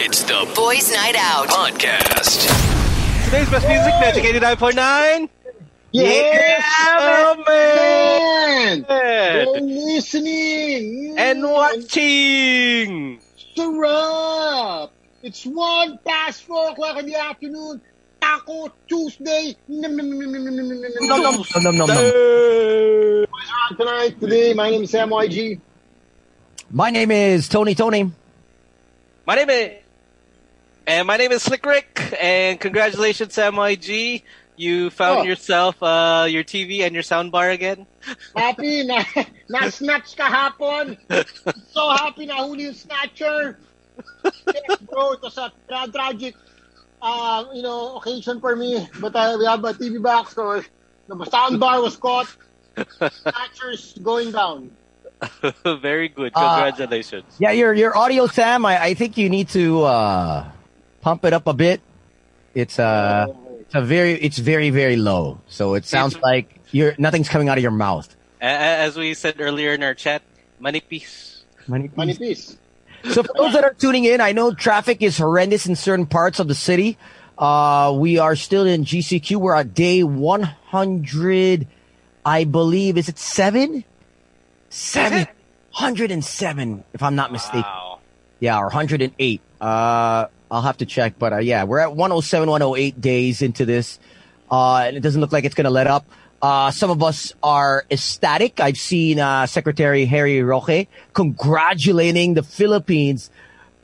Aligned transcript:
It's 0.00 0.22
the 0.22 0.48
Boys 0.54 0.92
Night 0.92 1.16
Out 1.18 1.48
podcast. 1.48 2.46
Today's 3.24 3.50
best 3.50 3.66
music, 3.66 3.92
Magic 3.98 4.22
89.9. 4.22 5.28
Yes, 5.90 6.64
oh, 7.00 7.42
man. 7.44 8.86
man. 8.88 9.46
We're 9.48 9.58
listening 9.58 11.18
and 11.18 11.42
watching. 11.42 13.20
Sarap. 13.56 14.90
It's 15.24 15.44
one 15.44 15.98
past 16.06 16.44
four 16.44 16.70
o'clock 16.70 16.98
in 17.00 17.06
the 17.06 17.16
afternoon. 17.16 17.80
Taco 18.20 18.72
Tuesday. 18.86 19.56
Nom, 19.66 19.96
nom. 19.96 21.42
Tonight, 23.76 24.20
today, 24.20 24.54
my 24.54 24.70
name 24.70 24.84
is 24.84 24.92
Sam 24.92 25.10
YG. 25.10 25.60
My 26.70 26.90
name 26.90 27.10
is 27.10 27.48
Tony 27.48 27.74
Tony. 27.74 28.12
My 29.26 29.34
name 29.34 29.50
is 29.50 29.72
and 30.88 31.06
my 31.06 31.16
name 31.16 31.30
is 31.32 31.42
Slick 31.42 31.64
Rick, 31.66 32.00
and 32.20 32.58
congratulations, 32.58 33.34
Sam 33.34 33.54
YG. 33.54 34.22
You 34.56 34.90
found 34.90 35.20
Oh. 35.20 35.22
yourself 35.22 35.80
uh, 35.82 36.26
your 36.28 36.42
TV 36.42 36.80
and 36.82 36.92
your 36.92 37.04
soundbar 37.04 37.52
again. 37.52 37.86
Happy 38.36 38.82
na, 38.84 39.04
na-snatch 39.48 40.16
kahapon. 40.16 40.98
So 41.72 41.88
happy 41.94 42.26
na 42.26 42.42
huli 42.42 42.66
yung 42.66 42.74
snatcher. 42.74 43.56
Yes, 44.24 44.78
bro, 44.90 45.12
it 45.12 45.22
was 45.22 45.38
a 45.38 45.52
tra- 45.68 45.86
tragic, 45.92 46.34
uh, 47.00 47.44
you 47.54 47.62
know, 47.62 47.98
occasion 47.98 48.40
for 48.40 48.56
me. 48.56 48.88
But 48.98 49.14
uh, 49.14 49.36
we 49.38 49.44
have 49.46 49.62
a 49.62 49.74
TV 49.74 50.02
box, 50.02 50.34
so 50.34 50.60
the 51.06 51.14
soundbar 51.30 51.80
was 51.82 51.96
caught. 51.96 52.26
Snatchers 52.98 53.94
going 54.02 54.32
down. 54.32 54.70
Very 55.82 56.08
good. 56.08 56.32
Uh, 56.34 56.54
Congratulations. 56.58 57.24
Yeah, 57.38 57.52
your 57.52 57.74
your 57.74 57.96
audio, 57.96 58.26
Sam. 58.26 58.66
I, 58.66 58.90
I 58.90 58.94
think 58.94 59.16
you 59.16 59.28
need 59.30 59.48
to 59.50 59.82
uh, 59.82 60.50
pump 61.00 61.24
it 61.24 61.32
up 61.32 61.46
a 61.46 61.52
bit. 61.54 61.80
It's 62.54 62.78
uh, 62.78 63.26
it's 63.60 63.74
a 63.74 63.82
very 63.82 64.12
it's 64.14 64.38
very 64.38 64.70
very 64.70 64.96
low. 64.96 65.40
So 65.48 65.74
it 65.74 65.84
sounds 65.84 66.16
like 66.20 66.60
you're 66.72 66.94
nothing's 66.98 67.28
coming 67.28 67.48
out 67.48 67.58
of 67.58 67.62
your 67.62 67.70
mouth. 67.72 68.14
A- 68.40 68.46
a- 68.46 68.78
As 68.86 68.96
we 68.96 69.14
said 69.14 69.36
earlier 69.40 69.72
in 69.74 69.82
our 69.82 69.94
chat, 69.94 70.22
manipis. 70.60 71.42
Money, 71.66 71.90
Money 71.94 72.14
piece. 72.14 72.56
So 73.12 73.22
for 73.22 73.32
those 73.36 73.52
that 73.52 73.62
are 73.62 73.74
tuning 73.74 74.04
in, 74.04 74.20
I 74.20 74.32
know 74.32 74.52
traffic 74.54 75.02
is 75.02 75.18
horrendous 75.18 75.66
in 75.66 75.76
certain 75.76 76.06
parts 76.06 76.40
of 76.40 76.48
the 76.48 76.54
city. 76.54 76.96
Uh, 77.36 77.94
we 77.96 78.18
are 78.18 78.34
still 78.34 78.66
in 78.66 78.84
GCQ. 78.84 79.36
We're 79.36 79.54
at 79.54 79.74
day 79.74 80.02
100, 80.02 81.66
I 82.24 82.44
believe. 82.44 82.96
Is 82.98 83.08
it 83.08 83.18
seven? 83.18 83.84
Seven. 84.70 85.26
107, 85.72 86.84
if 86.92 87.02
I'm 87.02 87.14
not 87.14 87.30
mistaken. 87.30 87.60
Wow. 87.62 88.00
Yeah, 88.40 88.58
or 88.58 88.64
108. 88.64 89.40
Uh, 89.60 90.26
I'll 90.50 90.62
have 90.62 90.78
to 90.78 90.86
check, 90.86 91.18
but 91.18 91.32
uh, 91.32 91.38
yeah, 91.38 91.64
we're 91.64 91.78
at 91.78 91.94
107, 91.94 92.48
108 92.48 93.00
days 93.00 93.42
into 93.42 93.64
this, 93.64 93.98
uh, 94.50 94.84
and 94.86 94.96
it 94.96 95.00
doesn't 95.00 95.20
look 95.20 95.32
like 95.32 95.44
it's 95.44 95.54
going 95.54 95.66
to 95.66 95.70
let 95.70 95.86
up. 95.86 96.06
Uh, 96.40 96.70
some 96.70 96.90
of 96.90 97.02
us 97.02 97.32
are 97.42 97.84
ecstatic. 97.90 98.60
I've 98.60 98.76
seen 98.76 99.18
uh, 99.18 99.46
Secretary 99.46 100.04
Harry 100.06 100.42
Roque 100.42 100.86
congratulating 101.12 102.34
the 102.34 102.42
Philippines 102.42 103.30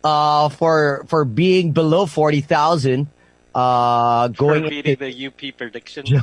uh, 0.04 0.48
for 0.50 1.04
for 1.08 1.24
being 1.24 1.72
below 1.72 2.06
40,000. 2.06 3.08
Uh, 3.54 4.28
For 4.28 4.34
going 4.34 4.68
beating 4.68 4.96
the 4.98 5.26
UP 5.26 5.56
prediction. 5.56 6.06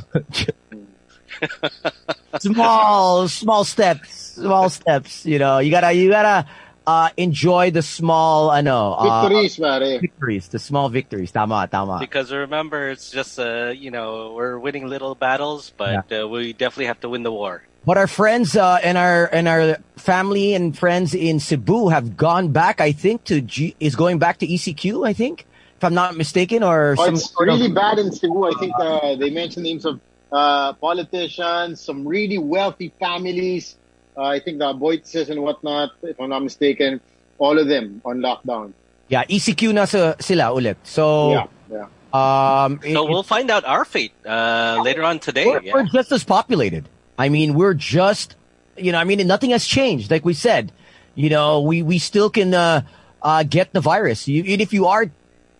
small, 2.40 3.28
small 3.28 3.64
steps, 3.64 4.34
small 4.34 4.70
steps. 4.70 5.26
You 5.26 5.38
know, 5.38 5.58
you 5.58 5.70
gotta, 5.70 5.92
you 5.92 6.10
gotta 6.10 6.46
uh, 6.86 7.10
enjoy 7.16 7.70
the 7.70 7.82
small, 7.82 8.50
I 8.50 8.60
know, 8.60 8.94
uh, 8.94 9.22
Victories, 9.28 9.56
pare. 9.56 10.00
victories, 10.00 10.48
the 10.48 10.58
small 10.58 10.88
victories. 10.88 11.30
Tama, 11.32 11.68
tama. 11.70 11.98
Because 12.00 12.32
remember, 12.32 12.90
it's 12.90 13.10
just 13.10 13.38
uh, 13.38 13.72
you 13.76 13.90
know 13.90 14.32
we're 14.34 14.58
winning 14.58 14.86
little 14.88 15.14
battles, 15.14 15.72
but 15.76 16.10
uh, 16.12 16.26
we 16.28 16.52
definitely 16.52 16.86
have 16.86 17.00
to 17.00 17.08
win 17.08 17.22
the 17.22 17.32
war. 17.32 17.62
But 17.84 17.98
our 17.98 18.06
friends 18.06 18.56
uh, 18.56 18.78
and 18.82 18.96
our 18.98 19.26
and 19.32 19.48
our 19.48 19.76
family 19.96 20.54
and 20.54 20.76
friends 20.76 21.14
in 21.14 21.40
Cebu 21.40 21.88
have 21.88 22.16
gone 22.16 22.52
back. 22.52 22.80
I 22.80 22.92
think 22.92 23.24
to 23.24 23.40
G- 23.40 23.74
is 23.80 23.96
going 23.96 24.18
back 24.18 24.38
to 24.38 24.46
ECQ. 24.46 25.06
I 25.06 25.12
think, 25.12 25.46
if 25.76 25.84
I'm 25.84 25.94
not 25.94 26.16
mistaken, 26.16 26.62
or 26.62 26.94
Oh, 26.98 27.04
some 27.06 27.14
it's 27.14 27.30
sort 27.32 27.48
of- 27.48 27.58
really 27.58 27.72
bad 27.72 27.98
in 27.98 28.12
Cebu. 28.12 28.46
I 28.46 28.52
think 28.58 28.72
uh, 28.78 29.16
they 29.16 29.30
mentioned 29.30 29.64
names 29.64 29.84
of 29.84 30.00
uh, 30.30 30.72
politicians, 30.74 31.80
some 31.80 32.06
really 32.06 32.38
wealthy 32.38 32.92
families. 32.98 33.76
Uh, 34.16 34.22
I 34.22 34.40
think 34.40 34.58
the 34.58 34.72
Boytses 34.74 35.30
and 35.30 35.42
whatnot, 35.42 35.90
if 36.02 36.20
I'm 36.20 36.28
not 36.30 36.42
mistaken, 36.42 37.00
all 37.38 37.58
of 37.58 37.66
them 37.68 38.02
on 38.04 38.18
lockdown. 38.20 38.72
yeah 39.08 39.24
ECQ 39.24 39.72
na 39.74 39.84
sa 39.84 40.14
sila 40.20 40.52
ulit. 40.56 40.76
So 40.84 41.32
Yeah, 41.32 41.46
yeah. 41.70 41.86
um, 42.12 42.80
So 42.82 43.04
it- 43.04 43.10
we'll 43.10 43.22
find 43.26 43.50
out 43.50 43.64
our 43.64 43.84
fate 43.84 44.12
uh, 44.24 44.80
later 44.84 45.02
on 45.04 45.18
today. 45.18 45.46
we're, 45.46 45.60
yeah. 45.62 45.72
we're 45.74 45.88
just 45.88 46.12
as 46.12 46.24
populated. 46.24 46.88
I 47.18 47.28
mean, 47.28 47.52
we're 47.54 47.74
just, 47.76 48.36
you 48.76 48.92
know, 48.92 48.98
I 48.98 49.04
mean, 49.04 49.20
nothing 49.26 49.50
has 49.50 49.64
changed. 49.64 50.10
Like 50.10 50.24
we 50.24 50.32
said, 50.34 50.72
you 51.14 51.28
know, 51.28 51.60
we, 51.60 51.82
we 51.82 51.98
still 51.98 52.30
can, 52.30 52.54
uh, 52.54 52.82
uh, 53.20 53.44
get 53.44 53.72
the 53.72 53.80
virus. 53.80 54.28
You, 54.28 54.42
even 54.44 54.60
if 54.60 54.72
you 54.72 54.86
are, 54.88 55.06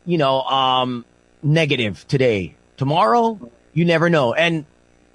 you 0.05 0.17
know, 0.19 0.43
um, 0.49 1.05
negative 1.43 2.05
today, 2.09 2.57
tomorrow, 2.77 3.37
you 3.73 3.84
never 3.84 4.09
know. 4.09 4.33
And 4.33 4.65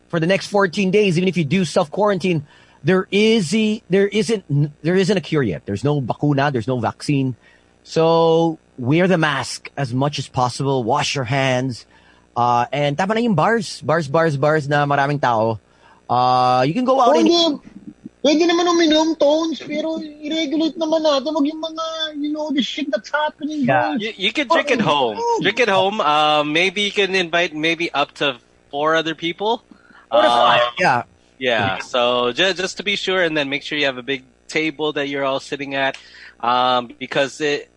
for 0.10 0.20
the 0.20 0.28
next 0.28 0.48
14 0.48 0.92
days, 0.92 1.18
even 1.18 1.28
if 1.28 1.38
you 1.38 1.44
do 1.46 1.66
self 1.66 1.90
quarantine, 1.90 2.46
there 2.88 3.04
is 3.12 3.52
a, 3.52 3.84
there 3.92 4.08
isn't, 4.08 4.48
there 4.80 4.96
isn't 4.96 5.18
a 5.18 5.20
cure 5.20 5.44
yet. 5.44 5.68
There's 5.68 5.84
no 5.84 6.00
vacuna. 6.00 6.56
There's 6.56 6.72
no 6.72 6.80
vaccine. 6.80 7.36
So 7.84 8.58
wear 8.80 9.12
the 9.12 9.20
mask 9.20 9.68
as 9.76 9.92
much 9.92 10.20
as 10.24 10.32
possible. 10.32 10.88
Wash 10.88 11.16
your 11.20 11.28
hands. 11.28 11.84
Uh, 12.32 12.64
and 12.72 12.96
tama 12.96 13.20
na 13.20 13.28
yung 13.28 13.36
bars. 13.36 13.84
Bars, 13.84 14.08
bars, 14.08 14.40
bars 14.40 14.72
na 14.72 14.88
maraming 14.88 15.20
tao. 15.20 15.60
Uh, 16.08 16.64
you 16.64 16.72
can 16.72 16.86
go 16.88 17.02
out 17.04 17.12
Oh, 17.12 17.20
and 17.20 17.28
hindi. 17.28 17.76
Pwede 18.24 18.44
naman 18.50 18.66
uminom, 18.68 19.16
tones, 19.16 19.62
pero 19.62 20.00
i-regulate 20.02 20.76
naman 20.76 21.00
natin. 21.06 21.32
Wag 21.32 21.46
yung 21.48 21.62
mga, 21.64 21.86
you 22.20 22.32
know, 22.34 22.52
the 22.52 22.64
shit 22.64 22.90
that's 22.92 23.12
happening, 23.12 23.64
Yeah. 23.64 23.96
You, 23.96 24.12
you 24.18 24.32
can 24.34 24.48
drink 24.48 24.72
at 24.72 24.82
home. 24.82 25.16
Drink 25.40 25.60
at 25.60 25.70
home. 25.70 26.02
Uh, 26.02 26.44
maybe 26.44 26.82
you 26.82 26.92
can 26.92 27.16
invite 27.16 27.56
maybe 27.56 27.92
up 27.94 28.12
to 28.20 28.40
four 28.72 28.96
other 28.96 29.16
people. 29.16 29.64
Uh, 30.12 30.60
yeah. 30.80 31.04
Yeah. 31.38 31.80
So 31.80 32.32
just 32.32 32.58
just 32.58 32.78
to 32.78 32.84
be 32.84 32.96
sure, 32.96 33.22
and 33.24 33.36
then 33.38 33.50
make 33.50 33.64
sure 33.64 33.78
you 33.78 33.86
have 33.86 33.98
a 33.98 34.04
big 34.04 34.24
table 34.48 34.94
that 34.94 35.08
you're 35.10 35.24
all 35.26 35.40
sitting 35.40 35.76
at, 35.76 35.98
um, 36.40 36.90
because 37.00 37.42
it, 37.42 37.70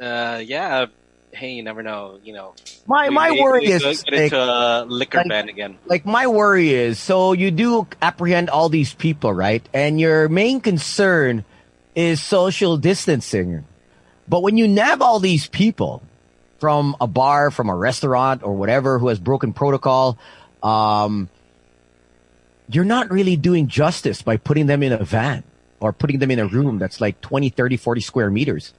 uh, 0.00 0.40
yeah. 0.44 0.86
Hey, 1.30 1.52
you 1.52 1.62
never 1.62 1.82
know. 1.82 2.18
You 2.24 2.32
know, 2.32 2.54
My 2.86 3.08
we 3.10 3.14
my 3.14 3.30
may- 3.30 3.40
worry 3.42 3.60
we 3.66 3.72
is 3.72 3.82
could 3.82 3.88
like, 3.88 4.04
get 4.06 4.14
into 4.24 4.38
a 4.42 4.84
liquor 4.88 5.18
like- 5.18 5.28
ban 5.28 5.48
again. 5.48 5.78
like 5.86 6.06
my 6.06 6.26
worry 6.26 6.70
is 6.72 6.98
so 6.98 7.32
you 7.32 7.50
do 7.50 7.86
apprehend 8.00 8.48
all 8.50 8.68
these 8.70 8.94
people, 8.94 9.32
right? 9.32 9.62
And 9.74 10.00
your 10.00 10.28
main 10.28 10.60
concern 10.60 11.44
is 11.94 12.22
social 12.22 12.76
distancing. 12.78 13.64
But 14.26 14.42
when 14.42 14.56
you 14.56 14.66
nab 14.68 15.02
all 15.02 15.20
these 15.20 15.46
people 15.46 16.02
from 16.58 16.96
a 17.00 17.06
bar, 17.06 17.50
from 17.50 17.68
a 17.68 17.74
restaurant 17.76 18.42
or 18.42 18.54
whatever 18.56 18.98
who 18.98 19.08
has 19.08 19.18
broken 19.18 19.52
protocol, 19.52 20.18
um, 20.62 21.28
you're 22.70 22.84
not 22.84 23.10
really 23.10 23.36
doing 23.36 23.66
justice 23.68 24.22
by 24.22 24.36
putting 24.36 24.66
them 24.66 24.82
in 24.82 24.92
a 24.92 25.04
van 25.04 25.42
or 25.80 25.92
putting 25.92 26.18
them 26.18 26.30
in 26.30 26.38
a 26.38 26.46
room 26.46 26.78
that's 26.78 27.00
like 27.00 27.20
20, 27.20 27.50
30, 27.50 27.76
40 27.76 28.00
square 28.00 28.30
meters, 28.30 28.74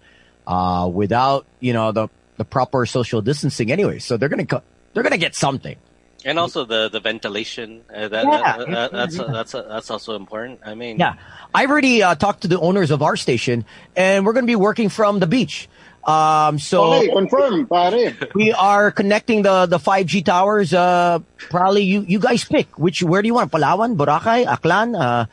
uh, 0.48 0.90
without, 0.92 1.46
you 1.60 1.74
know, 1.74 1.92
the, 1.92 2.08
the 2.38 2.46
proper 2.46 2.86
social 2.86 3.22
distancing 3.22 3.72
anyway. 3.72 4.00
So 4.00 4.18
they're 4.18 4.30
going 4.30 4.46
to, 4.46 4.62
they're 4.94 5.04
going 5.04 5.14
to 5.14 5.18
get 5.20 5.36
something. 5.36 5.78
And 6.26 6.38
also 6.38 6.66
the 6.66 6.90
the 6.90 7.00
ventilation. 7.00 7.82
Uh, 7.90 8.10
that, 8.10 8.26
Yeah. 8.26 8.58
that- 8.58 8.68
that- 8.68 8.92
that's 8.92 9.16
that's 9.16 9.52
that's 9.54 9.90
also 9.90 10.18
important. 10.18 10.60
I 10.66 10.76
mean, 10.76 11.00
Yeah, 11.00 11.14
I've 11.56 11.70
already 11.72 12.04
uh, 12.04 12.16
talked 12.16 12.42
to 12.42 12.50
the 12.50 12.60
owners 12.60 12.92
of 12.92 13.02
our 13.02 13.16
station, 13.16 13.64
and 13.96 14.26
we're 14.26 14.34
going 14.34 14.44
to 14.44 14.52
be 14.52 14.58
working 14.58 14.90
from 14.90 15.20
the 15.20 15.28
beach. 15.28 15.70
Um, 16.06 16.58
so 16.58 16.94
Okay, 17.04 17.12
confirm, 17.12 17.68
pare. 17.68 18.16
we 18.34 18.51
are 18.54 18.90
connecting 18.90 19.44
the 19.44 19.66
the 19.68 19.78
five 19.80 20.07
G 20.07 20.22
towers. 20.24 20.74
Uh, 20.74 21.19
probably 21.51 21.84
you 21.84 22.01
you 22.07 22.19
guys 22.19 22.44
pick 22.46 22.72
which 22.80 23.04
where 23.04 23.22
do 23.22 23.28
you 23.28 23.36
want? 23.36 23.51
Palawan, 23.51 23.96
Boracay, 24.00 24.48
Aklan. 24.48 24.96
Uh, 24.96 25.25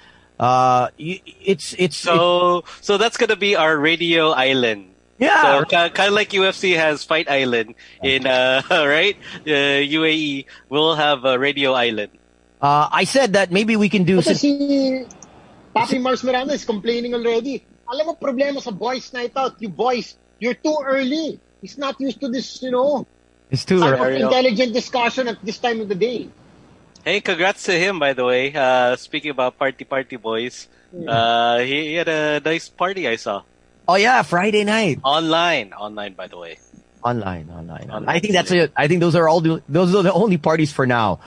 uh, 0.42 0.90
it's 0.98 1.72
it's 1.78 1.96
So 1.96 2.64
so 2.82 2.98
that's 2.98 3.16
gonna 3.16 3.36
be 3.38 3.56
our 3.56 3.78
radio 3.78 4.30
island. 4.36 4.92
yeah. 5.16 5.64
So 5.64 5.64
kind 5.64 5.96
of 6.10 6.12
like 6.12 6.28
UFC 6.34 6.76
has 6.76 7.00
Fight 7.04 7.30
Island 7.30 7.72
in 8.02 8.26
uh 8.26 8.60
right 8.70 9.16
uh, 9.48 9.80
UAE, 9.80 10.44
we'll 10.68 10.92
have 10.98 11.24
a 11.24 11.38
Radio 11.38 11.72
Island. 11.72 12.12
Uh, 12.60 12.88
I 12.90 13.04
said 13.04 13.32
that 13.32 13.48
maybe 13.52 13.76
we 13.76 13.88
can 13.88 14.04
do. 14.04 14.20
Kasi 14.20 14.34
si 14.34 14.50
Papi 15.72 16.00
Mars 16.00 16.24
Miranda 16.24 16.52
is 16.52 16.64
complaining 16.64 17.14
already. 17.14 17.64
Alam 17.88 18.12
mo 18.12 18.12
problema 18.18 18.60
sa 18.60 18.72
boys 18.72 19.12
night 19.12 19.32
out. 19.36 19.56
You 19.60 19.68
boys, 19.68 20.16
you're 20.38 20.54
too 20.54 20.76
early. 20.84 21.40
He's 21.60 21.78
not 21.78 22.00
used 22.00 22.20
to 22.20 22.28
this, 22.28 22.62
you 22.62 22.70
know, 22.70 23.06
it's 23.50 23.64
too 23.64 23.80
type 23.80 23.94
of 23.94 24.00
early. 24.00 24.20
intelligent 24.22 24.72
discussion 24.72 25.28
at 25.28 25.38
this 25.44 25.58
time 25.58 25.80
of 25.80 25.88
the 25.88 25.94
day. 25.94 26.28
Hey, 27.04 27.20
congrats 27.20 27.64
to 27.64 27.72
him 27.72 27.98
by 27.98 28.12
the 28.12 28.24
way. 28.24 28.52
Uh 28.54 28.96
speaking 28.96 29.30
about 29.30 29.58
party 29.58 29.84
party 29.84 30.16
boys. 30.16 30.68
Uh 30.92 31.58
he, 31.60 31.88
he 31.88 31.94
had 31.94 32.08
a 32.08 32.40
nice 32.44 32.68
party 32.68 33.08
I 33.08 33.16
saw. 33.16 33.42
Oh 33.88 33.94
yeah, 33.94 34.22
Friday 34.22 34.64
night. 34.64 34.98
Online, 35.04 35.72
online, 35.72 36.14
by 36.14 36.26
the 36.26 36.36
way. 36.36 36.58
Online, 37.04 37.48
online. 37.50 37.90
Online. 37.90 38.08
I 38.08 38.18
think 38.18 38.32
that's 38.34 38.50
it. 38.50 38.72
I 38.74 38.88
think 38.88 38.98
those 39.00 39.14
are 39.14 39.28
all 39.28 39.40
the, 39.40 39.62
those 39.68 39.94
are 39.94 40.02
the 40.02 40.12
only 40.12 40.38
parties 40.38 40.72
for 40.72 40.86
now. 40.86 41.20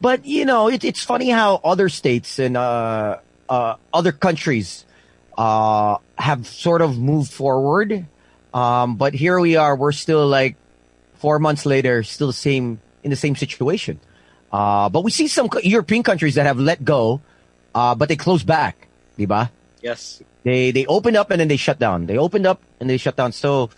But 0.00 0.26
you 0.26 0.44
know, 0.44 0.68
it, 0.68 0.82
it's 0.82 1.04
funny 1.04 1.30
how 1.30 1.60
other 1.62 1.88
states 1.88 2.40
and 2.40 2.56
uh, 2.56 3.18
uh, 3.48 3.76
other 3.94 4.10
countries 4.10 4.84
uh, 5.38 5.98
have 6.18 6.48
sort 6.48 6.82
of 6.82 6.98
moved 6.98 7.30
forward. 7.30 8.06
Um, 8.52 8.96
but 8.96 9.14
here 9.14 9.38
we 9.38 9.56
are. 9.56 9.76
We're 9.76 9.92
still 9.92 10.26
like 10.26 10.56
four 11.14 11.38
months 11.38 11.66
later, 11.66 12.02
still 12.02 12.28
the 12.28 12.32
same 12.32 12.80
in 13.02 13.10
the 13.10 13.16
same 13.16 13.36
situation. 13.36 14.00
Uh, 14.52 14.88
but 14.88 15.04
we 15.04 15.10
see 15.10 15.28
some 15.28 15.48
European 15.62 16.02
countries 16.02 16.34
that 16.34 16.46
have 16.46 16.58
let 16.58 16.84
go, 16.84 17.20
uh, 17.74 17.94
but 17.94 18.08
they 18.08 18.16
closed 18.16 18.46
back. 18.46 18.88
Diba? 19.18 19.50
Yes. 19.82 20.22
They 20.42 20.70
they 20.70 20.86
opened 20.86 21.16
up 21.16 21.30
and 21.30 21.40
then 21.40 21.48
they 21.48 21.56
shut 21.56 21.78
down. 21.78 22.06
They 22.06 22.16
opened 22.16 22.46
up 22.46 22.60
and 22.80 22.88
they 22.88 22.96
shut 22.96 23.16
down. 23.16 23.32
So 23.32 23.70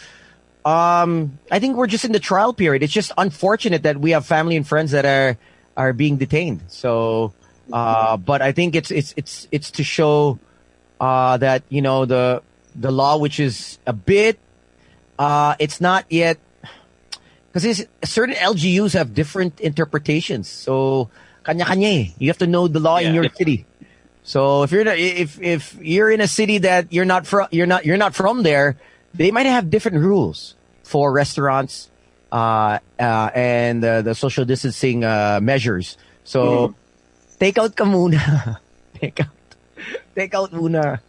um 0.65 1.39
I 1.51 1.59
think 1.59 1.77
we're 1.77 1.89
just 1.89 2.05
in 2.05 2.13
the 2.13 2.21
trial 2.21 2.53
period. 2.53 2.83
It's 2.83 2.93
just 2.93 3.11
unfortunate 3.19 3.83
that 3.83 3.99
we 3.99 4.13
have 4.13 4.25
family 4.25 4.57
and 4.57 4.67
friends 4.67 4.93
that 4.93 5.05
are 5.05 5.37
are 5.77 5.93
being 5.93 6.17
detained. 6.19 6.63
So 6.69 7.35
uh 7.73 8.17
but 8.17 8.43
I 8.43 8.53
think 8.53 8.77
it's 8.77 8.91
it's 8.91 9.15
it's 9.17 9.49
it's 9.51 9.71
to 9.73 9.85
show 9.85 10.39
uh 11.01 11.37
that 11.39 11.65
you 11.69 11.83
know 11.83 12.05
the 12.05 12.43
the 12.79 12.93
law 12.93 13.19
which 13.19 13.41
is 13.41 13.79
a 13.87 13.93
bit 13.93 14.39
uh 15.23 15.55
it's 15.63 15.79
not 15.79 16.03
yet 16.11 16.39
because 17.53 17.85
certain 18.03 18.35
LGUs 18.35 18.97
have 18.99 19.13
different 19.15 19.61
interpretations. 19.61 20.49
So 20.49 21.13
kanya-kanya 21.45 21.89
eh. 21.89 22.05
You 22.19 22.27
have 22.33 22.41
to 22.41 22.49
know 22.49 22.65
the 22.67 22.81
law 22.81 22.97
in 22.97 23.13
your 23.15 23.29
city. 23.29 23.67
So 24.25 24.63
if 24.65 24.73
you're 24.73 24.83
in 24.87 24.89
a, 24.89 24.97
if 24.97 25.31
if 25.43 25.77
you're 25.83 26.11
in 26.11 26.23
a 26.25 26.31
city 26.31 26.59
that 26.65 26.89
you're 26.95 27.05
not 27.05 27.27
from 27.27 27.47
you're 27.53 27.69
not 27.69 27.85
you're 27.85 28.01
not 28.01 28.15
from 28.15 28.43
there, 28.43 28.79
they 29.13 29.31
might 29.31 29.47
have 29.47 29.69
different 29.69 29.99
rules 30.01 30.55
for 30.87 31.13
restaurants 31.13 31.91
uh, 32.31 32.79
uh, 32.99 33.29
and 33.35 33.85
uh, 33.85 34.01
the 34.03 34.15
social 34.15 34.47
distancing 34.47 35.05
uh, 35.05 35.39
measures. 35.43 35.99
So 36.25 36.73
take 37.43 37.59
out 37.59 37.75
ka 37.77 37.85
muna. 37.85 38.63
take 39.03 39.21
out. 39.21 39.35
Take 40.15 40.33
out 40.39 40.55
muna. 40.55 41.03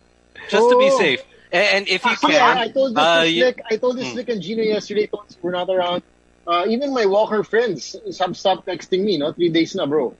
Just 0.50 0.68
to 0.68 0.76
be 0.82 0.90
Oh. 0.92 0.98
safe. 1.00 1.22
And, 1.54 1.78
and 1.78 1.88
if 1.88 2.04
you 2.04 2.12
Actually, 2.18 2.34
can, 2.34 2.58
I, 2.58 2.62
I 2.64 2.68
told 2.72 2.96
this 2.96 3.04
uh, 3.04 3.22
to 3.24 3.30
you- 3.32 3.44
Slick, 3.44 3.62
I 3.72 3.78
told 3.78 3.98
this 3.98 4.12
Slick 4.12 4.30
and 4.30 4.42
Gino 4.42 4.64
yesterday, 4.64 5.08
told 5.08 5.26
us 5.28 5.38
we're 5.42 5.52
not 5.52 5.70
around. 5.70 6.04
Uh, 6.46 6.66
even 6.68 6.94
my 6.94 7.06
Walker 7.06 7.44
friends 7.44 7.96
have 8.20 8.36
stopped 8.36 8.68
texting 8.68 9.04
me, 9.06 9.18
no? 9.18 9.32
Three 9.32 9.50
days 9.50 9.76
na, 9.76 9.86
bro. 9.86 10.14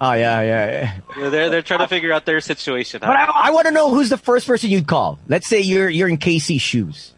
Oh 0.00 0.12
yeah, 0.12 0.40
yeah. 0.42 0.98
yeah. 1.18 1.28
they're 1.30 1.50
they're 1.50 1.62
trying 1.62 1.80
to 1.80 1.88
figure 1.88 2.12
out 2.12 2.24
their 2.24 2.40
situation. 2.40 3.00
But 3.00 3.10
I, 3.10 3.24
I 3.48 3.50
want 3.50 3.66
to 3.66 3.72
know 3.72 3.90
who's 3.92 4.10
the 4.10 4.16
first 4.16 4.46
person 4.46 4.70
you'd 4.70 4.86
call. 4.86 5.18
Let's 5.26 5.48
say 5.48 5.58
you're 5.60 5.88
you're 5.88 6.08
in 6.08 6.18
KC's 6.18 6.62
shoes. 6.62 7.12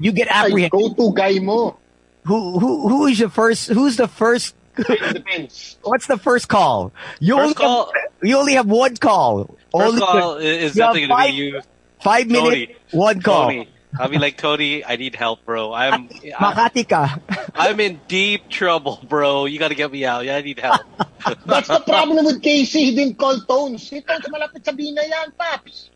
You 0.00 0.10
get 0.10 0.26
Ay, 0.28 0.46
apprehended. 0.46 0.72
go-to 0.72 1.14
guy 1.14 1.38
mo. 1.38 1.76
Who 2.24 2.58
who 2.58 2.88
who 2.88 3.06
is 3.06 3.20
the 3.20 3.28
first? 3.28 3.68
Who's 3.68 3.96
the 3.96 4.08
first? 4.08 4.56
Depends. 4.76 5.76
What's 5.84 6.08
the 6.08 6.18
first 6.18 6.48
call? 6.48 6.92
You 7.20 7.36
First 7.36 7.42
only 7.44 7.54
call- 7.54 7.92
Have, 7.94 8.12
you 8.28 8.36
only 8.38 8.54
have 8.54 8.66
one 8.66 8.96
call. 8.96 9.44
First 9.44 9.56
only 9.74 10.00
call 10.00 10.36
is 10.38 10.74
you 10.74 10.82
definitely 10.82 11.06
going 11.06 11.26
to 11.26 11.30
be 11.30 11.36
you, 11.38 11.60
five 12.04 12.28
minutes, 12.28 12.70
Tony. 12.70 12.76
one 12.92 13.18
call. 13.24 13.48
Tony. 13.48 13.68
I'll 13.94 14.10
be 14.10 14.18
like 14.18 14.36
Tony. 14.36 14.82
I 14.84 14.98
need 14.98 15.14
help, 15.14 15.46
bro. 15.46 15.70
I'm 15.72 16.10
I, 16.10 16.34
Makati 16.42 16.82
ka. 16.82 17.14
I'm 17.54 17.78
in 17.78 18.02
deep 18.10 18.50
trouble, 18.50 18.98
bro. 19.06 19.46
You 19.46 19.58
got 19.62 19.70
to 19.70 19.78
get 19.78 19.90
me 19.94 20.02
out. 20.04 20.26
Yeah, 20.26 20.36
I 20.36 20.42
need 20.42 20.58
help. 20.58 20.82
That's 21.46 21.70
the 21.70 21.78
problem 21.78 22.26
with 22.26 22.42
KC. 22.42 22.74
He 22.74 22.94
didn't 22.94 23.16
call 23.16 23.38
Tones. 23.46 23.86
Si 23.86 24.02
Tones 24.02 24.26
malapit 24.34 24.66
sa 24.66 24.74
Binay 24.74 25.06
yan, 25.06 25.30
Paps. 25.38 25.94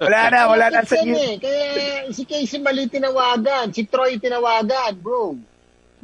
wala 0.00 0.20
na, 0.32 0.40
wala 0.48 0.64
na 0.72 0.80
Malapit 0.80 0.88
sa 0.88 0.96
yan 1.04 1.12
eh. 1.12 1.32
Kaya 1.36 2.08
si 2.08 2.24
KC 2.24 2.64
mali 2.64 2.88
tinawagan. 2.88 3.68
Si 3.76 3.84
Troy 3.84 4.16
tinawagan, 4.16 4.96
bro. 5.04 5.36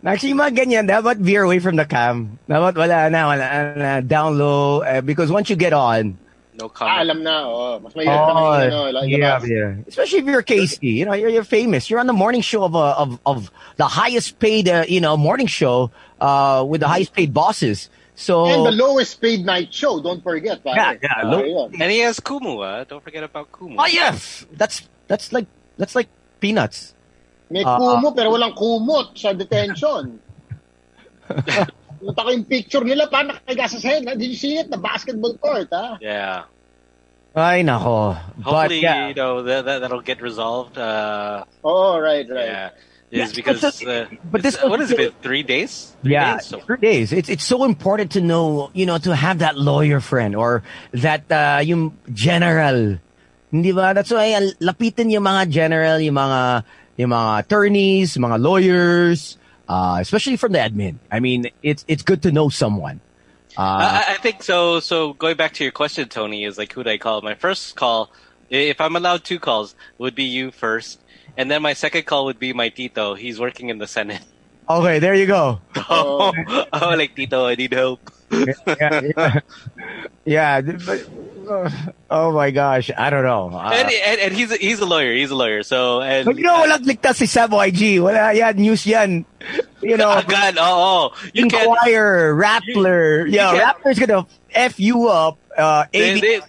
Actually, 0.04 0.36
mga 0.36 0.52
ganyan, 0.52 0.84
dapat 0.84 1.16
veer 1.18 1.48
away 1.48 1.58
from 1.58 1.80
the 1.80 1.88
cam. 1.88 2.36
Dapat 2.44 2.76
wala 2.76 3.08
na, 3.08 3.20
wala 3.26 3.46
na, 3.72 3.90
down 4.04 4.36
low. 4.36 4.84
eh, 4.84 5.00
because 5.00 5.32
once 5.32 5.48
you 5.48 5.56
get 5.56 5.72
on, 5.72 6.20
No 6.58 6.68
comment. 6.68 7.00
alam 7.04 7.22
na, 7.22 7.44
oh. 7.44 7.80
Mas 7.84 7.92
mahirap 7.92 8.16
na 8.28 8.32
oh, 8.32 8.52
ano, 8.56 8.78
like, 8.96 9.10
yeah, 9.12 9.40
yeah. 9.44 9.74
Especially 9.86 10.20
if 10.20 10.24
you're 10.24 10.42
KC, 10.42 10.80
you 10.82 11.04
know, 11.04 11.12
you're, 11.12 11.28
you're 11.28 11.44
famous. 11.44 11.90
You're 11.90 12.00
on 12.00 12.06
the 12.08 12.16
morning 12.16 12.40
show 12.40 12.64
of 12.64 12.74
a, 12.74 12.96
of 12.96 13.20
of 13.26 13.50
the 13.76 13.84
highest 13.84 14.38
paid, 14.38 14.68
uh, 14.68 14.84
you 14.88 15.00
know, 15.00 15.16
morning 15.16 15.46
show 15.48 15.90
uh, 16.20 16.64
with 16.66 16.80
the 16.80 16.88
highest 16.88 17.12
paid 17.12 17.34
bosses. 17.34 17.90
So 18.16 18.46
And 18.48 18.64
the 18.64 18.72
lowest 18.72 19.20
paid 19.20 19.44
night 19.44 19.68
show, 19.74 20.00
don't 20.00 20.22
forget. 20.24 20.64
Yeah, 20.64 20.72
pare. 20.72 20.98
yeah, 21.04 21.20
Ah, 21.20 21.28
low- 21.28 21.44
yun. 21.44 21.76
And 21.76 21.92
he 21.92 22.00
has 22.00 22.16
Kumu. 22.20 22.64
Uh. 22.64 22.84
Don't 22.88 23.04
forget 23.04 23.20
about 23.22 23.52
Kumu. 23.52 23.76
oh 23.76 23.84
yes, 23.84 24.46
that's 24.56 24.88
that's 25.08 25.32
like 25.36 25.44
that's 25.76 25.92
like 25.94 26.08
peanuts. 26.40 26.94
May 27.52 27.62
Ah, 27.68 27.76
Kumu 27.76 28.16
pero 28.16 28.32
walang 28.32 28.56
kumot 28.56 29.12
sa 29.20 29.36
detention. 29.36 30.20
Punta 32.06 32.22
ko 32.22 32.30
yung 32.30 32.46
picture 32.46 32.84
nila 32.86 33.10
pa 33.10 33.26
nakahiga 33.26 33.66
sa 33.66 33.78
sahig. 33.82 34.06
Did 34.06 34.22
you 34.30 34.38
see 34.38 34.54
it? 34.62 34.70
The 34.70 34.78
basketball 34.78 35.34
court, 35.42 35.66
ha? 35.74 35.98
Yeah. 35.98 36.46
Ay 37.34 37.66
nako. 37.66 38.14
But 38.38 38.46
Hopefully, 38.46 38.80
yeah. 38.80 39.08
you 39.10 39.14
know 39.18 39.42
that, 39.42 39.66
that 39.66 39.78
that'll 39.82 40.00
get 40.06 40.22
resolved. 40.22 40.78
Uh, 40.78 41.42
Oh, 41.66 41.98
right, 41.98 42.24
right. 42.30 42.46
yeah. 42.46 42.70
Yeah, 43.10 43.24
Is 43.30 43.34
because 43.34 43.60
but 43.62 43.74
this- 43.78 43.86
uh, 43.86 44.06
but 44.32 44.42
this- 44.42 44.58
what 44.62 44.80
has 44.80 44.90
it? 44.90 45.14
Three 45.22 45.42
days? 45.42 45.94
Three 46.02 46.14
yeah, 46.18 46.38
days? 46.42 46.46
So, 46.46 46.58
three 46.62 46.82
days. 46.82 47.12
It's 47.14 47.28
it's 47.28 47.46
so 47.46 47.62
important 47.62 48.10
to 48.18 48.20
know, 48.20 48.70
you 48.74 48.82
know, 48.86 48.98
to 48.98 49.14
have 49.14 49.38
that 49.42 49.54
lawyer 49.54 50.00
friend 50.02 50.34
or 50.34 50.62
that 50.90 51.26
uh, 51.30 51.62
yung 51.62 51.94
general. 52.10 52.98
Hindi 53.54 53.70
ba? 53.70 53.94
That's 53.94 54.10
why 54.10 54.34
uh, 54.34 54.50
lapitin 54.58 55.10
yung 55.14 55.22
mga 55.22 55.50
general, 55.54 56.02
yung 56.02 56.18
mga 56.18 56.66
yung 56.98 57.10
mga 57.14 57.32
attorneys, 57.46 58.16
mga 58.18 58.36
lawyers, 58.42 59.38
uh, 59.68 59.98
especially 60.00 60.36
from 60.36 60.52
the 60.52 60.58
admin. 60.58 60.96
I 61.10 61.20
mean, 61.20 61.50
it's 61.62 61.84
it's 61.88 62.02
good 62.02 62.22
to 62.22 62.32
know 62.32 62.48
someone. 62.48 63.00
Uh, 63.56 64.02
I, 64.06 64.14
I 64.14 64.16
think 64.18 64.42
so. 64.42 64.80
So 64.80 65.14
going 65.14 65.36
back 65.36 65.54
to 65.54 65.64
your 65.64 65.72
question, 65.72 66.08
Tony, 66.08 66.44
is 66.44 66.58
like 66.58 66.72
who 66.72 66.84
do 66.84 66.90
I 66.90 66.98
call? 66.98 67.22
My 67.22 67.34
first 67.34 67.76
call, 67.76 68.10
if 68.50 68.80
I'm 68.80 68.96
allowed 68.96 69.24
two 69.24 69.38
calls, 69.38 69.74
would 69.98 70.14
be 70.14 70.24
you 70.24 70.50
first, 70.50 71.00
and 71.36 71.50
then 71.50 71.62
my 71.62 71.72
second 71.72 72.04
call 72.06 72.26
would 72.26 72.38
be 72.38 72.52
my 72.52 72.68
Tito. 72.68 73.14
He's 73.14 73.40
working 73.40 73.68
in 73.70 73.78
the 73.78 73.86
Senate. 73.86 74.22
okay, 74.68 74.98
there 74.98 75.14
you 75.14 75.26
go. 75.26 75.60
Oh, 75.88 76.32
oh 76.72 76.88
like 76.96 77.14
Tito, 77.14 77.46
I 77.46 77.54
need 77.54 77.72
help. 77.72 78.10
yeah, 78.30 79.00
yeah. 79.16 79.40
yeah 80.24 80.60
but, 80.86 81.08
oh 82.10 82.32
my 82.32 82.50
gosh, 82.50 82.90
I 82.96 83.10
don't 83.10 83.24
know. 83.24 83.50
Uh, 83.56 83.70
and, 83.72 83.88
and, 83.90 84.20
and 84.20 84.32
he's 84.34 84.50
a, 84.50 84.56
he's 84.56 84.80
a 84.80 84.86
lawyer. 84.86 85.14
He's 85.14 85.30
a 85.30 85.36
lawyer. 85.36 85.62
So 85.62 86.00
and 86.02 86.26
but 86.26 86.36
you 86.36 86.42
know, 86.42 86.62
walang 86.64 86.84
ligtas 86.84 87.16
si 87.16 87.26
Sam 87.26 87.50
YG. 87.50 88.00
Wala 88.02 88.32
yan, 88.32 88.56
news 88.56 88.86
yan. 88.86 89.24
You 89.80 89.96
know, 89.96 90.10
Oh, 90.10 90.22
God, 90.26 90.56
oh, 90.58 91.12
oh, 91.12 91.28
you 91.32 91.46
Rappler. 91.46 93.26
you 93.26 93.34
yeah, 93.36 93.54
Rappler's 93.72 93.98
gonna 93.98 94.26
F 94.50 94.80
you 94.80 95.08
up. 95.08 95.38
Uh, 95.56 95.84
They- 95.92 96.20
they- 96.20 96.40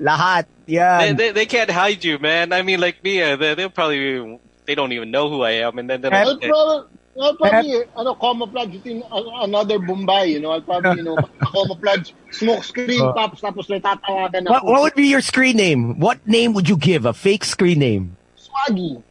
lahat. 0.00 0.46
Yeah. 0.66 1.12
they, 1.12 1.32
they 1.32 1.46
can't 1.46 1.70
hide 1.70 2.04
you, 2.04 2.18
man. 2.18 2.52
I 2.52 2.62
mean, 2.62 2.80
like 2.80 3.02
me, 3.02 3.22
uh, 3.22 3.36
they, 3.36 3.54
they'll 3.54 3.70
probably 3.70 4.38
they 4.66 4.74
don't 4.74 4.92
even 4.92 5.10
know 5.10 5.30
who 5.30 5.42
I 5.42 5.64
am, 5.64 5.78
and 5.78 5.88
then 5.88 6.02
they'll, 6.02 6.88
I'll 7.18 7.34
probably, 7.34 7.82
probably, 7.82 7.84
ano, 7.96 8.14
camouflage 8.14 8.74
it 8.78 8.86
in 8.86 9.02
another 9.42 9.78
Bombay, 9.78 10.26
you 10.32 10.40
know, 10.40 10.52
I'll 10.52 10.62
probably, 10.62 11.02
you 11.02 11.02
know, 11.02 11.16
camouflage, 11.52 12.12
smoke 12.30 12.62
screen, 12.62 13.02
Uh. 13.02 13.12
pops, 13.12 13.40
tapos 13.42 13.66
natatawagan 13.66 14.46
what, 14.46 14.62
ako. 14.62 14.66
what 14.70 14.80
would 14.82 14.94
be 14.94 15.08
your 15.10 15.20
screen 15.20 15.56
name? 15.56 15.98
What 15.98 16.22
name 16.26 16.54
would 16.54 16.68
you 16.68 16.76
give? 16.76 17.04
A 17.06 17.12
fake 17.12 17.44
screen 17.44 17.80
name? 17.80 18.16
Swaggy. 18.38 19.02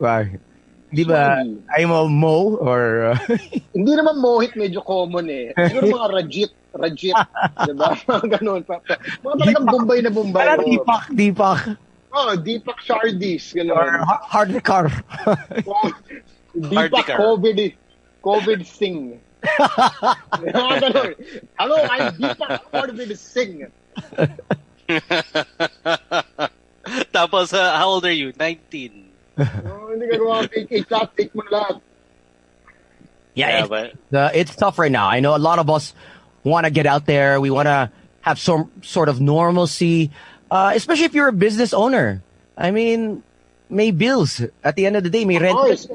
Uh, 0.00 0.24
di 0.92 1.04
ba? 1.04 1.44
Swaggy. 1.44 1.60
I'm 1.76 1.90
a 1.92 2.08
Mo 2.08 2.56
or... 2.56 3.12
Uh, 3.12 3.18
Hindi 3.76 3.92
naman 3.92 4.16
mohit, 4.24 4.56
medyo 4.56 4.80
common 4.80 5.28
eh. 5.28 5.52
Siguro 5.68 6.00
mga 6.00 6.08
rajit, 6.16 6.52
rajit, 6.72 7.16
diba? 7.68 7.92
Mga 8.08 8.26
ganun. 8.40 8.60
Pa, 8.64 8.80
pa, 8.80 8.96
mga 9.20 9.34
talagang 9.36 9.66
Bombay 9.68 10.00
na 10.00 10.10
Bombay. 10.10 10.40
parang 10.40 10.60
oh. 10.60 10.68
Deepak, 10.68 11.04
Deepak. 11.12 11.60
Oh, 12.10 12.34
Deepak 12.34 12.82
Shardis, 12.82 13.54
Or 13.54 13.62
gano'n. 13.62 14.02
Ha- 16.54 16.60
Hardcore. 16.60 16.70
Deepak 16.70 16.90
Hardikar. 16.90 17.16
COVID, 17.18 17.74
COVID 18.22 18.66
Singh. 18.66 19.20
Hello, 21.58 21.76
I'm 21.82 22.12
Deepak 22.16 22.60
COVID 22.72 23.16
Singh. 23.16 23.66
Tapos, 27.12 27.52
uh, 27.52 27.76
how 27.76 27.88
old 27.88 28.04
are 28.04 28.12
you? 28.12 28.32
19. 28.38 29.08
Oh, 29.38 29.88
hindi 29.92 30.06
ka 30.10 30.16
gawa 30.18 30.48
fake 30.50 30.68
it 30.72 30.88
lahat, 30.90 31.10
fake 31.16 31.34
mo 31.34 31.42
lahat. 31.50 31.80
yeah, 33.34 33.48
Yeah, 33.48 33.58
it's, 33.60 33.68
but 33.68 33.94
uh, 34.12 34.30
it's 34.34 34.54
tough 34.56 34.78
right 34.78 34.92
now. 34.92 35.08
I 35.08 35.20
know 35.20 35.34
a 35.36 35.40
lot 35.40 35.58
of 35.58 35.70
us 35.70 35.94
want 36.44 36.66
to 36.66 36.70
get 36.70 36.86
out 36.86 37.06
there. 37.06 37.40
We 37.40 37.50
want 37.50 37.66
to 37.66 37.90
have 38.22 38.38
some 38.38 38.70
sort 38.82 39.08
of 39.08 39.20
normalcy, 39.20 40.10
uh, 40.50 40.72
especially 40.74 41.04
if 41.06 41.14
you're 41.14 41.28
a 41.28 41.32
business 41.32 41.72
owner. 41.72 42.22
I 42.56 42.70
mean, 42.70 43.22
may 43.70 43.90
bills 43.92 44.42
at 44.64 44.76
the 44.76 44.84
end 44.84 44.96
of 44.96 45.04
the 45.04 45.10
day, 45.10 45.24
may 45.24 45.36
Of 45.36 45.42
rent. 45.42 45.56
course. 45.56 45.88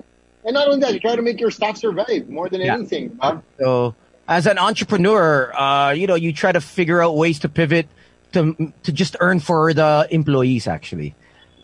And 0.46 0.54
not 0.54 0.68
only 0.68 0.80
that, 0.82 0.94
you 0.94 1.00
try 1.00 1.16
to 1.16 1.22
make 1.22 1.40
your 1.40 1.50
staff 1.52 1.78
survive 1.78 2.30
more 2.30 2.48
than 2.50 2.62
Yeah. 2.62 2.76
anything. 2.76 3.10
diba? 3.18 3.42
So, 3.60 3.96
as 4.28 4.46
an 4.48 4.58
entrepreneur, 4.58 5.52
uh, 5.58 5.92
you 5.92 6.06
know, 6.08 6.16
you 6.16 6.32
try 6.34 6.52
to 6.52 6.62
figure 6.62 7.02
out 7.02 7.18
ways 7.18 7.40
to 7.40 7.50
pivot 7.50 7.88
to 8.34 8.54
to 8.84 8.92
just 8.92 9.16
earn 9.20 9.40
for 9.40 9.74
the 9.74 10.08
employees. 10.12 10.68
Actually, 10.68 11.16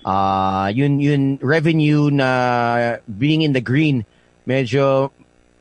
Uh, 0.02 0.72
yun, 0.74 0.98
yun 1.00 1.38
revenue 1.46 2.10
na 2.10 2.98
being 3.06 3.44
in 3.46 3.54
the 3.54 3.62
green, 3.62 4.02
medyo 4.50 5.12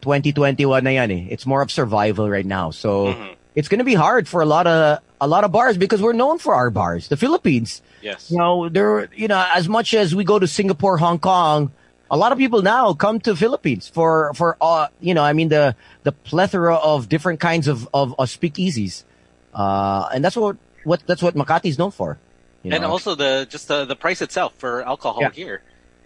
2021 0.00 0.80
na 0.84 0.90
yan 0.90 1.10
eh. 1.12 1.26
It's 1.28 1.44
more 1.44 1.60
of 1.60 1.68
survival 1.70 2.24
right 2.30 2.46
now. 2.46 2.70
So 2.72 3.12
it's 3.54 3.68
going 3.68 3.84
to 3.84 3.84
be 3.84 3.92
hard 3.92 4.24
for 4.28 4.40
a 4.40 4.48
lot 4.48 4.64
of 4.66 5.00
a 5.20 5.28
lot 5.28 5.44
of 5.44 5.52
bars 5.52 5.76
because 5.76 6.00
we're 6.00 6.16
known 6.16 6.38
for 6.40 6.54
our 6.56 6.70
bars. 6.72 7.08
The 7.12 7.18
Philippines, 7.20 7.82
Yes. 8.00 8.30
you 8.32 8.38
know, 8.40 8.70
there, 8.72 9.12
you 9.12 9.28
know, 9.28 9.44
as 9.52 9.68
much 9.68 9.92
as 9.92 10.14
we 10.16 10.24
go 10.24 10.38
to 10.40 10.48
Singapore, 10.48 10.96
Hong 10.96 11.18
Kong, 11.20 11.68
a 12.10 12.16
lot 12.16 12.32
of 12.32 12.38
people 12.38 12.62
now 12.62 12.92
come 12.92 13.20
to 13.20 13.36
Philippines 13.36 13.88
for 13.88 14.32
for 14.34 14.56
uh, 14.60 14.88
you 15.00 15.14
know, 15.14 15.22
I 15.22 15.32
mean 15.32 15.48
the 15.48 15.76
the 16.02 16.12
plethora 16.12 16.74
of 16.76 17.08
different 17.08 17.40
kinds 17.40 17.68
of 17.68 17.88
of, 17.94 18.14
of 18.18 18.28
speakeasies, 18.28 19.04
uh, 19.54 20.08
and 20.12 20.24
that's 20.24 20.36
what 20.36 20.56
what 20.84 21.00
that's 21.06 21.22
what 21.22 21.34
Makati 21.34 21.66
is 21.66 21.78
known 21.78 21.90
for. 21.92 22.18
you 22.62 22.72
And 22.72 22.84
also 22.84 23.14
the 23.14 23.46
just 23.48 23.68
the, 23.68 23.84
the 23.84 23.96
price 23.96 24.20
itself 24.20 24.54
for 24.58 24.82
alcohol 24.82 25.22
Yeah. 25.22 25.30
here 25.30 25.62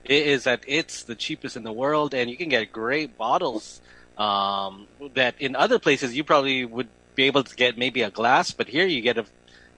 i- 0.09 0.37
that 0.45 0.61
it's 0.67 1.05
the 1.05 1.15
cheapest 1.15 1.57
in 1.57 1.65
the 1.65 1.73
world, 1.73 2.15
and 2.15 2.31
you 2.31 2.37
can 2.37 2.49
get 2.49 2.71
great 2.73 3.17
bottles 3.17 3.81
um, 4.19 4.87
that 5.15 5.35
in 5.41 5.57
other 5.57 5.79
places 5.79 6.15
you 6.15 6.23
probably 6.23 6.65
would 6.65 6.89
be 7.17 7.25
able 7.25 7.43
to 7.45 7.55
get 7.57 7.79
maybe 7.79 8.03
a 8.03 8.11
glass, 8.11 8.51
but 8.53 8.69
here 8.69 8.87
you 8.87 9.01
get 9.01 9.17
a 9.19 9.25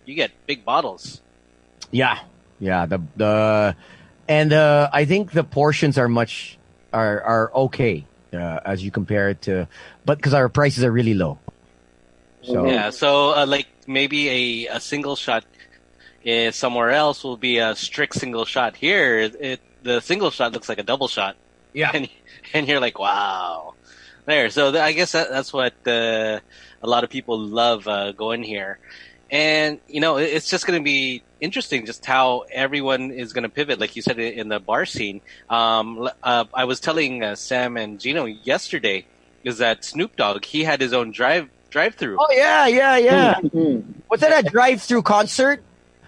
you 0.04 0.14
get 0.14 0.30
big 0.46 0.64
bottles. 0.64 1.20
Yeah, 1.90 2.18
yeah. 2.58 2.86
The 2.86 3.00
the 3.16 3.76
and 4.28 4.52
uh, 4.52 4.90
I 4.92 5.04
think 5.04 5.32
the 5.32 5.44
portions 5.44 5.98
are 5.98 6.08
much 6.08 6.58
are 6.92 7.20
are 7.22 7.52
okay 7.54 8.06
uh, 8.32 8.60
as 8.64 8.82
you 8.82 8.90
compare 8.90 9.30
it 9.30 9.42
to, 9.42 9.68
but 10.04 10.18
because 10.18 10.34
our 10.34 10.48
prices 10.48 10.84
are 10.84 10.92
really 10.92 11.14
low. 11.14 11.38
So 12.42 12.66
Yeah, 12.66 12.90
so 12.90 13.34
uh, 13.36 13.46
like 13.46 13.66
maybe 13.86 14.66
a, 14.66 14.76
a 14.76 14.80
single 14.80 15.16
shot 15.16 15.44
uh, 16.26 16.50
somewhere 16.50 16.90
else 16.90 17.24
will 17.24 17.36
be 17.36 17.58
a 17.58 17.74
strict 17.74 18.14
single 18.14 18.44
shot. 18.44 18.76
Here, 18.76 19.18
it, 19.18 19.36
it 19.40 19.60
the 19.82 20.00
single 20.00 20.30
shot 20.30 20.52
looks 20.52 20.68
like 20.68 20.78
a 20.78 20.82
double 20.82 21.08
shot. 21.08 21.36
Yeah. 21.72 21.90
and 21.92 22.08
and 22.54 22.68
you're 22.68 22.80
like, 22.80 22.98
wow, 22.98 23.74
there. 24.24 24.50
So 24.50 24.72
th- 24.72 24.82
I 24.82 24.92
guess 24.92 25.12
that, 25.12 25.30
that's 25.30 25.52
what 25.52 25.74
uh, 25.86 26.40
a 26.82 26.86
lot 26.86 27.04
of 27.04 27.10
people 27.10 27.38
love 27.38 27.86
uh, 27.86 28.12
going 28.12 28.42
here, 28.42 28.78
and 29.30 29.80
you 29.88 30.00
know, 30.00 30.16
it, 30.16 30.30
it's 30.30 30.48
just 30.48 30.66
going 30.66 30.78
to 30.78 30.84
be 30.84 31.22
interesting 31.40 31.86
just 31.86 32.04
how 32.06 32.44
everyone 32.52 33.10
is 33.10 33.32
going 33.32 33.42
to 33.44 33.48
pivot, 33.50 33.78
like 33.80 33.96
you 33.96 34.02
said 34.02 34.18
i- 34.18 34.22
in 34.22 34.48
the 34.48 34.60
bar 34.60 34.86
scene. 34.86 35.20
Um, 35.48 36.08
uh, 36.22 36.44
I 36.54 36.64
was 36.64 36.80
telling 36.80 37.22
uh, 37.22 37.34
Sam 37.36 37.76
and 37.76 38.00
Gino 38.00 38.24
yesterday 38.24 39.06
is 39.44 39.58
that 39.58 39.84
Snoop 39.84 40.16
Dogg 40.16 40.44
he 40.44 40.64
had 40.64 40.80
his 40.80 40.92
own 40.92 41.12
drive 41.12 41.48
drive 41.70 41.94
through. 41.94 42.16
Oh 42.18 42.26
yeah, 42.32 42.66
yeah, 42.66 42.96
yeah. 42.96 43.34
Mm. 43.42 43.84
Was 44.10 44.20
that 44.20 44.44
a 44.46 44.48
drive-through 44.48 45.02
concert? 45.02 45.62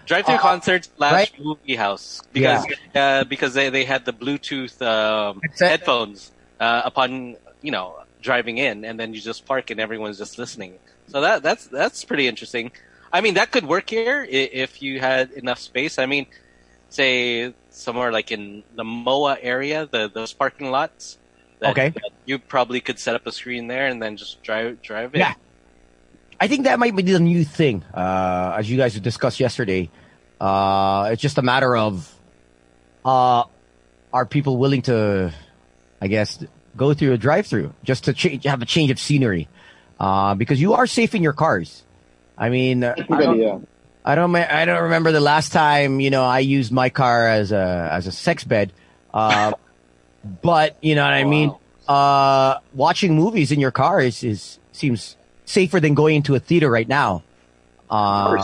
Drive 0.07 0.25
through 0.25 0.35
Uh, 0.35 0.39
concerts 0.39 0.89
slash 0.97 1.11
right? 1.13 1.31
movie 1.39 1.75
house 1.75 2.19
because 2.33 2.65
uh, 2.95 3.23
because 3.25 3.53
they, 3.53 3.69
they 3.69 3.83
had 3.83 4.05
the 4.05 4.13
Bluetooth 4.13 4.81
um, 4.81 5.39
Headset? 5.43 5.69
headphones 5.69 6.31
uh, 6.59 6.81
upon 6.85 7.35
you 7.61 7.71
know 7.71 7.95
driving 8.21 8.57
in, 8.57 8.83
and 8.85 8.99
then 8.99 9.13
you 9.13 9.21
just 9.21 9.45
park 9.45 9.69
and 9.69 9.79
everyone's 9.79 10.17
just 10.17 10.37
listening. 10.39 10.79
So 11.07 11.21
that 11.21 11.43
that's 11.43 11.67
that's 11.67 12.03
pretty 12.05 12.27
interesting. 12.27 12.71
I 13.11 13.21
mean, 13.21 13.33
that 13.35 13.51
could 13.51 13.65
work 13.65 13.89
here 13.89 14.25
if 14.29 14.81
you 14.81 14.99
had 14.99 15.31
enough 15.31 15.59
space. 15.59 15.97
I 15.97 16.05
mean, 16.05 16.27
say 16.89 17.53
somewhere 17.69 18.11
like 18.11 18.31
in 18.31 18.63
the 18.75 18.83
MOA 18.83 19.37
area, 19.41 19.87
the 19.89 20.09
those 20.13 20.33
parking 20.33 20.71
lots. 20.71 21.17
That, 21.59 21.71
Okay. 21.71 21.89
that 21.89 22.11
you 22.25 22.39
probably 22.39 22.79
could 22.79 22.99
set 22.99 23.15
up 23.15 23.27
a 23.27 23.33
screen 23.33 23.67
there 23.67 23.87
and 23.87 24.01
then 24.01 24.15
just 24.15 24.41
drive 24.43 24.81
drive 24.81 25.13
in. 25.13 25.19
Yeah. 25.19 25.33
I 26.39 26.47
think 26.47 26.63
that 26.63 26.79
might 26.79 26.95
be 26.95 27.01
the 27.03 27.19
new 27.19 27.43
thing, 27.43 27.83
uh, 27.93 28.55
as 28.57 28.69
you 28.71 28.77
guys 28.77 28.97
discussed 28.99 29.41
yesterday. 29.41 29.89
Uh, 30.39 31.09
it's 31.11 31.21
just 31.21 31.37
a 31.37 31.41
matter 31.41 31.75
of, 31.75 32.15
uh, 33.03 33.43
are 34.13 34.25
people 34.25 34.55
willing 34.55 34.81
to, 34.83 35.33
I 35.99 36.07
guess, 36.07 36.41
go 36.77 36.93
through 36.93 37.11
a 37.11 37.17
drive-through 37.17 37.73
just 37.83 38.05
to 38.05 38.13
change, 38.13 38.45
have 38.45 38.61
a 38.61 38.65
change 38.65 38.89
of 38.89 38.99
scenery? 39.01 39.49
Uh, 39.99 40.33
because 40.35 40.61
you 40.61 40.73
are 40.75 40.87
safe 40.87 41.13
in 41.13 41.21
your 41.21 41.33
cars. 41.33 41.83
I 42.39 42.49
mean, 42.49 42.83
I 42.85 42.95
don't, 42.95 43.37
yeah. 43.37 43.59
I 44.05 44.15
don't, 44.15 44.33
I 44.33 44.63
don't 44.63 44.83
remember 44.83 45.11
the 45.11 45.19
last 45.19 45.51
time, 45.51 45.99
you 45.99 46.09
know, 46.09 46.23
I 46.23 46.39
used 46.39 46.71
my 46.71 46.89
car 46.89 47.27
as 47.27 47.51
a, 47.51 47.89
as 47.91 48.07
a 48.07 48.13
sex 48.13 48.45
bed. 48.45 48.71
Uh, 49.13 49.51
but 50.41 50.77
you 50.81 50.95
know 50.95 51.03
what 51.03 51.13
I 51.13 51.25
mean? 51.25 51.53
Uh, 51.87 52.59
watching 52.73 53.15
movies 53.15 53.51
in 53.51 53.59
your 53.59 53.71
car 53.71 53.99
is, 53.99 54.23
is, 54.23 54.57
seems 54.71 55.17
safer 55.45 55.81
than 55.81 55.95
going 55.95 56.15
into 56.15 56.33
a 56.33 56.39
theater 56.39 56.69
right 56.69 56.87
now. 56.87 57.23
Uh, 57.89 58.43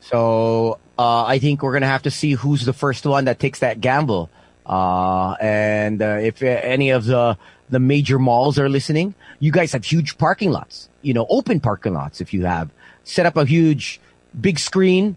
so, 0.00 0.78
uh, 0.98 1.24
I 1.24 1.38
think 1.40 1.62
we're 1.62 1.72
going 1.72 1.82
to 1.82 1.88
have 1.88 2.02
to 2.02 2.10
see 2.10 2.32
who's 2.32 2.64
the 2.64 2.72
first 2.72 3.04
one 3.04 3.24
that 3.24 3.40
takes 3.40 3.58
that 3.58 3.80
gamble. 3.80 4.30
Uh, 4.64 5.32
and, 5.40 6.00
uh, 6.00 6.18
if 6.20 6.42
uh, 6.42 6.46
any 6.46 6.90
of 6.90 7.06
the, 7.06 7.36
the 7.72 7.80
major 7.80 8.18
malls 8.18 8.58
are 8.58 8.68
listening, 8.68 9.14
you 9.40 9.50
guys 9.50 9.72
have 9.72 9.84
huge 9.84 10.18
parking 10.18 10.52
lots, 10.52 10.88
you 11.00 11.14
know, 11.14 11.26
open 11.28 11.58
parking 11.58 11.94
lots 11.94 12.20
if 12.20 12.32
you 12.32 12.44
have 12.44 12.70
set 13.02 13.26
up 13.26 13.36
a 13.36 13.44
huge 13.44 13.98
big 14.38 14.58
screen, 14.58 15.16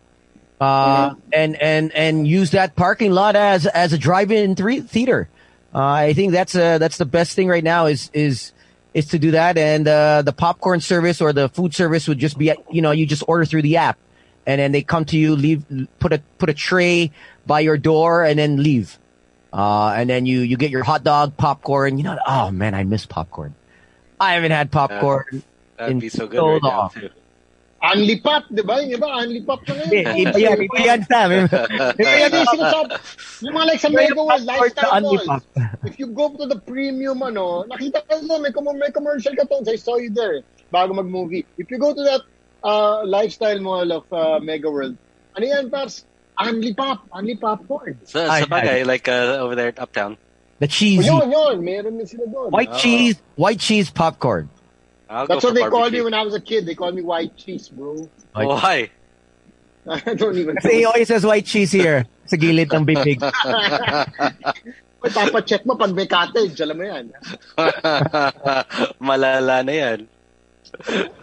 uh, 0.61 1.13
and, 1.33 1.61
and, 1.61 1.91
and 1.91 2.25
use 2.25 2.51
that 2.51 2.75
parking 2.75 3.11
lot 3.11 3.35
as, 3.35 3.67
as 3.67 3.91
a 3.91 3.97
drive-in 3.97 4.55
three, 4.55 4.79
theater. 4.79 5.27
Uh, 5.73 5.83
I 5.83 6.13
think 6.13 6.31
that's, 6.31 6.55
uh, 6.55 6.77
that's 6.77 6.97
the 6.97 7.05
best 7.05 7.35
thing 7.35 7.49
right 7.49 7.63
now 7.63 7.87
is, 7.87 8.09
is, 8.13 8.53
is 8.93 9.07
to 9.07 9.19
do 9.19 9.31
that. 9.31 9.57
And, 9.57 9.85
uh, 9.85 10.21
the 10.21 10.31
popcorn 10.31 10.79
service 10.79 11.19
or 11.19 11.33
the 11.33 11.49
food 11.49 11.75
service 11.75 12.07
would 12.07 12.19
just 12.19 12.37
be, 12.37 12.53
you 12.71 12.81
know, 12.81 12.91
you 12.91 13.05
just 13.05 13.23
order 13.27 13.43
through 13.43 13.63
the 13.63 13.75
app 13.77 13.99
and 14.47 14.61
then 14.61 14.71
they 14.71 14.81
come 14.81 15.03
to 15.05 15.17
you, 15.17 15.35
leave, 15.35 15.65
put 15.99 16.13
a, 16.13 16.19
put 16.37 16.49
a 16.49 16.53
tray 16.53 17.11
by 17.45 17.59
your 17.59 17.77
door 17.77 18.23
and 18.23 18.39
then 18.39 18.63
leave. 18.63 18.97
Uh, 19.55 19.95
and 19.95 20.09
then 20.09 20.25
you, 20.25 20.41
you 20.41 20.57
get 20.57 20.69
your 20.69 20.83
hot 20.83 21.03
dog, 21.05 21.37
popcorn. 21.37 21.97
You 21.97 22.03
know, 22.03 22.19
oh 22.27 22.51
man, 22.51 22.75
I 22.75 22.83
miss 22.83 23.05
popcorn. 23.05 23.55
I 24.19 24.33
haven't 24.33 24.51
had 24.51 24.69
popcorn. 24.69 25.43
That'd 25.77 25.91
in 25.91 25.99
be 25.99 26.09
so 26.09 26.27
good 26.27 26.39
so 26.39 26.51
right 26.51 26.63
now 26.63 26.77
long. 26.77 26.89
too. 26.89 27.09
Unli 27.85 28.17
Pop, 28.19 28.49
di 28.49 28.63
ba? 28.65 28.81
Yung 28.81 28.97
iba, 28.97 29.07
Unli 29.21 29.45
Pop 29.45 29.61
na 29.67 29.77
ngayon. 29.77 30.15
iba 30.25 30.37
yan, 30.41 30.57
iba 30.65 30.79
yan, 30.81 31.01
Sam. 31.05 31.29
Iba 31.31 32.11
yan, 32.17 32.29
yung 32.33 32.49
sinasabi, 32.49 32.91
yung 33.45 33.53
mga 33.53 33.67
like 33.69 33.79
sa 33.79 33.89
Megaworld 33.93 34.43
Lifestyle 34.47 34.91
Unli 34.91 35.17
Malls, 35.21 35.45
if 35.89 35.95
you 36.01 36.07
go 36.09 36.33
to 36.33 36.49
the 36.49 36.57
premium, 36.59 37.21
ano, 37.21 37.63
nakita 37.69 38.01
ka 38.01 38.19
na, 38.25 38.41
may, 38.41 38.49
com- 38.49 38.79
may 38.79 38.89
commercial 38.89 39.37
ka 39.37 39.45
to, 39.45 39.61
I 39.69 39.77
saw 39.77 40.01
you 40.01 40.09
there, 40.09 40.41
bago 40.73 40.97
mag-movie. 40.97 41.45
If 41.61 41.69
you 41.69 41.77
go 41.77 41.93
to 41.93 42.03
that 42.09 42.23
uh, 42.65 43.05
lifestyle 43.05 43.59
mall 43.61 43.85
of 43.91 44.09
uh, 44.09 44.41
Megaworld, 44.41 44.97
ano 45.37 45.45
yan, 45.45 45.69
pars? 45.69 46.03
Unli 46.39 46.75
Pop, 46.75 47.07
Unli 47.11 47.39
Popcorn. 47.39 47.99
So, 48.03 48.19
Ay, 48.27 48.41
sa 48.43 48.47
bagay, 48.47 48.85
like 48.85 49.07
uh, 49.07 49.39
over 49.39 49.55
there 49.55 49.69
at 49.69 49.79
Uptown. 49.79 50.17
The 50.59 50.67
O 50.67 50.69
cheesy. 50.71 51.05
yun, 51.07 51.31
yun, 51.31 51.55
meron 51.63 51.97
din 51.99 52.07
sila 52.07 52.27
doon. 52.27 52.51
White 52.51 52.71
Oh. 52.71 52.77
cheese, 52.79 53.15
white 53.35 53.59
cheese 53.59 53.89
popcorn. 53.91 54.47
I'll 55.09 55.27
That's 55.27 55.43
what 55.43 55.51
for 55.51 55.59
they 55.59 55.67
called 55.67 55.91
me 55.93 56.01
when 56.01 56.13
I 56.15 56.23
was 56.23 56.33
a 56.33 56.39
kid. 56.39 56.65
They 56.65 56.75
called 56.75 56.95
me 56.95 57.03
white 57.03 57.35
cheese, 57.35 57.67
bro. 57.69 58.07
White- 58.33 58.47
Why? 58.47 58.77
I 59.87 60.15
don't 60.15 60.33
even 60.35 60.55
Kasi 60.57 60.81
he 60.81 60.85
always 60.85 61.07
says 61.07 61.25
white 61.27 61.45
cheese 61.45 61.71
here. 61.71 62.07
Sa 62.25 62.37
gilid 62.41 62.73
ng 62.73 62.87
bibig. 62.89 63.21
May 65.05 65.11
papacheck 65.13 65.61
mo 65.69 65.77
pag 65.77 65.93
may 65.93 66.09
cottage, 66.09 66.57
alam 66.57 66.81
mo 66.81 66.83
yan. 66.89 67.05
Malala 68.97 69.61
na 69.61 69.73
yan. 69.73 69.99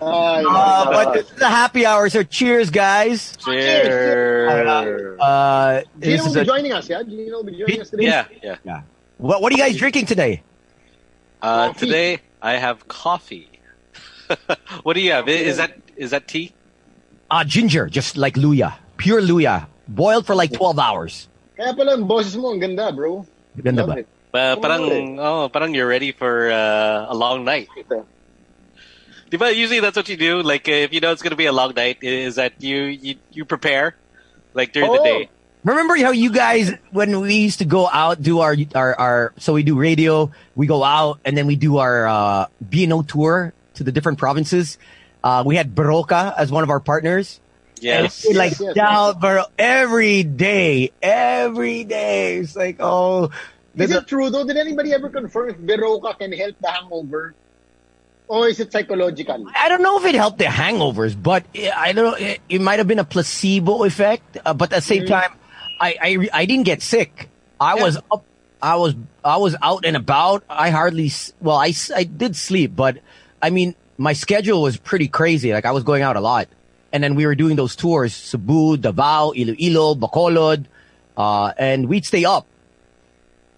Ay, 0.02 0.44
Uh, 0.44 0.84
but 0.90 1.12
this 1.14 1.30
is 1.30 1.40
a 1.40 1.48
happy 1.48 1.86
hour, 1.86 2.08
so 2.08 2.22
cheers, 2.22 2.70
guys. 2.70 3.36
Cheers. 3.44 5.18
Uh, 5.20 5.82
Gino 6.00 6.24
will 6.24 6.34
be 6.34 6.40
a, 6.40 6.44
joining 6.44 6.72
us, 6.72 6.88
yeah? 6.88 7.02
Gino 7.02 7.36
will 7.36 7.44
be 7.44 7.58
joining 7.58 7.80
us 7.80 7.90
today. 7.90 8.04
yeah, 8.04 8.26
yeah. 8.42 8.56
yeah. 8.64 8.82
What, 9.18 9.42
what 9.42 9.52
are 9.52 9.56
you 9.56 9.62
guys 9.62 9.76
drinking 9.76 10.06
today? 10.06 10.42
Uh, 11.40 11.72
today 11.74 12.20
I 12.40 12.54
have 12.54 12.86
coffee. 12.88 13.48
what 14.82 14.94
do 14.94 15.00
you 15.00 15.12
have? 15.12 15.28
Is 15.28 15.56
that 15.58 15.78
is 15.96 16.10
that 16.10 16.26
tea? 16.26 16.52
Uh, 17.30 17.44
ginger, 17.44 17.88
just 17.88 18.16
like 18.16 18.34
luya. 18.34 18.74
Pure 18.96 19.22
luya. 19.22 19.66
Boiled 19.88 20.26
for 20.26 20.34
like 20.34 20.52
12 20.52 20.78
hours. 20.78 21.28
Kaya 21.56 21.74
pala, 21.74 21.94
ang 21.94 22.06
boses 22.06 22.36
mo, 22.36 22.52
ang 22.52 22.60
ganda, 22.60 22.92
bro. 22.92 23.26
Ganda 23.60 23.86
ba? 23.86 23.94
Uh, 24.32 24.56
Oh, 24.56 24.56
parang 24.56 24.84
oh, 25.20 25.48
parang 25.52 25.74
you're 25.76 25.86
ready 25.86 26.12
for 26.12 26.48
uh, 26.48 27.12
a 27.12 27.14
long 27.14 27.44
night. 27.44 27.68
Diba, 29.32 29.54
usually 29.56 29.80
that's 29.80 29.96
what 29.96 30.08
you 30.10 30.16
do. 30.18 30.42
Like 30.42 30.68
uh, 30.68 30.72
if 30.72 30.92
you 30.92 31.00
know 31.00 31.10
it's 31.10 31.22
gonna 31.22 31.36
be 31.36 31.46
a 31.46 31.52
long 31.52 31.72
night, 31.74 31.98
is 32.02 32.34
that 32.36 32.62
you 32.62 32.76
you, 32.84 33.14
you 33.32 33.44
prepare 33.46 33.96
like 34.52 34.72
during 34.74 34.92
the 34.92 35.00
Oh. 35.00 35.04
day. 35.04 35.28
Remember 35.64 35.96
how 35.96 36.10
you 36.10 36.30
guys, 36.32 36.74
when 36.90 37.20
we 37.20 37.36
used 37.36 37.60
to 37.60 37.64
go 37.64 37.88
out, 37.88 38.20
do 38.20 38.40
our, 38.40 38.56
our, 38.74 38.98
our, 38.98 39.32
so 39.38 39.52
we 39.52 39.62
do 39.62 39.78
radio, 39.78 40.32
we 40.56 40.66
go 40.66 40.82
out, 40.82 41.20
and 41.24 41.36
then 41.38 41.46
we 41.46 41.54
do 41.54 41.78
our, 41.78 42.04
uh, 42.08 42.46
B&O 42.68 43.02
tour 43.02 43.54
to 43.74 43.84
the 43.84 43.92
different 43.92 44.18
provinces. 44.18 44.76
Uh, 45.22 45.44
we 45.46 45.54
had 45.54 45.72
Berocca 45.72 46.34
as 46.36 46.50
one 46.50 46.64
of 46.64 46.70
our 46.70 46.80
partners. 46.80 47.38
Yes. 47.80 48.24
And 48.24 48.36
like 48.36 48.58
yes, 48.58 48.74
down 48.74 49.20
Baro 49.20 49.44
every 49.56 50.24
day, 50.24 50.90
every 51.00 51.84
day. 51.84 52.38
It's 52.38 52.56
like, 52.56 52.78
oh, 52.80 53.30
Is 53.76 53.92
it 53.92 54.08
true 54.08 54.30
though? 54.30 54.44
Did 54.44 54.56
anybody 54.56 54.92
ever 54.92 55.10
confirm 55.10 55.50
if 55.50 55.58
Berocca 55.58 56.18
can 56.18 56.32
help 56.32 56.56
the 56.60 56.70
hangover? 56.72 57.34
Or 58.28 58.48
is 58.48 58.60
it 58.60 58.72
psychological? 58.72 59.46
I 59.54 59.68
don't 59.68 59.82
know 59.82 59.98
if 59.98 60.06
it 60.06 60.14
helped 60.14 60.38
the 60.38 60.44
hangovers, 60.44 61.20
but 61.20 61.44
I 61.76 61.92
don't 61.92 62.04
know. 62.04 62.14
It, 62.14 62.40
it 62.48 62.60
might 62.60 62.78
have 62.78 62.88
been 62.88 62.98
a 62.98 63.04
placebo 63.04 63.84
effect, 63.84 64.38
uh, 64.44 64.54
but 64.54 64.72
at 64.72 64.76
the 64.76 64.82
same 64.82 65.06
time, 65.06 65.32
I, 65.80 65.96
I 66.00 66.28
I 66.32 66.46
didn't 66.46 66.64
get 66.64 66.80
sick. 66.80 67.28
I 67.60 67.74
was 67.74 67.98
up. 68.10 68.24
I 68.62 68.76
was 68.76 68.94
I 69.24 69.36
was 69.36 69.56
out 69.60 69.84
and 69.84 69.96
about. 69.96 70.44
I 70.48 70.70
hardly 70.70 71.10
well, 71.40 71.56
I 71.56 71.74
I 71.94 72.04
did 72.04 72.36
sleep, 72.36 72.74
but 72.74 72.98
I 73.42 73.50
mean 73.50 73.74
my 73.98 74.12
schedule 74.14 74.62
was 74.62 74.76
pretty 74.76 75.08
crazy. 75.08 75.52
Like 75.52 75.66
I 75.66 75.72
was 75.72 75.84
going 75.84 76.02
out 76.02 76.16
a 76.16 76.20
lot, 76.20 76.48
and 76.92 77.02
then 77.02 77.14
we 77.14 77.26
were 77.26 77.34
doing 77.34 77.56
those 77.56 77.76
tours: 77.76 78.14
Cebu, 78.14 78.76
Davao, 78.76 79.32
Iloilo, 79.32 79.94
Bacolod, 79.94 80.66
uh, 81.16 81.52
and 81.58 81.88
we'd 81.88 82.06
stay 82.06 82.24
up. 82.24 82.46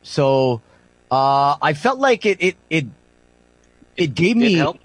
So 0.02 0.62
uh, 1.11 1.56
I 1.61 1.75
felt 1.75 1.99
like 1.99 2.26
it 2.26 2.38
it 2.40 2.56
it 2.71 2.87
it 3.96 4.14
gave 4.14 4.36
me 4.36 4.54
help? 4.54 4.78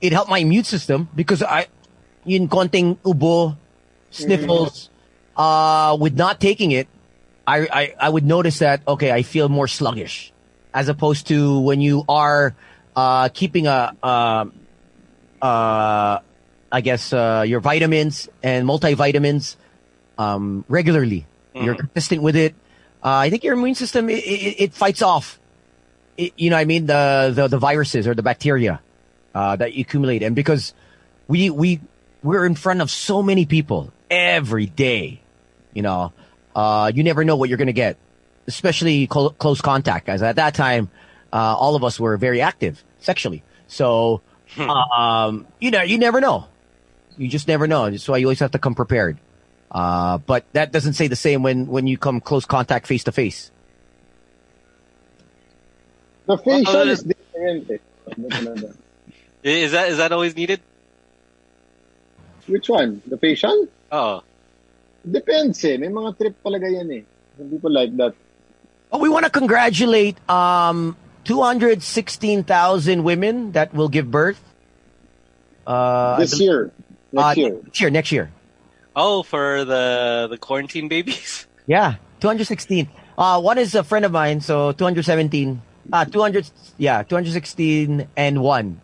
it 0.00 0.12
helped 0.12 0.30
my 0.30 0.38
immune 0.38 0.64
system 0.64 1.08
because 1.14 1.42
I, 1.42 1.66
yun 2.24 2.48
konting 2.48 2.98
ubo, 2.98 3.56
sniffles, 4.10 4.90
uh, 5.36 5.96
with 6.00 6.16
not 6.16 6.40
taking 6.40 6.70
it, 6.72 6.88
I, 7.46 7.68
I, 7.72 7.94
I 8.00 8.08
would 8.08 8.24
notice 8.24 8.58
that, 8.60 8.82
okay, 8.86 9.10
I 9.10 9.22
feel 9.22 9.48
more 9.48 9.68
sluggish 9.68 10.32
as 10.74 10.88
opposed 10.88 11.28
to 11.28 11.60
when 11.60 11.80
you 11.80 12.04
are, 12.08 12.54
uh, 12.94 13.28
keeping 13.30 13.66
a, 13.66 13.96
uh, 14.02 14.44
uh, 15.40 16.18
I 16.70 16.80
guess, 16.82 17.12
uh, 17.12 17.44
your 17.46 17.60
vitamins 17.60 18.28
and 18.42 18.66
multivitamins, 18.66 19.56
um, 20.18 20.64
regularly. 20.68 21.26
You're 21.54 21.74
consistent 21.74 22.22
with 22.22 22.36
it. 22.36 22.54
Uh, 23.02 23.08
I 23.16 23.30
think 23.30 23.42
your 23.42 23.54
immune 23.54 23.74
system, 23.74 24.08
it, 24.08 24.22
it, 24.22 24.60
it 24.60 24.74
fights 24.74 25.02
off, 25.02 25.40
it, 26.18 26.34
you 26.36 26.50
know 26.50 26.56
I 26.56 26.66
mean? 26.66 26.86
The, 26.86 27.32
the, 27.34 27.48
the 27.48 27.58
viruses 27.58 28.06
or 28.06 28.14
the 28.14 28.22
bacteria 28.22 28.80
uh, 29.34 29.56
that 29.56 29.72
you 29.72 29.82
accumulate. 29.82 30.22
And 30.22 30.36
because 30.36 30.74
we 31.28 31.48
we 31.48 31.80
we're 32.22 32.44
in 32.44 32.54
front 32.54 32.82
of 32.82 32.90
so 32.90 33.22
many 33.22 33.46
people 33.46 33.92
every 34.10 34.66
day, 34.66 35.22
you 35.72 35.82
know, 35.82 36.12
uh, 36.54 36.92
you 36.94 37.04
never 37.04 37.24
know 37.24 37.36
what 37.36 37.48
you're 37.48 37.58
gonna 37.58 37.72
get, 37.72 37.96
especially 38.46 39.06
clo- 39.06 39.30
close 39.30 39.60
contact. 39.60 40.08
As 40.08 40.22
at 40.22 40.36
that 40.36 40.54
time, 40.54 40.90
uh, 41.32 41.36
all 41.36 41.76
of 41.76 41.84
us 41.84 41.98
were 41.98 42.16
very 42.16 42.40
active 42.40 42.82
sexually, 42.98 43.42
so 43.68 44.20
um, 44.58 45.46
you 45.60 45.70
know, 45.70 45.82
you 45.82 45.98
never 45.98 46.20
know. 46.20 46.46
You 47.16 47.28
just 47.28 47.48
never 47.48 47.66
know. 47.66 47.90
That's 47.90 48.08
why 48.08 48.18
you 48.18 48.26
always 48.26 48.40
have 48.40 48.52
to 48.52 48.58
come 48.58 48.74
prepared. 48.74 49.18
Uh, 49.70 50.18
but 50.18 50.46
that 50.52 50.72
doesn't 50.72 50.94
say 50.94 51.08
the 51.08 51.16
same 51.16 51.42
when 51.42 51.66
when 51.66 51.86
you 51.86 51.98
come 51.98 52.20
close 52.20 52.46
contact 52.46 52.86
face 52.86 53.04
to 53.04 53.12
face. 53.12 53.50
The 56.28 56.36
facial 56.38 56.88
is 56.92 57.02
different. 57.02 57.70
Eh. 57.72 57.78
Is 59.42 59.72
that 59.72 59.88
is 59.88 59.96
that 59.98 60.12
always 60.12 60.34
needed? 60.36 60.60
Which 62.46 62.68
one? 62.68 63.00
The 63.06 63.16
facial? 63.16 63.68
Oh, 63.92 64.22
Depends 65.08 65.62
eh. 65.64 65.76
May 65.78 65.88
mga 65.88 66.18
trip 66.18 66.34
talaga 66.44 66.66
yan 66.68 66.90
eh. 66.90 67.02
Some 67.38 67.48
people 67.48 67.70
like 67.72 67.96
that. 67.96 68.14
Oh, 68.92 68.98
we 68.98 69.08
want 69.08 69.24
to 69.24 69.30
congratulate 69.30 70.16
um, 70.28 70.96
216,000 71.24 73.04
women 73.04 73.52
that 73.52 73.72
will 73.72 73.88
give 73.88 74.10
birth. 74.10 74.42
Uh, 75.66 76.18
This 76.18 76.32
bel- 76.36 76.40
year. 76.40 76.60
Next 77.12 77.24
uh, 77.24 77.34
year. 77.40 77.52
Next 77.62 77.80
year, 77.80 77.90
next 77.90 78.12
year. 78.12 78.30
oh, 78.96 79.22
for 79.22 79.64
the 79.64 80.26
the 80.28 80.36
quarantine 80.36 80.88
babies. 80.88 81.46
Yeah, 81.68 82.00
216. 82.24 82.88
Uh, 83.16 83.40
one 83.44 83.58
is 83.60 83.74
a 83.76 83.84
friend 83.84 84.04
of 84.08 84.12
mine, 84.12 84.40
so 84.40 84.72
217. 84.72 85.60
Uh, 85.92 86.04
200, 86.04 86.50
yeah, 86.76 87.02
216 87.02 88.08
and 88.16 88.42
one, 88.42 88.80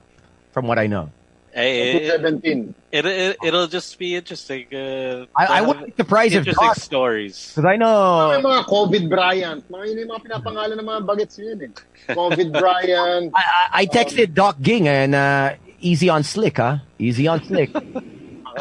from 0.53 0.67
what 0.67 0.79
I 0.79 0.87
know. 0.87 1.11
Hey, 1.55 2.07
it, 2.07 2.21
17. 2.21 2.75
it, 2.91 3.07
it, 3.07 3.37
it'll 3.45 3.69
just 3.69 3.97
be 3.97 4.17
interesting. 4.17 4.67
Uh, 4.75 5.27
I, 5.37 5.47
I 5.47 5.61
wouldn't 5.61 5.87
have 5.87 5.97
be 5.97 6.03
surprised 6.03 6.35
if 6.35 6.39
interesting 6.41 6.67
Doc, 6.67 6.77
stories. 6.77 7.53
because 7.55 7.65
I 7.65 7.77
know, 7.77 8.43
mga 8.43 8.65
COVID 8.67 9.09
Bryant. 9.09 9.71
Mga 9.71 9.87
yun 9.87 9.99
yung 9.99 10.09
mga 10.09 10.23
pinapangalan 10.27 10.75
ng 10.83 10.87
mga 10.87 11.07
bagets 11.07 11.39
yun 11.39 11.63
eh. 11.63 11.71
COVID 12.11 12.51
Bryant. 12.61 13.31
I, 13.37 13.43
I, 13.43 13.83
I 13.83 13.87
texted 13.87 14.35
Doc 14.35 14.59
Ging 14.61 14.89
and 14.89 15.15
uh, 15.15 15.55
easy 15.79 16.09
on 16.09 16.25
slick, 16.25 16.57
huh? 16.57 16.79
Easy 16.99 17.29
on 17.29 17.45
slick. 17.45 17.71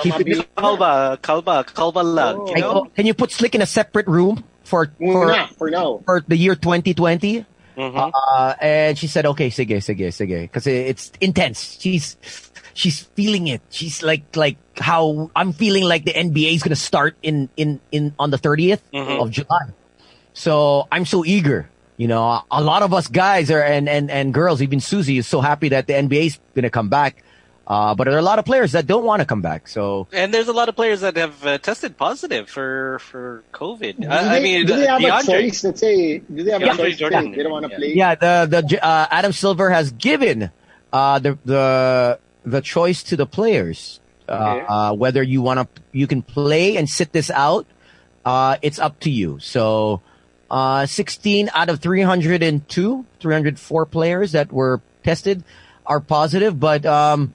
Keep 0.01 0.19
it, 0.21 0.55
Kalba, 0.55 1.17
kalba, 1.21 1.63
kalba 1.65 2.01
lang. 2.03 2.37
Oh. 2.39 2.47
You 2.49 2.61
know? 2.61 2.73
go, 2.73 2.91
can 2.95 3.05
you 3.05 3.13
put 3.13 3.31
slick 3.31 3.55
in 3.55 3.61
a 3.61 3.65
separate 3.65 4.07
room 4.07 4.43
for 4.63 4.87
for, 4.97 5.27
Muna, 5.29 5.49
for 5.57 5.69
now. 5.69 6.01
for 6.05 6.23
the 6.27 6.37
year 6.37 6.55
2020? 6.55 7.45
Mhm. 7.77 8.11
Uh, 8.13 8.53
and 8.61 8.97
she 8.97 9.07
said, 9.07 9.25
okay, 9.25 9.49
sige, 9.49 9.77
sige, 9.81 10.07
sige. 10.13 10.41
Because 10.43 10.67
it's 10.67 11.11
intense. 11.21 11.77
She's, 11.79 12.17
she's 12.73 13.01
feeling 13.15 13.47
it. 13.47 13.61
She's 13.69 14.03
like, 14.03 14.35
like 14.35 14.57
how 14.77 15.31
I'm 15.35 15.53
feeling 15.53 15.83
like 15.83 16.05
the 16.05 16.13
NBA 16.13 16.55
is 16.55 16.63
going 16.63 16.71
to 16.71 16.79
start 16.79 17.15
in, 17.23 17.49
in, 17.57 17.79
in, 17.91 18.13
on 18.19 18.29
the 18.31 18.37
30th 18.37 18.81
Mhm. 18.93 19.21
of 19.21 19.31
July. 19.31 19.73
So 20.33 20.87
I'm 20.91 21.05
so 21.05 21.25
eager. 21.25 21.69
You 21.97 22.07
know, 22.07 22.41
a 22.49 22.61
lot 22.63 22.81
of 22.81 22.93
us 22.93 23.07
guys 23.07 23.51
are, 23.51 23.61
and, 23.61 23.87
and, 23.87 24.09
and 24.09 24.33
girls, 24.33 24.61
even 24.61 24.79
Susie 24.79 25.17
is 25.17 25.27
so 25.27 25.41
happy 25.41 25.69
that 25.69 25.85
the 25.85 25.93
NBA 25.93 26.25
is 26.25 26.39
going 26.55 26.63
to 26.63 26.71
come 26.71 26.89
back. 26.89 27.23
Uh, 27.65 27.95
but 27.95 28.03
there 28.05 28.13
are 28.15 28.19
a 28.19 28.21
lot 28.21 28.39
of 28.39 28.45
players 28.45 28.73
that 28.73 28.85
don't 28.87 29.05
want 29.05 29.21
to 29.21 29.25
come 29.25 29.41
back. 29.41 29.69
So 29.69 30.07
And 30.11 30.33
there's 30.33 30.49
a 30.49 30.53
lot 30.53 30.67
of 30.67 30.75
players 30.75 30.99
that 31.01 31.15
have 31.15 31.45
uh, 31.45 31.57
tested 31.59 31.95
positive 31.97 32.49
for 32.49 32.99
for 32.99 33.43
COVID. 33.53 34.01
Do 34.01 34.07
I, 34.09 34.37
I 34.37 34.39
mean, 34.41 34.65
do 34.65 34.75
they 34.75 34.85
have 34.87 35.01
a 35.01 35.23
choice? 35.23 35.63
Let's 35.63 35.79
say, 35.79 36.17
do 36.19 36.43
they 36.43 36.51
have 36.51 36.61
DeAndre 36.61 36.73
a 36.73 36.77
choice? 36.77 36.97
Jordan. 36.97 37.31
They 37.31 37.41
don't 37.43 37.51
want 37.53 37.65
to 37.65 37.71
Yeah. 37.71 37.77
play. 37.77 37.93
yeah, 37.95 38.15
the, 38.15 38.63
the, 38.67 38.85
uh, 38.85 39.07
Adam 39.09 39.31
Silver 39.31 39.69
has 39.69 39.91
given, 39.91 40.51
uh, 40.91 41.19
the, 41.19 41.37
the, 41.45 42.19
the 42.43 42.59
choice 42.61 43.01
to 43.03 43.15
the 43.15 43.25
players. 43.25 44.01
Uh, 44.27 44.33
Okay. 44.33 44.65
uh, 44.67 44.93
whether 44.93 45.23
you 45.23 45.41
want 45.41 45.59
to, 45.75 45.81
you 45.93 46.07
can 46.07 46.21
play 46.21 46.75
and 46.77 46.89
sit 46.89 47.11
this 47.13 47.29
out. 47.31 47.65
Uh, 48.25 48.57
it's 48.61 48.79
up 48.79 48.99
to 49.01 49.09
you. 49.09 49.39
So, 49.39 50.01
uh, 50.51 50.85
16 50.85 51.49
out 51.53 51.69
of 51.69 51.79
302, 51.81 53.05
304 53.19 53.85
players 53.85 54.31
that 54.33 54.51
were 54.51 54.81
tested 55.03 55.43
are 55.85 55.99
positive, 55.99 56.59
but, 56.59 56.85
um, 56.85 57.33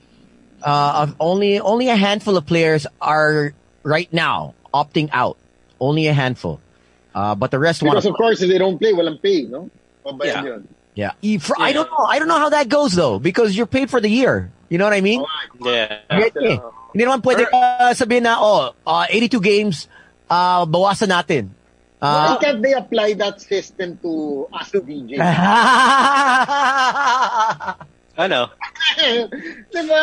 uh, 0.63 1.07
of 1.09 1.17
only, 1.21 1.61
only 1.61 1.89
a 1.89 1.97
handful 1.97 2.37
of 2.37 2.47
players 2.47 2.87
are 3.01 3.53
right 3.83 4.11
now 4.13 4.55
opting 4.73 5.09
out. 5.13 5.37
Only 5.81 6.07
a 6.09 6.13
handful. 6.13 6.61
Uh, 7.15 7.35
but 7.35 7.51
the 7.51 7.59
rest 7.59 7.83
want 7.83 7.95
Because 7.97 8.07
of 8.07 8.15
course, 8.15 8.43
if 8.43 8.49
they 8.51 8.59
don't 8.59 8.79
play, 8.79 8.93
walang 8.93 9.21
pay, 9.23 9.43
no? 9.43 9.71
Pabayad 10.05 10.25
Yeah. 10.25 10.43
yun. 10.45 10.69
yeah. 10.95 11.13
You- 11.21 11.41
for- 11.41 11.57
I 11.59 11.73
don't 11.73 11.91
know. 11.91 12.05
I 12.07 12.19
don't 12.19 12.29
know 12.29 12.39
how 12.39 12.51
that 12.51 12.69
goes 12.69 12.93
though, 12.95 13.19
because 13.19 13.57
you're 13.57 13.67
paid 13.71 13.91
for 13.91 14.01
the 14.01 14.11
year. 14.11 14.51
You 14.69 14.79
know 14.79 14.85
what 14.85 14.93
I 14.95 15.01
mean? 15.01 15.25
Yeah. 15.61 15.99
Get 16.11 16.35
me. 16.37 16.61
Hindi 16.93 17.05
naman 17.05 17.23
pwede 17.23 17.47
sabihin 17.97 18.23
na, 18.27 18.37
oh, 18.41 18.73
uh, 18.87 19.07
82 19.09 19.41
games, 19.41 19.87
uh, 20.29 20.67
bawasan 20.67 21.09
natin. 21.15 21.51
Why 21.99 22.37
Uh, 22.37 22.39
can't 22.39 22.63
they 22.63 22.73
apply 22.75 23.15
that 23.19 23.41
system 23.43 23.99
to 24.03 24.47
us 24.55 24.71
DJ? 24.87 25.19
I 28.19 28.27
know. 28.27 28.51
diba? 29.73 30.01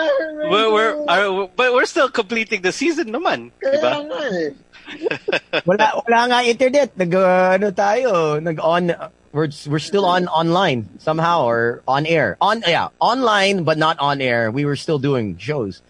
We're, 0.49 0.71
we're, 0.71 0.93
are, 1.05 1.49
but 1.53 1.73
we're 1.73 1.85
still 1.85 2.07
completing 2.07 2.61
the 2.61 2.71
season 2.71 3.11
naman. 3.11 3.51
Kaya 3.59 3.75
Diba? 3.75 3.91
nga 4.07 4.19
eh. 4.31 4.49
wala, 5.67 5.99
wala 5.99 6.19
nga 6.31 6.39
internet. 6.47 6.95
Nag, 6.95 7.11
uh, 7.11 7.59
ano 7.59 7.75
tayo, 7.75 8.39
nag 8.39 8.55
on, 8.63 8.95
we're, 9.35 9.51
we're 9.67 9.83
still 9.83 10.05
on 10.05 10.29
online 10.31 10.87
somehow 10.97 11.43
or 11.43 11.83
on 11.87 12.05
air. 12.05 12.37
On, 12.39 12.63
yeah, 12.65 12.87
online, 13.03 13.67
but 13.67 13.77
not 13.77 13.99
on 13.99 14.21
air. 14.21 14.47
We 14.49 14.63
were 14.63 14.77
still 14.79 14.99
doing 14.99 15.35
shows. 15.37 15.81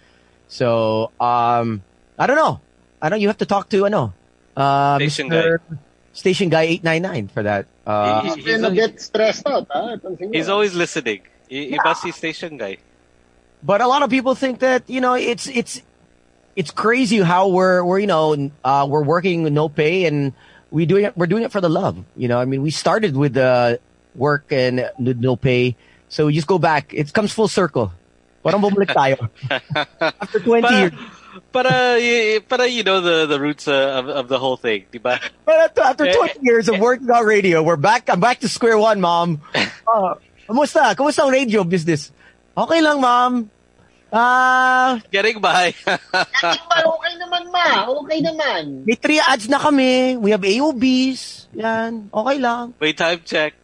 So, 0.47 1.11
um, 1.21 1.83
I 2.17 2.25
don't 2.25 2.37
know. 2.41 2.59
I 3.01 3.09
don't, 3.09 3.21
you 3.21 3.27
have 3.27 3.37
to 3.37 3.45
talk 3.45 3.69
to, 3.69 3.85
ano, 3.85 4.13
uh, 4.57 4.97
Station 4.97 5.29
Mr. 5.29 5.59
Station 6.13 6.49
Guy 6.49 6.81
899 6.81 7.27
for 7.27 7.43
that. 7.43 7.67
Uh, 7.85 8.21
He- 8.33 8.41
He's 8.41 8.61
gonna 8.61 8.73
get 8.73 8.97
stressed 8.97 9.45
out, 9.45 9.67
ha? 9.69 9.97
Pansin 10.01 10.25
mo. 10.25 10.33
He's 10.33 10.49
always 10.49 10.73
listening. 10.73 11.21
Iba 11.49 11.95
si 11.95 12.11
station 12.11 12.57
guy. 12.57 12.77
but 13.63 13.81
a 13.81 13.87
lot 13.87 14.03
of 14.03 14.09
people 14.09 14.35
think 14.35 14.59
that 14.59 14.85
you 14.89 15.01
know 15.01 15.13
it's 15.15 15.47
it's 15.47 15.81
it's 16.55 16.71
crazy 16.71 17.17
how 17.19 17.49
we're 17.49 17.83
we're 17.83 17.99
you 17.99 18.07
know 18.07 18.51
uh, 18.63 18.85
we're 18.87 19.03
working 19.03 19.43
with 19.43 19.53
no 19.53 19.67
pay 19.69 20.05
and 20.05 20.33
we 20.69 20.85
doing 20.85 21.05
it 21.05 21.17
we're 21.17 21.27
doing 21.27 21.43
it 21.43 21.51
for 21.51 21.61
the 21.61 21.69
love 21.69 21.97
you 22.15 22.27
know. 22.27 22.39
I 22.39 22.45
mean 22.45 22.61
we 22.61 22.69
started 22.71 23.15
with 23.17 23.35
uh, 23.37 23.77
work 24.13 24.51
and 24.51 24.89
no 24.97 25.35
pay. 25.35 25.75
So 26.09 26.27
we 26.27 26.33
just 26.33 26.47
go 26.47 26.59
back. 26.59 26.93
It 26.93 27.11
comes 27.11 27.33
full 27.33 27.47
circle. 27.49 27.91
Parang 28.45 28.61
bumalik 28.61 28.93
tayo. 28.95 29.27
After 29.99 30.39
20 30.39 30.69
years. 30.77 30.93
Para, 31.51 31.99
para, 32.47 32.63
you 32.69 32.83
know 32.83 33.01
the, 33.01 33.25
the 33.25 33.35
roots 33.41 33.67
uh, 33.67 33.99
of, 33.99 34.07
of 34.07 34.27
the 34.29 34.39
whole 34.39 34.55
thing, 34.55 34.85
diba? 34.93 35.19
but 35.43 35.55
after, 35.59 35.81
after 35.81 36.05
20 36.13 36.39
years 36.39 36.69
of 36.69 36.79
working 36.79 37.11
on 37.11 37.25
radio 37.25 37.59
we're 37.61 37.75
back 37.75 38.07
i'm 38.07 38.21
back 38.21 38.39
to 38.39 38.47
square 38.47 38.77
one 38.77 39.01
mom. 39.01 39.41
uh, 39.83 40.15
kumusta 40.47 40.93
kumusta 40.95 41.25
ang 41.25 41.33
radio 41.33 41.61
business 41.65 42.09
okay 42.55 42.79
lang 42.81 43.01
mom 43.01 43.49
ah 44.15 44.95
Getting 45.11 45.43
by. 45.43 45.75
Diba, 45.75 46.77
okay 46.87 47.13
naman, 47.19 47.51
ma. 47.51 47.83
Okay 47.99 48.23
naman. 48.23 48.87
May 48.87 48.95
three 48.95 49.19
ads 49.19 49.51
na 49.51 49.59
kami. 49.59 50.15
We 50.15 50.31
have 50.31 50.39
AOBs. 50.39 51.51
Yan. 51.51 52.07
Okay 52.13 52.37
lang. 52.39 52.71
May 52.79 52.95
time 52.95 53.19
check. 53.27 53.59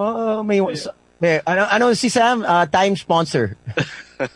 Oo, 0.00 0.40
may, 0.40 0.62
may 1.20 1.44
ano, 1.44 1.68
ano 1.68 1.92
si 1.92 2.08
Sam? 2.08 2.40
Uh, 2.40 2.64
time 2.64 2.96
sponsor. 2.96 3.60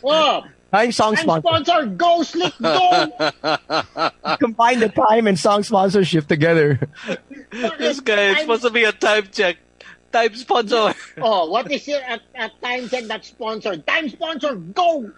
Oh, 0.04 0.44
Time 0.68 0.90
song 0.90 1.14
Time 1.14 1.22
sponsor. 1.22 1.46
sponsor, 1.48 1.80
go 1.94 2.10
Slick, 2.26 2.52
go! 2.58 2.82
Combine 4.42 4.82
the 4.82 4.90
time 4.90 5.30
and 5.30 5.38
song 5.38 5.62
sponsorship 5.62 6.26
together. 6.26 6.82
this 7.78 8.02
guy 8.02 8.34
is 8.34 8.40
supposed 8.42 8.66
to 8.66 8.74
be 8.74 8.82
a 8.82 8.90
time 8.90 9.30
check. 9.30 9.63
Time 10.14 10.34
sponsor. 10.38 10.94
Oh, 11.18 11.50
what 11.50 11.66
is 11.74 11.88
your 11.90 11.98
at, 12.06 12.22
at 12.38 12.54
time 12.62 12.86
check 12.88 13.04
that 13.10 13.24
sponsor? 13.26 13.76
Time 13.82 14.08
sponsor, 14.08 14.54
go! 14.54 15.10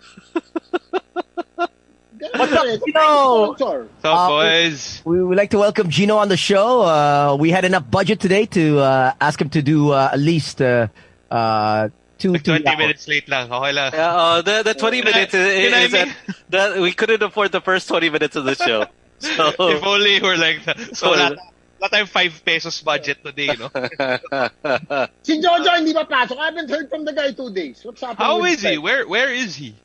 What's 2.33 2.53
up, 2.53 2.67
Gino? 2.81 3.49
What's 3.53 3.61
up, 3.63 3.89
Uh, 4.03 4.29
boys? 4.29 5.03
We 5.05 5.23
would 5.23 5.37
like 5.37 5.51
to 5.51 5.59
welcome 5.59 5.91
Gino 5.91 6.17
on 6.17 6.29
the 6.29 6.37
show. 6.37 6.81
Uh, 6.83 7.37
we 7.39 7.51
had 7.51 7.65
enough 7.67 7.85
budget 7.91 8.21
today 8.21 8.47
to 8.57 8.79
uh, 8.81 9.13
ask 9.21 9.39
him 9.41 9.51
to 9.51 9.61
do 9.61 9.91
uh, 9.93 10.11
at 10.13 10.19
least 10.19 10.63
uh, 10.63 10.89
uh, 11.31 11.89
two, 12.19 12.33
Like 12.33 12.45
two 12.45 12.53
20 12.57 12.67
hours. 12.67 12.79
minutes 12.79 13.09
late 13.09 13.29
lang. 13.29 13.53
Okay 13.53 13.73
lang. 13.73 13.93
Yeah, 13.93 14.15
uh, 14.17 14.41
the 14.43 14.63
the 14.65 14.73
twenty 14.75 15.03
Can 15.03 15.09
I- 15.09 15.13
minutes 15.13 15.35
is, 15.35 15.45
can 15.45 15.75
I 15.75 15.83
is 15.85 15.93
that, 15.93 16.09
that 16.51 16.69
we 16.81 16.93
couldn't 16.93 17.23
afford 17.23 17.53
the 17.53 17.61
first 17.61 17.87
twenty 17.89 18.09
minutes 18.09 18.35
of 18.37 18.45
the 18.49 18.55
show. 18.57 18.87
So 19.19 19.49
If 19.61 19.85
only 19.85 20.21
we're 20.21 20.37
like 20.37 20.65
that. 20.65 20.97
So, 20.97 21.09
wala, 21.13 21.37
wala 21.77 21.89
tayong 21.93 22.09
5 22.09 22.41
pesos 22.45 22.81
budget 22.81 23.21
today, 23.23 23.53
no? 23.57 23.69
Si 25.27 25.37
Jojo 25.41 25.71
hindi 25.77 25.93
pa 25.93 26.05
pasok. 26.05 26.39
I 26.39 26.47
haven't 26.53 26.71
heard 26.71 26.89
from 26.89 27.05
the 27.05 27.13
guy 27.13 27.33
two 27.33 27.53
days. 27.53 27.85
What's 27.85 28.01
happening 28.01 28.21
How 28.25 28.41
with 28.41 28.59
is 28.59 28.63
he? 28.65 28.79
Where 28.79 29.05
Where 29.07 29.29
is 29.33 29.57
he? 29.57 29.77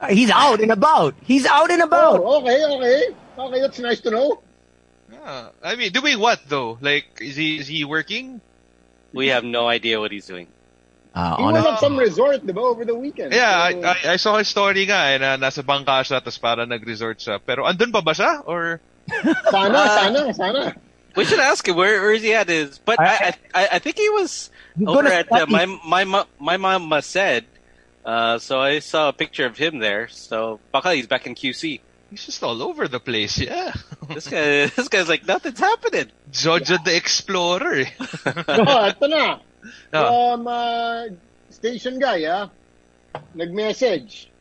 Uh, 0.00 0.08
He's 0.14 0.30
out 0.30 0.60
and 0.60 0.70
about. 0.72 1.14
He's 1.26 1.44
out 1.44 1.70
and 1.70 1.82
about. 1.82 2.20
Oh, 2.22 2.40
okay, 2.40 2.56
okay. 2.56 2.98
Okay, 3.36 3.58
that's 3.60 3.78
nice 3.82 4.00
to 4.06 4.10
know. 4.10 4.40
Ah, 5.20 5.50
I 5.62 5.74
mean, 5.76 5.92
doing 5.92 6.16
what 6.22 6.40
though? 6.48 6.78
Like, 6.80 7.18
is 7.20 7.34
he 7.36 7.58
is 7.58 7.66
he 7.68 7.84
working? 7.84 8.40
we 9.10 9.34
have 9.34 9.42
no 9.42 9.66
idea 9.66 9.98
what 9.98 10.14
he's 10.14 10.30
doing. 10.30 10.46
Uh, 11.10 11.34
He 11.34 11.42
on 11.42 11.52
was 11.58 11.66
a- 11.66 11.70
at 11.74 11.80
some 11.82 11.98
resort, 11.98 12.46
di 12.46 12.54
ba, 12.54 12.62
over 12.62 12.86
the 12.86 12.94
weekend. 12.94 13.34
Yeah, 13.34 13.50
So, 13.74 13.82
I, 13.82 13.90
I, 13.90 13.96
I 14.14 14.16
saw 14.22 14.38
his 14.38 14.46
story 14.46 14.86
nga 14.86 15.10
eh, 15.10 15.18
na 15.18 15.34
nasa 15.34 15.66
bangka 15.66 16.06
siya 16.06 16.22
tapos 16.22 16.38
para 16.38 16.62
nag-resort 16.62 17.18
siya. 17.18 17.42
Pero 17.42 17.66
andun 17.66 17.90
pa 17.90 18.06
ba 18.06 18.14
siya? 18.14 18.46
Or 18.46 18.78
sana, 19.50 19.74
Uh, 19.82 19.90
sana, 19.98 20.20
sana. 20.30 20.60
We 21.16 21.24
should 21.24 21.40
ask 21.40 21.66
him 21.66 21.76
where 21.76 22.00
where 22.00 22.12
is 22.12 22.22
he 22.22 22.34
at. 22.34 22.50
Is 22.50 22.78
but 22.78 23.00
I 23.00 23.34
I, 23.54 23.68
I 23.72 23.78
think 23.78 23.96
he 23.96 24.08
was 24.10 24.50
over 24.86 25.06
at 25.06 25.30
uh, 25.32 25.46
my 25.46 25.66
my 25.66 26.24
my 26.38 26.56
mama 26.56 27.02
said. 27.02 27.44
Uh, 28.04 28.38
so 28.38 28.58
I 28.58 28.78
saw 28.78 29.10
a 29.10 29.12
picture 29.12 29.44
of 29.44 29.58
him 29.58 29.78
there. 29.78 30.08
So 30.08 30.60
baka 30.72 30.94
he's 30.94 31.06
back 31.06 31.26
in 31.26 31.34
QC. 31.34 31.80
he's 32.10 32.26
just 32.26 32.42
all 32.42 32.62
over 32.62 32.88
the 32.88 33.00
place, 33.00 33.38
yeah. 33.38 33.72
This 34.10 34.26
guy 34.26 34.66
this 34.66 34.88
guy's 34.88 35.08
like 35.08 35.26
nothing's 35.26 35.60
happening. 35.62 36.10
Jojo 36.32 36.82
the 36.82 36.94
Explorer. 36.96 37.86
oh, 38.48 38.82
ito 38.90 39.06
na. 39.06 39.38
Ah. 39.92 40.32
Um, 40.32 40.48
uh, 40.48 41.12
station 41.52 42.00
guy, 42.00 42.24
ah, 42.24 42.48
nag-message. 43.36 44.32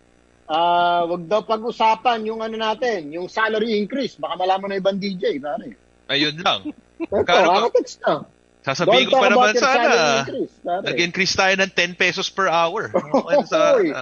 Ah, 0.48 1.04
wag 1.04 1.28
daw 1.28 1.44
pag-usapan 1.44 2.24
yung 2.24 2.40
ano 2.40 2.56
natin, 2.56 3.12
yung 3.12 3.28
salary 3.28 3.76
increase. 3.76 4.16
Baka 4.16 4.40
malaman 4.40 4.72
na 4.72 4.80
ibang 4.80 4.96
DJ, 4.96 5.36
pare. 5.44 5.76
Ayun 6.10 6.36
lang. 6.42 6.74
Ito, 7.00 7.70
na. 8.04 8.14
Sasabihin 8.60 9.08
Don't 9.08 9.14
ko 9.16 9.24
pa 9.24 9.30
naman 9.32 9.54
sana. 9.56 9.90
pare. 10.28 10.84
Nag-increase 10.84 11.34
tayo 11.34 11.54
ng 11.56 11.72
10 11.72 11.96
pesos 11.96 12.28
per 12.28 12.52
hour. 12.52 12.92
Okay, 13.24 13.38
sa, 13.48 13.80
Oy. 13.80 13.96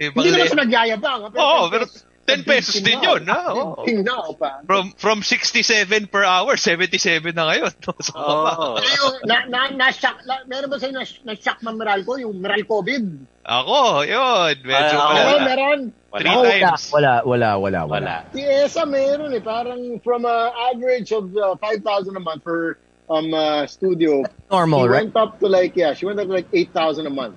Ibang 0.00 0.22
Hindi 0.24 0.30
naman 0.32 0.46
siya 0.48 0.58
nagyayabang. 0.64 1.20
ah, 1.28 1.36
Oo, 1.36 1.62
10 1.68 1.72
pero 1.72 1.84
10 2.28 2.44
pesos 2.44 2.76
din 2.80 3.00
yun, 3.00 3.24
ha? 3.28 3.52
Oo. 3.52 3.84
Tingnan 3.84 4.16
mo, 4.20 4.32
pa. 4.36 4.60
From 4.64 4.92
from 4.96 5.18
67 5.24 6.08
per 6.12 6.24
hour, 6.24 6.56
77 6.60 7.32
na 7.32 7.48
ngayon. 7.52 7.72
So, 8.04 8.12
Oh, 8.16 8.76
Ano 8.76 8.84
yung, 8.84 9.16
na, 9.24 9.36
na, 9.48 9.60
na-shock, 9.72 10.24
na, 10.24 10.44
meron 10.44 10.68
ba 10.68 10.76
sa'yo 10.76 10.92
na, 10.92 11.04
na-shock 11.04 11.60
ng 11.64 11.76
Meralco, 11.76 12.16
yung 12.20 12.36
Meralco 12.36 12.80
COVID? 12.80 13.04
Ako, 13.48 14.04
yun. 14.04 14.54
Medyo 14.60 14.92
Ah, 14.92 15.00
ako 15.00 15.12
Oo, 15.16 15.24
wala. 15.24 15.40
meron. 15.48 15.80
Three 16.08 16.28
wala, 16.36 16.52
times. 16.52 16.84
wala, 16.92 17.12
wala, 17.24 17.50
wala, 17.56 17.80
wala. 17.88 17.88
wala. 17.88 18.16
Si 18.36 18.44
ESA 18.44 18.84
meron 18.84 19.32
eh, 19.32 19.40
parang 19.40 19.80
from 20.04 20.28
a 20.28 20.52
average 20.68 21.08
of 21.16 21.32
uh, 21.32 21.56
5,000 21.56 22.12
a 22.12 22.20
month 22.20 22.44
for 22.44 22.76
um 23.08 23.32
uh, 23.32 23.64
studio. 23.64 24.20
Normal, 24.52 24.84
she 24.84 24.88
right? 24.92 25.04
went 25.08 25.16
up 25.16 25.40
to 25.40 25.48
like, 25.48 25.72
yeah, 25.76 25.96
she 25.96 26.04
went 26.04 26.20
up 26.20 26.28
to 26.28 26.34
like 26.36 26.48
8,000 26.52 27.08
a 27.08 27.10
month. 27.10 27.36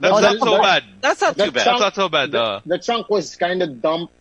That's 0.00 0.16
Oh, 0.16 0.20
not 0.24 0.38
so 0.40 0.50
that- 0.56 0.62
bad. 0.64 0.82
That's 1.04 1.20
not 1.20 1.32
too 1.36 1.50
bad. 1.52 1.64
That's 1.68 1.80
not 1.84 1.94
so 1.94 2.08
bad. 2.08 2.28
The, 2.32 2.40
Uh, 2.40 2.60
the 2.64 2.78
chunk 2.80 3.12
was 3.12 3.36
kind 3.36 3.60
of 3.60 3.84
dumped 3.84 4.12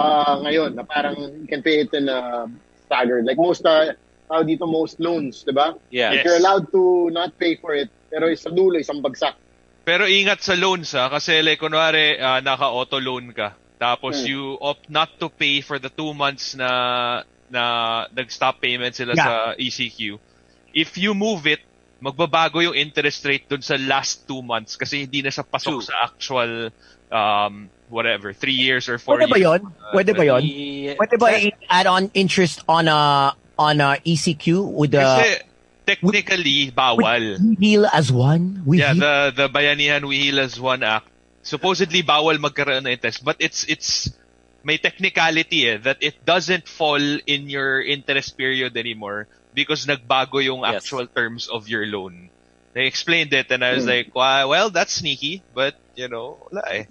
uh, 0.00 0.40
ngayon 0.40 0.80
na 0.80 0.88
parang 0.88 1.44
you 1.44 1.48
can 1.48 1.60
pay 1.60 1.84
it 1.84 1.92
in 1.92 2.08
uh, 2.08 2.48
staggered. 2.88 3.28
Like 3.28 3.36
most, 3.36 3.68
uh, 3.68 3.92
tawag 4.32 4.48
dito 4.48 4.64
most 4.64 4.96
loans, 4.96 5.44
di 5.44 5.52
ba? 5.52 5.76
Yeah. 5.92 6.16
Yes. 6.16 6.24
You're 6.24 6.40
allowed 6.40 6.72
to 6.72 7.12
not 7.12 7.36
pay 7.36 7.60
for 7.60 7.76
it, 7.76 7.92
pero 8.08 8.32
sa 8.32 8.48
dulo, 8.48 8.80
isang 8.80 9.04
bagsak. 9.04 9.36
Pero 9.90 10.06
ingat 10.06 10.38
sa 10.38 10.54
loans 10.54 10.94
ha, 10.94 11.10
kasi 11.10 11.42
like 11.42 11.58
kunwari 11.58 12.14
ah, 12.14 12.38
naka-auto 12.38 13.02
loan 13.02 13.34
ka. 13.34 13.58
Tapos 13.74 14.22
Hmm. 14.22 14.28
you 14.30 14.40
opt 14.62 14.86
not 14.86 15.18
to 15.18 15.26
pay 15.26 15.58
for 15.58 15.82
the 15.82 15.90
two 15.90 16.14
months 16.14 16.54
na 16.54 16.70
na 17.50 17.62
nag-stop 18.14 18.62
payment 18.62 18.94
sila 18.94 19.18
Yeah. 19.18 19.26
sa 19.26 19.34
ECQ. 19.58 20.22
If 20.70 20.94
you 20.94 21.18
move 21.18 21.50
it, 21.50 21.58
magbabago 21.98 22.62
yung 22.62 22.78
interest 22.78 23.26
rate 23.26 23.50
dun 23.50 23.58
sa 23.60 23.74
last 23.74 24.30
two 24.30 24.46
months 24.46 24.78
kasi 24.78 25.02
hindi 25.02 25.26
na 25.26 25.34
siya 25.34 25.42
pasok 25.42 25.82
True. 25.82 25.88
sa 25.90 26.06
actual 26.06 26.70
um, 27.10 27.66
whatever, 27.90 28.30
three 28.30 28.54
years 28.54 28.86
or 28.86 29.02
four 29.02 29.18
Pwede 29.18 29.26
ba 29.26 29.34
years. 29.34 29.58
yun? 29.58 29.60
Pwede 29.90 30.12
ba 30.14 30.22
yun? 30.22 30.42
Yeah. 30.46 30.94
Pwede 30.94 31.16
ba 31.18 31.26
i-add 31.34 31.90
on 31.90 32.02
interest 32.14 32.62
on 32.70 32.86
a 32.86 33.34
on 33.58 33.82
a 33.82 33.98
ECQ 34.06 34.70
with 34.70 34.94
the 34.94 35.02
Kasi 35.02 35.49
technically, 35.86 36.70
bawal. 36.70 37.38
we 37.38 37.56
heal 37.60 37.86
as 37.86 38.12
one? 38.12 38.62
We 38.64 38.80
Yeah, 38.80 38.94
heal? 38.94 39.04
the 39.04 39.32
the 39.34 39.48
Bayanihan 39.48 40.06
We 40.08 40.18
Heal 40.30 40.40
as 40.40 40.58
One 40.60 40.82
Act. 40.82 41.08
Supposedly 41.42 42.02
bawal 42.02 42.36
magkaroon 42.38 42.86
ng 42.86 42.92
interest, 42.98 43.24
but 43.24 43.36
it's 43.40 43.64
it's 43.68 44.10
may 44.62 44.76
technicality 44.78 45.68
eh, 45.68 45.78
that 45.78 45.98
it 46.00 46.24
doesn't 46.24 46.68
fall 46.68 47.00
in 47.00 47.48
your 47.48 47.80
interest 47.80 48.36
period 48.36 48.76
anymore 48.76 49.28
because 49.54 49.86
nagbago 49.86 50.42
yung 50.44 50.62
Yes. 50.66 50.84
actual 50.84 51.06
terms 51.08 51.48
of 51.48 51.68
your 51.68 51.86
loan. 51.86 52.28
They 52.74 52.86
explained 52.86 53.32
it 53.32 53.50
and 53.50 53.64
I 53.64 53.74
was 53.74 53.84
Hmm. 53.84 53.88
like, 53.88 54.14
"Wow, 54.14 54.48
well, 54.48 54.68
that's 54.70 54.94
sneaky, 55.00 55.42
but 55.54 55.74
you 55.96 56.08
know, 56.08 56.38
wala 56.52 56.62
eh. 56.70 56.84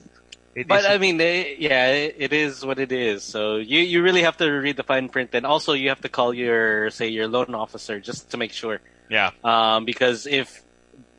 It 0.56 0.68
But 0.68 0.82
is- 0.82 0.86
I 0.88 0.98
mean, 0.98 1.22
eh, 1.22 1.56
yeah, 1.60 1.88
it 1.92 2.16
it 2.18 2.34
is 2.34 2.66
what 2.66 2.80
it 2.80 2.92
is. 2.92 3.24
So 3.24 3.58
you 3.58 3.80
you 3.80 4.02
really 4.02 4.24
have 4.24 4.38
to 4.38 4.50
read 4.50 4.78
the 4.78 4.84
fine 4.84 5.08
print, 5.10 5.30
and 5.34 5.46
also 5.46 5.74
you 5.74 5.90
have 5.90 6.02
to 6.02 6.10
call 6.10 6.34
your 6.34 6.90
say 6.90 7.08
your 7.08 7.28
loan 7.28 7.54
officer 7.56 8.00
just 8.00 8.32
to 8.32 8.38
make 8.38 8.52
sure. 8.52 8.82
yeah. 9.10 9.32
Um, 9.44 9.86
because 9.86 10.26
if 10.28 10.64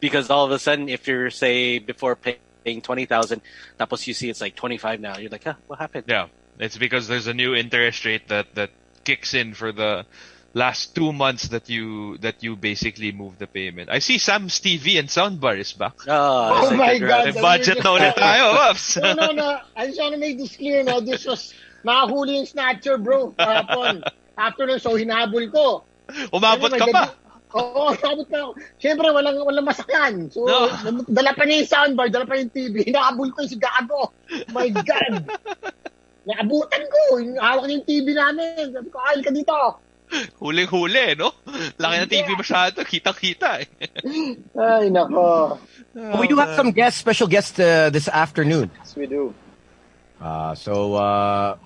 because 0.01 0.31
all 0.31 0.45
of 0.45 0.51
a 0.51 0.59
sudden, 0.59 0.89
if 0.89 1.07
you're 1.07 1.31
say 1.31 1.79
before 1.79 2.17
paying 2.17 2.83
twenty 2.83 3.07
thousand, 3.07 3.41
tapos 3.79 4.07
you 4.07 4.15
see 4.15 4.29
it's 4.31 4.41
like 4.41 4.57
twenty 4.57 4.79
five 4.79 5.01
now, 5.01 5.17
you're 5.17 5.31
like, 5.31 5.45
huh, 5.45 5.55
what 5.67 5.79
happened? 5.79 6.05
Yeah. 6.09 6.27
It's 6.59 6.77
because 6.77 7.09
there's 7.09 7.27
a 7.27 7.33
new 7.35 7.55
interest 7.55 8.05
rate 8.05 8.29
that 8.29 8.55
that 8.55 8.71
kicks 9.05 9.33
in 9.33 9.55
for 9.55 9.73
the 9.73 10.05
last 10.53 10.95
two 10.99 11.13
months 11.13 11.49
that 11.55 11.71
you 11.71 12.19
that 12.19 12.43
you 12.43 12.57
basically 12.57 13.13
move 13.13 13.39
the 13.39 13.47
payment. 13.47 13.87
I 13.91 14.01
see 14.01 14.19
Sam's 14.19 14.59
TV 14.59 14.99
and 14.99 15.07
soundbar 15.09 15.55
is 15.59 15.73
back. 15.73 15.95
Oh, 16.09 16.11
Oh 16.11 16.69
it's 16.69 16.75
my 16.75 16.99
God. 16.99 17.35
Budget 17.39 17.79
na 17.85 17.91
ulit 17.95 18.15
tayo, 18.19 18.45
Pops. 18.59 18.99
no, 18.99 19.15
no, 19.15 19.31
no. 19.31 19.49
I 19.79 19.87
just 19.87 19.99
want 20.01 20.15
to 20.15 20.21
make 20.21 20.39
this 20.39 20.57
clear 20.59 20.83
now. 20.83 20.99
This 20.99 21.23
was 21.25 21.55
nakahuli 21.87 22.43
yung 22.43 22.51
snatcher, 22.51 22.99
bro. 22.99 23.31
Kahapon. 23.39 24.03
After 24.35 24.67
nun, 24.67 24.81
so 24.83 24.99
hinabol 24.99 25.47
ko. 25.53 25.87
Umabot 26.35 26.73
ka 26.75 26.83
Ano, 26.83 26.93
pa. 26.93 27.05
Oo, 27.55 27.95
umabot 27.95 28.27
pa 28.27 28.37
ako. 28.47 28.51
Siyempre, 28.83 29.07
walang, 29.15 29.39
walang 29.43 29.67
masakyan. 29.67 30.31
So, 30.35 30.47
No. 30.47 30.71
dala 31.07 31.35
pa 31.35 31.47
niya 31.47 31.63
yung 31.63 31.71
soundbar, 31.71 32.09
dala 32.11 32.27
pa 32.27 32.39
yung 32.41 32.51
TV. 32.51 32.89
Hinahabol 32.91 33.31
ko 33.31 33.43
yung 33.47 33.53
si 33.53 33.59
Gago. 33.59 34.11
My 34.51 34.67
God. 34.71 35.31
Naabutan 36.31 36.83
ko. 36.89 37.01
Yung 37.23 37.39
hawak 37.39 37.65
niya 37.67 37.77
yung 37.81 37.87
TV 37.89 38.07
namin. 38.13 38.71
Sabi 38.75 38.89
ko, 38.91 38.99
ayun 39.03 39.23
ka 39.23 39.33
dito. 39.33 39.57
Huling-huli, 40.41 41.19
no? 41.19 41.33
Laki 41.79 41.97
na 41.99 42.07
TV 42.07 42.35
masyado. 42.35 42.83
Kita-kita 42.85 43.61
eh. 43.63 43.69
Ay, 44.59 44.91
nako. 44.91 45.59
we 46.19 46.29
do 46.29 46.37
have 46.37 46.55
some 46.57 46.73
guests, 46.73 46.99
special 46.99 47.27
guests 47.29 47.59
uh, 47.59 47.91
this 47.91 48.09
afternoon. 48.09 48.71
Yes, 48.79 48.97
we 48.97 49.07
do. 49.07 49.35
Uh, 50.21 50.55
so 50.55 50.95
uh, 50.95 51.57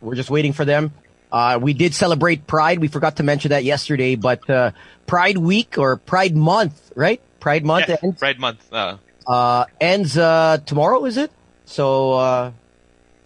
we're 0.00 0.14
just 0.16 0.30
waiting 0.30 0.52
for 0.52 0.64
them. 0.64 0.92
Uh, 1.30 1.58
we 1.60 1.72
did 1.72 1.94
celebrate 1.94 2.46
Pride. 2.46 2.78
We 2.78 2.88
forgot 2.88 3.16
to 3.16 3.22
mention 3.22 3.50
that 3.50 3.64
yesterday, 3.64 4.16
but 4.16 4.48
uh, 4.50 4.72
Pride 5.06 5.38
Week 5.38 5.78
or 5.78 5.96
Pride 5.96 6.36
Month, 6.36 6.92
right? 6.94 7.20
Pride 7.40 7.64
Month 7.64 7.88
Yeah, 7.88 7.96
ends, 8.02 8.18
Pride 8.18 8.38
month. 8.38 8.72
Uh, 8.72 8.96
uh, 9.26 9.64
ends 9.80 10.18
uh, 10.18 10.58
tomorrow, 10.66 11.04
is 11.06 11.16
it? 11.16 11.32
So 11.64 12.12
uh, 12.14 12.52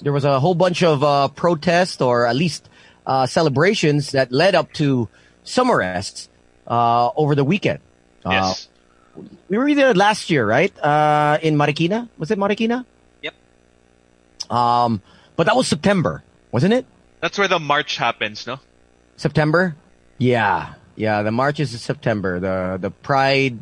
there 0.00 0.12
was 0.12 0.24
a 0.24 0.38
whole 0.38 0.55
bunch 0.55 0.83
of 0.83 1.02
uh, 1.02 1.29
protests 1.29 2.00
or 2.00 2.26
at 2.26 2.37
least 2.37 2.68
uh, 3.07 3.27
celebrations 3.27 4.12
that 4.12 4.33
led 4.33 4.55
up 4.55 4.73
to 4.75 5.09
some 5.45 5.71
arrests 5.71 6.29
uh, 6.66 7.11
over 7.16 7.35
the 7.35 7.45
weekend. 7.45 7.79
Uh, 8.25 8.31
yes. 8.33 8.69
we 9.49 9.57
were 9.57 9.73
there 9.75 9.95
last 9.95 10.29
year, 10.29 10.45
right? 10.45 10.77
Uh, 10.79 11.38
in 11.42 11.57
Marikina. 11.57 12.09
Was 12.19 12.31
it 12.31 12.38
Marikina? 12.38 12.85
Yep. 13.23 13.35
Um, 14.51 15.01
but 15.37 15.47
that 15.47 15.57
was 15.57 15.69
September, 15.69 16.23
wasn't 16.51 16.75
it? 16.75 16.87
That's 17.21 17.38
where 17.38 17.49
the 17.49 17.61
march 17.61 17.97
happens, 17.97 18.47
no? 18.47 18.59
September? 19.16 19.77
Yeah. 20.19 20.75
Yeah, 20.97 21.23
the 21.23 21.31
march 21.31 21.61
is 21.61 21.73
in 21.73 21.79
September. 21.79 22.40
The 22.40 22.79
the 22.81 22.90
Pride 22.90 23.61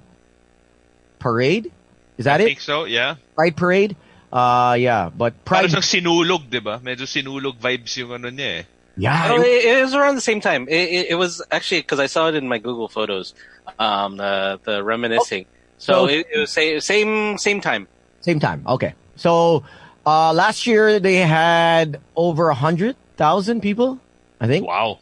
parade? 1.18 1.70
Is 2.16 2.26
that 2.26 2.40
I 2.40 2.44
it? 2.44 2.46
I 2.46 2.48
think 2.54 2.60
so, 2.60 2.84
yeah. 2.84 3.16
Pride 3.34 3.56
parade? 3.56 3.96
Uh, 4.32 4.76
yeah, 4.78 5.10
but 5.10 5.44
Parang 5.44 5.70
Pride, 5.70 5.82
siyang 5.82 6.02
sinulog, 6.02 6.50
di 6.50 6.62
ba? 6.62 6.78
Medyo 6.78 7.06
sinulog 7.06 7.58
vibes 7.58 7.94
yung 7.98 8.14
ano 8.14 8.30
niya 8.30 8.62
eh. 8.62 8.64
Yeah, 8.96 9.28
Oh, 9.32 9.40
it, 9.42 9.64
it 9.64 9.82
was 9.82 9.94
around 9.94 10.14
the 10.14 10.20
same 10.20 10.40
time. 10.40 10.68
It, 10.68 10.74
it, 10.88 11.06
it 11.10 11.14
was 11.16 11.42
actually 11.50 11.80
because 11.82 11.98
I 12.00 12.06
saw 12.06 12.28
it 12.28 12.34
in 12.34 12.48
my 12.48 12.58
Google 12.58 12.88
Photos, 12.88 13.34
um, 13.78 14.16
the 14.16 14.60
the 14.64 14.82
reminiscing. 14.84 15.44
So- 15.78 16.06
So 16.06 16.06
it, 16.08 16.26
it 16.32 16.38
was 16.38 16.52
sa- 16.52 16.78
same 16.80 17.36
same 17.38 17.60
time. 17.60 17.88
Same 18.20 18.40
time. 18.40 18.62
Okay. 18.66 18.94
So 19.16 19.64
uh, 20.06 20.32
last 20.32 20.66
year 20.66 20.98
they 21.00 21.16
had 21.16 22.00
over 22.16 22.48
a 22.48 22.54
hundred 22.54 22.96
thousand 23.16 23.60
people. 23.60 23.98
I 24.40 24.46
think. 24.46 24.66
Wow. 24.66 24.98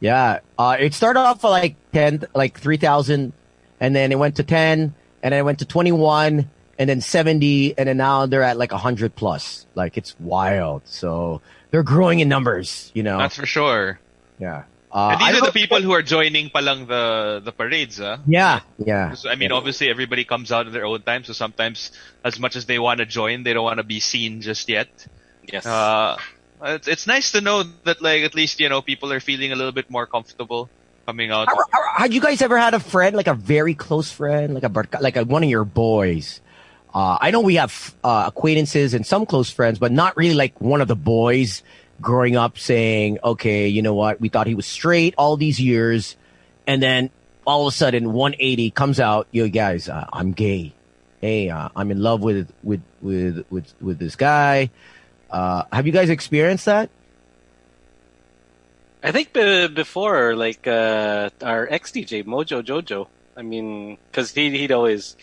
Yeah. 0.00 0.40
Uh, 0.58 0.76
it 0.78 0.92
started 0.94 1.20
off 1.20 1.40
for 1.40 1.48
like 1.50 1.76
ten, 1.92 2.24
like 2.34 2.58
three 2.60 2.76
thousand, 2.76 3.32
and 3.80 3.94
then 3.96 4.12
it 4.12 4.18
went 4.18 4.36
to 4.36 4.42
ten, 4.42 4.94
and 5.22 5.32
then 5.32 5.40
it 5.40 5.44
went 5.44 5.60
to 5.60 5.64
twenty-one, 5.64 6.50
and 6.78 6.88
then 6.88 7.00
seventy, 7.00 7.76
and 7.78 7.88
then 7.88 7.96
now 7.96 8.26
they're 8.26 8.42
at 8.42 8.56
like 8.56 8.72
hundred 8.72 9.14
plus. 9.14 9.66
Like 9.74 9.96
it's 9.96 10.14
wild. 10.20 10.82
So 10.84 11.40
they're 11.70 11.82
growing 11.82 12.20
in 12.20 12.28
numbers. 12.28 12.90
You 12.94 13.02
know. 13.02 13.18
That's 13.18 13.36
for 13.36 13.46
sure. 13.46 13.98
yeah. 14.38 14.64
Uh, 14.92 15.10
And 15.12 15.20
these 15.20 15.28
don't 15.36 15.42
are 15.42 15.46
the 15.46 15.52
people 15.52 15.82
who 15.82 15.92
are 15.92 16.00
joining 16.00 16.48
palang 16.48 16.86
the 16.88 17.42
the 17.44 17.52
parades, 17.52 18.00
ah. 18.00 18.16
Yeah. 18.26 18.60
Yeah. 18.78 19.12
So, 19.14 19.28
I 19.28 19.34
mean, 19.34 19.52
obviously 19.52 19.90
everybody 19.90 20.24
comes 20.24 20.50
out 20.52 20.66
at 20.66 20.72
their 20.72 20.86
own 20.86 21.02
time, 21.02 21.24
so 21.24 21.34
sometimes 21.34 21.92
as 22.24 22.38
much 22.40 22.56
as 22.56 22.64
they 22.64 22.78
want 22.78 22.98
to 23.00 23.06
join, 23.06 23.42
they 23.42 23.52
don't 23.52 23.64
want 23.64 23.76
to 23.78 23.84
be 23.84 24.00
seen 24.00 24.40
just 24.40 24.68
yet. 24.70 24.88
Yes. 25.52 25.66
Uh, 25.66 26.16
it's, 26.62 26.88
it's 26.88 27.06
nice 27.06 27.32
to 27.32 27.42
know 27.42 27.64
that 27.84 28.00
like 28.00 28.22
at 28.22 28.34
least 28.34 28.58
you 28.60 28.70
know 28.70 28.80
people 28.80 29.12
are 29.12 29.20
feeling 29.20 29.52
a 29.52 29.56
little 29.56 29.72
bit 29.74 29.90
more 29.90 30.06
comfortable 30.06 30.70
coming 31.04 31.30
out. 31.30 31.48
How- 31.48 31.56
how- 31.72 31.92
Had 32.06 32.14
you 32.14 32.20
guys 32.22 32.40
ever 32.40 32.56
had 32.56 32.72
a 32.72 32.80
friend, 32.80 33.14
like 33.16 33.26
a 33.28 33.34
very 33.34 33.74
close 33.74 34.10
friend, 34.10 34.54
like 34.54 34.64
a 34.64 34.70
barca- 34.70 35.02
like 35.02 35.16
a, 35.16 35.24
one 35.24 35.42
of 35.44 35.50
your 35.50 35.64
boys? 35.64 36.40
Uh, 36.96 37.18
I 37.20 37.30
know 37.30 37.42
we 37.42 37.56
have 37.56 37.94
uh, 38.02 38.24
acquaintances 38.28 38.94
and 38.94 39.04
some 39.04 39.26
close 39.26 39.50
friends, 39.50 39.78
but 39.78 39.92
not 39.92 40.16
really 40.16 40.32
like 40.32 40.58
one 40.62 40.80
of 40.80 40.88
the 40.88 40.96
boys 40.96 41.62
growing 42.00 42.36
up 42.36 42.56
saying, 42.56 43.18
"Okay, 43.22 43.68
you 43.68 43.82
know 43.82 43.92
what? 43.92 44.18
We 44.18 44.30
thought 44.30 44.46
he 44.46 44.54
was 44.54 44.64
straight 44.64 45.12
all 45.18 45.36
these 45.36 45.60
years, 45.60 46.16
and 46.66 46.82
then 46.82 47.10
all 47.46 47.66
of 47.66 47.74
a 47.74 47.76
sudden, 47.76 48.14
180 48.14 48.70
comes 48.70 48.98
out. 48.98 49.28
Yo, 49.30 49.46
guys, 49.50 49.90
uh, 49.90 50.06
I'm 50.10 50.32
gay. 50.32 50.72
Hey, 51.20 51.50
uh, 51.50 51.68
I'm 51.76 51.90
in 51.90 52.00
love 52.00 52.22
with 52.22 52.50
with 52.62 52.80
with 53.02 53.44
with 53.50 53.74
with 53.78 53.98
this 53.98 54.16
guy. 54.16 54.70
Uh, 55.30 55.64
have 55.70 55.84
you 55.84 55.92
guys 55.92 56.08
experienced 56.08 56.64
that? 56.64 56.88
I 59.02 59.12
think 59.12 59.34
be- 59.34 59.68
before, 59.68 60.34
like 60.34 60.66
uh, 60.66 61.28
our 61.42 61.68
ex 61.70 61.92
DJ 61.92 62.24
Mojo 62.24 62.62
Jojo. 62.62 63.08
I 63.36 63.42
mean, 63.42 63.98
because 64.10 64.32
he 64.32 64.48
he'd 64.56 64.72
always 64.72 65.14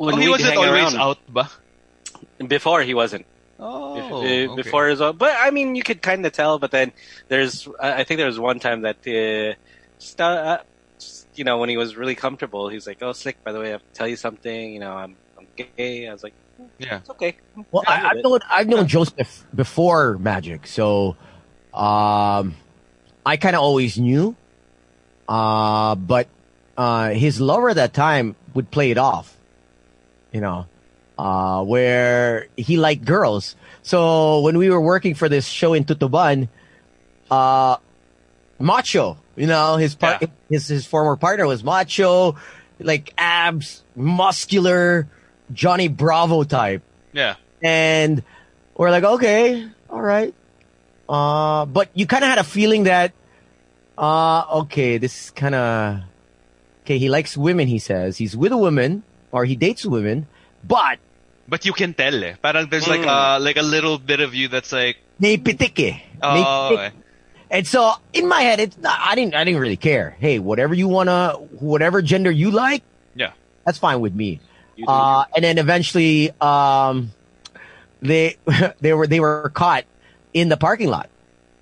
when 0.00 0.14
Oh, 0.14 0.18
he 0.18 0.28
wasn't 0.28 0.56
always 0.56 0.72
around- 0.72 0.96
out, 0.96 1.18
ba? 1.28 1.44
Before 2.40 2.80
he 2.82 2.94
wasn't. 2.94 3.26
Oh, 3.60 3.96
Bef- 4.00 4.12
okay. 4.24 4.46
before 4.56 4.88
as 4.88 5.00
well. 5.00 5.12
But 5.12 5.36
I 5.36 5.50
mean, 5.50 5.76
you 5.76 5.82
could 5.84 6.00
kind 6.00 6.24
of 6.24 6.32
tell. 6.32 6.58
But 6.58 6.70
then 6.72 6.92
there's, 7.28 7.68
I 7.78 8.00
I 8.00 8.02
think 8.04 8.16
there 8.16 8.26
was 8.32 8.40
one 8.40 8.58
time 8.58 8.80
that, 8.88 8.96
uh, 9.04 9.52
st- 10.00 10.20
uh, 10.20 10.58
you 11.36 11.44
know, 11.44 11.58
when 11.60 11.68
he 11.68 11.76
was 11.76 11.94
really 12.00 12.14
comfortable, 12.16 12.68
he 12.72 12.76
was 12.80 12.86
like, 12.88 13.02
"Oh, 13.04 13.12
slick. 13.12 13.36
By 13.44 13.52
the 13.52 13.60
way, 13.60 13.68
I 13.68 13.72
have 13.76 13.84
to 13.84 13.92
tell 13.92 14.08
you 14.08 14.16
something. 14.16 14.72
You 14.72 14.80
know, 14.80 14.92
I'm 14.96 15.12
I'm 15.36 15.46
gay." 15.76 16.08
I 16.08 16.12
was 16.16 16.24
like, 16.24 16.32
yeah. 16.80 17.04
"It's 17.04 17.10
okay." 17.10 17.36
Well, 17.70 17.84
I, 17.86 18.08
I've 18.16 18.22
known 18.24 18.40
I've 18.48 18.68
known 18.72 18.86
Joseph 18.88 19.44
before 19.54 20.16
Magic, 20.16 20.66
so 20.66 21.16
um, 21.76 22.56
I 23.28 23.36
kind 23.36 23.54
of 23.54 23.60
always 23.60 23.98
knew. 24.00 24.36
Uh, 25.28 25.94
but 26.00 26.26
uh, 26.80 27.10
his 27.12 27.40
lover 27.40 27.68
at 27.70 27.76
that 27.76 27.92
time 27.92 28.34
would 28.54 28.70
play 28.72 28.90
it 28.90 28.98
off, 28.98 29.36
you 30.32 30.40
know, 30.40 30.66
uh, 31.18 31.62
where 31.64 32.46
he 32.56 32.76
liked 32.76 33.04
girls. 33.04 33.56
So 33.82 34.40
when 34.40 34.58
we 34.58 34.70
were 34.70 34.80
working 34.80 35.14
for 35.14 35.28
this 35.28 35.46
show 35.46 35.72
in 35.74 35.84
Tutuban, 35.84 36.48
uh, 37.30 37.76
macho, 38.58 39.18
you 39.36 39.46
know, 39.46 39.76
his 39.76 39.94
part, 39.94 40.22
Yeah. 40.22 40.28
his 40.48 40.68
his 40.68 40.86
former 40.86 41.16
partner 41.16 41.46
was 41.46 41.62
macho, 41.64 42.36
like 42.78 43.12
abs, 43.18 43.82
muscular, 43.96 45.08
Johnny 45.52 45.88
Bravo 45.88 46.44
type 46.44 46.82
Yeah. 47.12 47.34
and 47.62 48.22
we're 48.76 48.90
like, 48.90 49.04
okay, 49.04 49.66
all 49.90 50.00
right. 50.00 50.34
Uh, 51.08 51.66
but 51.66 51.88
you 51.94 52.06
kind 52.06 52.22
of 52.24 52.30
had 52.30 52.38
a 52.38 52.44
feeling 52.44 52.84
that, 52.84 53.12
uh, 53.98 54.44
okay, 54.62 54.96
this 54.98 55.24
is 55.24 55.30
kind 55.30 55.54
of, 55.54 56.00
okay, 56.84 56.98
he 56.98 57.08
likes 57.08 57.36
women, 57.36 57.66
he 57.68 57.78
says. 57.78 58.16
He's 58.16 58.36
with 58.36 58.52
a 58.52 58.56
woman, 58.56 59.02
or 59.32 59.44
he 59.44 59.56
dates 59.56 59.84
women, 59.86 60.26
but 60.66 60.98
But 61.50 61.66
you 61.66 61.72
can 61.72 61.94
tell 61.94 62.14
eh. 62.22 62.34
Parang 62.38 62.68
there's 62.70 62.86
like 62.86 63.02
Mm. 63.02 63.10
a 63.10 63.42
like 63.42 63.56
a 63.58 63.66
little 63.66 63.98
bit 63.98 64.20
of 64.20 64.34
you 64.34 64.46
that's 64.46 64.70
like, 64.70 64.98
may 65.18 65.36
pitik 65.36 65.74
eh. 65.82 65.98
Oh, 66.22 66.70
pitik. 66.70 66.92
And 67.50 67.66
so 67.66 67.94
in 68.12 68.28
my 68.30 68.42
head, 68.46 68.60
it's 68.60 68.78
not, 68.78 68.94
I 69.02 69.16
didn't, 69.18 69.34
I 69.34 69.42
didn't 69.42 69.58
really 69.58 69.76
care. 69.76 70.14
Hey, 70.20 70.38
whatever 70.38 70.74
you 70.74 70.86
wanna, 70.86 71.32
whatever 71.58 72.00
gender 72.02 72.30
you 72.30 72.52
like, 72.54 72.84
yeah. 73.16 73.32
that's 73.66 73.78
fine 73.78 73.98
with 73.98 74.14
me. 74.14 74.38
Uh, 74.86 75.24
and 75.34 75.42
then 75.42 75.58
eventually, 75.58 76.30
um, 76.40 77.10
they, 78.00 78.36
they 78.80 78.94
were, 78.94 79.08
they 79.10 79.18
were 79.18 79.50
caught 79.50 79.84
in 80.32 80.48
the 80.48 80.56
parking 80.56 80.88
lot. 80.88 81.10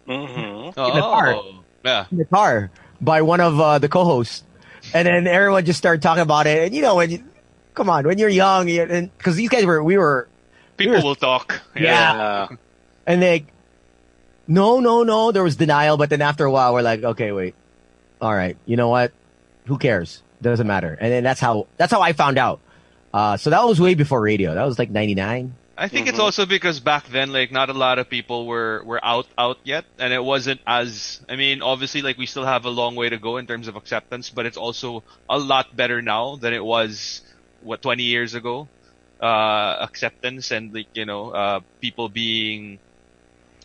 Mm-hmm. 0.06 0.70
Oh, 0.76 0.94
the 0.94 1.00
car. 1.00 1.42
yeah. 1.84 2.04
in 2.12 2.18
the 2.18 2.24
car 2.26 2.70
by 3.00 3.22
one 3.22 3.40
of 3.40 3.58
uh, 3.58 3.78
the 3.78 3.88
co-hosts, 3.88 4.44
and 4.92 5.08
then 5.08 5.26
everyone 5.26 5.64
just 5.64 5.78
started 5.78 6.02
talking 6.02 6.22
about 6.22 6.46
it. 6.46 6.64
And 6.68 6.74
you 6.76 6.82
know, 6.82 6.96
when 6.96 7.10
you, 7.10 7.24
come 7.74 7.88
on, 7.90 8.06
when 8.06 8.18
you're 8.18 8.28
young, 8.28 8.68
you, 8.68 8.82
and 8.82 9.16
because 9.16 9.36
these 9.36 9.48
guys 9.48 9.64
were, 9.64 9.82
we 9.82 9.96
were, 9.98 10.28
People 10.76 10.92
Here's- 10.92 11.04
will 11.04 11.16
talk. 11.16 11.60
Yeah. 11.74 12.48
and 13.06 13.20
they, 13.20 13.46
no, 14.46 14.80
no, 14.80 15.02
no, 15.02 15.32
there 15.32 15.42
was 15.42 15.56
denial. 15.56 15.96
But 15.96 16.10
then 16.10 16.22
after 16.22 16.44
a 16.44 16.50
while, 16.50 16.72
we're 16.74 16.82
like, 16.82 17.02
okay, 17.02 17.32
wait, 17.32 17.54
all 18.20 18.32
right, 18.34 18.56
you 18.66 18.76
know 18.76 18.88
what? 18.88 19.12
Who 19.66 19.76
cares? 19.78 20.22
Doesn't 20.40 20.66
matter. 20.66 20.96
And 21.00 21.12
then 21.12 21.24
that's 21.24 21.40
how 21.40 21.66
that's 21.76 21.90
how 21.92 22.00
I 22.00 22.12
found 22.12 22.38
out. 22.38 22.60
Uh, 23.12 23.36
so 23.36 23.50
that 23.50 23.64
was 23.64 23.80
way 23.80 23.94
before 23.94 24.20
radio. 24.20 24.54
That 24.54 24.64
was 24.64 24.78
like 24.78 24.90
'99. 24.90 25.54
I 25.76 25.88
think 25.88 26.06
Mm-hmm. 26.06 26.10
it's 26.10 26.18
also 26.20 26.46
because 26.46 26.80
back 26.80 27.08
then, 27.08 27.32
like, 27.32 27.50
not 27.52 27.70
a 27.70 27.72
lot 27.72 27.98
of 27.98 28.08
people 28.08 28.46
were 28.46 28.82
were 28.84 29.04
out 29.04 29.26
out 29.36 29.58
yet, 29.64 29.84
and 29.98 30.12
it 30.12 30.22
wasn't 30.22 30.60
as. 30.66 31.20
I 31.28 31.34
mean, 31.36 31.60
obviously, 31.60 32.02
like, 32.02 32.18
we 32.18 32.26
still 32.26 32.44
have 32.46 32.64
a 32.66 32.70
long 32.70 32.94
way 32.94 33.08
to 33.08 33.18
go 33.18 33.36
in 33.36 33.46
terms 33.48 33.66
of 33.68 33.74
acceptance, 33.76 34.30
but 34.30 34.46
it's 34.46 34.56
also 34.56 35.02
a 35.28 35.38
lot 35.38 35.74
better 35.76 36.00
now 36.02 36.36
than 36.36 36.52
it 36.54 36.64
was 36.64 37.20
what 37.62 37.82
20 37.82 38.02
years 38.02 38.34
ago. 38.34 38.68
Uh, 39.20 39.76
acceptance 39.80 40.52
and 40.52 40.72
like 40.72 40.86
you 40.94 41.04
know, 41.04 41.30
uh, 41.30 41.58
people 41.80 42.08
being 42.08 42.78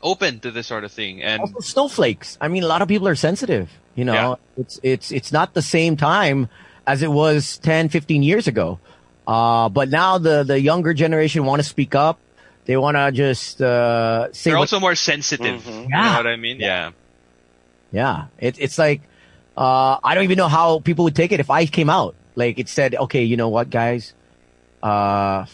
open 0.01 0.39
to 0.39 0.49
this 0.49 0.65
sort 0.65 0.83
of 0.83 0.91
thing, 0.91 1.21
and 1.21 1.41
also 1.41 1.59
snowflakes. 1.59 2.39
I 2.41 2.47
mean, 2.47 2.63
a 2.63 2.67
lot 2.67 2.81
of 2.81 2.87
people 2.87 3.07
are 3.07 3.13
sensitive. 3.13 3.69
You 3.93 4.03
know, 4.05 4.13
Yeah. 4.13 4.35
it's 4.57 4.79
it's 4.81 5.11
it's 5.11 5.31
not 5.31 5.53
the 5.53 5.61
same 5.61 5.95
time 5.95 6.49
as 6.87 7.03
it 7.03 7.11
was 7.11 7.59
10, 7.59 7.89
15 7.89 8.23
years 8.23 8.47
ago. 8.47 8.79
Uh, 9.27 9.69
but 9.69 9.89
now 9.89 10.17
the 10.17 10.41
the 10.43 10.59
younger 10.59 10.91
generation 10.95 11.45
want 11.45 11.61
to 11.61 11.67
speak 11.69 11.93
up. 11.93 12.17
They 12.65 12.75
want 12.75 12.97
to 12.97 13.11
just 13.11 13.61
uh, 13.61 14.33
say 14.33 14.49
they're 14.49 14.57
what- 14.57 14.73
also 14.73 14.79
more 14.79 14.95
sensitive. 14.95 15.61
Mhm. 15.61 15.83
You 15.83 15.89
know 15.89 15.97
Yeah. 16.01 16.17
what 16.17 16.25
I 16.27 16.35
mean? 16.35 16.59
Yeah. 16.59 16.91
yeah. 17.91 18.25
It, 18.39 18.55
it's 18.57 18.79
like 18.79 19.01
uh, 19.55 19.97
I 20.03 20.15
don't 20.15 20.23
even 20.23 20.37
know 20.37 20.47
how 20.49 20.79
people 20.79 21.03
would 21.05 21.15
take 21.15 21.31
it 21.31 21.39
if 21.39 21.51
I 21.51 21.67
came 21.67 21.91
out. 21.91 22.15
Like 22.35 22.59
it 22.59 22.69
said, 22.69 22.95
okay, 22.95 23.23
you 23.23 23.37
know 23.37 23.49
what, 23.49 23.69
guys, 23.69 24.13
uh, 24.81 25.45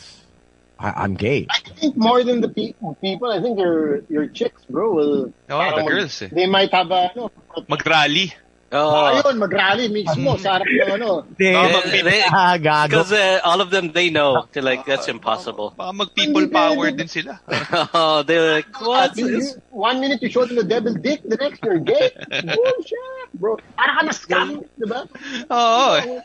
I, 0.80 0.89
I'm 1.04 1.15
gay. 1.15 1.48
I 1.50 1.60
think 1.76 1.98
more 1.98 2.24
than 2.24 2.42
the 2.42 2.50
pe- 2.50 2.74
people, 3.02 3.32
I 3.32 3.42
think 3.42 3.60
your 3.60 4.00
your 4.08 4.28
chicks, 4.28 4.63
bro, 4.70 4.94
will. 4.94 5.34
Oh, 5.50 5.76
the 5.76 5.84
girls. 5.84 6.22
Eh. 6.22 6.30
They 6.32 6.48
might 6.48 6.72
have 6.74 6.89
a, 6.92 7.12
ano, 7.12 7.32
Mag-rally. 7.68 8.34
Oh, 8.72 9.10
ayun, 9.10 9.42
mag-rally 9.42 9.90
mismo 9.90 10.38
sa 10.38 10.62
harap 10.62 10.70
ng 10.70 11.02
ano. 11.02 11.26
They, 11.42 11.56
Oh, 11.58 11.82
they- 11.90 12.06
they- 12.06 12.22
ah, 12.22 12.54
gago. 12.62 12.90
because 12.94 13.12
uh, 13.12 13.42
all 13.44 13.62
of 13.62 13.72
them 13.74 13.90
they 13.94 14.10
know 14.14 14.46
they're 14.54 14.62
like 14.62 14.86
that's 14.86 15.08
impossible. 15.10 15.74
Baka 15.76 15.94
mag-people 15.94 16.46
power 16.54 16.92
din 16.94 17.08
sila. 17.10 17.42
oh, 17.98 18.22
they're 18.22 18.62
like 18.62 18.70
what? 18.82 19.18
You- 19.18 19.42
you- 19.42 19.58
one 19.74 19.98
minute 20.00 20.22
you 20.22 20.30
show 20.30 20.46
them 20.46 20.56
the 20.56 20.64
devil 20.64 20.94
dick, 20.94 21.26
the 21.26 21.38
next 21.42 21.64
you're 21.66 21.82
gay. 21.82 22.14
Bullshit, 22.30 23.34
bro. 23.34 23.58
Para 23.74 23.92
ka 23.98 24.02
na 24.06 24.14
scam, 24.14 24.62
di 24.78 24.86
ba? 24.86 25.10
Oo. 25.50 26.22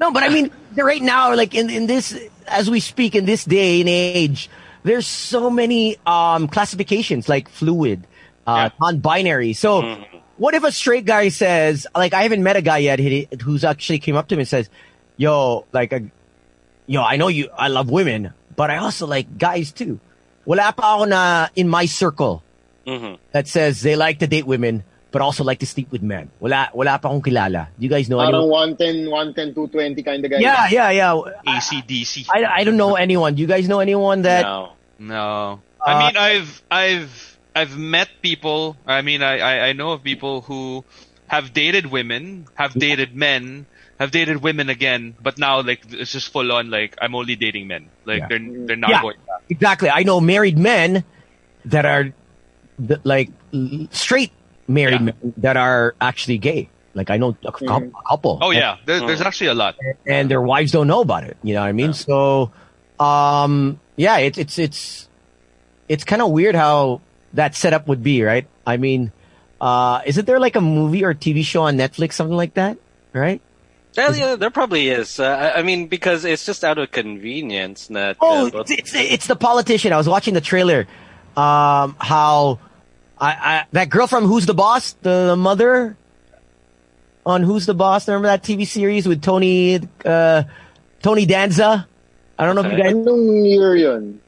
No, 0.00 0.12
but 0.12 0.22
I 0.22 0.28
mean, 0.28 0.50
right 0.76 1.02
now, 1.02 1.34
like 1.34 1.54
in, 1.56 1.70
in 1.70 1.86
this, 1.88 2.14
as 2.46 2.70
we 2.70 2.78
speak 2.78 3.16
in 3.16 3.24
this 3.24 3.44
day 3.44 3.80
and 3.80 3.88
age, 3.88 4.48
there's 4.84 5.06
so 5.08 5.50
many 5.50 5.96
um, 6.06 6.46
classifications 6.46 7.28
like 7.28 7.48
fluid, 7.48 8.06
uh, 8.46 8.68
Yeah. 8.70 8.76
non-binary. 8.80 9.54
So, 9.54 9.82
what 10.38 10.54
if 10.54 10.64
a 10.64 10.72
straight 10.72 11.04
guy 11.04 11.28
says, 11.28 11.86
like, 11.94 12.14
I 12.14 12.22
haven't 12.22 12.42
met 12.42 12.56
a 12.56 12.62
guy 12.62 12.78
yet 12.78 12.98
who's 13.42 13.64
actually 13.64 13.98
came 13.98 14.16
up 14.16 14.28
to 14.28 14.36
me 14.36 14.42
and 14.42 14.48
says, 14.48 14.70
"Yo, 15.16 15.66
like, 15.72 15.92
a, 15.92 16.06
yo, 16.86 17.02
I 17.02 17.16
know 17.16 17.28
you, 17.28 17.50
I 17.56 17.68
love 17.68 17.90
women, 17.90 18.32
but 18.56 18.70
I 18.70 18.78
also 18.78 19.06
like 19.06 19.38
guys 19.38 19.72
too." 19.72 20.00
Wala 20.46 20.72
pa 20.72 20.96
ako 20.96 21.04
na 21.04 21.48
in 21.54 21.68
my 21.68 21.84
circle 21.84 22.42
hmm 22.88 23.20
that 23.36 23.44
says 23.46 23.82
they 23.84 23.96
like 23.96 24.18
to 24.20 24.26
date 24.26 24.46
women, 24.46 24.82
but 25.12 25.20
also 25.20 25.44
like 25.44 25.60
to 25.60 25.68
sleep 25.68 25.92
with 25.92 26.00
men. 26.00 26.30
Wala, 26.40 26.70
wala 26.72 26.96
pa 26.96 27.12
akong 27.12 27.20
kilala. 27.20 27.68
Do 27.76 27.84
you 27.84 27.92
guys 27.92 28.08
know 28.08 28.16
Parang 28.16 28.48
anyone? 28.48 28.80
110, 28.80 29.10
110, 29.12 29.54
220 29.54 30.02
kind 30.02 30.24
of 30.24 30.30
guy. 30.30 30.38
Yeah, 30.40 30.64
yeah, 30.72 30.90
yeah. 30.90 31.12
ACDC. 31.44 32.32
I, 32.32 32.44
I 32.44 32.64
don't 32.64 32.78
know 32.80 32.96
anyone. 32.96 33.34
Do 33.34 33.42
you 33.42 33.48
guys 33.48 33.68
know 33.68 33.80
anyone 33.80 34.22
that? 34.22 34.42
no. 34.42 34.72
No. 34.98 35.62
Uh, 35.80 35.84
I 35.84 35.92
mean, 36.06 36.16
I've 36.16 36.62
I've 36.70 37.37
I've 37.58 37.74
met 37.76 38.08
people. 38.22 38.76
I 38.86 39.02
mean, 39.02 39.20
I, 39.22 39.34
I 39.50 39.52
I 39.68 39.72
know 39.74 39.90
of 39.92 40.02
people 40.02 40.42
who 40.46 40.84
have 41.26 41.52
dated 41.52 41.86
women, 41.90 42.46
have 42.54 42.72
dated 42.72 43.14
men, 43.14 43.66
have 44.00 44.10
dated 44.10 44.38
women 44.46 44.68
again, 44.70 45.14
but 45.20 45.36
now 45.38 45.60
like 45.60 45.82
it's 45.90 46.12
just 46.12 46.30
full 46.32 46.52
on 46.52 46.70
like 46.70 46.94
I'm 47.02 47.14
only 47.18 47.34
dating 47.36 47.66
men. 47.66 47.90
Like 48.06 48.20
Yeah. 48.22 48.28
they're 48.30 48.46
they're 48.66 48.76
not 48.86 48.90
Yeah. 48.94 49.02
going 49.02 49.20
back. 49.26 49.42
Exactly. 49.50 49.90
I 49.90 50.02
know 50.08 50.20
married 50.20 50.56
men 50.58 51.02
that 51.66 51.84
are 51.84 52.14
th- 52.78 53.00
like 53.04 53.28
straight 53.90 54.32
married 54.68 55.00
Yeah. 55.02 55.12
men 55.12 55.34
that 55.42 55.56
are 55.56 55.94
actually 56.00 56.38
gay. 56.38 56.68
Like 56.94 57.10
I 57.10 57.16
know 57.18 57.36
a, 57.44 57.52
cou- 57.52 57.66
Mhm. 57.66 57.92
couple. 58.08 58.38
Oh 58.40 58.50
yeah, 58.50 58.76
there, 58.86 59.00
there's 59.06 59.20
actually 59.20 59.48
a 59.52 59.54
lot. 59.54 59.76
and 60.06 60.30
their 60.30 60.40
wives 60.42 60.72
don't 60.72 60.86
know 60.88 61.00
about 61.02 61.24
it. 61.24 61.36
You 61.42 61.54
know 61.54 61.60
what 61.62 61.68
I 61.68 61.76
mean? 61.76 61.92
So, 61.92 62.50
um, 62.98 63.78
yeah, 63.96 64.18
it's 64.18 64.38
it's 64.38 64.56
it's 64.58 65.08
it's 65.88 66.04
kind 66.04 66.22
of 66.22 66.30
weird 66.30 66.54
how 66.54 67.00
that 67.34 67.54
setup 67.54 67.88
would 67.88 68.02
be, 68.02 68.22
right? 68.22 68.46
I 68.66 68.76
mean, 68.76 69.12
uh, 69.60 70.02
isn't 70.06 70.26
there 70.26 70.38
like 70.40 70.56
a 70.56 70.60
movie 70.60 71.04
or 71.04 71.14
TV 71.14 71.44
show 71.44 71.62
on 71.62 71.76
Netflix, 71.76 72.14
something 72.14 72.36
like 72.36 72.54
that, 72.54 72.78
right? 73.12 73.40
Yeah, 73.94 74.12
yeah, 74.14 74.36
there 74.36 74.50
probably 74.50 74.90
is. 74.90 75.18
Uh, 75.18 75.24
I 75.26 75.58
I 75.58 75.62
mean, 75.62 75.88
because 75.88 76.24
it's 76.24 76.46
just 76.46 76.62
out 76.62 76.78
of 76.78 76.90
convenience 76.92 77.88
that. 77.88 78.16
Oh, 78.20 78.46
uh, 78.46 78.50
both- 78.50 78.70
it's, 78.70 78.94
it's 78.94 78.94
it's 78.94 79.26
the 79.26 79.36
politician. 79.36 79.92
I 79.92 79.96
was 79.96 80.08
watching 80.08 80.34
the 80.34 80.40
trailer. 80.40 80.86
Um, 81.36 81.96
how 81.98 82.58
I, 83.18 83.30
I 83.30 83.64
that 83.72 83.90
girl 83.90 84.06
from 84.06 84.24
Who's 84.24 84.46
the 84.46 84.54
Boss, 84.54 84.92
the, 85.02 85.26
the 85.28 85.36
mother 85.36 85.96
on 87.26 87.42
Who's 87.42 87.66
the 87.66 87.74
Boss. 87.74 88.06
Remember 88.08 88.28
that 88.28 88.42
TV 88.42 88.66
series 88.66 89.06
with 89.08 89.22
Tony 89.22 89.80
uh, 90.04 90.44
Tony 91.02 91.26
Danza? 91.26 91.86
I 92.38 92.46
don't 92.46 92.54
know 92.54 92.64
if 92.64 92.72
you 92.72 92.78
guys. 92.78 92.94
Anong 92.94 93.48
year 93.50 93.74
yun? 93.74 94.20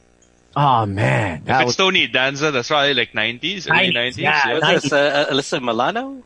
Oh 0.56 0.84
man, 0.86 1.38
If 1.38 1.44
that 1.46 1.62
it's 1.66 1.76
Tony 1.76 2.06
Danza, 2.08 2.50
that's 2.50 2.68
probably 2.68 2.94
like 2.94 3.12
90s, 3.12 3.70
early 3.70 3.92
90s, 3.92 4.14
90s. 4.14 4.16
yeah. 4.18 4.58
What's 4.58 4.82
this, 4.82 4.92
uh, 4.92 5.26
Alyssa 5.30 5.62
Milano? 5.62 6.22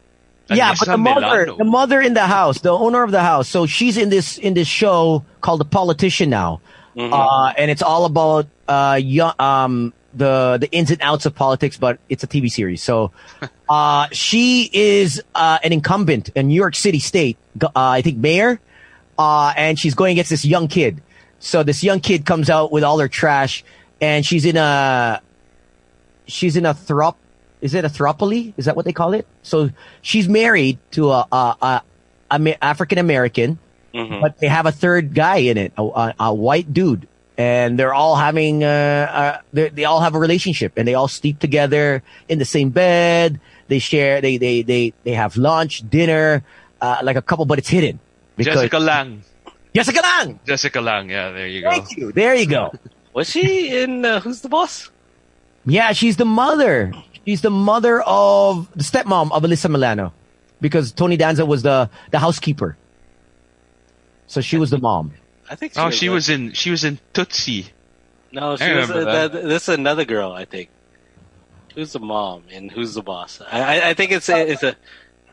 yeah, 0.48 0.74
but 0.78 0.86
the 0.88 0.96
mother, 0.96 1.20
Milano. 1.20 1.56
the 1.58 1.64
mother 1.64 2.00
in 2.00 2.14
the 2.14 2.26
house, 2.26 2.60
the 2.60 2.70
owner 2.72 3.02
of 3.02 3.10
the 3.10 3.20
house. 3.22 3.48
So 3.48 3.66
she's 3.66 3.96
in 3.96 4.08
this 4.10 4.38
in 4.38 4.54
this 4.54 4.68
show 4.68 5.24
called 5.42 5.60
The 5.60 5.64
Politician 5.66 6.30
now, 6.30 6.60
uh, 6.96 7.52
and 7.56 7.70
it's 7.70 7.82
all 7.82 8.04
about 8.06 8.46
uh, 8.68 8.98
young, 9.02 9.34
um, 9.38 9.92
the 10.14 10.56
the 10.60 10.70
ins 10.72 10.90
and 10.90 11.00
outs 11.02 11.26
of 11.26 11.34
politics. 11.34 11.76
But 11.76 11.98
it's 12.08 12.24
a 12.24 12.26
TV 12.26 12.50
series, 12.50 12.82
so 12.82 13.12
uh, 13.68 14.08
she 14.12 14.70
is 14.72 15.22
uh, 15.34 15.58
an 15.62 15.72
incumbent 15.72 16.30
in 16.34 16.48
New 16.48 16.54
York 16.54 16.76
City 16.76 16.98
State, 16.98 17.36
uh, 17.62 17.68
I 17.74 18.00
think 18.02 18.16
mayor, 18.18 18.58
uh, 19.18 19.52
and 19.56 19.78
she's 19.78 19.94
going 19.94 20.12
against 20.12 20.30
this 20.30 20.44
young 20.46 20.68
kid. 20.68 21.02
So 21.40 21.62
this 21.62 21.82
young 21.84 22.00
kid 22.00 22.24
comes 22.24 22.48
out 22.48 22.72
with 22.72 22.84
all 22.84 22.98
her 23.00 23.08
trash, 23.08 23.64
and 24.04 24.26
she's 24.26 24.44
in 24.44 24.56
a 24.56 25.20
she's 26.26 26.56
in 26.56 26.66
a 26.66 26.74
throp. 26.74 27.16
Is 27.60 27.72
it 27.74 27.84
a 27.84 27.88
thropoly? 27.88 28.52
Is 28.58 28.66
that 28.66 28.76
what 28.76 28.84
they 28.84 28.92
call 28.92 29.14
it? 29.14 29.26
So 29.42 29.70
she's 30.02 30.28
married 30.28 30.76
to 30.92 31.10
a, 31.12 31.26
a, 31.32 31.56
a, 31.62 31.82
a 32.30 32.64
African 32.72 32.98
American, 32.98 33.58
Mhm. 33.94 34.20
but 34.20 34.38
they 34.40 34.48
have 34.48 34.66
a 34.66 34.72
third 34.72 35.14
guy 35.14 35.36
in 35.50 35.56
it, 35.56 35.72
a, 35.78 35.82
a, 35.82 36.14
a 36.28 36.34
white 36.34 36.68
dude, 36.74 37.06
and 37.38 37.78
they're 37.78 37.94
all 37.94 38.16
having 38.16 38.64
uh, 38.64 38.68
uh 39.20 39.38
they 39.56 39.68
they 39.70 39.84
all 39.86 40.00
have 40.00 40.14
a 40.14 40.18
relationship, 40.18 40.72
and 40.76 40.84
they 40.86 40.94
all 40.94 41.08
sleep 41.08 41.38
together 41.38 42.02
in 42.28 42.38
the 42.38 42.44
same 42.56 42.68
bed. 42.70 43.40
They 43.68 43.78
share, 43.78 44.20
they 44.20 44.36
they 44.36 44.60
they 44.62 44.92
they 45.04 45.14
have 45.14 45.38
lunch, 45.38 45.88
dinner, 45.88 46.42
uh, 46.84 46.98
like 47.02 47.16
a 47.16 47.22
couple, 47.22 47.46
but 47.46 47.56
it's 47.58 47.70
hidden. 47.70 47.96
Jessica 48.36 48.78
Lange. 48.78 49.22
Jessica 49.74 50.00
Lange. 50.02 50.38
Jessica 50.44 50.80
Lange, 50.80 51.08
yeah, 51.10 51.30
there 51.32 51.46
you 51.48 51.62
go. 51.62 51.70
Thank 51.70 51.96
you. 51.96 52.12
There 52.12 52.34
you 52.34 52.46
go. 52.46 52.72
Was 53.14 53.30
she 53.30 53.76
in 53.82 54.04
uh, 54.04 54.20
Who's 54.20 54.40
the 54.42 54.48
Boss? 54.48 54.90
Yeah, 55.64 55.92
she's 55.92 56.16
the 56.16 56.24
mother. 56.26 56.92
She's 57.24 57.40
the 57.40 57.50
mother 57.50 58.02
of 58.02 58.68
the 58.76 58.82
stepmom 58.84 59.32
of 59.32 59.42
Alyssa 59.42 59.70
Milano, 59.70 60.12
because 60.60 60.92
Tony 60.92 61.16
Danza 61.16 61.46
was 61.46 61.62
the 61.62 61.88
the 62.10 62.18
housekeeper. 62.18 62.76
So 64.26 64.40
she 64.42 64.58
was 64.58 64.70
the 64.70 64.78
mom. 64.78 65.12
I 65.48 65.54
think. 65.54 65.72
Oh, 65.76 65.90
she 65.90 66.08
uh, 66.08 66.12
was 66.12 66.28
in 66.28 66.52
she 66.52 66.70
was 66.70 66.84
in 66.84 66.98
Tootsie. 67.14 67.66
No, 68.32 68.56
she 68.56 68.64
was. 68.72 68.88
remember 68.90 69.08
Uh, 69.08 69.12
that. 69.28 69.32
th- 69.32 69.44
this 69.44 69.68
is 69.68 69.74
another 69.78 70.04
girl, 70.04 70.32
I 70.32 70.44
think. 70.44 70.68
Who's 71.74 71.92
the 71.92 72.00
mom 72.00 72.44
and 72.52 72.70
who's 72.70 72.94
the 72.94 73.02
boss? 73.02 73.40
I, 73.40 73.80
I, 73.80 73.88
I 73.90 73.94
think 73.94 74.12
it's 74.12 74.28
a, 74.28 74.50
it's 74.50 74.62
a. 74.62 74.76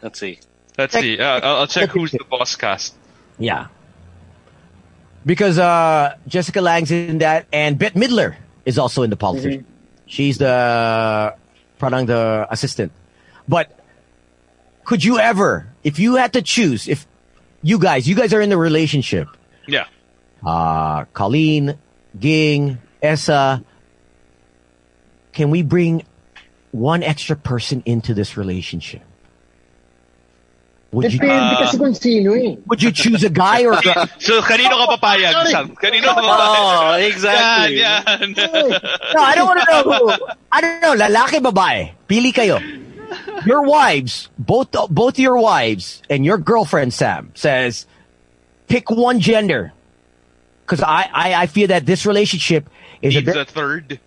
Let's 0.01 0.19
see. 0.19 0.39
Let's 0.77 0.93
see. 0.93 1.19
Uh, 1.19 1.39
I'll, 1.39 1.55
I'll 1.57 1.67
check 1.67 1.89
who's 1.89 2.11
the 2.11 2.23
boss 2.29 2.55
cast. 2.55 2.95
Yeah. 3.37 3.67
Because 5.25 5.59
uh, 5.59 6.15
Jessica 6.27 6.61
Lange's 6.61 6.91
in 6.91 7.19
that, 7.19 7.45
and 7.53 7.77
Bette 7.77 7.99
Midler 7.99 8.35
is 8.65 8.77
also 8.77 9.03
in 9.03 9.09
the 9.09 9.15
politician. 9.17 9.65
She's 10.07 10.37
the 10.37 11.35
parang 11.79 12.05
the 12.07 12.47
assistant. 12.49 12.91
But 13.47 13.71
could 14.83 15.03
you 15.03 15.19
ever, 15.19 15.67
if 15.83 15.99
you 15.99 16.15
had 16.15 16.33
to 16.33 16.41
choose, 16.41 16.87
if 16.87 17.05
you 17.61 17.77
guys, 17.79 18.07
you 18.07 18.15
guys 18.15 18.33
are 18.33 18.41
in 18.41 18.49
the 18.49 18.57
relationship, 18.57 19.27
Yeah. 19.67 19.85
uh, 20.43 21.05
Colleen, 21.13 21.77
Ging, 22.19 22.79
Essa, 23.01 23.63
can 25.33 25.49
we 25.49 25.61
bring 25.61 26.03
one 26.71 27.03
extra 27.03 27.35
person 27.35 27.83
into 27.85 28.13
this 28.13 28.37
relationship? 28.37 29.01
Would 30.91 31.13
you, 31.13 31.19
Depende 31.19 31.55
kasi 31.55 31.77
kung 31.79 31.95
sino 31.95 32.33
eh. 32.35 32.59
would 32.67 32.83
you 32.83 32.91
choose 32.91 33.23
a 33.23 33.29
guy 33.31 33.63
or 33.63 33.79
a 33.79 33.81
girl? 33.81 34.05
So, 34.19 34.41
kanino 34.43 34.75
ka 34.75 34.97
papayag, 34.99 35.31
Sorry. 35.31 35.51
Sam? 35.51 35.71
Kanino 35.79 36.11
ka 36.11 36.19
Oh, 36.19 36.93
exactly. 36.99 37.79
Yan, 37.79 38.35
yan. 38.35 38.35
No, 38.35 39.21
I 39.23 39.31
don't 39.35 39.47
want 39.47 39.59
to 39.63 39.67
know. 39.71 39.83
Who. 39.87 40.27
I 40.51 40.59
don't 40.59 40.81
know. 40.83 40.93
Lalaki, 40.99 41.39
babae. 41.39 41.91
Pili 42.11 42.33
kayo. 42.35 42.59
Your 43.45 43.63
wives, 43.63 44.27
both 44.37 44.71
both 44.91 45.17
your 45.19 45.37
wives 45.39 46.01
and 46.09 46.23
your 46.27 46.37
girlfriend 46.37 46.93
Sam 46.93 47.31
says, 47.35 47.85
pick 48.67 48.91
one 48.91 49.19
gender. 49.19 49.71
Because 50.65 50.83
I, 50.83 51.07
I 51.11 51.27
I 51.43 51.45
feel 51.47 51.67
that 51.71 51.85
this 51.85 52.05
relationship 52.05 52.67
is 53.01 53.15
a 53.15 53.19
Needs 53.23 53.31
bit. 53.31 53.37
a 53.39 53.45
third. 53.45 53.99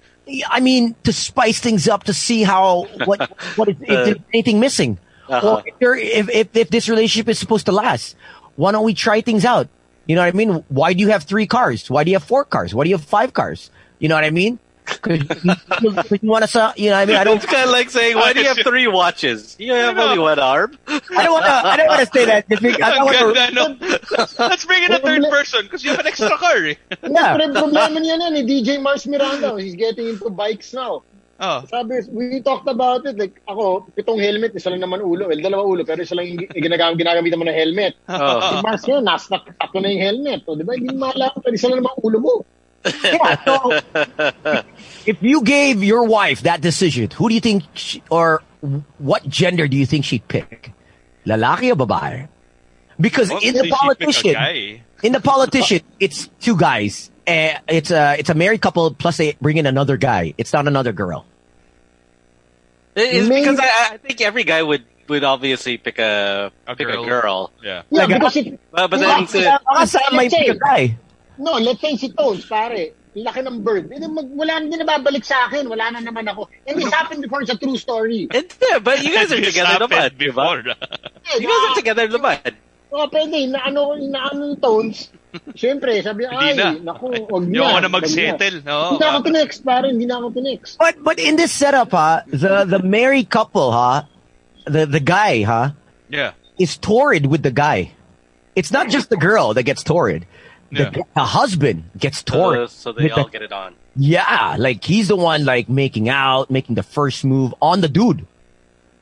I 0.49 0.61
mean, 0.61 0.97
to 1.05 1.13
spice 1.13 1.61
things 1.61 1.89
up, 1.89 2.05
to 2.05 2.15
see 2.15 2.45
how 2.45 2.89
what 3.05 3.29
what 3.57 3.69
is, 3.69 3.77
if 3.81 3.89
there's 3.89 4.17
anything 4.33 4.61
missing, 4.61 4.97
Uh-huh. 5.29 5.57
or 5.57 5.63
if, 5.67 5.79
there, 5.79 5.95
if 5.97 6.29
if 6.31 6.57
if 6.57 6.69
this 6.71 6.89
relationship 6.89 7.29
is 7.29 7.39
supposed 7.39 7.67
to 7.67 7.73
last. 7.73 8.17
Why 8.57 8.71
don't 8.73 8.85
we 8.85 8.95
try 8.95 9.21
things 9.21 9.45
out? 9.45 9.69
You 10.07 10.15
know 10.17 10.23
what 10.23 10.29
I 10.29 10.37
mean? 10.37 10.63
Why 10.69 10.93
do 10.93 11.01
you 11.01 11.09
have 11.09 11.25
three 11.25 11.47
cars? 11.47 11.91
Why 11.91 12.05
do 12.05 12.11
you 12.11 12.17
have 12.17 12.25
four 12.25 12.45
cars? 12.45 12.75
Why 12.75 12.85
do 12.85 12.91
you 12.91 12.97
have 12.97 13.05
five 13.05 13.33
cars? 13.33 13.71
You 13.99 14.09
know 14.09 14.15
what 14.15 14.25
I 14.25 14.31
mean? 14.31 14.59
Because 14.85 15.21
you, 15.81 15.97
you 16.21 16.29
want 16.29 16.45
to, 16.45 16.75
you 16.77 16.91
know, 16.91 16.97
what 16.97 17.03
I 17.03 17.07
mean, 17.07 17.17
I 17.17 17.25
don't, 17.25 17.37
It's 17.39 17.47
kind 17.47 17.65
of 17.65 17.71
like 17.71 17.89
saying, 17.89 18.17
why 18.17 18.35
do 18.35 18.41
you 18.41 18.47
have 18.47 18.59
three 18.63 18.87
watches? 18.87 19.57
You 19.59 19.73
have 19.73 19.97
only 19.97 20.19
one 20.19 20.39
arm. 20.39 20.77
I 20.87 21.01
don't 21.25 21.33
want 21.33 21.47
to, 21.47 21.51
I 21.53 21.77
don't 21.79 21.89
want 21.89 22.01
to 22.01 22.07
say 22.13 22.27
that. 22.27 22.49
just 22.51 22.61
because- 22.63 22.83
I 22.83 22.95
don't 22.95 23.07
want 23.07 23.35
ganda, 23.57 23.79
no? 23.79 24.27
Let's 24.47 24.67
bring 24.67 24.83
in 24.85 24.93
a 24.93 24.99
third 24.99 25.23
person 25.31 25.63
because 25.65 25.83
you 25.83 25.91
have 25.91 26.01
an 26.01 26.07
extra 26.07 26.37
car. 26.37 26.57
eh. 26.67 26.75
Yeah. 27.03 27.37
Pero 27.39 27.49
problema 27.55 27.97
niya 27.97 28.19
na 28.19 28.29
ni 28.29 28.45
DJ 28.45 28.83
Mars 28.83 29.07
Miranda. 29.07 29.57
He's 29.57 29.75
getting 29.75 30.07
into 30.09 30.29
bikes 30.29 30.75
now. 30.75 31.03
Oh. 31.41 31.65
Sabi, 31.67 32.01
we 32.11 32.41
talked 32.41 32.69
about 32.69 33.05
it. 33.07 33.19
Like, 33.19 33.43
ako, 33.49 33.87
pitong 33.97 34.23
helmet, 34.23 34.55
isa 34.55 34.71
lang 34.71 34.87
naman 34.87 35.03
ulo. 35.03 35.27
Well, 35.27 35.43
dalawa 35.43 35.67
ulo, 35.67 35.83
pero 35.83 36.03
isa 36.03 36.15
lang 36.15 36.31
yung 36.31 36.47
ginagamit, 36.47 36.99
ginagamitan 36.99 37.39
mo 37.39 37.47
ng 37.47 37.59
helmet. 37.59 37.95
Oh. 38.15 38.41
Si 38.41 38.55
Mars 38.63 38.83
ngayon, 38.87 39.05
nasa 39.05 39.37
tatlo 39.59 39.79
na 39.83 39.91
yung 39.91 40.03
helmet. 40.03 40.41
O, 40.47 40.55
di 40.55 40.63
ba? 40.63 40.79
Hindi 40.79 40.95
mo 40.95 41.11
malaman, 41.11 41.39
pero 41.43 41.55
isa 41.55 41.67
lang 41.67 41.83
naman 41.83 41.95
ulo 42.03 42.19
mo. 42.23 42.35
Yeah, 42.85 43.41
so 43.49 43.81
if 45.09 45.17
you 45.25 45.41
gave 45.41 45.83
your 45.83 46.05
wife 46.05 46.45
that 46.45 46.61
decision, 46.61 47.09
who 47.17 47.33
do 47.33 47.35
you 47.35 47.41
think, 47.41 47.65
she, 47.73 48.05
or 48.13 48.45
what 49.01 49.25
gender 49.27 49.67
do 49.67 49.77
you 49.77 49.87
think 49.87 50.05
she'd 50.05 50.29
pick? 50.29 50.73
Lalaki 51.25 51.73
or 51.73 51.77
babae? 51.81 52.29
Because 53.01 53.33
in 53.43 53.57
the 53.57 53.73
Obviously, 53.73 54.13
she 54.13 54.29
picked 54.29 54.37
a 54.37 54.37
politician, 54.37 54.83
in 55.03 55.13
the 55.13 55.21
politician, 55.21 55.81
it's 55.99 56.29
two 56.41 56.57
guys. 56.57 57.11
Uh, 57.27 57.57
it's 57.69 57.91
a 57.91 58.17
it's 58.19 58.29
a 58.29 58.35
married 58.35 58.61
couple 58.61 58.93
plus 58.93 59.17
they 59.17 59.37
bring 59.41 59.57
in 59.57 59.65
another 59.67 59.97
guy. 59.97 60.35
It's 60.37 60.53
not 60.53 60.69
another 60.69 60.93
girl. 60.93 61.25
It's 62.97 63.29
Maybe- 63.29 63.41
because 63.43 63.59
I, 63.61 63.95
I 63.95 63.97
think 63.97 64.21
every 64.21 64.45
guy 64.45 64.63
would, 64.63 64.85
would 65.09 65.25
obviously 65.25 65.79
pick 65.79 65.99
a, 65.99 66.53
A 66.67 66.77
pick 66.77 66.87
girl. 66.87 67.03
a 67.05 67.07
girl. 67.07 67.53
Yeah. 67.63 67.83
Yeah, 67.91 68.05
Like, 68.05 68.09
because 68.21 68.37
if, 68.37 68.59
But, 68.71 68.91
but 68.91 69.01
then 69.01 69.27
to, 69.27 69.41
yeah. 69.41 69.59
Baka 69.67 69.87
Sam 69.87 70.01
may 70.13 70.17
Let's 70.29 70.35
say- 70.35 70.45
pick 70.47 70.57
a 70.57 70.59
guy. 70.59 70.97
no, 71.39 71.53
let's 71.59 71.81
say 71.81 71.97
si 71.97 72.13
Tones, 72.13 72.47
pare, 72.47 72.93
laki 73.17 73.41
ng 73.47 73.63
bird. 73.65 73.91
Eh, 73.91 73.99
hindi, 73.99 74.07
mag, 74.07 74.27
wala 74.31 74.61
na 74.61 74.71
din 74.71 74.79
nababalik 74.79 75.25
sa 75.25 75.47
akin. 75.51 75.67
Wala 75.69 75.91
na 75.91 76.01
naman 76.07 76.29
ako. 76.31 76.47
And 76.69 76.79
this 76.79 76.93
happened 76.93 77.23
before. 77.23 77.43
It's 77.43 77.51
a 77.51 77.59
true 77.59 77.77
story. 77.77 78.29
it, 78.31 78.55
yeah, 78.63 78.79
but 78.79 79.03
you 79.03 79.11
guys 79.13 79.33
are 79.33 79.41
together 79.43 79.75
happened 79.75 79.91
naman, 79.91 80.19
di 80.19 80.31
ba? 80.31 80.63
Eh, 81.35 81.43
you 81.43 81.49
guys 81.51 81.63
are 81.67 81.73
ah, 81.73 81.75
together 81.75 82.07
naman. 82.07 82.55
Oh, 82.95 83.09
pwede. 83.11 83.51
Na 83.51 83.67
ano, 83.67 83.99
na 83.99 84.31
ano 84.31 84.55
yung 84.55 84.61
Tones. 84.63 85.11
Siyempre, 85.55 86.03
sabi, 86.03 86.27
ay, 86.31 86.55
na. 86.55 86.73
naku, 86.95 87.11
wag 87.33 87.45
na. 87.47 87.47
Hindi 87.47 87.59
ako 87.59 87.79
na 87.81 87.89
wag 87.89 87.93
mag-settle. 87.93 88.59
No? 88.65 88.79
Hindi 88.95 88.99
na 89.03 89.09
ako 89.11 89.21
tinext, 89.27 89.59
pare. 89.65 89.87
Hindi 89.91 90.07
na 90.07 90.15
ako 90.23 90.29
tinext. 90.31 90.73
But 90.79 90.95
but 91.03 91.19
in 91.19 91.37
this 91.37 91.53
setup, 91.53 91.91
ha, 91.93 92.23
the 92.27 92.65
the 92.65 92.81
married 92.83 93.31
couple, 93.31 93.73
ha, 93.73 94.07
the 94.65 94.87
the 94.87 95.01
guy, 95.03 95.43
huh, 95.43 95.75
Yeah. 96.09 96.33
is 96.59 96.77
torrid 96.79 97.27
with 97.27 97.43
the 97.43 97.51
guy. 97.51 97.91
It's 98.55 98.71
not 98.71 98.87
just 98.89 99.11
the 99.11 99.19
girl 99.19 99.55
that 99.55 99.65
gets 99.65 99.83
torrid. 99.83 100.27
The, 100.71 100.91
Yeah. 100.91 101.03
the 101.15 101.25
husband 101.27 101.91
gets 101.99 102.23
torrid. 102.23 102.67
Uh, 102.67 102.67
so 102.71 102.93
they 102.93 103.05
with 103.11 103.15
the- 103.15 103.23
all 103.23 103.29
get 103.31 103.43
it 103.43 103.53
on. 103.53 103.75
yeah, 103.95 104.55
like 104.59 104.83
he's 104.83 105.07
the 105.11 105.17
one 105.19 105.45
like 105.45 105.69
making 105.69 106.09
out, 106.09 106.51
making 106.51 106.75
the 106.75 106.83
first 106.87 107.25
move 107.25 107.55
on 107.63 107.81
the 107.83 107.89
dude, 107.91 108.27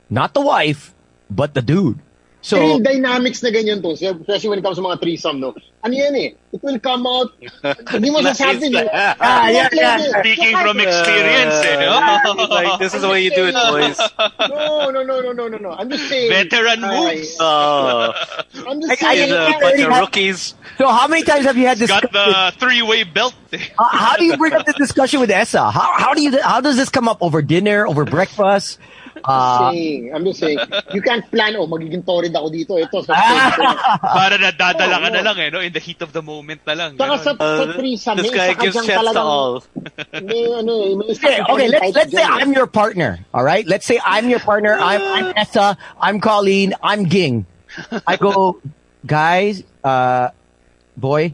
not 0.09 0.33
the 0.33 0.41
wife, 0.41 0.93
but 1.29 1.53
the 1.53 1.61
dude. 1.61 1.97
So 2.43 2.59
Real 2.59 2.79
dynamics 2.83 3.39
na 3.41 3.55
ganyan 3.55 3.79
to, 3.79 3.95
especially 3.95 4.49
when 4.51 4.59
it 4.59 4.63
comes 4.67 4.75
to 4.75 4.83
mga 4.83 4.99
threesome, 4.99 5.39
no? 5.39 5.55
Ano 5.79 5.95
yan 5.95 6.11
eh? 6.19 6.35
It 6.51 6.59
will 6.61 6.75
come 6.77 7.07
out. 7.07 7.31
Hindi 7.87 8.11
mo 8.11 8.19
sasabi, 8.19 8.67
no? 8.67 8.83
Ah, 8.91 9.47
yeah, 9.47 9.71
yeah. 9.71 9.95
Speaking 10.19 10.51
from 10.51 10.75
experience, 10.83 11.55
eh, 11.63 11.87
no? 11.87 12.43
like 12.51 12.79
this 12.83 12.91
is 12.93 12.99
the 12.99 13.07
way 13.07 13.23
you 13.23 13.31
do 13.31 13.47
it, 13.47 13.55
boys. 13.71 13.95
No, 14.51 14.91
no, 14.91 15.07
no, 15.07 15.23
no, 15.23 15.31
no, 15.31 15.47
no, 15.47 15.57
no. 15.57 15.71
I'm 15.71 15.87
just 15.87 16.03
saying. 16.11 16.35
Veteran 16.35 16.83
moves. 16.83 17.31
Oh, 17.39 18.11
I'm 18.67 18.83
just 18.83 18.91
I- 18.91 19.07
I- 19.07 19.15
saying. 19.15 19.23
he's 19.23 19.31
a 19.31 19.39
I- 19.39 19.59
bunch 19.63 19.79
of 19.79 19.91
rookies. 20.03 20.39
so 20.77 20.87
how 20.91 21.07
many 21.07 21.23
times 21.23 21.45
have 21.47 21.55
you 21.55 21.65
had 21.65 21.77
this? 21.79 21.87
Got 21.87 22.11
the 22.11 22.51
three-way 22.59 23.07
belt. 23.07 23.35
eh. 23.55 23.59
how, 23.79 23.87
how 23.87 24.15
do 24.19 24.25
you 24.27 24.35
bring 24.35 24.51
up 24.51 24.65
this 24.67 24.75
discussion 24.75 25.23
with 25.23 25.31
Essa? 25.31 25.71
How 25.71 25.95
how 25.95 26.11
do 26.13 26.19
you 26.21 26.35
how 26.43 26.59
does 26.59 26.75
this 26.75 26.89
come 26.91 27.07
up 27.07 27.23
over 27.23 27.39
dinner, 27.41 27.87
over 27.87 28.03
breakfast? 28.03 28.83
Uh, 29.23 29.71
saying, 29.71 30.09
I'm 30.13 30.25
just 30.25 30.39
saying, 30.39 30.59
you 30.93 31.01
can't 31.01 31.23
plan, 31.29 31.55
oh, 31.55 31.67
magiging 31.67 32.05
torrid 32.05 32.33
ako 32.33 32.49
dito. 32.49 32.73
Ito, 32.81 33.05
sa 33.05 33.13
Para 34.01 34.35
nadadala 34.41 34.97
ka 34.97 35.09
Oo, 35.09 35.13
na 35.13 35.21
lang 35.21 35.37
eh, 35.37 35.49
no? 35.53 35.61
In 35.61 35.71
the 35.71 35.79
heat 35.79 36.01
of 36.01 36.11
the 36.11 36.21
moment 36.25 36.61
na 36.65 36.73
lang. 36.73 36.97
Saka 36.97 37.15
sa, 37.21 37.31
ganun. 37.37 37.37
sa 37.37 37.63
Uh, 37.63 37.73
threesome, 37.77 38.17
this 38.17 38.31
may 38.31 38.37
guy 38.37 38.47
isa 38.49 38.55
ka 38.55 38.61
gives 38.63 38.75
dyan 38.75 38.85
chance 38.89 39.11
to 39.13 39.21
all. 39.21 39.53
May, 40.17 40.43
ano, 40.49 40.73
eh, 40.81 40.93
may 40.97 41.07
okay, 41.13 41.37
okay, 41.45 41.67
let's 41.69 41.95
let's 41.95 42.13
say 42.13 42.25
eh. 42.25 42.37
I'm 42.41 42.51
your 42.53 42.67
partner. 42.67 43.21
All 43.33 43.45
right, 43.45 43.65
let's 43.67 43.85
say 43.85 44.01
I'm 44.03 44.29
your 44.29 44.41
partner. 44.41 44.73
I'm 44.73 45.01
I'm 45.01 45.27
Essa. 45.37 45.77
I'm 45.99 46.19
Colleen. 46.19 46.73
I'm 46.81 47.05
Ging. 47.05 47.45
I 48.05 48.17
go, 48.17 48.61
guys, 49.05 49.63
uh, 49.83 50.29
boy, 50.97 51.33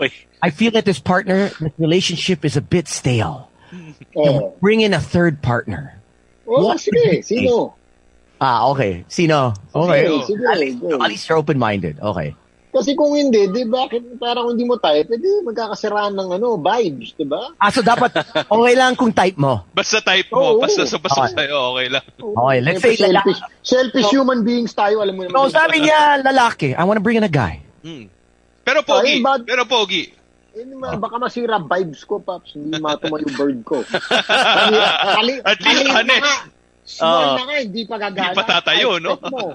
Wait, 0.00 0.12
I 0.42 0.50
feel 0.50 0.72
that 0.72 0.84
this 0.84 0.98
partner, 0.98 1.52
this 1.60 1.72
relationship 1.78 2.44
is 2.44 2.56
a 2.56 2.64
bit 2.64 2.88
stale. 2.88 3.50
Oh, 4.16 4.56
Bring 4.60 4.80
in 4.80 4.94
a 4.94 5.00
third 5.00 5.42
partner. 5.42 5.99
Oh 6.50 6.74
sige, 6.74 7.22
sino? 7.22 7.78
Ah, 8.36 8.66
okay. 8.66 9.04
Sino? 9.06 9.52
Okay. 9.70 10.08
Sige, 10.24 10.24
sige, 10.26 10.42
At 10.44 10.58
least, 10.58 10.78
go. 10.80 10.96
at 10.96 11.08
least 11.08 11.24
you're 11.28 11.36
open-minded. 11.36 12.00
Okay. 12.00 12.32
Kasi 12.70 12.94
kung 12.94 13.12
hindi, 13.12 13.50
di 13.50 13.66
bakit 13.66 14.00
parang 14.16 14.54
hindi 14.54 14.62
mo 14.62 14.78
type, 14.78 15.10
edi 15.10 15.26
magkakasiraan 15.42 16.14
ng 16.14 16.28
ano, 16.32 16.54
vibes, 16.56 17.12
di 17.12 17.26
ba? 17.26 17.50
Ah, 17.58 17.68
so 17.68 17.82
dapat 17.82 18.14
okay 18.48 18.74
lang 18.74 18.94
kung 18.94 19.10
type 19.10 19.34
mo. 19.36 19.66
Basta 19.70 19.98
type 19.98 20.30
mo, 20.30 20.54
Oo. 20.54 20.62
basta 20.62 20.86
sa 20.86 20.96
basta 20.96 21.26
Okay. 21.26 21.34
sa'yo, 21.36 21.58
okay 21.74 21.86
lang. 21.90 22.04
Okay, 22.16 22.58
let's 22.62 22.78
Siyempre, 22.78 22.90
say 22.94 23.02
lala- 23.02 23.24
selfish, 23.26 23.40
selfish 23.60 24.08
human 24.08 24.40
beings 24.40 24.70
tayo, 24.70 25.02
alam 25.02 25.18
mo 25.18 25.26
naman. 25.26 25.34
So 25.36 25.50
sabi 25.52 25.82
niya, 25.82 26.22
lalaki, 26.22 26.72
I 26.72 26.82
want 26.86 26.96
to 26.96 27.04
bring 27.04 27.18
in 27.18 27.26
a 27.26 27.32
guy. 27.32 27.58
Hmm. 27.82 28.06
Pero 28.62 28.86
pogi, 28.86 29.18
Ay, 29.18 29.20
bad- 29.20 29.44
pero 29.44 29.66
pogi. 29.66 30.14
Ma- 30.76 30.96
baka 30.96 31.16
masira 31.18 31.58
vibes 31.62 32.02
ko, 32.04 32.18
Paps. 32.18 32.52
Hindi 32.58 32.78
matuma 32.80 33.20
yung 33.22 33.34
bird 33.36 33.58
ko. 33.64 33.84
Kali, 33.84 34.76
kali, 35.14 35.34
At 35.44 35.58
least 35.62 35.78
kali 35.78 35.84
na 35.86 35.94
honest. 36.00 36.22
nga. 36.24 36.36
Small 36.90 37.22
Oo. 37.22 37.36
na 37.38 37.42
nga, 37.46 37.56
hindi 37.62 37.82
pa 37.86 37.96
gagana. 37.98 38.34
Hindi 38.34 38.38
pa 38.40 38.46
tatayo, 38.50 38.98
no? 38.98 39.14
Mo. 39.30 39.54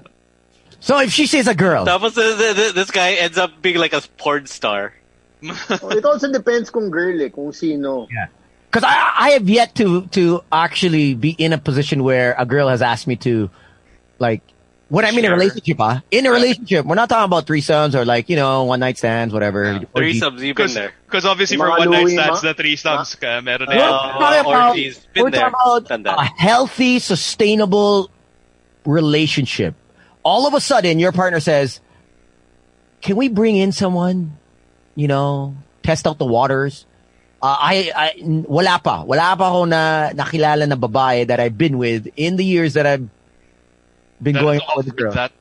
So 0.79 0.99
if 1.01 1.11
she 1.11 1.25
says 1.27 1.47
a 1.47 1.55
girl, 1.55 1.83
Tapos 1.85 2.15
uh, 2.17 2.37
th- 2.37 2.55
th- 2.55 2.73
this 2.77 2.91
guy 2.91 3.13
ends 3.19 3.37
up 3.37 3.59
being 3.61 3.77
like 3.77 3.93
a 3.93 4.01
porn 4.17 4.45
star. 4.47 4.93
Oh, 5.83 5.89
it 5.91 6.05
also 6.05 6.31
depends 6.31 6.69
kung 6.71 6.89
girl 6.89 7.19
eh, 7.21 7.29
kung 7.29 7.51
sino. 7.51 8.07
because 8.71 8.83
I, 8.87 9.29
I 9.29 9.29
have 9.37 9.47
yet 9.49 9.75
to 9.75 10.07
to 10.17 10.41
actually 10.51 11.13
be 11.13 11.31
in 11.37 11.53
a 11.53 11.57
position 11.59 12.03
where 12.03 12.33
a 12.39 12.45
girl 12.47 12.67
has 12.67 12.81
asked 12.81 13.05
me 13.05 13.15
to, 13.27 13.49
like, 14.17 14.41
when 14.89 15.03
I'm 15.03 15.17
in 15.17 15.25
a 15.25 15.31
relationship, 15.31 15.77
ah, 15.79 16.03
in 16.11 16.25
a 16.25 16.31
relationship, 16.31 16.85
we're 16.85 16.95
not 16.95 17.09
talking 17.09 17.25
about 17.25 17.47
threesomes 17.47 17.95
or 17.95 18.05
like 18.05 18.29
you 18.29 18.35
know 18.35 18.65
one 18.65 18.79
night 18.79 18.97
stands, 18.97 19.33
whatever. 19.33 19.81
Orgies. 19.93 20.21
Threesomes, 20.21 20.39
you've 20.41 20.55
been 20.55 20.73
there. 20.73 20.93
Because 21.05 21.25
obviously 21.25 21.57
for 21.57 21.69
one 21.69 21.89
night 21.89 22.07
stands, 22.09 22.41
the 22.41 22.53
three 22.53 22.75
subs 22.75 23.15
ka, 23.15 23.41
meron 23.41 23.67
na 23.69 23.75
We're. 23.75 23.81
Uh, 23.81 23.89
talking 23.89 24.39
about, 24.39 24.69
orgies. 24.69 25.07
Been 25.13 25.23
we're 25.23 25.31
there. 25.31 25.49
talking 25.49 26.01
about 26.01 26.21
a 26.21 26.25
healthy, 26.37 26.99
sustainable 26.99 28.11
relationship. 28.85 29.73
All 30.23 30.47
of 30.47 30.53
a 30.53 30.61
sudden, 30.61 30.99
your 30.99 31.11
partner 31.11 31.39
says, 31.39 31.81
"Can 33.01 33.15
we 33.15 33.27
bring 33.27 33.55
in 33.55 33.71
someone? 33.71 34.37
You 34.93 35.07
know, 35.07 35.55
test 35.81 36.05
out 36.05 36.19
the 36.19 36.25
waters." 36.25 36.85
Uh, 37.41 37.57
I, 37.59 37.91
I, 37.95 38.11
wala 38.25 38.79
pa. 38.81 39.03
Wala 39.03 39.35
pa 39.37 39.49
ako 39.49 39.65
na 39.65 40.09
nakilala 40.13 40.65
na 40.67 40.75
babae 40.75 41.27
that 41.27 41.39
I've 41.39 41.57
been 41.57 41.77
with 41.77 42.07
in 42.15 42.37
the 42.37 42.45
years 42.45 42.73
that 42.73 42.85
I've 42.87 43.05
been 44.21 44.33
That 44.33 44.41
going 44.41 44.59
is 44.59 44.63
out 44.69 44.77
with 44.77 44.85
the 44.85 44.91
offered 44.91 45.03
girl. 45.03 45.11
that. 45.13 45.31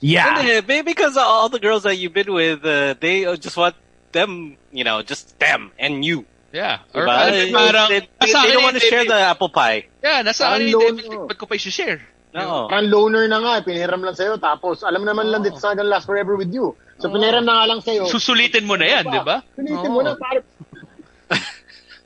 Yeah. 0.00 0.42
Yeah, 0.42 0.60
maybe 0.66 0.92
because 0.92 1.16
all 1.16 1.48
the 1.48 1.58
girls 1.60 1.84
that 1.84 1.96
you've 1.96 2.12
been 2.12 2.32
with, 2.32 2.64
uh, 2.64 2.94
they 3.00 3.24
uh, 3.24 3.36
just 3.36 3.56
want 3.56 3.74
them, 4.12 4.56
you 4.72 4.84
know, 4.84 5.02
just 5.02 5.38
them 5.38 5.72
and 5.78 6.04
you. 6.04 6.26
Yeah. 6.52 6.80
Or 6.94 7.02
Diba? 7.02 7.06
parang, 7.06 7.32
They, 7.32 7.52
parang, 7.52 7.88
they, 7.88 8.00
they, 8.00 8.26
they 8.26 8.52
don't 8.52 8.62
want 8.62 8.76
to 8.76 8.80
share 8.80 9.04
the 9.04 9.14
apple 9.14 9.48
pie. 9.48 9.86
Yeah, 10.02 10.22
nasa 10.22 10.44
Parang 10.44 10.60
akin 10.62 10.68
yung 10.68 10.96
David, 10.96 11.04
oh. 11.10 11.26
ko 11.34 11.46
pa 11.46 11.54
i-share? 11.56 12.00
No. 12.34 12.68
Parang 12.70 12.90
loner 12.90 13.26
na 13.26 13.38
nga, 13.40 13.52
eh, 13.58 13.62
piniram 13.66 14.02
lang 14.02 14.14
sa'yo, 14.14 14.38
tapos 14.38 14.82
alam 14.86 15.02
naman 15.02 15.30
lang 15.30 15.42
that 15.42 15.54
it's 15.54 15.62
not 15.62 15.76
gonna 15.76 15.88
last 15.88 16.06
forever 16.06 16.36
with 16.36 16.52
you. 16.54 16.76
So 16.98 17.08
piniram 17.10 17.42
na 17.42 17.62
nga 17.62 17.66
lang 17.74 17.80
sa'yo. 17.82 18.06
Susulitin 18.06 18.66
mo 18.66 18.76
na 18.76 18.86
yan, 18.86 19.04
di 19.10 19.18
ba? 19.24 19.42
Sulitin 19.56 19.90
Oo. 19.90 19.94
mo 19.98 20.00
na, 20.02 20.14
para, 20.14 20.42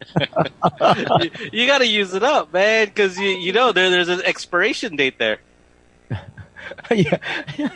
you, 1.20 1.31
you 1.53 1.66
got 1.66 1.79
to 1.79 1.87
use 1.87 2.14
it 2.14 2.22
up, 2.22 2.53
man, 2.53 2.87
because 2.87 3.18
you 3.18 3.29
you 3.29 3.53
know 3.53 3.72
there 3.72 3.91
there's 3.91 4.09
an 4.09 4.22
expiration 4.24 4.97
date 4.97 5.18
there. 5.18 5.39
yeah. 6.91 7.19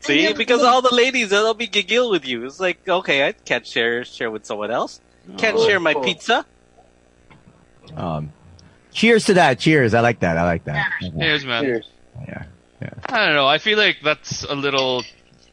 See, 0.00 0.32
because 0.32 0.62
all 0.62 0.80
the 0.80 0.94
ladies 0.94 1.30
they'll 1.30 1.54
be 1.54 1.66
giggle 1.66 2.10
with 2.10 2.26
you. 2.26 2.46
It's 2.46 2.60
like 2.60 2.88
okay, 2.88 3.26
I 3.26 3.32
can't 3.32 3.66
share 3.66 4.04
share 4.04 4.30
with 4.30 4.46
someone 4.46 4.70
else. 4.70 5.00
Can't 5.36 5.58
share 5.58 5.80
my 5.80 5.94
pizza. 5.94 6.46
Um, 7.94 8.32
cheers 8.92 9.26
to 9.26 9.34
that. 9.34 9.58
Cheers. 9.58 9.94
I 9.94 10.00
like 10.00 10.20
that. 10.20 10.38
I 10.38 10.44
like 10.44 10.64
that. 10.64 10.86
Cheers, 11.00 11.44
man. 11.44 11.64
Cheers. 11.64 11.90
Yeah. 12.26 12.44
Yeah. 12.80 12.90
I 13.06 13.26
don't 13.26 13.34
know. 13.34 13.46
I 13.46 13.58
feel 13.58 13.76
like 13.76 13.98
that's 14.02 14.44
a 14.44 14.54
little 14.54 15.02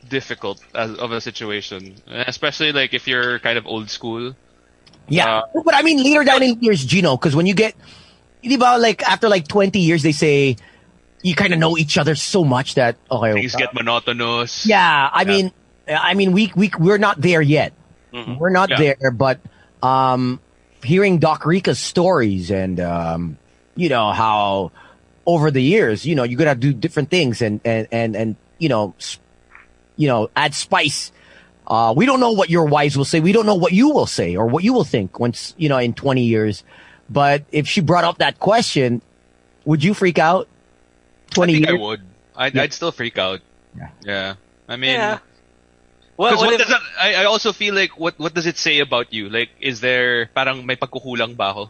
difficult 0.10 0.64
as, 0.76 0.96
of 0.98 1.12
a 1.12 1.20
situation, 1.20 1.96
especially 2.08 2.72
like 2.72 2.94
if 2.94 3.08
you're 3.08 3.40
kind 3.40 3.58
of 3.58 3.66
old 3.66 3.90
school. 3.90 4.36
Yeah, 5.08 5.42
Uh, 5.54 5.62
but 5.64 5.76
I 5.76 5.82
mean 5.84 6.04
later 6.04 6.24
down 6.24 6.42
in 6.42 6.60
years, 6.62 6.84
Gino, 6.84 7.16
because 7.18 7.36
when 7.36 7.46
you 7.46 7.54
get, 7.54 7.76
di 8.42 8.58
ba, 8.58 8.78
like 8.80 9.04
after 9.04 9.30
like 9.30 9.48
twenty 9.48 9.80
years, 9.80 10.02
they 10.02 10.12
say 10.12 10.58
you 11.26 11.34
kind 11.34 11.54
of 11.54 11.60
know 11.60 11.76
each 11.78 11.98
other 11.98 12.14
so 12.14 12.44
much 12.46 12.76
that 12.76 12.96
okay, 13.10 13.34
Things 13.34 13.56
get 13.56 13.74
monotonous. 13.74 14.66
yeah. 14.68 15.10
I 15.12 15.22
Yeah. 15.24 15.28
mean, 15.28 15.52
I 15.90 16.14
mean, 16.14 16.32
we 16.32 16.52
we 16.56 16.70
we're 16.78 17.00
not 17.00 17.20
there 17.20 17.42
yet. 17.42 17.74
Mhm. 18.14 18.38
We're 18.38 18.52
not 18.52 18.70
Yeah. 18.70 18.94
there, 19.02 19.12
but 19.12 19.40
um, 19.82 20.40
hearing 20.84 21.18
Doc 21.18 21.46
Rica's 21.46 21.80
stories 21.80 22.52
and 22.52 22.80
um, 22.80 23.38
you 23.76 23.90
know 23.90 24.12
how 24.12 24.72
over 25.26 25.50
the 25.50 25.62
years, 25.62 26.06
you 26.06 26.14
know, 26.16 26.24
you 26.24 26.38
gotta 26.38 26.54
do 26.54 26.72
different 26.74 27.10
things 27.10 27.42
and 27.42 27.60
and 27.66 27.88
and 27.92 28.16
and 28.16 28.36
you 28.60 28.70
know, 28.70 28.94
you 29.98 30.08
know, 30.08 30.30
add 30.36 30.54
spice. 30.54 31.12
Uh, 31.68 31.92
we 31.98 32.06
don't 32.06 32.20
know 32.20 32.32
what 32.34 32.52
your 32.52 32.66
wives 32.66 32.96
will 32.96 33.06
say. 33.06 33.20
We 33.20 33.32
don't 33.32 33.48
know 33.48 33.56
what 33.56 33.72
you 33.74 33.90
will 33.90 34.06
say 34.06 34.36
or 34.36 34.46
what 34.46 34.64
you 34.64 34.74
will 34.74 34.84
think 34.86 35.20
once 35.20 35.56
you 35.58 35.70
know 35.70 35.78
in 35.80 35.94
twenty 35.94 36.24
years. 36.24 36.64
But 37.10 37.44
if 37.52 37.68
she 37.68 37.82
brought 37.82 38.04
up 38.04 38.20
that 38.20 38.40
question, 38.40 39.02
would 39.66 39.84
you 39.84 39.94
freak 39.96 40.20
out? 40.20 40.48
I 41.36 41.44
Twenty 41.44 41.54
think 41.60 41.68
I 41.68 41.72
years. 41.76 41.82
would. 41.84 42.02
I'd, 42.36 42.56
Yeah. 42.56 42.62
I'd 42.64 42.74
still 42.74 42.92
freak 42.96 43.18
out. 43.20 43.42
Yeah. 43.76 43.90
Yeah. 44.04 44.30
I 44.68 44.76
mean, 44.80 44.96
Yeah. 44.96 45.20
Well, 46.18 46.32
what 46.40 46.48
what 46.48 46.54
if- 46.56 46.60
does 46.64 46.72
that, 46.72 46.82
I, 47.00 47.16
I 47.22 47.26
also 47.28 47.52
feel 47.52 47.76
like 47.76 48.00
what 48.00 48.16
what 48.18 48.34
does 48.34 48.48
it 48.48 48.56
say 48.58 48.80
about 48.80 49.12
you? 49.12 49.28
Like, 49.30 49.50
is 49.60 49.82
there 49.84 50.28
parang 50.32 50.64
may 50.66 50.80
pagkukulang 50.80 51.36
ba 51.36 51.52
ako? 51.52 51.64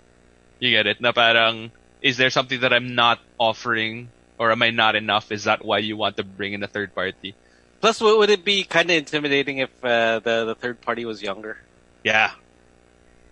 You 0.61 0.69
get 0.69 0.85
it? 0.85 1.01
Na 1.01 1.11
parang 1.17 1.71
is 2.05 2.17
there 2.21 2.29
something 2.29 2.61
that 2.61 2.69
I'm 2.71 2.93
not 2.93 3.17
offering 3.41 4.13
or 4.37 4.51
am 4.53 4.61
I 4.61 4.69
not 4.69 4.93
enough? 4.95 5.31
Is 5.33 5.45
that 5.49 5.65
why 5.65 5.79
you 5.81 5.97
want 5.97 6.17
to 6.17 6.23
bring 6.23 6.53
in 6.53 6.61
a 6.61 6.69
third 6.69 6.93
party? 6.93 7.33
plus, 7.81 8.01
would 8.01 8.17
would 8.17 8.29
it 8.29 8.45
be 8.45 8.63
kind 8.65 8.89
of 8.89 8.97
intimidating 8.97 9.59
if 9.65 9.69
uh, 9.83 10.17
the 10.21 10.45
the 10.45 10.55
third 10.55 10.77
party 10.81 11.05
was 11.05 11.21
younger? 11.21 11.57
Yeah. 12.05 12.31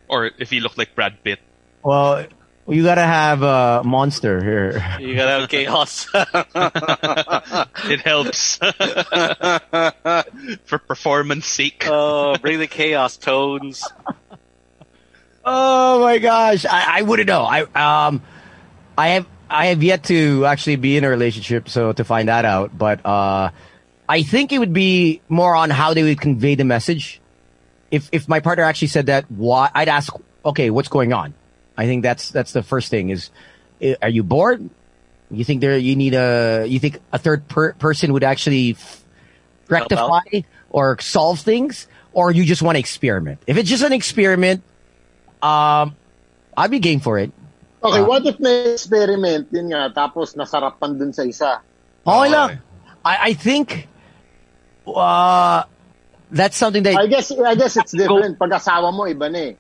Or 0.10 0.30
if 0.38 0.50
he 0.50 0.60
looked 0.62 0.78
like 0.78 0.94
Brad 0.98 1.22
Pitt. 1.24 1.40
Well, 1.82 2.26
you 2.68 2.84
gotta 2.84 3.04
have 3.04 3.42
a 3.42 3.82
monster 3.84 4.44
here. 4.44 4.98
You 5.00 5.16
gotta 5.16 5.40
have 5.40 5.50
chaos. 5.50 6.08
It 7.86 8.00
helps 8.02 8.58
for 10.66 10.78
performance 10.80 11.46
sake. 11.46 11.86
oh, 11.88 12.38
bring 12.38 12.60
the 12.60 12.68
chaos 12.68 13.18
tones. 13.18 13.84
Oh 15.44 16.02
my 16.02 16.20
gosh, 16.20 16.66
I, 16.66 17.00
I 17.00 17.02
wouldn't 17.02 17.28
know. 17.28 17.44
I 17.44 18.08
um, 18.08 18.22
I 18.98 19.10
have 19.10 19.28
I 19.50 19.68
have 19.68 19.84
yet 19.84 20.06
to 20.06 20.46
actually 20.46 20.78
be 20.78 20.98
in 20.98 21.04
a 21.04 21.10
relationship, 21.10 21.68
so 21.68 21.92
to 21.92 22.04
find 22.04 22.30
that 22.30 22.46
out. 22.46 22.78
But 22.78 23.06
uh, 23.06 23.52
I 24.08 24.24
think 24.24 24.54
it 24.54 24.60
would 24.60 24.74
be 24.74 25.22
more 25.28 25.56
on 25.56 25.70
how 25.70 25.94
they 25.94 26.04
would 26.04 26.22
convey 26.22 26.56
the 26.56 26.64
message. 26.64 27.20
If 27.92 28.08
if 28.12 28.30
my 28.30 28.40
partner 28.40 28.64
actually 28.64 28.88
said 28.88 29.08
that, 29.08 29.30
why 29.30 29.70
I'd 29.74 29.90
ask, 29.90 30.14
okay, 30.46 30.70
what's 30.70 30.88
going 30.88 31.12
on? 31.12 31.34
I 31.78 31.86
think 31.86 32.04
that's 32.04 32.30
that's 32.30 32.54
the 32.54 32.64
first 32.64 32.90
thing. 32.90 33.10
Is 33.10 33.30
are 34.02 34.10
you 34.10 34.24
bored? 34.24 34.70
You 35.32 35.44
think 35.44 35.62
there 35.62 35.78
you 35.78 35.96
need 35.96 36.14
a 36.14 36.66
you 36.68 36.80
think 36.80 37.00
a 37.12 37.18
third 37.18 37.48
per- 37.48 37.74
person 37.74 38.14
would 38.14 38.24
actually 38.24 38.72
f- 38.78 39.04
rectify 39.68 40.46
or 40.70 41.00
solve 41.02 41.40
things, 41.40 41.88
or 42.14 42.32
you 42.32 42.46
just 42.46 42.62
want 42.62 42.76
to 42.76 42.80
experiment? 42.80 43.42
If 43.48 43.58
it's 43.58 43.70
just 43.70 43.84
an 43.84 43.94
experiment, 43.94 44.62
um, 45.42 45.96
I'd 46.56 46.70
be 46.70 46.78
game 46.80 47.00
for 47.00 47.18
it. 47.18 47.32
Okay, 47.84 48.00
Ah. 48.00 48.06
what 48.06 48.26
if 48.26 48.40
may 48.40 48.74
experiment, 48.74 49.50
yun 49.52 49.68
nga, 49.74 49.92
tapos 49.92 50.38
nasarapan 50.38 50.98
dun 51.02 51.12
sa 51.12 51.24
isa? 51.28 51.60
Okay 52.06 52.16
Okay. 52.16 52.32
lang. 52.32 52.50
I, 53.04 53.18
I 53.20 53.34
think 53.34 53.90
uh, 54.88 55.64
that's 56.32 56.56
something 56.58 56.84
that 56.84 56.96
I 56.96 57.08
guess, 57.08 57.32
I 57.32 57.56
guess 57.56 57.76
it's 57.76 57.92
different. 57.92 58.40
Pag 58.40 58.52
asawa 58.52 58.94
mo, 58.94 59.04
iba 59.04 59.28
na 59.32 59.52
eh. 59.52 59.54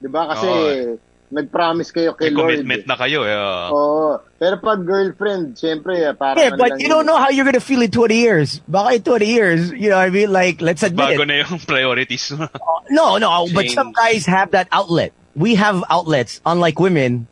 Di 0.00 0.08
ba? 0.08 0.28
Kasi, 0.34 0.48
Oo. 0.48 0.98
Nag-promise 1.30 1.94
kayo 1.94 2.10
kay 2.18 2.30
May 2.30 2.34
Lord. 2.34 2.50
commitment 2.58 2.82
eh. 2.82 2.88
na 2.90 2.96
kayo. 2.98 3.22
eh. 3.22 3.30
Yeah. 3.30 3.70
Oo. 3.70 4.18
Pero 4.36 4.54
pag 4.58 4.82
girlfriend, 4.82 5.54
syempre, 5.54 5.94
eh, 6.02 6.10
parang 6.12 6.42
Yeah, 6.42 6.56
but 6.58 6.80
you 6.82 6.88
don't 6.90 7.06
know 7.06 7.16
how 7.16 7.30
you're 7.30 7.44
gonna 7.46 7.62
feel 7.62 7.82
in 7.82 7.90
20 7.90 8.16
years. 8.18 8.60
Baka 8.66 8.98
in 8.98 9.02
20 9.02 9.26
years, 9.26 9.60
you 9.70 9.90
know 9.90 9.96
what 10.02 10.08
I 10.08 10.10
mean? 10.10 10.32
Like, 10.32 10.58
let's 10.60 10.82
admit 10.82 11.14
Bago 11.14 11.22
it. 11.22 11.28
na 11.30 11.34
yung 11.46 11.58
priorities. 11.70 12.32
Uh, 12.34 12.48
no, 12.90 13.16
no, 13.18 13.30
uh, 13.30 13.46
but 13.54 13.70
some 13.70 13.92
guys 13.92 14.26
have 14.26 14.50
that 14.52 14.66
outlet. 14.72 15.12
We 15.38 15.54
have 15.54 15.84
outlets, 15.88 16.40
unlike 16.44 16.80
women. 16.82 17.28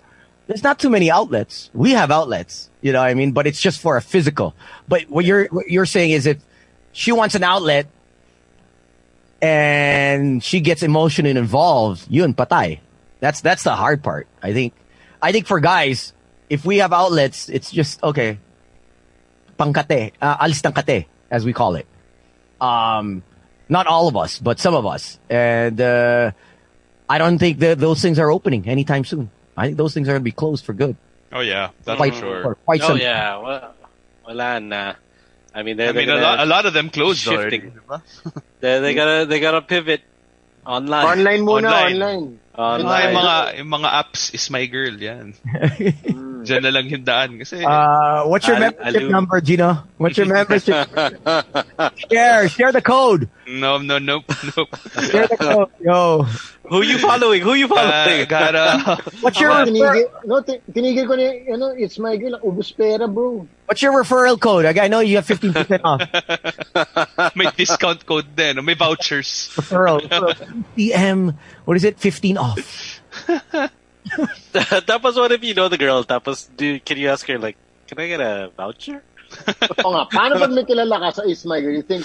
There's 0.47 0.63
not 0.63 0.79
too 0.79 0.89
many 0.89 1.11
outlets. 1.11 1.69
We 1.75 1.93
have 1.93 2.11
outlets, 2.11 2.71
you 2.81 2.93
know 2.95 3.01
what 3.03 3.11
I 3.11 3.15
mean? 3.15 3.33
But 3.33 3.47
it's 3.47 3.61
just 3.61 3.81
for 3.83 3.97
a 3.99 4.03
physical. 4.03 4.55
But 4.87 5.11
what 5.11 5.25
you're, 5.27 5.45
what 5.51 5.69
you're 5.69 5.85
saying 5.91 6.13
is 6.17 6.25
if 6.25 6.39
she 6.93 7.13
wants 7.13 7.35
an 7.35 7.43
outlet 7.45 7.85
and 9.43 10.43
she 10.43 10.61
gets 10.61 10.83
emotionally 10.83 11.37
involved, 11.37 12.07
yun, 12.09 12.33
patay. 12.35 12.81
That's, 13.21 13.41
that's 13.41 13.63
the 13.65 13.75
hard 13.75 14.03
part. 14.03 14.29
I 14.43 14.53
think, 14.53 14.75
I 15.21 15.33
think 15.33 15.47
for 15.47 15.61
guys, 15.61 16.13
if 16.49 16.65
we 16.65 16.79
have 16.79 16.93
outlets, 16.93 17.49
it's 17.49 17.71
just, 17.71 18.03
okay, 18.03 18.39
pangkate, 19.59 20.13
uh, 20.23 20.37
alis 20.41 20.65
ng 20.65 20.73
kate, 20.73 21.07
as 21.31 21.45
we 21.45 21.53
call 21.53 21.75
it. 21.77 21.87
Um, 22.61 23.23
not 23.69 23.87
all 23.87 24.09
of 24.09 24.17
us, 24.17 24.39
but 24.39 24.59
some 24.59 24.75
of 24.75 24.87
us. 24.87 25.19
And, 25.29 25.81
uh, 25.81 26.31
I 27.09 27.19
don't 27.19 27.39
think 27.39 27.59
that 27.61 27.79
those 27.79 28.01
things 28.03 28.19
are 28.19 28.31
opening 28.31 28.69
anytime 28.69 29.05
soon. 29.05 29.31
I 29.57 29.67
think 29.67 29.77
those 29.79 29.95
things 29.95 30.09
are 30.09 30.13
going 30.13 30.21
to 30.21 30.25
be 30.25 30.33
closed 30.33 30.65
for 30.65 30.73
good. 30.73 30.97
oh 31.33 31.41
yeah, 31.41 31.71
that's 31.85 31.97
Quite, 31.97 32.15
for 32.15 32.21
sure. 32.21 32.43
for 32.43 32.55
quite 32.55 32.81
Oh 32.83 32.89
some 32.89 32.99
yeah, 32.99 33.37
well, 33.39 33.75
wala 34.27 34.61
na. 34.61 34.95
I 35.55 35.63
mean, 35.63 35.77
they're, 35.77 35.89
I 35.89 35.93
mean, 35.93 36.07
they're 36.07 36.19
a 36.19 36.21
lot, 36.21 36.39
a 36.41 36.47
lot 36.47 36.67
of 36.67 36.73
them 36.75 36.91
closed 36.91 37.19
shifting. 37.21 37.73
already. 37.89 38.05
they, 38.61 38.81
they 38.81 38.95
gotta 38.95 39.27
they 39.27 39.41
gotta 39.41 39.61
pivot 39.63 40.03
online. 40.65 41.05
Online 41.19 41.41
muna, 41.41 41.57
Online. 41.73 42.03
online. 42.03 42.41
Online. 42.59 43.15
yung 43.15 43.15
mga, 43.23 43.35
yung 43.63 43.71
mga 43.71 43.89
apps 43.95 44.35
is 44.35 44.51
my 44.51 44.67
girl, 44.67 44.91
yan. 44.91 45.31
Diyan 46.43 46.63
na 46.67 46.71
lang 46.75 46.91
yung 46.91 47.07
daan. 47.07 47.39
Kasi, 47.39 47.63
Uh, 47.63 48.27
what's 48.27 48.47
your 48.51 48.59
Al- 48.59 48.75
membership 48.75 49.03
Alu. 49.03 49.11
number, 49.15 49.39
Gino? 49.41 49.69
What's 49.97 50.19
your 50.19 50.27
membership? 50.27 50.75
share, 52.11 52.49
share 52.49 52.73
the 52.73 52.83
code. 52.83 53.29
no, 53.47 53.79
no, 53.79 53.99
nope, 53.99 54.27
nope. 54.57 54.71
Share 55.07 55.27
the 55.31 55.39
code, 55.39 55.71
yo. 55.79 56.27
Who 56.69 56.83
you 56.83 56.99
following? 56.99 57.43
Who 57.43 57.55
you 57.55 57.67
Uh, 57.71 57.79
following? 57.79 58.27
gotta, 58.27 58.99
What's 59.23 59.39
your 59.41 59.51
refer- 59.55 59.71
tinigil, 59.71 60.07
no, 60.27 60.43
ti- 60.43 60.63
tinigil 60.71 61.07
ko 61.07 61.15
yung, 61.15 61.37
ano, 61.55 61.67
it's 61.79 61.99
my 61.99 62.17
girl, 62.19 62.39
ubus 62.43 62.75
pera, 62.75 63.07
bro. 63.07 63.47
What's 63.69 63.85
your 63.85 63.93
referral 63.93 64.41
code? 64.41 64.65
Like, 64.65 64.81
I 64.81 64.89
know 64.89 65.01
you 65.05 65.21
have 65.21 65.29
fifteen 65.29 65.53
percent 65.53 65.85
off 65.85 66.01
may 67.37 67.53
discount 67.53 68.05
code 68.09 68.35
din. 68.35 68.65
May 68.65 68.75
vouchers. 68.75 69.53
referral. 69.53 70.01
PM, 70.75 71.37
what 71.69 71.77
is 71.77 71.85
it? 71.85 72.01
Fifteen 72.01 72.41
off. 72.41 72.57
Tapos 74.89 75.21
what 75.21 75.33
if 75.33 75.45
you 75.45 75.53
know 75.53 75.69
the 75.69 75.77
girl? 75.77 76.03
Tapos 76.03 76.49
do, 76.57 76.81
can 76.81 76.97
you 76.97 77.13
ask 77.13 77.29
her 77.29 77.39
like, 77.39 77.61
can 77.87 78.01
I 78.01 78.09
get 78.09 78.21
a 78.21 78.51
voucher? 78.57 79.05
O 79.85 79.93
nga, 79.93 80.09
paano 80.09 80.41
pag 80.41 80.53
may 80.57 80.65
kilala 80.65 80.97
ka 81.05 81.21
sa 81.21 81.23
Is 81.29 81.45
My 81.45 81.61
Girl, 81.61 81.77
you 81.77 81.85
think, 81.85 82.01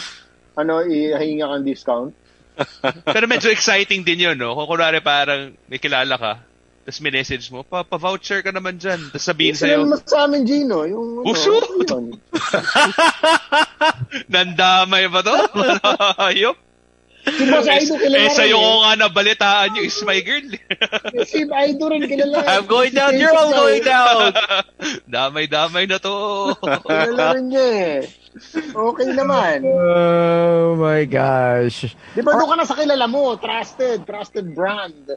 ano, 0.60 0.84
ihinga 0.84 1.48
kang 1.48 1.64
discount? 1.64 2.12
Pero 3.16 3.26
medyo 3.32 3.48
exciting 3.48 4.04
din 4.04 4.20
yun, 4.20 4.36
no? 4.36 4.54
Kung 4.60 4.68
kunwari 4.68 5.00
parang 5.00 5.56
may 5.72 5.80
kilala 5.80 6.20
ka, 6.20 6.44
tapos 6.84 7.00
may 7.00 7.16
message 7.16 7.48
mo, 7.48 7.64
pa, 7.64 7.88
pa-voucher 7.88 8.44
ka 8.44 8.52
naman 8.52 8.76
dyan. 8.76 9.00
Tapos 9.08 9.24
sabihin 9.24 9.56
sa'yo, 9.56 9.88
mo 9.88 9.96
sa 10.04 10.28
amin, 10.28 10.44
Gino? 10.44 10.84
Yung, 10.84 11.24
ano, 11.24 11.32
Puso? 11.32 11.64
yun. 11.64 12.20
nandamay 14.34 15.08
ba 15.08 15.24
to? 15.24 15.36
Ayop. 16.28 16.60
Si 17.24 17.44
Boss 17.48 17.72
Aido 17.72 17.96
kilala 17.96 18.20
eh, 18.20 18.36
sa'yo 18.36 18.60
eh. 18.60 18.64
ko 18.68 18.72
nga 18.84 18.92
nabalitaan 19.00 19.80
yung 19.80 19.88
is 19.88 19.96
my 20.04 20.20
girl. 20.28 20.44
Si 21.24 21.48
Aido 21.48 21.88
rin 21.88 22.04
kilala. 22.04 22.44
I'm 22.52 22.68
going 22.68 22.92
down. 22.92 23.16
You're 23.16 23.32
all 23.32 23.56
going 23.56 23.88
down. 23.88 24.36
Damay-damay 25.08 25.88
na 25.88 26.04
to. 26.04 26.52
Kilala 26.60 27.40
rin 27.40 27.48
niya 27.48 27.68
eh. 27.80 28.00
Okay 28.76 29.08
naman. 29.16 29.64
Oh 29.64 30.76
my 30.76 31.08
gosh. 31.08 31.96
Di 32.12 32.20
ba 32.20 32.36
doon 32.36 32.50
ka 32.52 32.56
na 32.60 32.68
sa 32.68 32.76
kilala 32.76 33.08
mo? 33.08 33.40
Trusted. 33.40 34.04
Trusted 34.04 34.52
brand. 34.52 35.16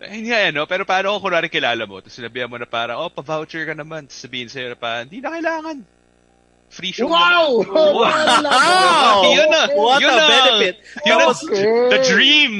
Eh, 0.00 0.08
Hindi 0.16 0.32
nga, 0.32 0.48
no? 0.50 0.64
Pero 0.64 0.88
paano 0.88 1.12
kung 1.16 1.28
kunwari 1.28 1.52
kilala 1.52 1.84
mo, 1.84 2.00
tapos 2.00 2.16
sinabihan 2.16 2.48
mo 2.48 2.56
na 2.56 2.64
parang, 2.64 3.04
oh, 3.04 3.12
pa-voucher 3.12 3.68
ka 3.68 3.76
naman. 3.76 4.08
Tapos 4.08 4.20
sabihin 4.24 4.48
sa'yo 4.48 4.72
na 4.72 4.78
parang, 4.80 5.04
hindi 5.06 5.20
na 5.20 5.30
kailangan. 5.36 5.76
Free 6.70 6.94
show. 6.94 7.10
Wow! 7.12 7.66
Wow! 7.66 9.20
Yun 9.26 9.48
na. 9.50 9.62
What 9.74 10.00
Yun 10.00 10.10
a 10.10 10.16
na. 10.16 10.26
benefit. 10.30 10.74
Yun 11.04 11.16
na. 11.18 11.24
Tapos, 11.28 11.38
Okay. 11.44 11.66
The 11.90 11.98
dream. 12.06 12.52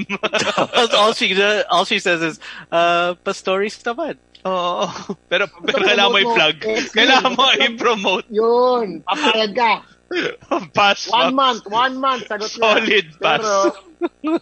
all 0.98 1.12
she 1.14 1.30
all 1.70 1.84
she 1.86 1.98
says 1.98 2.20
is, 2.20 2.36
uh, 2.70 3.14
pa-stories 3.24 3.78
naman. 3.86 4.18
Oo. 4.40 4.88
Pero, 5.28 5.46
pero 5.62 5.78
kailangan 5.84 6.10
mo 6.10 6.18
i-plug. 6.18 6.56
Kailangan 6.96 7.32
mo 7.36 7.44
i-promote. 7.54 8.26
Yun. 8.32 9.04
Papayag 9.04 9.52
ka. 9.52 9.72
Pass. 10.74 11.06
One 11.06 11.34
month. 11.34 11.66
One 11.70 11.94
month. 11.98 12.26
Sagot 12.26 12.50
na. 12.58 12.82
Solid 12.82 13.06
pass. 13.22 13.38
Pero, 13.38 13.54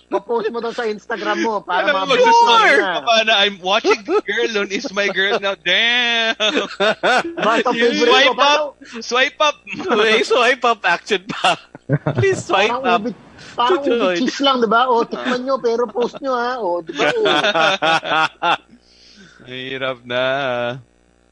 papost 0.09 0.49
mo 0.49 0.65
doon 0.65 0.73
sa 0.73 0.89
Instagram 0.89 1.45
mo 1.45 1.61
para 1.61 1.93
Alam 1.93 2.09
mo, 2.09 2.17
mo 2.17 2.17
mag-score. 2.17 2.81
na. 3.29 3.35
I'm 3.45 3.61
watching 3.61 4.01
this 4.01 4.23
girl 4.25 4.65
on 4.65 4.73
Is 4.73 4.89
My 4.97 5.13
Girl 5.13 5.37
now. 5.37 5.53
Damn. 5.61 6.41
Basta 7.37 7.69
favorite 7.75 8.33
ko. 8.33 8.41
Swipe 8.41 8.41
up. 8.41 8.81
Swipe 9.05 9.41
up. 9.45 9.57
May 9.93 10.25
swipe 10.25 10.65
up 10.65 10.81
action 10.89 11.29
pa. 11.29 11.61
Please 12.17 12.41
swipe 12.45 12.73
parang 12.73 12.85
up. 12.89 13.01
ubit, 13.05 13.17
parang 13.57 13.81
ubit 13.85 14.21
cheese 14.21 14.41
lang, 14.41 14.61
diba? 14.61 14.89
O, 14.89 15.05
tikman 15.05 15.45
nyo, 15.45 15.57
pero 15.61 15.85
post 15.85 16.17
nyo, 16.21 16.33
ha? 16.37 16.57
O, 16.61 16.81
diba? 16.81 17.13
O, 17.13 17.25
Hirap 19.49 20.05
na. 20.05 20.25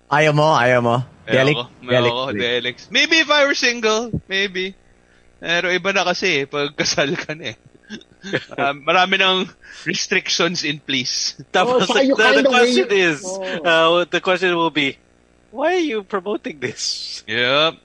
Ayaw 0.07 0.33
mo, 0.35 0.55
ayaw 0.55 0.81
mo. 0.83 0.97
Delik. 1.27 1.59
Ayoko, 1.83 2.31
Delix. 2.31 2.91
Maybe 2.91 3.19
if 3.19 3.31
I 3.31 3.47
were 3.47 3.59
single, 3.59 4.15
maybe. 4.31 4.79
Pero 5.43 5.69
iba 5.69 5.91
na 5.93 6.07
kasi, 6.07 6.43
eh, 6.43 6.45
pag 6.47 6.71
kasal 6.79 7.13
ka 7.19 7.35
na 7.35 7.55
eh. 7.55 7.59
Um, 8.59 8.83
marami 8.83 9.15
ng 9.23 9.47
restrictions 9.87 10.67
in 10.67 10.83
place. 10.83 11.39
Tapos 11.55 11.87
Oh, 11.87 11.95
the, 11.95 12.43
the, 12.43 12.51
question 12.51 12.91
wait. 12.91 12.99
is, 12.99 13.23
uh, 13.63 14.03
the 14.11 14.19
question 14.19 14.51
will 14.59 14.75
be, 14.75 14.99
why 15.55 15.79
are 15.79 15.87
you 15.87 16.03
promoting 16.03 16.59
this? 16.59 17.23
Yep. 17.31 17.79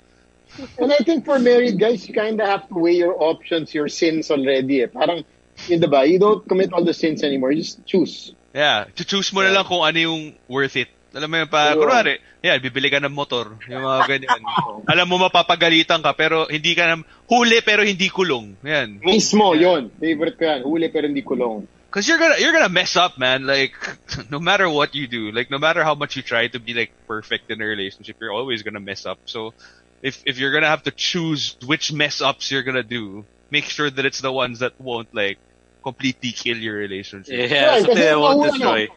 And 0.82 0.90
I 0.92 0.98
think 1.06 1.26
for 1.26 1.38
married 1.38 1.78
guys, 1.78 2.10
you 2.10 2.18
kind 2.18 2.42
of 2.42 2.48
have 2.50 2.66
to 2.70 2.76
weigh 2.76 2.98
your 2.98 3.14
options, 3.22 3.78
your 3.78 3.88
sins 3.88 4.32
already. 4.32 4.82
Eh. 4.82 4.90
Parang, 4.90 5.22
yun 5.70 5.80
diba? 5.80 6.10
You 6.10 6.18
don't 6.18 6.42
commit 6.50 6.74
all 6.74 6.84
the 6.84 6.98
sins 6.98 7.22
anymore. 7.22 7.52
You 7.52 7.62
just 7.62 7.86
choose. 7.86 8.34
Yeah. 8.58 8.90
To-choose 8.98 9.32
mo 9.32 9.46
na 9.46 9.54
lang 9.54 9.66
kung 9.70 9.86
ano 9.86 10.00
yung 10.02 10.34
worth 10.50 10.76
it. 10.76 10.90
Alam 11.12 11.28
mo 11.28 11.36
yun, 11.44 11.50
pa, 11.52 11.76
Yeah. 11.76 11.76
kunwari, 11.76 12.14
yeah, 12.40 12.56
bibili 12.56 12.88
ka 12.88 13.04
ng 13.04 13.12
motor. 13.12 13.60
Yung 13.68 13.84
mga 13.84 14.00
ganyan. 14.08 14.42
Alam 14.92 15.06
mo, 15.12 15.16
mapapagalitan 15.28 16.00
ka, 16.00 16.16
pero 16.16 16.48
hindi 16.48 16.72
ka 16.72 16.88
na, 16.88 16.96
huli 17.28 17.60
pero 17.60 17.84
hindi 17.84 18.08
kulong. 18.08 18.56
Yan. 18.64 19.04
Mismo, 19.04 19.52
yun. 19.52 19.92
Favorite 20.00 20.40
ko 20.40 20.44
yan. 20.48 20.62
Huli 20.64 20.88
pero 20.88 21.12
hindi 21.12 21.24
kulong. 21.24 21.68
Cause 21.92 22.08
you're 22.08 22.16
gonna 22.24 22.40
you're 22.40 22.56
gonna 22.56 22.72
mess 22.72 22.96
up, 22.96 23.20
man. 23.20 23.44
Like 23.44 23.76
no 24.32 24.40
matter 24.40 24.64
what 24.72 24.96
you 24.96 25.12
do, 25.12 25.36
like 25.36 25.52
no 25.52 25.60
matter 25.60 25.84
how 25.84 25.92
much 25.92 26.16
you 26.16 26.24
try 26.24 26.48
to 26.48 26.56
be 26.56 26.72
like 26.72 26.96
perfect 27.04 27.52
in 27.52 27.60
a 27.60 27.68
relationship, 27.68 28.16
you're 28.16 28.32
always 28.32 28.64
gonna 28.64 28.80
mess 28.80 29.04
up. 29.04 29.20
So 29.28 29.52
if 30.00 30.24
if 30.24 30.40
you're 30.40 30.56
gonna 30.56 30.72
have 30.72 30.88
to 30.88 30.96
choose 30.96 31.60
which 31.68 31.92
mess 31.92 32.24
ups 32.24 32.48
you're 32.48 32.64
gonna 32.64 32.88
do, 32.88 33.28
make 33.52 33.68
sure 33.68 33.92
that 33.92 34.08
it's 34.08 34.24
the 34.24 34.32
ones 34.32 34.64
that 34.64 34.80
won't 34.80 35.12
like 35.12 35.36
completely 35.84 36.32
kill 36.32 36.56
your 36.56 36.80
relationship. 36.80 37.36
Yeah, 37.52 37.84
something 37.84 38.00
kasi 38.00 38.08
that 38.08 38.20
won't 38.24 38.40
destroy. 38.48 38.88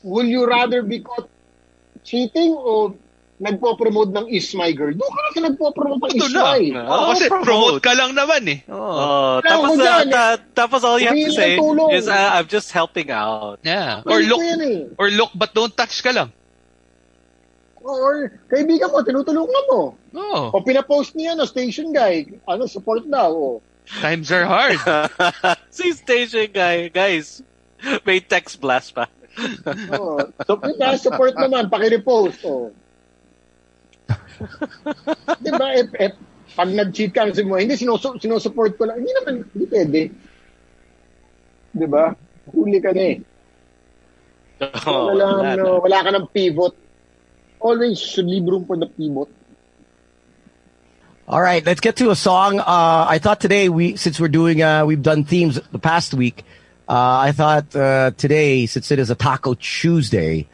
Will 0.00 0.24
you 0.24 0.48
rather 0.48 0.80
be 0.80 1.04
caught 1.04 1.28
cheating 2.08 2.56
o 2.56 2.96
nagpo-promote 3.38 4.10
ng 4.10 4.26
Is 4.32 4.50
My 4.56 4.72
Girl? 4.74 4.90
Doon 4.96 5.12
ka 5.12 5.30
sa 5.30 5.40
nagpo-promote 5.46 6.10
ng 6.10 6.18
Is 6.18 6.32
na. 6.34 6.42
My. 6.42 6.62
Ah. 6.74 6.86
Oo, 6.90 7.04
kasi 7.14 7.24
promote. 7.30 7.46
promote 7.46 7.78
ka 7.84 7.92
lang 7.94 8.10
naman 8.16 8.42
eh. 8.50 8.58
Oh, 8.66 9.38
Kaya 9.38 9.50
tapos, 9.54 9.70
uh, 9.78 10.04
ta- 10.10 10.42
tapos 10.56 10.80
all 10.82 10.98
you 10.98 11.06
have 11.06 11.20
to 11.20 11.32
say 11.36 11.54
is, 11.94 12.10
uh, 12.10 12.30
I'm 12.34 12.48
just 12.50 12.72
helping 12.74 13.12
out. 13.14 13.62
Yeah. 13.62 14.02
Or 14.02 14.18
look 14.24 14.42
eh. 14.42 14.90
or 14.98 15.12
look 15.12 15.30
but 15.36 15.54
don't 15.54 15.70
touch 15.76 16.02
ka 16.02 16.10
lang. 16.10 16.34
Or 17.78 18.34
kaibigan 18.50 18.90
mo, 18.90 19.06
tinutulungan 19.06 19.64
mo. 19.70 19.94
Oh, 20.18 20.50
O 20.50 20.60
pinapost 20.60 21.14
niya, 21.14 21.38
no, 21.38 21.46
station 21.46 21.94
guy, 21.94 22.26
ano, 22.44 22.66
support 22.66 23.06
daw. 23.06 23.30
O. 23.30 23.62
times 24.02 24.28
are 24.28 24.44
hard. 24.44 24.76
si 25.70 25.92
station 25.96 26.50
guy, 26.52 26.92
guys, 26.92 27.40
may 28.04 28.20
text 28.20 28.60
blast 28.60 28.92
pa. 28.92 29.08
Oh. 29.94 30.18
So, 30.46 30.58
kita, 30.58 30.98
support 30.98 31.34
naman, 31.38 31.70
pakirepost. 31.70 32.42
Oh. 32.42 32.74
Di 35.44 35.50
ba? 35.54 35.74
Eh, 35.78 35.86
eh, 35.98 36.12
pag 36.54 36.70
nag-cheat 36.70 37.14
ka, 37.14 37.30
sabi 37.30 37.46
mo, 37.46 37.58
hindi, 37.58 37.78
sinusu- 37.78 38.18
sinusupport 38.18 38.74
ko 38.74 38.84
lang. 38.88 38.98
Hindi 39.02 39.12
naman, 39.14 39.34
hindi 39.54 39.66
pwede. 39.70 40.00
Di 41.70 41.86
ba? 41.86 42.10
Huli 42.50 42.78
ka 42.82 42.90
na 42.90 43.04
eh. 43.14 43.16
Oh, 44.58 45.14
wala, 45.14 45.38
wala 45.38 45.54
na. 45.54 45.62
no, 45.62 45.78
wala 45.78 46.02
ka 46.02 46.10
ng 46.10 46.26
pivot. 46.34 46.74
Always 47.62 47.98
should 47.98 48.26
leave 48.26 48.46
room 48.46 48.66
for 48.66 48.74
the 48.74 48.90
pivot. 48.90 49.30
All 51.28 51.42
right, 51.42 51.64
let's 51.64 51.80
get 51.80 51.96
to 51.96 52.10
a 52.10 52.16
song. 52.16 52.58
Uh, 52.58 53.04
I 53.06 53.18
thought 53.18 53.38
today 53.38 53.68
we, 53.68 53.96
since 53.96 54.18
we're 54.18 54.32
doing, 54.32 54.62
uh, 54.62 54.86
we've 54.86 55.02
done 55.02 55.24
themes 55.24 55.60
the 55.70 55.78
past 55.78 56.14
week. 56.14 56.42
Uh, 56.88 57.18
I 57.20 57.32
thought 57.32 57.76
uh, 57.76 58.12
today, 58.16 58.66
since 58.66 58.90
it 58.90 58.98
is 58.98 59.10
a 59.10 59.14
Taco 59.14 59.54
Tuesday, 59.54 60.48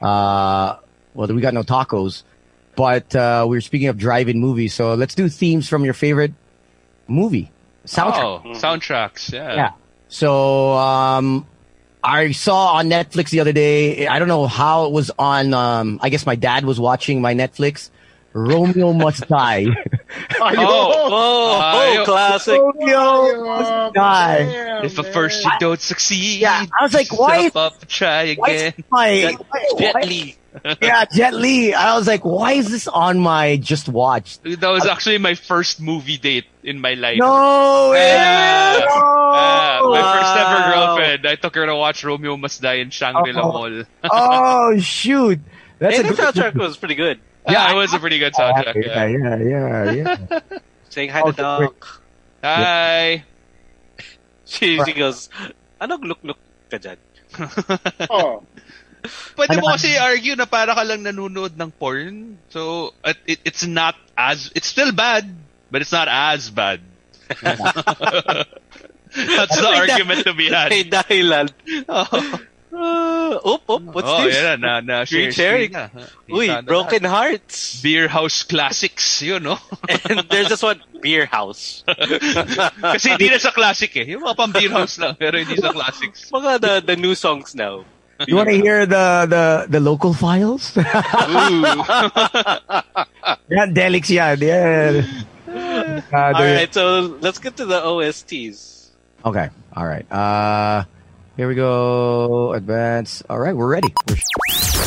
uh, 0.00 0.76
well, 1.14 1.28
we 1.28 1.40
got 1.40 1.52
no 1.52 1.62
tacos, 1.62 2.22
but 2.76 3.14
uh, 3.16 3.44
we 3.48 3.56
are 3.58 3.60
speaking 3.60 3.88
of 3.88 3.98
drive-in 3.98 4.38
movies. 4.38 4.72
So 4.72 4.94
let's 4.94 5.16
do 5.16 5.28
themes 5.28 5.68
from 5.68 5.84
your 5.84 5.94
favorite 5.94 6.32
movie 7.08 7.50
soundtrack. 7.86 8.42
Oh, 8.44 8.50
soundtracks. 8.52 9.32
Yeah. 9.32 9.54
Yeah. 9.54 9.72
So 10.08 10.72
um, 10.72 11.46
I 12.02 12.32
saw 12.32 12.74
on 12.74 12.88
Netflix 12.88 13.30
the 13.30 13.40
other 13.40 13.52
day. 13.52 14.06
I 14.06 14.18
don't 14.18 14.28
know 14.28 14.46
how 14.46 14.86
it 14.86 14.92
was 14.92 15.10
on. 15.18 15.52
Um, 15.54 15.98
I 16.02 16.08
guess 16.08 16.26
my 16.26 16.36
dad 16.36 16.64
was 16.64 16.78
watching 16.78 17.20
my 17.20 17.34
Netflix. 17.34 17.90
Romeo 18.32 18.92
Must 18.92 19.26
Die. 19.26 19.66
Ayun. 20.30 20.56
Oh, 20.58 21.08
Oh, 21.12 21.60
Ayaw. 21.62 22.00
oh, 22.00 22.04
classic. 22.04 22.58
Romeo 22.60 23.44
Must 23.44 23.94
Die. 23.94 24.38
Damn, 24.44 24.84
If 24.84 24.98
at 24.98 25.12
first 25.12 25.44
you 25.44 25.50
don't 25.60 25.80
succeed, 25.80 26.40
Yeah, 26.40 26.66
I 26.78 26.82
was 26.82 26.94
like, 26.94 27.12
why 27.16 27.46
is- 27.46 27.56
up, 27.56 27.86
try 27.86 28.34
Why 28.34 28.48
again. 28.48 28.74
is 28.76 28.84
my 28.90 29.20
Jet, 29.20 29.34
why- 29.48 29.66
Jet 29.78 29.94
why- 29.94 30.00
Li. 30.10 30.36
Yeah, 30.82 31.04
Jet 31.14 31.34
Li. 31.34 31.74
I 31.74 31.94
was 31.96 32.08
like, 32.08 32.24
why 32.24 32.52
is 32.58 32.68
this 32.68 32.88
on 32.88 33.20
my 33.20 33.56
just 33.56 33.88
watched? 33.88 34.42
That 34.42 34.68
was 34.70 34.84
actually 34.84 35.18
my 35.18 35.34
first 35.34 35.80
movie 35.80 36.18
date 36.18 36.46
in 36.64 36.80
my 36.80 36.94
life. 36.94 37.18
No, 37.18 37.92
Yeah. 37.94 38.78
no. 38.80 38.86
Ah, 38.90 39.78
my 39.84 40.02
first 40.02 40.34
ever 40.34 40.58
Wow. 40.58 40.96
girlfriend. 40.96 41.26
I 41.26 41.36
took 41.36 41.54
her 41.54 41.66
to 41.66 41.76
watch 41.76 42.02
Romeo 42.02 42.36
Must 42.36 42.60
Die 42.60 42.74
in 42.82 42.90
Shangri-La 42.90 43.42
Oh. 43.42 43.52
Mall. 43.52 43.84
oh 44.10 44.78
shoot, 44.80 45.38
that's 45.78 45.94
Hey, 45.94 46.00
a 46.02 46.10
the 46.10 46.14
great 46.14 46.34
soundtrack 46.34 46.54
was 46.56 46.76
pretty 46.76 46.96
good. 46.96 47.20
Yeah, 47.48 47.70
it 47.72 47.76
was 47.76 47.92
a 47.94 47.98
pretty 47.98 48.18
good 48.18 48.32
oh, 48.36 48.40
soundtrack. 48.40 48.74
Yeah, 48.74 49.06
Yeah. 49.06 49.36
yeah, 49.36 49.92
yeah, 49.92 49.92
yeah. 49.92 50.40
Saying 50.90 51.10
hi 51.10 51.20
to 51.20 51.26
oh, 51.26 51.30
Okay, 51.30 51.64
Doc. 51.64 52.02
Hi. 52.42 53.24
She, 54.50 54.82
she 54.82 54.92
goes, 54.98 55.30
anong 55.78 56.02
look-look 56.10 56.38
ka 56.66 56.82
dyan? 56.82 56.98
Oh. 58.10 58.42
Pwede 59.38 59.54
Ano 59.54 59.62
mo 59.62 59.66
ka- 59.70 59.78
kasi 59.78 59.94
argue 59.94 60.34
na 60.34 60.50
para 60.50 60.74
ka 60.74 60.82
lang 60.82 61.06
nanonood 61.06 61.54
ng 61.54 61.70
porn. 61.78 62.34
So, 62.50 62.90
it, 63.06 63.16
it, 63.30 63.38
it's 63.46 63.62
not 63.62 63.94
as, 64.18 64.50
it's 64.58 64.66
still 64.66 64.90
bad, 64.90 65.30
but 65.70 65.86
it's 65.86 65.94
not 65.94 66.10
as 66.10 66.50
bad. 66.50 66.82
That's 69.14 69.54
the 69.54 69.70
argument 69.70 70.26
to 70.26 70.34
be 70.34 70.50
had. 70.50 70.70
May 70.70 70.82
dahilan. 70.82 71.54
Oh, 71.86 72.06
oop, 72.10 72.24
oop, 72.34 72.42
what's 73.92 74.08
oh 74.08 74.24
this? 74.24 74.36
yan 74.36 74.60
na, 74.60 74.80
na, 74.80 74.80
na 74.80 74.96
Green 75.04 75.30
share 75.32 75.66
cherry. 75.66 75.68
na. 75.68 75.88
Uy, 76.30 76.48
Kita 76.48 76.62
na 76.62 76.66
Broken 76.66 77.02
lahat. 77.02 77.42
Hearts. 77.44 77.82
Beer 77.82 78.08
House 78.08 78.42
Classics, 78.42 79.22
yun, 79.22 79.42
no? 79.42 79.58
And 80.08 80.24
there's 80.30 80.48
this 80.48 80.62
one, 80.62 80.80
Beer 81.00 81.26
House. 81.26 81.84
Kasi 82.96 83.16
hindi 83.16 83.28
na 83.30 83.38
sa 83.38 83.50
classic 83.50 83.96
eh. 83.96 84.06
Yung 84.10 84.22
mga 84.22 84.36
pang 84.36 84.52
beer 84.52 84.70
house 84.70 84.98
lang, 84.98 85.16
pero 85.18 85.38
hindi 85.38 85.56
sa 85.56 85.72
classics. 85.72 86.30
Mga 86.34 86.50
the, 86.60 86.72
the 86.94 86.96
new 86.96 87.14
songs 87.14 87.54
now. 87.54 87.84
You 88.28 88.36
want 88.36 88.52
to 88.52 88.56
hear 88.60 88.84
the 88.84 89.24
the 89.24 89.44
the 89.64 89.80
local 89.80 90.12
files? 90.12 90.76
Ooh. 90.76 91.64
yan, 93.48 93.72
Delix 93.72 94.12
yan. 94.12 94.36
Yeah. 94.44 95.08
Uh, 95.48 96.02
Alright, 96.12 96.68
so 96.74 97.16
let's 97.24 97.40
get 97.40 97.56
to 97.56 97.64
the 97.64 97.80
OSTs. 97.80 98.92
Okay. 99.24 99.48
All 99.72 99.86
right. 99.86 100.04
Uh, 100.12 100.84
here 101.40 101.48
we 101.48 101.54
go. 101.54 102.52
Advance. 102.52 103.22
All 103.30 103.38
right, 103.38 103.56
we're 103.56 103.66
ready. 103.66 103.88
We're 104.06 104.16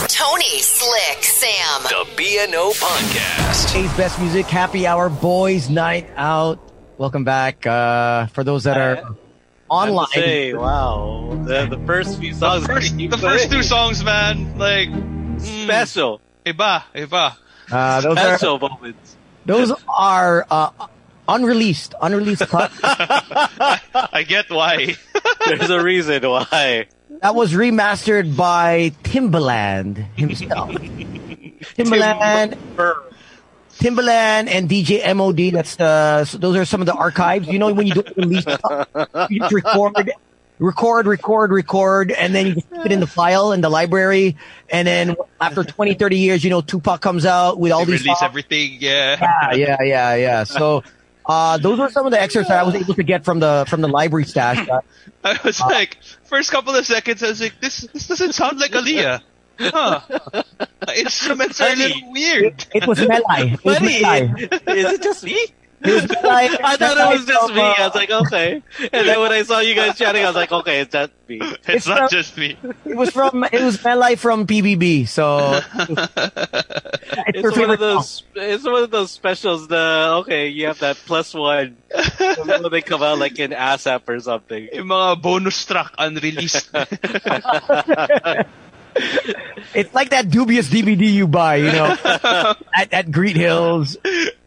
Tony, 0.07 0.59
Slick, 0.59 1.23
Sam. 1.23 1.81
The 1.81 2.05
BNO 2.15 2.79
Podcast. 2.79 3.69
Today's 3.69 3.91
best 3.97 4.19
music, 4.19 4.45
happy 4.45 4.85
hour, 4.85 5.09
boys' 5.09 5.71
night 5.71 6.11
out. 6.15 6.59
Welcome 6.99 7.23
back. 7.23 7.65
Uh, 7.65 8.27
for 8.27 8.43
those 8.43 8.65
that 8.65 8.77
are 8.77 8.97
I 9.03 9.15
online, 9.67 10.05
to 10.05 10.13
say, 10.13 10.53
wow, 10.53 11.35
the, 11.43 11.65
the 11.75 11.83
first 11.87 12.19
few 12.19 12.35
songs, 12.35 12.67
First, 12.67 12.97
the 12.97 13.17
first 13.17 13.49
two 13.49 13.63
songs, 13.63 14.03
man, 14.03 14.55
like, 14.59 14.89
mm, 14.89 15.41
special, 15.41 16.21
iba, 16.45 16.83
iba. 16.93 17.35
uh, 17.71 18.01
those 18.01 18.15
are 18.15 18.37
special 18.37 18.59
moments. 18.59 19.17
those 19.47 19.71
are 19.87 20.45
uh, 20.51 20.69
unreleased, 21.27 21.95
unreleased 21.99 22.41
cut. 22.47 22.71
I 22.83 24.23
get 24.27 24.51
why. 24.51 24.97
There's 25.47 25.69
a 25.69 25.81
reason 25.83 26.23
why. 26.23 26.87
that 27.21 27.35
was 27.35 27.53
remastered 27.53 28.35
by 28.35 28.91
Timbaland 29.03 30.05
himself. 30.15 30.69
Timbaland, 31.75 32.57
Timbaland, 33.79 34.47
and 34.47 34.69
DJ 34.69 35.15
MOD. 35.15 35.53
That's 35.53 35.75
the 35.75 36.25
so 36.25 36.37
those 36.37 36.55
are 36.55 36.65
some 36.65 36.81
of 36.81 36.87
the 36.87 36.93
archives. 36.93 37.47
You 37.47 37.59
know 37.59 37.73
when 37.73 37.87
you 37.87 37.93
do 37.95 38.01
a 38.05 38.13
release, 38.17 38.45
you 39.29 39.39
just 39.39 39.53
record, 39.53 40.11
record, 40.59 41.07
record, 41.07 41.51
record, 41.51 42.11
and 42.11 42.33
then 42.35 42.47
you 42.47 42.53
just 42.55 42.69
put 42.69 42.85
it 42.85 42.91
in 42.91 42.99
the 42.99 43.07
file 43.07 43.51
in 43.51 43.61
the 43.61 43.69
library. 43.69 44.37
And 44.69 44.87
then 44.87 45.15
after 45.41 45.63
20, 45.63 45.95
30 45.95 46.17
years, 46.17 46.43
you 46.43 46.49
know 46.49 46.61
Tupac 46.61 47.01
comes 47.01 47.25
out 47.25 47.59
with 47.59 47.71
all 47.71 47.85
They 47.85 47.93
these 47.93 48.01
release 48.03 48.19
songs. 48.19 48.29
everything, 48.29 48.77
yeah. 48.79 49.17
Yeah, 49.51 49.53
yeah, 49.55 49.83
yeah, 49.83 50.15
yeah. 50.15 50.43
So. 50.43 50.83
Uh, 51.25 51.57
those 51.57 51.79
were 51.79 51.89
some 51.89 52.05
of 52.05 52.11
the 52.11 52.21
excerpts 52.21 52.49
that 52.49 52.59
I 52.59 52.63
was 52.63 52.75
able 52.75 52.93
to 52.95 53.03
get 53.03 53.23
from 53.23 53.39
the 53.39 53.65
from 53.69 53.81
the 53.81 53.87
library 53.87 54.25
stash. 54.25 54.67
Uh, 54.67 54.81
I 55.23 55.39
was 55.43 55.59
like, 55.61 55.97
first 56.25 56.51
couple 56.51 56.75
of 56.75 56.85
seconds, 56.85 57.23
I 57.23 57.29
was 57.29 57.41
like, 57.41 57.59
this 57.61 57.87
this 57.93 58.07
doesn't 58.07 58.33
sound 58.33 58.59
like 58.59 58.71
Aaliyah. 58.71 59.21
Huh. 59.59 60.01
Instruments 60.97 61.61
are 61.61 61.69
a 61.71 61.75
little 61.75 62.11
weird. 62.11 62.65
it 62.73 62.87
was 62.87 62.97
Melai. 62.97 63.53
It 63.53 63.63
was 63.63 63.77
Funny, 63.77 64.01
Melai. 64.01 64.75
is 64.75 64.93
it 64.93 65.03
just 65.03 65.23
me? 65.23 65.37
It 65.83 65.93
was 65.93 66.03
Melai. 66.05 66.57
I 66.63 66.77
thought 66.77 66.97
it 66.97 67.17
was 67.17 67.25
just 67.25 67.53
me. 67.53 67.61
I 67.61 67.75
was 67.85 67.95
like, 67.95 68.09
okay. 68.09 68.61
And 68.79 69.07
then 69.07 69.19
when 69.19 69.31
I 69.31 69.43
saw 69.43 69.59
you 69.59 69.75
guys 69.75 69.97
chatting, 69.97 70.23
I 70.23 70.27
was 70.27 70.35
like, 70.35 70.51
okay, 70.51 70.79
it's 70.81 70.91
just 70.93 71.11
me. 71.27 71.39
It's, 71.41 71.57
It's 71.67 71.87
not 71.87 71.97
from- 71.97 72.09
just 72.09 72.37
me. 72.37 72.57
It 72.85 72.95
was 72.95 73.09
from 73.11 73.43
it 73.43 73.61
was 73.61 73.77
Melai 73.79 74.17
from 74.17 74.47
PBB. 74.47 75.07
So 75.07 75.59
it's, 77.27 77.37
It's 77.43 77.57
one 77.57 77.69
of 77.71 77.79
those. 77.79 78.23
It's 78.35 78.63
one 78.63 78.83
of 78.83 78.91
those 78.91 79.11
specials. 79.11 79.67
The 79.67 80.23
okay, 80.23 80.47
you 80.47 80.67
have 80.67 80.79
that 80.79 80.97
plus 81.05 81.33
one 81.33 81.77
when 82.45 82.63
they 82.71 82.81
come 82.81 83.03
out 83.03 83.19
like 83.19 83.39
in 83.39 83.51
ASAP 83.51 84.07
or 84.07 84.19
something. 84.19 84.69
Yung 84.73 84.87
mga 84.87 85.21
bonus 85.21 85.65
track 85.65 85.91
unreleased. 85.97 86.69
song. 88.93 89.35
It's 89.73 89.93
like 89.93 90.09
that 90.11 90.29
dubious 90.29 90.69
DVD 90.69 91.11
you 91.11 91.27
buy, 91.27 91.55
you 91.57 91.71
know, 91.71 91.97
at, 92.75 92.93
at 92.93 93.11
Green 93.11 93.35
Hills, 93.35 93.97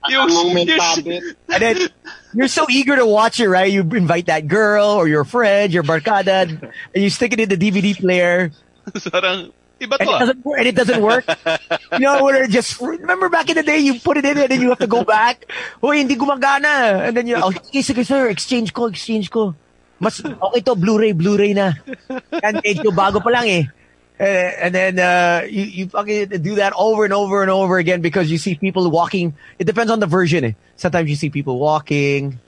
yung, 0.09 0.28
Moment 0.28 0.68
yung, 0.68 0.78
habit. 0.78 1.22
and 1.49 1.62
then 1.62 1.88
you're 2.32 2.49
so 2.49 2.66
eager 2.70 2.97
to 2.97 3.07
watch 3.07 3.40
it, 3.40 3.49
right? 3.49 3.70
You 3.70 3.82
invite 3.82 4.26
that 4.26 4.47
girl 4.47 4.86
or 4.86 5.09
your 5.09 5.24
friend, 5.24 5.72
your 5.72 5.82
barkada, 5.82 6.47
and 6.94 7.03
you 7.03 7.11
stick 7.11 7.32
it 7.32 7.40
in 7.40 7.49
the 7.49 7.57
DVD 7.57 7.99
player, 7.99 8.53
Sarang, 8.94 9.51
iba 9.80 9.99
and 9.99 10.07
it 10.07 10.14
ah. 10.14 10.18
doesn't 10.18 10.44
work. 10.44 10.59
And 10.59 10.66
it 10.68 10.76
doesn't 10.76 11.03
work. 11.03 11.24
You 11.92 12.07
know, 12.07 12.22
where 12.22 12.44
it 12.44 12.51
just 12.51 12.80
remember 12.80 13.28
back 13.28 13.51
in 13.51 13.57
the 13.57 13.62
day, 13.62 13.78
you 13.78 13.99
put 13.99 14.16
it 14.16 14.24
in 14.24 14.38
and 14.38 14.49
then 14.49 14.61
you 14.61 14.70
have 14.70 14.78
to 14.78 14.86
go 14.86 15.03
back. 15.03 15.51
Hoy, 15.82 15.99
hindi 15.99 16.14
gumagana. 16.14 17.09
And 17.09 17.16
then 17.16 17.26
you, 17.26 17.36
oh, 17.36 17.51
sige, 17.51 17.82
sige, 17.82 18.07
sir, 18.07 18.28
exchange 18.28 18.72
ko, 18.72 18.86
exchange 18.86 19.30
ko. 19.30 19.55
Mas, 19.99 20.20
okay 20.22 20.61
to, 20.61 20.76
Blu-ray, 20.76 21.12
Blu-ray 21.12 21.55
na. 21.55 21.72
And 22.44 22.61
medyo 22.62 22.92
bago 22.94 23.18
pa 23.18 23.30
lang 23.32 23.49
eh. 23.49 23.64
Uh, 24.18 24.22
and 24.22 24.74
then 24.74 24.98
uh, 24.98 25.46
you, 25.46 25.62
you 25.62 25.88
fucking 25.88 26.28
do 26.28 26.54
that 26.56 26.72
over 26.76 27.04
and 27.04 27.12
over 27.12 27.42
and 27.42 27.50
over 27.50 27.76
again 27.78 28.00
because 28.00 28.30
you 28.30 28.38
see 28.38 28.54
people 28.54 28.90
walking. 28.90 29.34
It 29.58 29.64
depends 29.64 29.92
on 29.92 30.00
the 30.00 30.06
version. 30.06 30.44
Eh. 30.44 30.52
Sometimes 30.76 31.10
you 31.10 31.16
see 31.16 31.28
people 31.28 31.58
walking. 31.58 32.40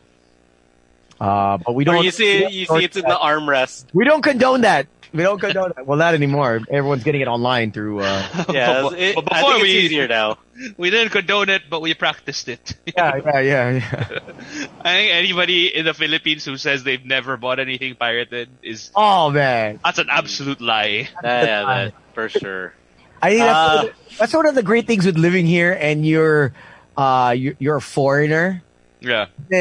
Uh, 1.21 1.59
but 1.59 1.75
we 1.75 1.85
don't. 1.85 2.05
you 2.05 2.11
see, 2.11 2.49
you 2.49 2.65
see 2.65 2.85
it's 2.85 2.97
in 2.97 3.03
the 3.03 3.17
armrest. 3.17 3.87
We 3.93 4.05
don't 4.05 4.23
condone 4.23 4.63
that. 4.63 4.87
We 5.13 5.23
don't 5.23 5.41
condone 5.41 5.73
that. 5.77 5.87
Well, 5.87 5.99
not 5.99 6.15
anymore. 6.15 6.61
Everyone's 6.71 7.03
getting 7.05 7.21
it 7.23 7.29
online 7.29 7.73
through. 7.73 8.01
Uh, 8.01 8.45
Yeah, 8.53 8.83
But- 8.83 8.99
it, 8.99 9.15
but 9.15 9.33
I 9.33 9.39
before 9.41 9.53
think 9.53 9.63
we- 9.63 9.71
it's 9.77 9.85
easier 9.85 10.09
now. 10.09 10.39
We 10.77 10.91
didn't 10.91 11.11
condone 11.11 11.49
it, 11.51 11.63
but 11.71 11.81
we 11.83 11.95
practiced 11.95 12.49
it. 12.49 12.75
yeah, 12.97 13.17
yeah, 13.17 13.41
yeah, 13.41 13.71
yeah. 13.71 13.79
I 14.83 14.91
think 14.99 15.13
anybody 15.15 15.69
in 15.75 15.85
the 15.85 15.95
Philippines 15.95 16.45
who 16.45 16.57
says 16.57 16.83
they've 16.83 17.05
never 17.05 17.37
bought 17.37 17.61
anything 17.61 17.95
pirated 17.95 18.49
is 18.63 18.91
Oh 18.97 19.31
man, 19.31 19.79
that's 19.85 19.99
an 19.99 20.09
absolute 20.11 20.61
lie. 20.61 21.09
Yeah, 21.23 21.45
yeah, 21.45 21.65
that, 21.65 21.95
for 22.13 22.29
sure. 22.29 22.75
I 23.23 23.31
think 23.31 23.41
that's, 23.43 23.69
one 23.69 23.79
of 23.79 23.95
the- 23.95 24.17
that's 24.19 24.35
one 24.35 24.47
of 24.47 24.55
the 24.57 24.63
great 24.65 24.87
things 24.87 25.07
with 25.07 25.17
living 25.17 25.47
here, 25.47 25.73
and 25.79 26.05
you're, 26.05 26.53
uh, 26.97 27.35
you're, 27.39 27.55
you're 27.61 27.77
a 27.77 27.81
foreigner. 27.81 28.63
Yeah. 29.01 29.27
Uh, 29.53 29.55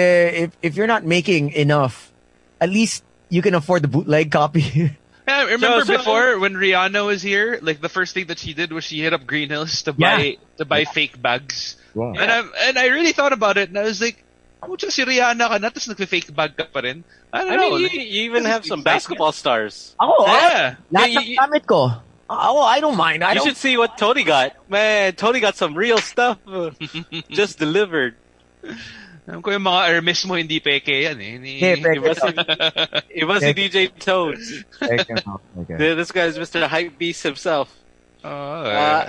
if 0.50 0.52
if 0.64 0.76
you're 0.76 0.88
not 0.88 1.06
making 1.06 1.52
enough, 1.52 2.12
at 2.60 2.70
least 2.70 3.04
you 3.30 3.44
can 3.44 3.54
afford 3.54 3.84
the 3.84 3.88
bootleg 3.88 4.32
copy. 4.32 4.98
Yeah, 5.30 5.44
remember, 5.52 5.68
remember 5.68 5.86
So- 5.86 5.92
so- 5.94 5.98
before 6.00 6.40
when 6.40 6.54
Rihanna 6.56 7.06
was 7.06 7.22
here, 7.22 7.60
like 7.62 7.82
the 7.82 7.90
first 7.92 8.14
thing 8.16 8.28
that 8.28 8.40
she 8.40 8.54
did 8.56 8.72
was 8.72 8.84
she 8.88 9.00
hit 9.04 9.12
up 9.12 9.28
Green 9.28 9.50
Hills 9.50 9.82
to 9.84 9.94
Yeah. 9.98 10.16
buy 10.18 10.38
to 10.58 10.64
buy 10.66 10.86
fake 10.86 11.22
bags. 11.22 11.76
Wow. 11.94 12.14
And 12.16 12.32
I 12.32 12.40
and 12.70 12.80
I 12.80 12.88
really 12.96 13.12
thought 13.12 13.34
about 13.34 13.58
it, 13.58 13.68
and 13.70 13.78
I 13.78 13.84
was 13.84 14.00
like, 14.00 14.24
"Pucha, 14.64 14.88
si 14.92 15.04
Rihanna 15.04 15.52
ka 15.52 15.58
na, 15.60 15.68
tapos 15.68 15.90
nagfe-fake 15.92 16.32
bag 16.32 16.56
ka 16.56 16.66
pa 16.72 16.80
rin." 16.80 17.04
I 17.34 17.44
don't 17.44 17.52
I 17.52 17.56
know. 17.60 17.62
mean, 17.76 17.80
you, 17.82 17.88
like, 17.92 18.08
you 18.08 18.22
even 18.32 18.46
have 18.48 18.64
some 18.64 18.84
basketball 18.88 19.34
stars. 19.36 19.96
Ako, 20.00 20.16
ah, 20.24 20.32
yeah. 20.32 20.76
lahat 20.96 21.08
Yeah, 21.12 21.20
ng 21.20 21.26
you- 21.28 21.38
gamit 21.44 21.64
ko. 21.68 21.92
Oh, 22.30 22.60
I 22.64 22.80
don't 22.80 22.96
mind. 23.00 23.24
I 23.24 23.32
You 23.36 23.36
don't. 23.40 23.48
should 23.52 23.58
see 23.60 23.76
what 23.76 23.98
Tony 23.98 24.24
got. 24.24 24.52
Man, 24.72 25.12
Tony 25.16 25.40
got 25.40 25.56
some 25.60 25.76
real 25.76 25.98
stuff 26.00 26.40
just 27.32 27.60
delivered. 27.60 28.16
Alam 29.28 29.44
ko 29.44 29.52
yung 29.52 29.68
mga 29.68 29.82
Hermes 29.92 30.24
mo 30.24 30.40
hindi 30.40 30.64
peke 30.64 31.04
yan 31.04 31.20
eh. 31.20 31.36
Ni- 31.36 31.60
Hindi, 31.60 31.84
peke. 31.84 32.00
Iba 32.00 32.12
si, 32.16 32.28
iba 33.12 33.36
si 33.44 33.50
DJ 33.52 33.78
Toads. 33.92 34.64
Okay. 34.80 35.76
This 35.96 36.12
guy 36.16 36.32
is 36.32 36.40
Mr. 36.40 36.64
Hype 36.66 36.96
Beast 36.98 37.24
himself. 37.24 37.68
Oh, 38.24 38.32
Uh, 38.64 39.04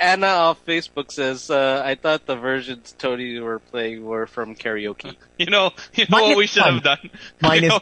Anna 0.00 0.50
off 0.50 0.64
Facebook 0.66 1.12
says, 1.12 1.48
uh, 1.50 1.82
I 1.84 1.94
thought 1.94 2.26
the 2.26 2.34
versions 2.36 2.92
Tony 2.98 3.38
were 3.40 3.60
playing 3.60 4.04
were 4.04 4.26
from 4.26 4.56
karaoke. 4.56 5.14
You 5.38 5.46
know, 5.52 5.70
you 5.94 6.06
know 6.10 6.22
what 6.32 6.36
we 6.36 6.46
should 6.48 6.64
fun. 6.64 6.80
have 6.80 6.82
done. 6.82 7.10
Mine 7.40 7.62
You 7.68 7.68
know, 7.70 7.80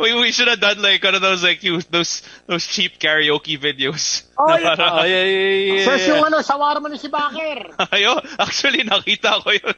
we 0.00 0.14
we 0.16 0.32
should 0.32 0.48
have 0.48 0.60
done 0.64 0.80
like 0.80 1.04
one 1.04 1.12
of 1.14 1.20
those 1.20 1.42
like 1.44 1.60
you 1.62 1.82
those 1.92 2.22
those 2.48 2.64
cheap 2.64 2.96
karaoke 2.98 3.60
videos. 3.60 4.24
Oh, 4.38 4.48
yeah. 4.56 4.74
parang- 4.74 5.02
Oh, 5.02 5.04
yeah, 5.04 5.24
yeah, 5.28 5.84
yeah. 5.84 5.96
Yeah. 5.98 6.06
yung 6.08 6.24
ano, 6.24 6.40
sawarma 6.40 6.88
ni 6.88 6.96
si 6.96 7.12
Bakir. 7.12 7.68
Ayo, 7.92 8.16
actually 8.40 8.82
nakita 8.88 9.42
ko 9.44 9.50
yun. 9.52 9.76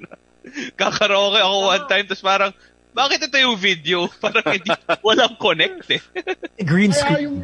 Kakaroke 0.76 1.40
ako 1.40 1.56
one 1.68 1.84
time 1.88 2.06
tapos 2.08 2.24
parang 2.24 2.52
bakit 2.90 3.22
ito 3.22 3.36
yung 3.38 3.54
video? 3.54 4.10
Parang 4.22 4.42
hindi, 4.50 4.70
walang 5.02 5.38
connect 5.38 5.86
eh. 5.94 6.02
Green 6.70 6.92
screen. 6.92 7.22
yung... 7.22 7.36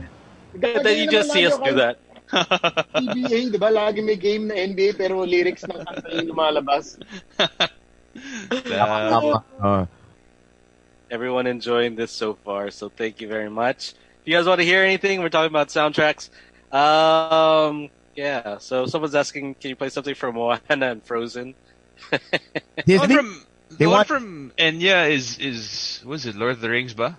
And 0.57 0.83
then 0.83 0.97
you 0.99 1.07
just 1.07 1.31
see 1.31 1.47
us 1.47 1.55
do 1.59 1.75
that. 1.79 2.01
PBA, 2.97 3.55
di 3.55 3.59
ba? 3.61 3.71
Lagi 3.71 4.03
may 4.03 4.19
game 4.19 4.51
na 4.51 4.59
NBA 4.59 4.99
pero 4.99 5.23
lyrics 5.23 5.63
ng 5.63 5.79
kanta 5.79 6.09
yung 6.11 6.35
lumalabas. 6.35 6.99
Tama. 8.67 9.45
Uh, 9.63 9.87
Everyone 11.07 11.47
enjoying 11.47 11.95
this 11.95 12.11
so 12.11 12.35
far, 12.35 12.75
so 12.75 12.91
thank 12.91 13.23
you 13.23 13.29
very 13.29 13.51
much. 13.51 13.95
If 14.23 14.25
you 14.27 14.35
guys 14.35 14.51
want 14.51 14.59
to 14.59 14.67
hear 14.67 14.83
anything, 14.83 15.23
we're 15.23 15.31
talking 15.31 15.55
about 15.55 15.71
soundtracks. 15.71 16.35
Um, 16.75 17.95
yeah, 18.17 18.59
so 18.59 18.87
someone's 18.91 19.15
asking, 19.15 19.55
can 19.55 19.71
you 19.71 19.77
play 19.77 19.91
something 19.91 20.17
from 20.17 20.35
Moana 20.35 20.91
and 20.91 21.05
Frozen? 21.05 21.55
The 22.85 22.99
one 22.99 23.11
from 23.13 23.47
They 23.71 23.77
the 23.85 23.87
one 23.87 23.93
want- 23.97 24.09
from 24.09 24.53
Enya 24.59 25.11
is 25.11 25.39
is 25.39 26.01
was 26.05 26.27
it 26.27 26.37
Lord 26.37 26.53
of 26.53 26.61
the 26.61 26.71
Rings 26.71 26.95
ba? 26.95 27.17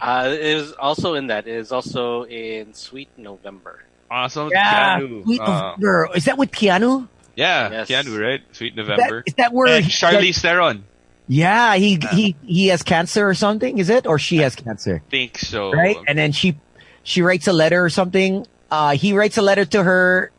Uh, 0.00 0.28
it 0.32 0.40
is 0.40 0.72
also 0.72 1.14
in 1.14 1.26
that. 1.28 1.46
It 1.48 1.56
is 1.56 1.72
also 1.72 2.22
in 2.24 2.72
Sweet 2.74 3.08
November. 3.16 3.82
Awesome. 4.10 4.48
Yeah. 4.52 5.00
Keanu. 5.00 5.24
Sweet 5.24 5.40
Uh, 5.40 5.44
November. 5.76 6.08
Is 6.14 6.24
that 6.26 6.38
with 6.38 6.50
Keanu? 6.52 7.08
yeah, 7.36 7.70
Yes. 7.70 7.88
Keanu, 7.88 8.18
right? 8.20 8.40
Sweet 8.52 8.76
November. 8.76 9.22
is 9.26 9.34
that 9.34 9.52
where 9.52 9.66
and 9.76 9.84
he- 9.84 9.90
Charlize 9.90 10.40
Theron. 10.40 10.84
Yeah, 11.30 11.74
he 11.76 11.98
he 12.12 12.36
he 12.46 12.68
has 12.68 12.82
cancer 12.82 13.28
or 13.28 13.34
something. 13.34 13.76
Is 13.78 13.90
it 13.90 14.06
or 14.06 14.18
she 14.18 14.38
has 14.38 14.56
cancer? 14.56 15.02
Think 15.10 15.36
so. 15.38 15.72
Right, 15.72 15.98
and 16.08 16.16
then 16.16 16.32
she 16.32 16.56
she 17.02 17.20
writes 17.20 17.46
a 17.48 17.52
letter 17.52 17.84
or 17.84 17.90
something. 17.90 18.46
Uh, 18.70 18.94
he 18.96 19.12
writes 19.12 19.36
a 19.36 19.42
letter 19.42 19.66
to 19.66 19.82
her 19.82 20.30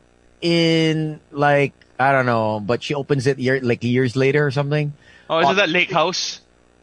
in 0.42 1.20
like 1.32 1.74
I 2.00 2.12
don't 2.14 2.26
know, 2.26 2.60
but 2.60 2.82
she 2.82 2.94
opens 2.96 3.28
it 3.28 3.40
year, 3.40 3.60
like 3.62 3.84
years 3.84 4.16
later 4.16 4.46
or 4.46 4.52
something. 4.52 4.94
oh, 5.30 5.40
isn't 5.42 5.56
that 5.58 5.70
Lake 5.70 5.92
House? 5.92 6.40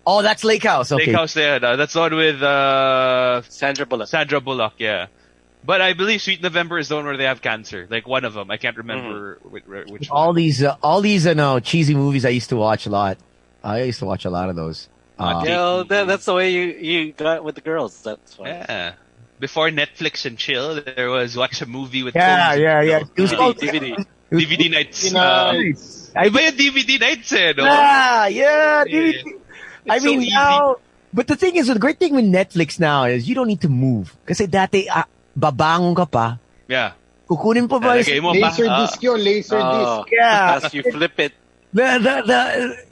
Oh, 0.06 0.22
that's 0.22 0.44
Lake 0.44 0.62
House. 0.62 0.92
Okay. 0.92 1.06
Lake 1.06 1.16
House 1.16 1.34
there. 1.34 1.64
uh, 1.64 1.74
That's 1.76 1.94
the 1.94 2.00
one 2.00 2.14
with 2.14 2.40
uh, 2.42 3.42
Sandra 3.48 3.86
Bullock. 3.86 4.08
Sandra 4.08 4.40
Bullock, 4.40 4.74
yeah. 4.78 5.06
But 5.64 5.80
I 5.80 5.94
believe 5.94 6.22
Sweet 6.22 6.42
November 6.42 6.78
is 6.78 6.88
the 6.88 6.94
one 6.94 7.06
where 7.06 7.16
they 7.16 7.24
have 7.24 7.42
cancer. 7.42 7.88
Like 7.90 8.06
one 8.06 8.24
of 8.24 8.34
them. 8.34 8.50
I 8.52 8.56
can't 8.56 8.76
remember 8.76 9.40
which, 9.42 9.64
which 9.66 10.10
all 10.10 10.26
one. 10.26 10.36
these 10.36 10.62
uh, 10.62 10.76
all 10.80 11.00
these 11.00 11.26
uh, 11.26 11.34
no 11.34 11.58
cheesy 11.58 11.94
movies 11.94 12.24
I 12.24 12.28
used 12.28 12.50
to 12.50 12.56
watch 12.56 12.86
a 12.86 12.90
lot. 12.90 13.18
I 13.64 13.82
used 13.82 13.98
to 13.98 14.04
watch 14.06 14.24
a 14.26 14.30
lot 14.30 14.48
of 14.48 14.54
those. 14.54 14.88
Uh, 15.18 15.40
You 15.42 15.48
know, 15.48 15.82
that, 15.82 16.06
that's 16.06 16.26
the 16.26 16.34
way 16.34 16.50
you, 16.52 16.62
you 16.66 17.12
got 17.12 17.42
with 17.42 17.56
the 17.56 17.62
girls. 17.62 18.00
That's 18.02 18.38
why. 18.38 18.48
Yeah. 18.48 18.92
Before 19.40 19.68
Netflix 19.70 20.24
and 20.24 20.38
chill, 20.38 20.80
there 20.80 21.10
was 21.10 21.36
watch 21.36 21.60
a 21.62 21.66
movie 21.66 22.04
with 22.04 22.14
yeah, 22.14 22.50
films 22.52 22.60
yeah, 22.62 22.80
yeah. 22.82 22.98
chill. 23.00 23.10
It 23.16 23.20
was 23.22 23.32
DVD, 23.32 23.94
called- 23.96 24.06
DVD. 24.30 24.32
it 24.32 24.34
was- 24.34 24.46
DVD 24.58 24.70
nights. 24.70 24.98
Sina, 24.98 25.20
Uh, 25.20 25.52
I 26.16 26.28
iba 26.32 26.38
yung 26.48 26.56
DVD 26.56 26.90
nights 27.00 27.32
eh, 27.32 27.52
no? 27.56 27.64
Yeah, 27.64 28.26
yeah, 28.28 28.84
dude. 28.84 29.14
Yeah. 29.14 29.92
I 29.92 29.96
It's 29.96 30.04
so 30.04 30.10
mean, 30.10 30.22
easy. 30.22 30.34
now, 30.34 30.76
but 31.12 31.26
the 31.28 31.36
thing 31.36 31.56
is, 31.56 31.68
the 31.68 31.78
great 31.78 31.98
thing 32.00 32.14
with 32.16 32.24
Netflix 32.24 32.80
now 32.80 33.04
is 33.04 33.28
you 33.28 33.34
don't 33.34 33.46
need 33.46 33.60
to 33.62 33.68
move. 33.68 34.16
Kasi 34.26 34.46
dati, 34.48 34.86
ah, 34.90 35.04
babangon 35.38 35.94
ka 35.94 36.06
pa, 36.06 36.26
Yeah. 36.66 36.92
kukunin 37.28 37.68
pa 37.68 37.78
ba? 37.78 38.00
Lalagay 38.00 38.18
mo 38.22 38.32
pa. 38.34 38.48
Laser 38.50 38.66
Ah. 38.66 38.80
disc 38.82 38.98
yun, 39.02 39.20
laser 39.22 39.60
Oh, 39.60 40.02
disc. 40.02 40.10
Yeah. 40.12 40.58
As 40.64 40.74
you 40.74 40.82
flip 40.82 41.14
it. 41.20 41.32
The, 41.76 42.00
the, 42.00 42.14
the, 42.24 42.40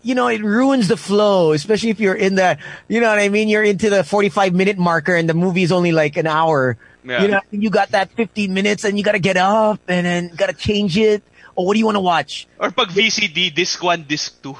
you 0.02 0.14
know, 0.14 0.28
it 0.28 0.42
ruins 0.44 0.88
the 0.92 0.98
flow, 1.00 1.52
especially 1.56 1.88
if 1.88 1.98
you're 1.98 2.14
in 2.14 2.34
the, 2.36 2.58
you 2.86 3.00
know 3.00 3.08
what 3.08 3.18
I 3.18 3.30
mean? 3.32 3.48
You're 3.48 3.64
into 3.64 3.88
the 3.88 4.04
45 4.04 4.52
minute 4.52 4.76
marker 4.76 5.14
and 5.16 5.24
the 5.26 5.32
movie 5.34 5.62
is 5.64 5.72
only 5.72 5.90
like 5.92 6.18
an 6.20 6.26
hour. 6.26 6.76
Yeah. 7.04 7.22
You 7.22 7.28
know, 7.28 7.40
you 7.50 7.70
got 7.70 7.90
that 7.90 8.12
15 8.12 8.52
minutes 8.52 8.84
and 8.84 8.96
you 8.98 9.04
gotta 9.04 9.18
get 9.18 9.36
up 9.36 9.80
and 9.88 10.06
then 10.06 10.32
gotta 10.34 10.54
change 10.54 10.96
it. 10.96 11.22
Or 11.56 11.66
what 11.66 11.74
do 11.74 11.78
you 11.78 11.84
want 11.84 11.94
to 11.94 12.00
watch? 12.00 12.48
Or 12.58 12.70
pag 12.72 12.88
VCD, 12.88 13.54
disc 13.54 13.80
1, 13.80 14.02
disc 14.08 14.42
2. 14.42 14.50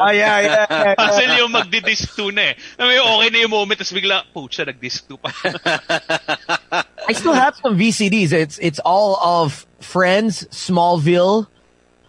Oh, 0.00 0.08
yeah, 0.08 0.40
yeah, 0.40 0.66
yeah. 0.70 0.94
Hassle 0.98 1.36
yung 1.36 1.52
magdi-disc 1.52 2.16
2 2.16 2.32
na 2.32 2.42
eh. 2.42 2.54
I 2.78 2.96
okay 2.96 3.28
na 3.28 3.38
yung 3.44 3.50
moment, 3.52 3.76
tapos 3.76 3.92
bigla, 3.92 4.24
pucha, 4.32 4.64
nag-disc 4.64 5.04
2 5.04 5.20
pa. 5.20 5.28
I 7.08 7.12
still 7.12 7.34
have 7.34 7.56
some 7.56 7.76
VCDs. 7.76 8.32
It's 8.32 8.56
it's 8.58 8.80
all 8.80 9.20
of 9.20 9.66
Friends, 9.80 10.48
Smallville, 10.48 11.46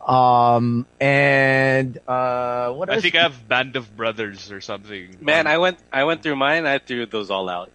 um, 0.08 0.86
and 1.02 2.00
uh, 2.08 2.72
what 2.72 2.90
I 2.90 3.02
think 3.02 3.16
I 3.16 3.24
have 3.24 3.48
Band 3.48 3.76
of 3.76 3.92
Brothers 3.98 4.52
or 4.52 4.62
something. 4.62 5.18
Man, 5.20 5.48
I 5.48 5.58
went 5.58 5.80
I 5.92 6.06
went 6.06 6.24
through 6.24 6.38
mine. 6.38 6.66
I 6.66 6.80
threw 6.80 7.06
those 7.06 7.30
all 7.30 7.50
out. 7.50 7.72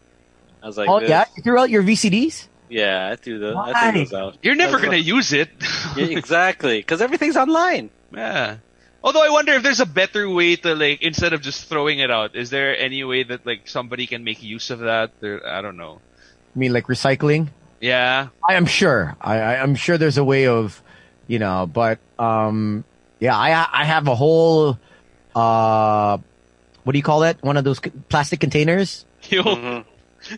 I 0.62 0.66
was 0.66 0.76
like, 0.76 0.88
oh 0.88 1.00
this- 1.00 1.08
yeah, 1.08 1.24
you 1.36 1.42
threw 1.42 1.58
out 1.58 1.70
your 1.70 1.82
VCDs. 1.82 2.46
yeah, 2.68 3.08
I 3.12 3.16
threw 3.16 3.38
the 3.38 3.50
I 3.56 3.72
Why? 3.72 3.90
threw 3.92 4.04
those 4.04 4.14
out. 4.14 4.36
You're 4.42 4.54
never 4.56 4.78
gonna 4.78 4.98
like- 4.98 5.06
use 5.06 5.32
it. 5.32 5.50
Yeah, 5.96 6.06
exactly, 6.18 6.78
because 6.78 7.00
everything's 7.02 7.36
online. 7.36 7.90
yeah. 8.14 8.58
Although 9.02 9.24
I 9.24 9.30
wonder 9.30 9.54
if 9.54 9.62
there's 9.64 9.80
a 9.80 9.86
better 9.88 10.28
way 10.28 10.56
to 10.56 10.74
like, 10.76 11.00
instead 11.00 11.32
of 11.32 11.40
just 11.40 11.64
throwing 11.72 12.00
it 12.00 12.11
out, 12.11 12.36
is 12.36 12.50
there 12.50 12.76
any 12.76 13.02
way 13.02 13.22
that 13.24 13.46
like 13.46 13.64
somebody 13.66 14.06
can 14.06 14.24
make 14.24 14.42
use 14.42 14.68
of 14.68 14.80
that? 14.80 15.12
There, 15.20 15.40
I 15.40 15.62
don't 15.62 15.78
know. 15.78 16.00
I 16.54 16.58
mean, 16.58 16.74
like 16.74 16.84
recycling. 16.86 17.48
Yeah. 17.80 18.28
I 18.46 18.54
am 18.61 18.66
sure. 18.66 19.16
I, 19.18 19.40
I 19.40 19.62
I'm 19.62 19.74
sure 19.74 19.96
there's 19.96 20.18
a 20.18 20.24
way 20.24 20.48
of, 20.48 20.82
you 21.26 21.38
know, 21.40 21.64
but 21.66 21.96
um, 22.20 22.84
yeah, 23.20 23.32
I 23.34 23.56
I 23.72 23.84
have 23.88 24.06
a 24.06 24.14
whole 24.14 24.76
uh, 25.34 26.18
what 26.84 26.92
do 26.92 26.98
you 26.98 27.02
call 27.02 27.20
that? 27.20 27.42
One 27.42 27.56
of 27.56 27.64
those 27.64 27.80
plastic 28.11 28.40
containers. 28.40 29.06
Yung, 29.30 29.44
Mhm. 29.44 29.84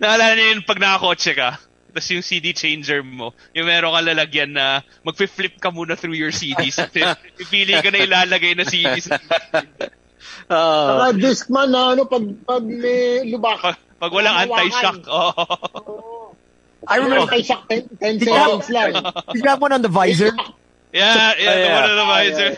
Naalala 0.01 0.36
niyo 0.36 0.47
yung 0.57 0.64
pag 0.64 0.80
nakakotse 0.80 1.32
ka, 1.34 1.59
tapos 1.93 2.09
yung 2.09 2.24
CD 2.24 2.57
changer 2.57 3.05
mo, 3.05 3.36
yung 3.53 3.68
meron 3.68 3.93
ka 3.93 4.01
lalagyan 4.01 4.57
na 4.57 4.80
magfi-flip 5.05 5.61
ka 5.61 5.68
muna 5.68 5.93
through 5.93 6.16
your 6.16 6.32
CDs. 6.32 6.80
Pipili 7.36 7.76
ka 7.84 7.93
na 7.93 8.01
ilalagay 8.01 8.57
na 8.57 8.64
CDs. 8.64 9.12
Oh, 10.51 11.09
Saka 11.09 11.18
Discman 11.18 11.70
na 11.70 11.93
ano, 11.95 12.03
pag, 12.05 12.24
pag 12.45 12.62
may 12.62 13.24
lubak. 13.26 13.59
Pag, 13.62 13.76
pag 13.99 14.12
walang 14.12 14.36
anti-shock. 14.47 15.03
Oh. 15.07 15.32
Oo. 15.32 16.22
I 16.86 16.99
remember. 16.99 17.30
Shaq, 17.38 17.68
10, 17.68 17.99
10 18.01 18.18
Did 18.18 18.26
you 18.26 18.34
have- 18.34 18.64
seconds 18.64 18.70
lang. 18.70 18.90
Did 19.32 19.43
you 19.45 19.51
have 19.51 19.61
one 19.62 19.72
on 19.72 19.82
the 19.82 19.93
visor? 19.93 20.34
Yeah, 20.93 21.32
yeah, 21.38 21.55
the 21.55 21.61
yeah. 21.61 21.80
one 21.80 21.90
on 21.90 21.97
the 21.97 22.09
visor. 22.11 22.51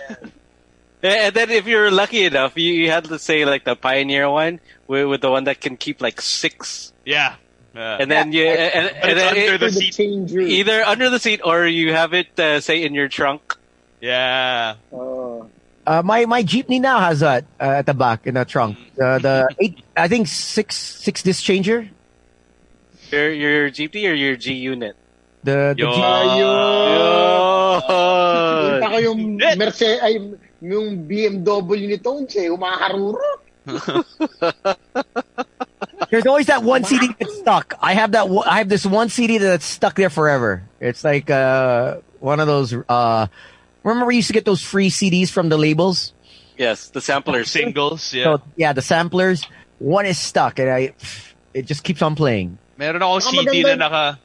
and 1.05 1.35
then 1.35 1.51
if 1.51 1.66
you're 1.66 1.91
lucky 1.91 2.24
enough, 2.24 2.57
you, 2.57 2.72
you 2.72 2.91
had 2.91 3.05
to 3.05 3.18
say 3.18 3.45
like 3.45 3.64
the 3.64 3.76
Pioneer 3.76 4.30
one 4.30 4.61
with, 4.89 5.07
with 5.07 5.20
the 5.20 5.30
one 5.30 5.45
that 5.45 5.61
can 5.61 5.76
keep 5.76 6.01
like 6.01 6.20
six, 6.20 6.93
Yeah. 7.05 7.36
Yeah. 7.74 7.98
and 8.00 8.07
then 8.11 8.30
you 8.32 8.46
and, 8.46 8.86
But 9.02 9.11
and 9.11 9.18
then 9.18 9.28
under 9.34 9.55
it- 9.55 9.61
the 9.61 9.70
For 9.70 10.36
the 10.38 10.46
either 10.46 10.78
under 10.86 11.11
the 11.11 11.18
seat 11.18 11.40
or 11.44 11.66
you 11.66 11.90
have 11.92 12.14
it 12.14 12.30
uh, 12.38 12.61
say 12.61 12.82
in 12.84 12.94
your 12.94 13.09
trunk. 13.09 13.59
Yeah. 14.00 14.76
Oo. 14.94 15.50
Uh, 15.84 16.00
my 16.00 16.24
my 16.24 16.40
jeepney 16.42 16.80
now 16.80 16.96
has 17.02 17.20
that 17.20 17.44
uh, 17.61 17.82
at 17.82 17.86
the 17.86 17.92
back 17.92 18.26
in 18.30 18.34
the 18.40 18.44
trunk. 18.46 18.78
The 18.96 19.18
the 19.20 19.36
eight, 19.61 19.82
I 19.96 20.09
think 20.09 20.28
six 20.28 20.76
six 20.78 21.20
disc 21.26 21.42
changer. 21.44 21.90
Your 23.12 23.28
your 23.34 23.68
GP 23.68 24.09
or 24.09 24.14
your 24.16 24.36
G 24.40 24.55
unit. 24.55 24.96
The, 25.44 25.74
the 25.76 25.82
Yo. 25.84 25.92
Jeep- 25.92 26.05
Oh. 27.84 28.80
Kita 28.80 28.86
ko 28.88 28.98
yung. 29.02 29.20
Mercedes, 29.36 29.98
ay, 30.00 30.14
yung 30.64 31.05
BMW 31.05 31.90
ni 31.90 31.98
Tones 32.00 32.32
eh, 32.38 32.48
humaharurot. 32.48 33.42
there's 36.11 36.26
always 36.26 36.46
that 36.46 36.62
one 36.62 36.84
CD 36.84 37.09
that's 37.18 37.38
stuck. 37.38 37.74
I 37.80 37.94
have 37.94 38.12
that. 38.12 38.28
one- 38.28 38.46
I 38.48 38.59
have 38.59 38.68
this 38.68 38.84
one 38.84 39.09
CD 39.09 39.38
that's 39.38 39.64
stuck 39.64 39.96
there 39.96 40.11
forever. 40.11 40.62
It's 40.80 41.05
like 41.05 41.30
uh, 41.30 41.98
one 42.20 42.40
of 42.40 42.46
those. 42.46 42.72
Uh, 42.72 43.26
remember 43.82 44.07
we 44.07 44.16
used 44.16 44.28
to 44.28 44.34
get 44.34 44.44
those 44.44 44.62
free 44.62 44.90
CDs 44.90 45.30
from 45.30 45.48
the 45.48 45.59
labels. 45.59 46.12
Yes, 46.57 46.88
the 46.90 47.00
samplers. 47.00 47.50
Singles, 47.50 48.14
yeah. 48.14 48.24
So 48.24 48.42
yeah, 48.57 48.72
the 48.72 48.82
samplers. 48.82 49.44
One 49.78 50.07
is 50.07 50.18
stuck, 50.18 50.59
and 50.59 50.70
I 50.70 50.94
it 51.55 51.66
just 51.66 51.82
keeps 51.84 52.02
on 52.02 52.14
playing. 52.14 52.59
Meron 52.76 53.00
akong 53.00 53.22
Ang 53.22 53.46
CD 53.46 53.62
na 53.62 53.74
naka... 53.78 54.18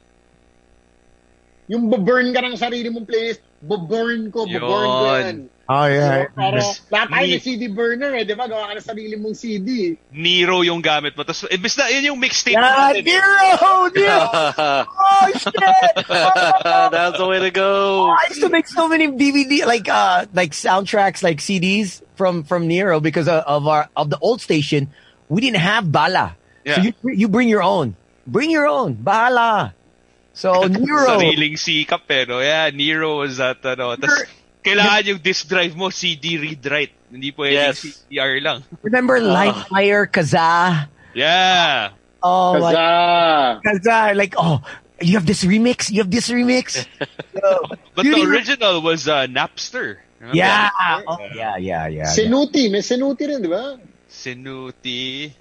Yung 1.70 1.86
baburn 1.86 2.34
ka 2.34 2.42
ng 2.42 2.58
sarili 2.58 2.90
mong 2.90 3.06
playlist, 3.06 3.46
baburn 3.60 4.32
ko, 4.32 4.44
baburn 4.48 4.88
ko 4.88 5.06
yan. 5.20 5.38
Oh 5.70 5.86
So, 5.86 6.26
para, 6.34 6.58
Yes. 6.58 6.82
lahat 6.90 7.08
tayo 7.14 7.26
Ni- 7.30 7.38
CD 7.38 7.62
burner 7.70 8.10
eh, 8.18 8.26
di 8.26 8.34
ba? 8.34 8.50
Gawa 8.50 8.74
ka 8.74 8.74
ng 8.74 8.82
sarili 8.82 9.14
mong 9.14 9.38
CD. 9.38 9.94
Nero 10.10 10.66
yung 10.66 10.82
gamit 10.82 11.14
mo. 11.14 11.22
Tapos, 11.22 11.46
imbes 11.46 11.78
na, 11.78 11.86
yun 11.94 12.10
yung 12.10 12.18
mixtape 12.18 12.58
Yeah, 12.58 12.90
natin. 12.90 13.06
eh. 13.06 13.14
Nero! 13.14 13.70
Nero! 13.94 14.20
Oh, 14.90 15.26
shit! 15.30 15.54
That's 16.90 17.18
the 17.18 17.26
way 17.28 17.38
to 17.38 17.50
go. 17.54 18.10
I 18.10 18.26
used 18.34 18.40
to 18.42 18.48
make 18.50 18.66
so 18.66 18.88
many 18.88 19.08
DVD 19.14 19.62
like 19.66 19.86
uh 19.86 20.26
like 20.34 20.52
soundtracks 20.52 21.22
like 21.22 21.38
CDs 21.38 22.02
from 22.16 22.42
from 22.42 22.66
Nero 22.66 22.98
because 22.98 23.28
of, 23.28 23.44
of 23.46 23.68
our 23.68 23.86
of 23.94 24.08
the 24.10 24.18
old 24.18 24.40
station 24.40 24.88
we 25.28 25.40
didn't 25.44 25.60
have 25.62 25.86
bala. 25.92 26.34
So 26.66 26.80
Yeah. 26.82 26.82
you 26.82 26.92
you 27.14 27.28
bring 27.28 27.46
your 27.48 27.62
own. 27.62 27.94
Bring 28.26 28.50
your 28.50 28.66
own. 28.66 28.94
Bala. 28.96 29.74
So 30.40 30.64
Nero. 30.72 31.20
Sariling 31.20 31.60
sikap 31.60 32.08
eh, 32.08 32.24
no? 32.24 32.40
Yeah, 32.40 32.72
Nero 32.72 33.20
was 33.20 33.36
that, 33.36 33.60
ano. 33.60 33.92
Tapos, 34.00 34.24
kailangan 34.64 35.04
yung 35.04 35.20
disk 35.20 35.44
drive 35.52 35.76
mo, 35.76 35.92
CD 35.92 36.40
read-write. 36.40 36.96
Hindi 37.12 37.28
pwedeng 37.36 37.76
Yes. 37.76 37.84
CDR 38.08 38.40
lang. 38.40 38.64
Remember 38.80 39.20
Lightfire 39.20 40.08
Kaza? 40.08 40.88
Yeah. 41.12 41.92
Oh 42.24 42.56
my 42.56 42.72
Kaza. 42.72 42.88
Kaza 43.60 43.96
like 44.16 44.38
oh 44.38 44.62
you 45.02 45.18
have 45.18 45.26
this 45.26 45.42
remix? 45.44 45.90
You 45.90 46.00
have 46.06 46.12
this 46.12 46.30
remix? 46.30 46.86
Yo, 47.34 47.50
But 47.96 48.04
the 48.04 48.22
original 48.22 48.80
was 48.80 49.08
uh, 49.08 49.26
Napster. 49.26 49.98
Remember 50.20 50.36
Yeah. 50.38 50.68
that? 50.70 51.02
Oh, 51.08 51.18
yeah, 51.34 51.56
yeah, 51.58 51.88
yeah. 51.88 52.04
yeah. 52.04 52.12
Sinuti. 52.12 52.68
May 52.70 52.84
sinuti 52.84 53.24
rin, 53.26 53.40
di 53.42 53.48
ba? 53.48 53.80
Sinuti. 54.06 55.32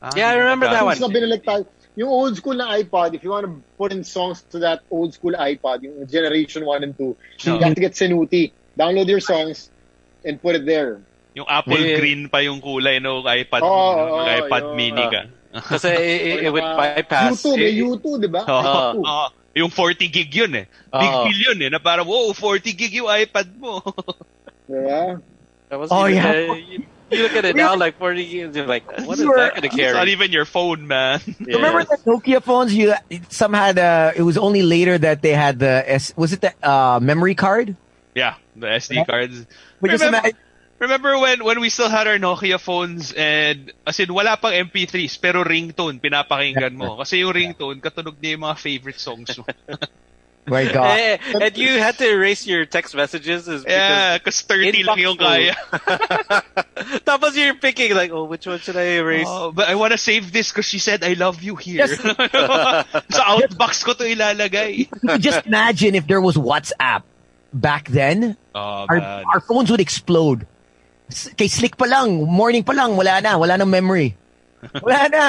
Ah, 0.00 0.10
Yeah, 0.16 0.32
I 0.32 0.40
remember 0.40 0.66
that 0.66 0.80
one. 0.82 0.96
Songs 0.96 1.12
na 1.12 1.14
binalik 1.14 1.44
tayo. 1.44 1.68
Yung 2.00 2.08
old 2.08 2.32
school 2.32 2.56
na 2.56 2.72
iPod, 2.80 3.12
if 3.12 3.20
you 3.20 3.28
want 3.28 3.44
to 3.44 3.52
put 3.76 3.92
in 3.92 4.08
songs 4.08 4.40
to 4.48 4.64
that 4.64 4.80
old 4.88 5.12
school 5.12 5.36
iPod, 5.36 5.84
yung 5.84 6.08
generation 6.08 6.64
1 6.64 6.80
and 6.80 6.96
2, 6.96 7.04
you 7.44 7.52
No. 7.52 7.60
have 7.60 7.76
to 7.76 7.82
get 7.84 7.92
Sinuti. 7.92 8.56
Download 8.72 9.04
your 9.04 9.20
songs 9.20 9.68
and 10.24 10.40
put 10.40 10.56
it 10.56 10.64
there. 10.64 11.04
Yung 11.36 11.44
apple 11.44 11.76
Yeah. 11.76 12.00
green 12.00 12.32
pa 12.32 12.40
yung 12.40 12.64
kulay 12.64 13.04
no 13.04 13.20
iPad, 13.20 13.60
Oo, 13.60 13.68
no? 13.68 14.16
oo, 14.16 14.24
iPad 14.24 14.64
yun. 14.72 14.76
mini 14.80 15.04
ka. 15.12 15.22
Kasi 15.76 15.92
it, 15.92 16.20
it, 16.24 16.36
it 16.48 16.50
would 16.50 16.64
Or, 16.64 16.72
uh, 16.72 16.80
bypass. 16.96 17.36
U2, 17.44 17.46
may 17.60 17.68
it- 17.76 17.84
U2, 17.84 18.06
di 18.16 18.28
ba? 18.32 18.42
Oo, 18.48 18.80
2. 18.96 19.04
oo. 19.12 19.26
yung 19.60 19.68
40 19.68 20.08
gig 20.08 20.30
yun 20.32 20.52
eh. 20.56 20.66
Big 20.88 21.12
Oo. 21.12 21.28
deal 21.28 21.40
yun 21.52 21.58
eh. 21.60 21.68
Na 21.68 21.84
parang, 21.84 22.08
wow, 22.08 22.32
40 22.32 22.72
gig 22.72 22.96
yung 22.96 23.12
iPad 23.12 23.48
mo. 23.60 23.84
Diba? 24.70 25.20
that 25.68 25.76
was 25.78 25.90
Oh, 25.92 26.06
yeah. 26.08 26.48
uh, 26.48 26.56
you, 27.10 27.18
you 27.18 27.22
look 27.24 27.32
at 27.36 27.44
it 27.44 27.56
now, 27.56 27.76
like 27.76 27.98
40 27.98 28.22
years, 28.24 28.56
you're 28.56 28.66
like, 28.66 28.86
what 29.06 29.18
is 29.18 29.20
You 29.24 29.30
were- 29.30 29.36
that 29.36 29.54
going 29.56 29.70
to 29.70 29.82
It's 29.82 29.94
not 29.94 30.08
even 30.08 30.30
your 30.32 30.44
phone, 30.44 30.86
man. 30.86 31.20
Yeah. 31.40 31.56
Remember 31.56 31.84
the 31.84 31.98
Nokia 32.06 32.42
phones? 32.42 32.74
You 32.74 32.94
some 33.28 33.52
had 33.54 33.78
uh 33.78 34.12
it 34.14 34.22
was 34.22 34.38
only 34.38 34.62
later 34.62 34.98
that 34.98 35.22
they 35.22 35.32
had 35.34 35.58
the 35.58 35.82
S 35.86 36.12
was 36.16 36.32
it 36.32 36.40
the 36.40 36.52
uh 36.62 37.00
memory 37.02 37.34
card? 37.34 37.74
yeah, 38.14 38.34
the 38.56 38.66
SD 38.66 39.06
cards. 39.06 39.46
But 39.80 39.90
just 39.90 40.04
Remember- 40.04 40.28
imagine, 40.28 40.38
Remember 40.80 41.12
when 41.20 41.44
when 41.44 41.60
we 41.60 41.68
still 41.68 41.92
had 41.92 42.08
our 42.08 42.16
Nokia 42.16 42.56
phones 42.58 43.12
and 43.12 43.68
as 43.84 44.00
in 44.00 44.08
wala 44.16 44.40
pang 44.40 44.56
MP3s 44.72 45.20
pero 45.20 45.44
ringtone 45.44 46.00
pinapakinggan 46.00 46.72
mo 46.72 46.96
kasi 46.96 47.20
yung 47.20 47.36
ringtone 47.36 47.84
katunog 47.84 48.16
niya 48.16 48.40
yung 48.40 48.48
mga 48.48 48.56
favorite 48.56 48.96
songs 48.96 49.28
mo. 49.36 49.44
my 50.46 50.64
God. 50.72 50.98
Eh, 50.98 51.18
and 51.40 51.56
you 51.56 51.78
had 51.78 51.96
to 51.98 52.08
erase 52.08 52.46
your 52.46 52.64
text 52.66 52.94
messages 52.94 53.46
is 53.46 53.62
because 53.62 53.66
yeah, 53.70 54.18
kasi 54.18 54.44
30 54.46 54.82
lang 54.84 54.98
yung 54.98 55.16
kaya. 55.16 55.54
Tapos 57.06 57.36
you're 57.36 57.54
picking 57.54 57.94
like, 57.94 58.10
oh, 58.10 58.24
which 58.24 58.46
one 58.46 58.58
should 58.58 58.76
I 58.76 58.98
erase? 58.98 59.26
Oh, 59.28 59.52
but 59.52 59.68
I 59.68 59.74
wanna 59.74 59.98
save 59.98 60.32
this 60.32 60.50
because 60.50 60.66
she 60.66 60.78
said 60.78 61.04
I 61.04 61.12
love 61.14 61.42
you 61.42 61.56
here. 61.56 61.86
Yes. 61.86 62.00
Sa 63.14 63.22
outbox 63.36 63.84
ko 63.84 63.92
to 63.94 64.04
ilalagay. 64.04 64.88
Just 65.20 65.46
imagine 65.46 65.94
if 65.94 66.06
there 66.06 66.20
was 66.20 66.36
WhatsApp 66.36 67.02
back 67.52 67.88
then, 67.88 68.36
Oh, 68.54 68.86
our 68.88 68.98
man. 68.98 69.24
our 69.32 69.40
phones 69.40 69.70
would 69.70 69.80
explode. 69.80 70.46
S- 71.10 71.30
Kay 71.36 71.48
Slick 71.48 71.76
pa 71.76 71.84
lang, 71.86 72.22
morning 72.26 72.62
pa 72.64 72.72
lang, 72.72 72.96
wala 72.96 73.20
na, 73.20 73.38
wala 73.38 73.56
nang 73.58 73.70
memory. 73.70 74.16
Wala 74.82 75.08
na. 75.08 75.24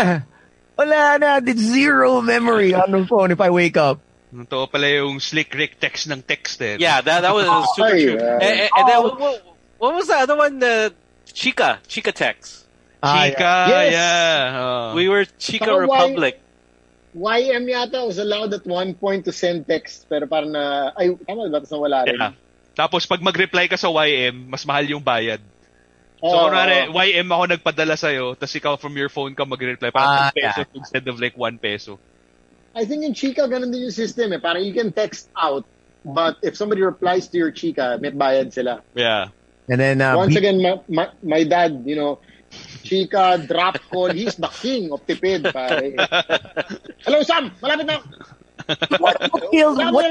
Wala 0.78 1.18
na. 1.18 1.30
It's 1.46 1.62
zero 1.62 2.22
memory 2.22 2.74
on 2.74 2.90
the 2.92 3.06
phone 3.06 3.30
if 3.32 3.42
I 3.42 3.50
wake 3.50 3.78
up. 3.78 4.02
Totoo 4.32 4.72
pala 4.72 4.88
yung 4.88 5.20
slick 5.20 5.52
Rick 5.52 5.76
text 5.78 6.08
ng 6.08 6.24
text 6.24 6.56
eh. 6.64 6.80
Yeah, 6.80 7.04
that 7.04 7.20
that 7.22 7.34
was 7.36 7.46
super 7.76 7.92
true. 7.92 8.16
yeah. 8.16 8.40
And, 8.40 8.56
and, 8.64 8.70
and 8.72 8.84
then 8.88 9.00
what, 9.04 9.20
what- 9.20 9.44
what 9.78 9.92
was 9.96 10.08
the 10.08 10.16
other 10.16 10.38
one? 10.38 10.60
The 10.60 10.94
Chica, 11.28 11.80
Chica 11.88 12.12
text. 12.12 12.64
Ah, 13.04 13.26
Chica, 13.28 13.66
Yes. 13.68 13.92
yeah. 13.92 14.40
Oh. 14.56 14.96
We 14.96 15.10
were 15.10 15.26
Chica 15.36 15.66
Saka 15.68 15.88
why- 15.88 16.06
Republic. 16.08 16.36
YM 17.12 17.68
yata 17.68 18.08
was 18.08 18.20
allowed 18.20 18.54
at 18.54 18.64
one 18.64 18.94
point 18.96 19.26
to 19.28 19.34
send 19.36 19.68
text, 19.68 20.08
pero 20.08 20.24
parang 20.32 20.56
na, 20.56 20.96
ay, 20.96 21.12
tama 21.28 21.52
ba? 21.52 21.60
Tapos 21.60 21.72
nawala 21.76 22.08
rin. 22.08 22.16
Yeah. 22.16 22.32
Tapos 22.72 23.04
pag 23.04 23.20
mag-reply 23.20 23.68
ka 23.68 23.76
sa 23.76 23.92
YM, 23.92 24.48
mas 24.48 24.64
mahal 24.64 24.88
yung 24.88 25.04
bayad. 25.04 25.44
So, 26.24 26.32
Oo, 26.32 26.48
kunwari, 26.48 26.88
oo. 26.88 26.96
YM 26.96 27.28
ako 27.28 27.44
nagpadala 27.52 27.96
sa'yo, 28.00 28.38
tapos 28.40 28.56
ikaw 28.56 28.74
from 28.80 28.96
your 28.96 29.10
phone 29.12 29.36
ka 29.36 29.44
mag-reply, 29.44 29.92
parang 29.92 30.30
Ah, 30.30 30.32
2 30.32 30.40
pesos 30.40 30.64
yeah. 30.72 30.78
instead 30.80 31.04
of 31.04 31.20
like 31.20 31.36
1 31.36 31.60
peso. 31.60 32.00
I 32.76 32.86
think 32.86 33.04
in 33.04 33.14
Chikka, 33.14 33.52
ganun 33.52 33.72
din 33.72 33.84
yung 33.88 33.96
system 33.96 34.32
eh. 34.32 34.40
Parang 34.40 34.64
you 34.64 34.74
can 34.74 34.92
text 34.92 35.28
out, 35.36 35.66
but 36.06 36.38
if 36.42 36.56
somebody 36.56 36.82
replies 36.82 37.28
to 37.30 37.38
your 37.38 37.52
Chikka, 37.52 38.00
may 38.00 38.12
bayad 38.12 38.54
sila. 38.54 38.82
Yeah. 38.96 39.28
And 39.68 39.80
then 39.80 40.02
uh, 40.02 40.16
Once 40.16 40.34
beep- 40.34 40.40
again, 40.40 40.62
my, 40.62 40.80
my, 40.88 41.08
my 41.24 41.44
dad, 41.44 41.84
you 41.86 41.96
know, 41.96 42.20
Chikka, 42.84 43.48
drop 43.48 43.80
call, 43.92 44.12
he's 44.12 44.36
the 44.36 44.48
king 44.48 44.92
of 44.92 45.06
tipid, 45.08 45.52
pare. 45.52 45.96
Hello, 47.06 47.24
Sam! 47.24 47.52
Malapit 47.62 47.88
na! 47.88 48.00
what, 49.00 49.16
what 49.32 49.52
killed 49.52 49.78
Sam, 49.78 49.94
what, 49.94 50.06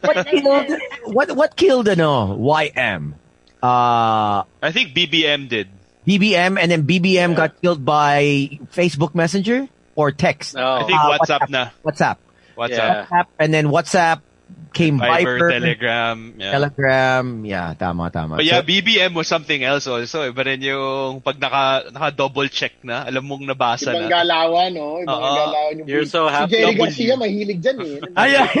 what 0.00 0.26
killed 0.26 0.70
what 1.04 1.28
what 1.36 1.56
killed 1.56 1.88
ano 1.88 2.38
YM? 2.38 3.14
Uh 3.62 4.46
I 4.62 4.70
think 4.70 4.94
BBM 4.94 5.48
did. 5.48 5.68
BBM 6.06 6.58
and 6.58 6.70
then 6.70 6.86
BBM 6.86 7.34
got 7.36 7.60
killed 7.60 7.84
by 7.84 8.50
Facebook 8.70 9.14
Messenger 9.14 9.68
or 9.94 10.12
text. 10.12 10.54
No. 10.54 10.80
I 10.80 10.82
think 10.84 10.98
Ah, 10.98 11.16
WhatsApp 11.18 11.48
na. 11.48 11.70
WhatsApp. 11.84 12.16
WhatsApp. 12.56 12.70
Yeah. 12.70 13.06
WhatsApp 13.08 13.26
and 13.38 13.50
then 13.54 13.66
WhatsApp 13.68 14.20
came 14.72 15.00
Viber, 15.00 15.36
Viber, 15.40 15.50
Telegram. 15.52 16.16
Yeah. 16.36 16.52
Telegram. 16.52 17.44
Yeah, 17.44 17.72
tama 17.76 18.08
tama. 18.12 18.36
But 18.36 18.44
yeah, 18.44 18.60
So- 18.60 18.68
BBM 18.68 19.12
was 19.14 19.28
something 19.28 19.64
else 19.64 19.86
also. 19.86 20.24
Iba 20.30 20.44
rin 20.44 20.60
yung 20.60 21.20
pag 21.20 21.40
naka, 21.40 21.88
naka-double 21.92 22.48
check 22.48 22.72
na, 22.84 23.04
alam 23.04 23.24
mong 23.24 23.44
nabasa 23.48 23.92
Ibang 23.92 24.08
na. 24.08 24.12
galawan, 24.12 24.68
no? 24.72 25.00
Ibang 25.04 25.20
Oo. 25.20 25.36
galawan 25.36 25.72
yung 25.80 25.88
You're 25.88 26.04
so 26.08 26.28
Si 26.28 26.32
happy. 26.32 26.50
Jerry 26.52 26.64
Double 26.72 26.84
Garcia, 26.88 27.14
mahilig 27.16 27.60
dyan 27.60 27.76
eh. 27.80 28.00
Ay, 28.20 28.30
ay. 28.36 28.52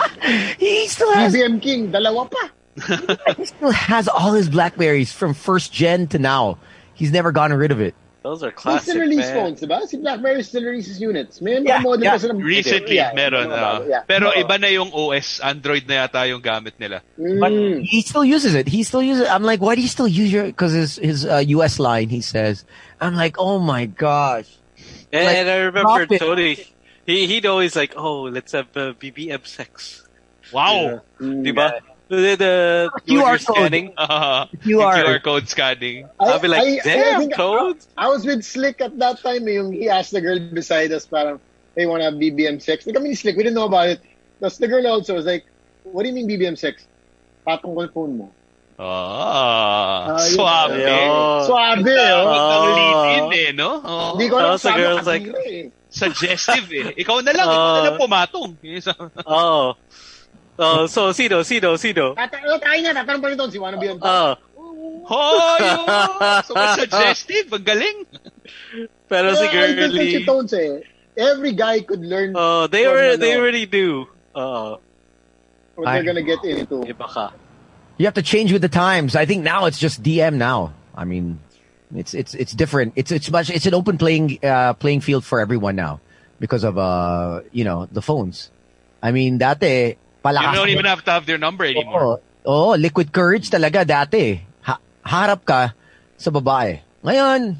he 0.60 0.88
still 0.88 1.12
has 1.12 1.32
BBM 1.32 1.60
King, 1.60 1.92
dalawa 1.92 2.28
pa. 2.28 2.44
he 3.36 3.44
still 3.44 3.72
has 3.72 4.08
all 4.08 4.32
his 4.32 4.48
Blackberries 4.48 5.12
from 5.12 5.32
first 5.36 5.72
gen 5.72 6.08
to 6.08 6.18
now. 6.18 6.56
He's 6.94 7.12
never 7.12 7.32
gotten 7.32 7.56
rid 7.56 7.72
of 7.72 7.80
it. 7.80 7.94
Those 8.22 8.42
are 8.42 8.54
May 8.54 8.62
classic, 8.62 8.82
still 8.94 9.00
release 9.02 9.26
man. 9.26 9.34
phones, 9.34 9.60
diba? 9.60 9.82
Si 9.82 9.96
BlackBerry 9.98 10.42
still 10.46 10.62
releases 10.62 11.00
units. 11.00 11.40
May 11.42 11.58
mga 11.58 11.66
Yeah, 11.66 11.78
model 11.82 12.04
yeah. 12.06 12.12
pa 12.14 12.18
sila. 12.22 12.34
Recently, 12.38 12.94
Yeah, 12.96 13.10
meron. 13.18 13.46
mga 13.50 13.58
ah. 13.58 13.80
yeah. 13.82 14.02
Pero 14.06 14.30
Oo. 14.30 14.38
iba 14.38 14.54
na 14.62 14.68
yung 14.70 14.90
OS. 14.94 15.40
Android 15.42 15.88
na 15.90 16.06
yata 16.06 16.22
yung 16.30 16.38
gamit 16.40 16.78
nila. 16.78 17.02
But 17.18 17.50
Mm. 17.50 17.82
he 17.82 17.98
still 18.02 18.22
uses 18.24 18.54
it. 18.54 18.70
He 18.70 18.86
still 18.86 19.02
uses 19.02 19.26
it. 19.26 19.30
I'm 19.34 19.42
like, 19.42 19.58
why 19.58 19.74
do 19.74 19.82
you 19.82 19.90
still 19.90 20.06
use 20.06 20.30
your? 20.30 20.46
Because 20.46 20.70
his 20.70 21.02
his 21.02 21.26
uh, 21.26 21.42
U.S. 21.58 21.82
line, 21.82 22.08
he 22.14 22.22
says. 22.22 22.62
I'm 23.02 23.18
like, 23.18 23.42
oh 23.42 23.58
my 23.58 23.86
gosh. 23.90 24.46
And, 25.10 25.26
Like, 25.26 25.36
and 25.42 25.48
I 25.50 25.56
remember. 25.66 26.06
Tony, 26.16 26.62
he, 27.04 27.26
he'd 27.26 27.44
always 27.44 27.74
like, 27.74 27.98
oh, 27.98 28.30
let's 28.30 28.52
have 28.54 28.70
uh, 28.78 28.94
BBM 28.94 29.42
sex. 29.44 30.06
Wow! 30.54 31.02
Mm. 31.18 31.42
Diba? 31.42 31.82
The, 32.12 32.36
the, 32.36 32.54
QR 32.92 33.08
you're 33.08 33.24
code. 33.24 33.40
scanning, 33.40 33.86
Uh, 33.96 34.04
are- 34.04 34.48
QR 34.60 35.16
code 35.24 35.48
scanning. 35.48 36.04
I'll 36.20 36.36
be 36.38 36.48
like, 36.48 36.84
damn, 36.84 37.20
think 37.24 37.32
codes. 37.32 37.88
I, 37.96 38.04
I 38.04 38.08
was 38.12 38.26
with 38.28 38.44
Slick 38.44 38.82
at 38.84 38.98
that 39.00 39.22
time. 39.24 39.48
eh, 39.48 39.56
Yung 39.56 39.72
he 39.72 39.88
asked 39.88 40.12
the 40.12 40.20
girl 40.20 40.36
beside 40.52 40.92
us, 40.92 41.06
parang, 41.08 41.40
hey, 41.74 41.86
wanna 41.88 42.04
have 42.04 42.20
BBM 42.20 42.60
sex? 42.60 42.84
Di 42.84 42.92
kami 42.92 43.08
ni 43.08 43.16
Slick, 43.16 43.32
we 43.40 43.44
didn't 43.48 43.56
know 43.56 43.64
about 43.64 43.88
it. 43.88 44.00
Tapos 44.44 44.58
the 44.60 44.68
girl 44.68 44.84
also 44.92 45.16
was 45.16 45.24
like, 45.24 45.48
what 45.88 46.04
do 46.04 46.12
you 46.12 46.14
mean 46.14 46.28
BBM 46.28 46.58
sex? 46.60 46.84
Patong 47.48 47.72
ko 47.72 47.80
yung 47.80 47.94
phone 47.96 48.12
mo. 48.20 48.26
Ah, 48.76 50.12
Ah, 50.12 50.20
yun. 50.20 50.36
swabe. 50.36 50.84
Ayun. 50.84 51.46
Swabe, 51.48 51.96
oh. 51.96 52.28
Oh. 52.28 53.30
eh, 53.32 53.52
no? 53.56 53.70
Oh. 53.80 54.10
Hindi 54.20 54.28
ko 54.28 54.36
alam 54.36 54.58
saan 54.60 54.76
girl's 54.76 55.06
like- 55.08 55.32
eh. 55.48 55.72
Suggestive 55.88 56.68
eh. 56.72 56.92
Ikaw 57.04 57.24
na 57.24 57.32
lang, 57.32 57.46
ikaw 57.52 57.68
na 57.72 57.80
Ah. 57.80 57.84
lang 57.88 57.96
pumatong. 57.96 58.50
Yung 58.68 58.76
isa- 58.76 58.96
Oh. 59.24 59.76
Oh, 60.58 60.86
so 60.86 61.12
Sino, 61.12 61.42
Sino, 61.42 61.76
Sino. 61.76 62.14
Tata- 62.14 62.40
oh, 62.46 62.58
tayo 62.60 62.80
na, 62.84 62.92
tatanong 63.02 63.22
pa 63.22 63.28
rin 63.32 63.36
doon, 63.38 63.50
si 63.50 63.58
wanna 63.58 63.78
be 63.80 63.88
on 63.88 63.98
top. 63.98 64.38
Oh. 64.56 65.02
Hoy! 65.02 65.58
oh, 65.60 66.40
So 66.46 66.54
suggestive, 66.78 67.52
ang 67.52 67.64
galing. 67.64 68.06
Pero 69.08 69.34
si 69.34 69.44
Yeah, 69.48 69.64
I 69.64 69.90
think 69.90 70.10
si 70.12 70.24
Tones 70.24 70.52
eh. 70.52 70.80
Every 71.16 71.52
guy 71.52 71.80
could 71.82 72.00
learn 72.00 72.32
Oh, 72.36 72.66
they 72.68 72.84
from, 72.84 72.92
were, 72.92 73.08
ano, 73.12 73.16
they 73.16 73.36
already 73.36 73.66
do. 73.66 74.06
Oh, 74.34 74.80
what 75.74 75.92
they're 75.92 76.04
gonna 76.04 76.22
get 76.24 76.40
into. 76.44 76.84
iba 76.88 77.08
ka. 77.08 77.32
You 77.98 78.06
have 78.06 78.14
to 78.14 78.22
change 78.24 78.52
with 78.52 78.62
the 78.62 78.72
times. 78.72 79.16
I 79.16 79.26
think 79.26 79.44
now 79.44 79.66
it's 79.66 79.78
just 79.78 80.02
DM. 80.02 80.40
Now, 80.40 80.72
I 80.96 81.04
mean, 81.04 81.40
it's 81.94 82.14
it's 82.14 82.32
it's 82.32 82.52
different. 82.52 82.94
It's 82.96 83.12
it's 83.12 83.28
much. 83.30 83.50
It's 83.50 83.66
an 83.66 83.74
open 83.74 83.98
playing 83.98 84.38
uh, 84.40 84.72
playing 84.74 85.00
field 85.04 85.24
for 85.24 85.40
everyone 85.40 85.76
now. 85.76 86.00
because 86.42 86.64
of 86.64 86.76
uh 86.76 87.40
you 87.54 87.62
know 87.62 87.86
the 87.86 88.02
phones. 88.02 88.50
I 89.02 89.12
mean, 89.12 89.38
that 89.38 89.62
You 89.62 89.94
palakas. 90.22 90.54
don't 90.54 90.70
even 90.70 90.86
have 90.86 91.02
to 91.04 91.10
have 91.10 91.26
their 91.26 91.38
number 91.38 91.66
anymore. 91.66 92.00
Oo, 92.00 92.14
oo, 92.46 92.70
liquid 92.78 93.10
courage 93.10 93.50
talaga 93.50 93.82
dati. 93.82 94.38
Ha- 94.62 94.80
harap 95.02 95.42
ka 95.44 95.74
sa 96.16 96.30
babae. 96.30 96.78
Ngayon, 97.02 97.58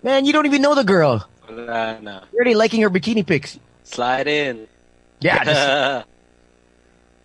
man, 0.00 0.20
you 0.24 0.32
don't 0.32 0.46
even 0.46 0.62
know 0.62 0.78
the 0.78 0.86
girl. 0.86 1.26
Wala 1.50 1.98
na. 1.98 2.14
You're 2.30 2.46
already 2.46 2.54
liking 2.54 2.80
her 2.86 2.90
bikini 2.90 3.26
pics. 3.26 3.58
Slide 3.82 4.30
in. 4.30 4.70
Yeah, 5.18 5.42
just- 5.48 6.06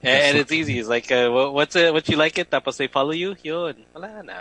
and 0.06 0.38
it's 0.38 0.52
easy. 0.52 0.78
It's 0.78 0.90
like, 0.90 1.10
uh, 1.12 1.30
what- 1.30 1.54
what's 1.54 1.76
it? 1.78 1.94
What 1.94 2.10
you 2.10 2.18
like 2.18 2.38
it? 2.38 2.50
Tapos 2.50 2.78
they 2.78 2.88
follow 2.90 3.14
you. 3.14 3.38
Yun. 3.46 3.86
Wala 3.94 4.22
na. 4.26 4.38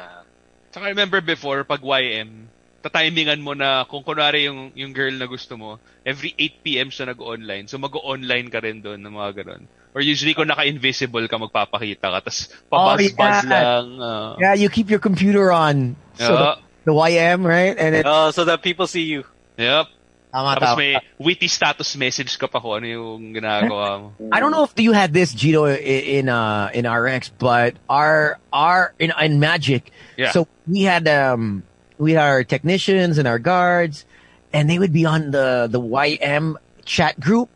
Saka 0.73 0.91
remember 0.91 1.21
before, 1.21 1.63
pag 1.65 1.81
YM, 1.85 2.51
tatimingan 2.83 3.41
mo 3.41 3.55
na 3.55 3.85
kung 3.89 4.03
kunwari 4.05 4.45
yung, 4.45 4.73
yung 4.77 4.93
girl 4.93 5.15
na 5.17 5.25
gusto 5.25 5.57
mo, 5.57 5.79
every 6.05 6.35
8pm 6.37 6.93
siya 6.93 7.09
nag-online. 7.09 7.65
So 7.71 7.79
mag-online 7.79 8.51
ka 8.53 8.61
rin 8.61 8.85
doon 8.85 9.01
ng 9.01 9.15
mga 9.15 9.31
ganun. 9.45 9.65
Or 9.95 10.01
usually 10.03 10.35
kung 10.35 10.51
naka-invisible 10.51 11.29
ka, 11.31 11.39
magpapakita 11.39 12.03
ka. 12.11 12.19
Tapos 12.19 12.51
pabuzz-buzz 12.67 13.15
Oh, 13.15 13.49
yeah. 13.49 13.63
lang. 13.79 13.87
Uh, 14.03 14.35
yeah, 14.43 14.55
you 14.59 14.69
keep 14.69 14.91
your 14.91 14.99
computer 14.99 15.53
on. 15.55 15.95
So 16.19 16.35
Yeah. 16.35 16.39
the, 16.85 16.91
the 16.91 16.95
YM, 16.99 17.47
right? 17.47 17.79
And 17.79 17.95
it, 17.95 18.05
Oh, 18.07 18.31
so 18.35 18.45
that 18.45 18.63
people 18.63 18.87
see 18.91 19.07
you. 19.07 19.23
Yep. 19.57 19.87
tama, 20.35 20.59
Tapos 20.59 20.75
tama. 20.75 20.83
may 20.83 20.99
witty 21.23 21.47
status 21.47 21.95
message 21.95 22.35
ka 22.43 22.51
pa 22.51 22.59
kung 22.59 22.83
ano 22.83 22.87
yung 22.91 23.39
ginagawa 23.39 23.87
mo. 24.03 24.07
I 24.35 24.43
don't 24.43 24.51
know 24.51 24.67
if 24.67 24.75
you 24.83 24.91
had 24.91 25.15
this 25.15 25.31
Gito 25.31 25.71
in, 25.71 25.79
in 25.79 26.27
uh 26.29 26.75
in 26.75 26.91
RX, 26.91 27.31
but 27.39 27.79
our 27.87 28.43
our 28.51 28.99
in 28.99 29.15
in 29.15 29.39
Magic. 29.39 29.95
Yeah. 30.19 30.35
So 30.35 30.51
we 30.67 30.83
had 30.83 31.07
um 31.07 31.63
we 32.03 32.19
had 32.19 32.27
our 32.27 32.43
technicians 32.43 33.23
and 33.23 33.31
our 33.31 33.39
guards, 33.39 34.03
and 34.51 34.67
they 34.67 34.75
would 34.83 34.91
be 34.91 35.07
on 35.07 35.31
the 35.31 35.71
the 35.71 35.79
YM 35.79 36.59
chat 36.83 37.15
group 37.23 37.47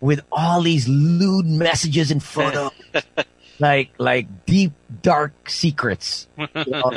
with 0.00 0.20
all 0.30 0.62
these 0.62 0.88
lewd 0.88 1.46
messages 1.46 2.10
and 2.10 2.22
photos, 2.22 2.72
like 3.58 3.90
like 3.98 4.46
deep 4.46 4.72
dark 5.02 5.50
secrets 5.50 6.28
you 6.38 6.46
know, 6.70 6.92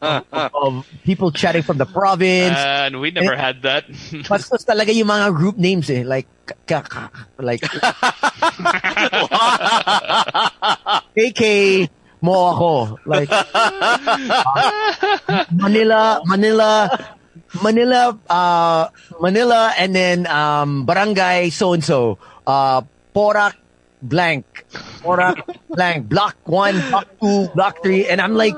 of, 0.00 0.24
of 0.32 0.86
people 1.04 1.30
chatting 1.32 1.62
from 1.62 1.78
the 1.78 1.86
province. 1.86 2.56
And 2.56 3.00
we 3.00 3.10
never 3.10 3.36
had 3.36 3.62
that. 3.62 3.88
Bastos 4.26 4.64
talaga 4.64 4.94
yung 4.94 5.08
mga 5.08 5.34
group 5.34 5.56
names 5.58 5.90
eh. 5.90 6.02
Like, 6.04 6.28
like, 7.38 7.60
KK 11.16 11.42
mo 12.22 12.34
ako. 12.54 12.98
Like, 13.04 13.30
Manila, 15.52 16.22
Manila, 16.24 16.88
Manila, 17.62 18.18
uh, 18.28 18.88
Manila, 19.20 19.72
and 19.78 19.94
then, 19.94 20.26
um, 20.26 20.84
Barangay 20.86 21.50
so-and-so, 21.50 22.18
uh, 22.46 22.82
Purok 23.14 23.54
blank, 24.02 24.44
Purok 25.02 25.42
blank, 25.68 26.08
block 26.08 26.36
one, 26.44 26.80
block 26.90 27.06
two, 27.20 27.48
block 27.54 27.82
three, 27.82 28.06
and 28.08 28.20
I'm 28.20 28.34
like, 28.34 28.54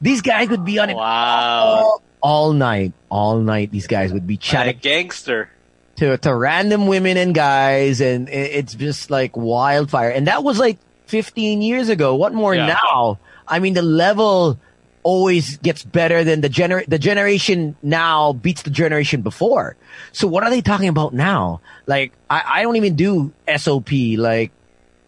these 0.00 0.20
guys 0.22 0.48
would 0.48 0.64
be 0.64 0.78
on 0.78 0.90
it 0.90 0.96
Wow. 0.96 1.64
all, 1.64 2.02
all 2.20 2.52
night, 2.52 2.92
all 3.08 3.38
night. 3.38 3.70
These 3.70 3.86
guys 3.86 4.12
would 4.12 4.26
be 4.26 4.36
chatting 4.36 4.78
gangster. 4.80 5.48
to 5.96 6.16
to 6.18 6.34
random 6.34 6.86
women 6.86 7.16
and 7.16 7.34
guys, 7.34 8.00
and 8.00 8.28
i- 8.28 8.32
it's 8.58 8.74
just 8.74 9.10
like 9.10 9.36
wildfire. 9.36 10.10
And 10.10 10.26
that 10.26 10.42
was 10.42 10.58
like 10.58 10.78
15 11.06 11.62
years 11.62 11.88
ago. 11.88 12.14
What 12.16 12.32
more 12.34 12.54
Yeah. 12.54 12.74
now? 12.80 13.18
I 13.46 13.58
mean, 13.60 13.74
the 13.74 13.82
level 13.82 14.58
always 15.02 15.56
gets 15.58 15.82
better 15.82 16.22
than 16.24 16.40
the 16.42 16.48
gener 16.48 16.86
the 16.86 16.98
generation 16.98 17.74
now 17.82 18.32
beats 18.32 18.62
the 18.62 18.70
generation 18.70 19.22
before. 19.22 19.76
So 20.12 20.28
what 20.28 20.44
are 20.44 20.50
they 20.50 20.60
talking 20.60 20.88
about 20.88 21.12
now? 21.12 21.60
Like, 21.86 22.12
I, 22.30 22.42
I 22.46 22.62
don't 22.62 22.76
even 22.76 22.94
do 22.94 23.32
SOP. 23.56 23.90
Like, 24.16 24.52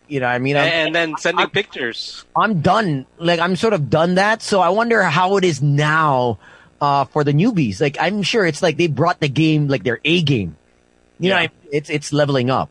you 0.09 0.21
know, 0.21 0.27
I 0.27 0.39
mean, 0.39 0.57
I'm, 0.57 0.67
And 0.69 0.95
then 0.95 1.17
sending 1.17 1.49
pictures. 1.51 2.25
I'm 2.37 2.61
done. 2.61 3.07
Like 3.19 3.41
I'm 3.41 3.57
sort 3.57 3.73
of 3.73 3.89
done 3.89 4.17
that. 4.17 4.43
So 4.43 4.61
I 4.61 4.71
wonder 4.71 5.03
how 5.03 5.37
it 5.37 5.45
is 5.45 5.63
now 5.63 6.39
uh, 6.81 7.05
for 7.07 7.23
the 7.25 7.33
newbies. 7.33 7.81
Like 7.81 7.97
I'm 8.01 8.23
sure 8.23 8.45
it's 8.45 8.63
like 8.63 8.77
they 8.77 8.89
brought 8.89 9.21
the 9.21 9.29
game 9.29 9.69
like 9.69 9.85
their 9.85 10.01
A 10.05 10.23
game. 10.23 10.57
You 11.19 11.31
know, 11.31 11.37
Yeah. 11.37 11.43
I- 11.43 11.51
it's 11.71 11.89
it's 11.91 12.13
leveling 12.13 12.51
up. 12.51 12.69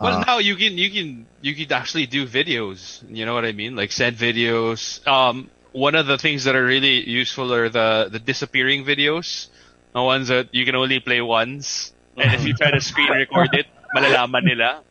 Well, 0.00 0.18
Uh, 0.18 0.24
now 0.24 0.38
you 0.38 0.56
can 0.56 0.76
you 0.78 0.90
can 0.90 1.26
you 1.40 1.54
can 1.54 1.72
actually 1.72 2.06
do 2.06 2.26
videos. 2.26 3.02
You 3.08 3.24
know 3.26 3.34
what 3.34 3.44
I 3.44 3.52
mean? 3.52 3.76
Like 3.76 3.92
send 3.92 4.16
videos. 4.16 5.04
Um, 5.06 5.48
one 5.72 5.94
of 5.94 6.06
the 6.06 6.18
things 6.18 6.44
that 6.44 6.54
are 6.54 6.64
really 6.64 7.08
useful 7.08 7.52
are 7.52 7.68
the 7.68 8.08
the 8.10 8.18
disappearing 8.18 8.84
videos, 8.84 9.48
the 9.92 10.02
ones 10.02 10.28
that 10.28 10.54
you 10.54 10.64
can 10.64 10.74
only 10.74 11.00
play 11.00 11.20
once, 11.20 11.92
and 12.16 12.34
if 12.34 12.44
you 12.44 12.54
try 12.54 12.70
to 12.70 12.80
screen 12.80 13.10
record 13.10 13.54
it, 13.54 13.66
malalaman 13.96 14.44
nila. 14.44 14.82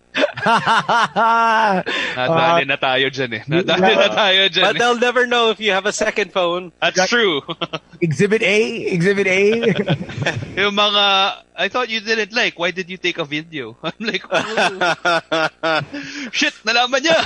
Nadali 2.18 2.68
na 2.68 2.76
tayo 2.76 3.08
dyan 3.08 3.32
eh. 3.40 3.44
Nadali 3.48 3.94
na 3.96 4.10
tayo 4.12 4.42
dyan 4.52 4.66
But 4.68 4.76
eh. 4.76 4.80
they'll 4.80 5.00
never 5.00 5.24
know 5.28 5.50
if 5.52 5.60
you 5.60 5.72
have 5.72 5.86
a 5.86 5.96
second 5.96 6.32
phone. 6.34 6.72
That's 6.82 7.08
true. 7.08 7.42
exhibit 8.02 8.42
A, 8.44 8.88
Exhibit 8.92 9.28
A. 9.28 9.42
yung 10.60 10.76
mga, 10.76 11.06
I 11.56 11.68
thought 11.70 11.90
you 11.90 12.02
didn't 12.02 12.34
like, 12.34 12.60
why 12.60 12.72
did 12.72 12.90
you 12.90 12.98
take 12.98 13.18
a 13.20 13.26
video? 13.26 13.78
I'm 13.84 13.94
like, 14.00 14.24
shit, 16.36 16.54
nalaman 16.66 17.00
niya. 17.06 17.18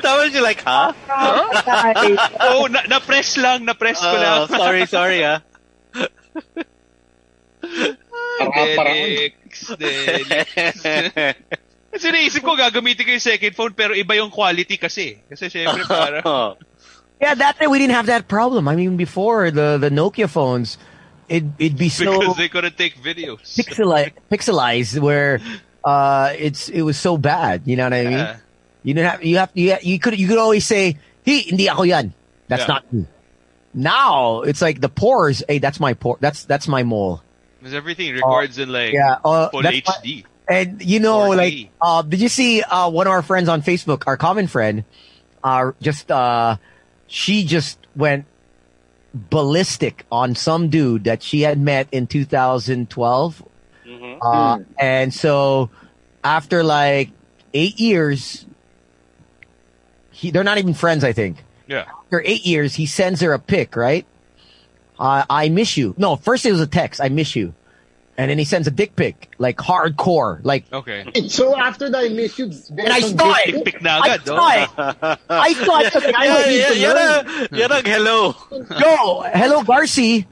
Tapos 0.00 0.32
you're 0.32 0.42
like, 0.42 0.62
huh? 0.64 0.92
oh, 2.40 2.66
na, 2.70 2.86
na-press 2.88 3.36
lang, 3.36 3.64
na-press 3.64 4.00
ko 4.00 4.16
lang. 4.16 4.36
Oh, 4.40 4.46
sorry, 4.48 4.86
sorry, 4.86 5.24
ah. 5.24 5.42
Delix, 9.68 10.48
Delix. 10.82 11.34
Kasi 11.90 12.06
naisip 12.14 12.42
ko, 12.46 12.54
gagamitin 12.54 13.02
ko 13.02 13.10
yung 13.18 13.20
second 13.24 13.52
phone, 13.58 13.72
pero 13.74 13.94
iba 13.98 14.14
yung 14.14 14.30
quality 14.30 14.78
kasi. 14.78 15.18
Kasi 15.28 15.50
syempre, 15.50 15.82
parang, 15.90 16.22
Oh. 16.24 16.50
yeah, 17.20 17.34
that 17.34 17.58
day 17.58 17.66
we 17.66 17.78
didn't 17.82 17.94
have 17.98 18.06
that 18.06 18.28
problem. 18.30 18.68
I 18.70 18.76
mean, 18.78 18.96
before 18.96 19.50
the 19.50 19.76
the 19.76 19.90
Nokia 19.90 20.30
phones, 20.30 20.78
it 21.28 21.42
it'd 21.58 21.76
be 21.78 21.90
so 21.90 22.14
because 22.18 22.36
they 22.38 22.48
couldn't 22.48 22.78
take 22.78 22.94
videos. 23.02 23.58
pixeli- 23.58 24.14
pixelized 24.30 24.98
where 25.02 25.42
uh 25.82 26.30
it's 26.38 26.68
it 26.70 26.82
was 26.82 26.94
so 26.96 27.18
bad. 27.18 27.66
You 27.66 27.74
know 27.74 27.84
what 27.90 27.94
I 27.98 28.04
mean? 28.06 28.22
Yeah. 28.22 28.36
You 28.86 28.94
didn't 28.94 29.10
have 29.10 29.20
you 29.26 29.36
have 29.42 29.50
you, 29.58 29.76
you 29.82 29.98
could 29.98 30.14
you 30.18 30.28
could 30.30 30.38
always 30.38 30.64
say, 30.64 30.94
"Hey, 31.26 31.42
hindi 31.42 31.66
ako 31.68 31.82
yan." 31.90 32.14
That's 32.48 32.64
Yeah. 32.70 32.78
not 32.78 32.82
me. 32.94 33.04
Now 33.74 34.42
it's 34.42 34.62
like 34.62 34.80
the 34.80 34.88
pores. 34.88 35.42
Hey, 35.46 35.58
that's 35.58 35.78
my 35.78 35.94
pore. 35.94 36.18
That's 36.20 36.44
that's 36.46 36.66
my 36.66 36.82
mole. 36.82 37.22
Because 37.60 37.74
everything 37.74 38.14
records 38.14 38.58
in 38.58 38.72
like 38.72 38.92
Yeah, 38.92 39.18
uh, 39.24 39.48
full 39.50 39.62
that's 39.62 39.86
my- 39.86 39.94
HD. 40.02 40.24
And 40.48 40.82
you 40.82 40.98
know, 40.98 41.28
4K. 41.30 41.36
like, 41.36 41.70
uh, 41.80 42.02
did 42.02 42.20
you 42.20 42.28
see 42.28 42.60
uh, 42.62 42.90
one 42.90 43.06
of 43.06 43.12
our 43.12 43.22
friends 43.22 43.48
on 43.48 43.62
Facebook, 43.62 44.02
our 44.08 44.16
common 44.16 44.48
friend, 44.48 44.82
uh, 45.44 45.72
just 45.80 46.10
uh, 46.10 46.56
she 47.06 47.44
just 47.44 47.78
went 47.94 48.24
ballistic 49.14 50.04
on 50.10 50.34
some 50.34 50.68
dude 50.70 51.04
that 51.04 51.22
she 51.22 51.42
had 51.42 51.58
met 51.60 51.86
in 51.92 52.06
2012, 52.08 53.42
Mhm. 53.86 54.18
uh, 54.22 54.58
and 54.78 55.12
so 55.14 55.70
after 56.24 56.64
like 56.64 57.10
eight 57.54 57.78
years, 57.78 58.44
he 60.10 60.30
they're 60.30 60.44
not 60.44 60.58
even 60.58 60.74
friends. 60.74 61.04
I 61.04 61.12
think 61.12 61.44
Yeah. 61.68 61.84
after 62.04 62.22
eight 62.24 62.44
years, 62.46 62.74
he 62.74 62.86
sends 62.86 63.20
her 63.20 63.32
a 63.32 63.38
pic, 63.38 63.76
right? 63.76 64.06
Uh, 65.00 65.24
I 65.30 65.48
miss 65.48 65.76
you. 65.76 65.94
No, 65.96 66.16
first 66.16 66.44
it 66.44 66.52
was 66.52 66.60
a 66.60 66.66
text. 66.66 67.00
I 67.00 67.08
miss 67.08 67.34
you. 67.34 67.54
And 68.18 68.30
then 68.30 68.36
he 68.36 68.44
sends 68.44 68.68
a 68.68 68.70
dick 68.70 68.96
pic, 68.96 69.30
like 69.38 69.56
hardcore, 69.56 70.44
like 70.44 70.70
Okay. 70.70 71.06
So 71.28 71.56
after 71.58 71.88
that, 71.88 72.04
I 72.04 72.08
miss 72.10 72.38
you. 72.38 72.52
And 72.76 72.92
I 72.92 73.00
saw 73.00 73.34
it. 73.46 73.64
Pick 73.64 73.80
na 73.80 73.98
I 74.02 74.08
agad, 74.16 74.26
no? 74.26 74.36
saw 74.36 74.50
it. 74.60 75.18
I 75.30 75.52
saw 75.54 75.80
it. 75.80 75.96
I 76.14 76.24
Yeah, 76.26 76.68
was 76.68 76.78
yeah, 76.78 77.48
yan 77.50 77.72
ang, 77.72 77.84
hello. 77.86 78.36
Yo, 78.52 79.22
hello, 79.32 79.62
Garci. 79.64 80.26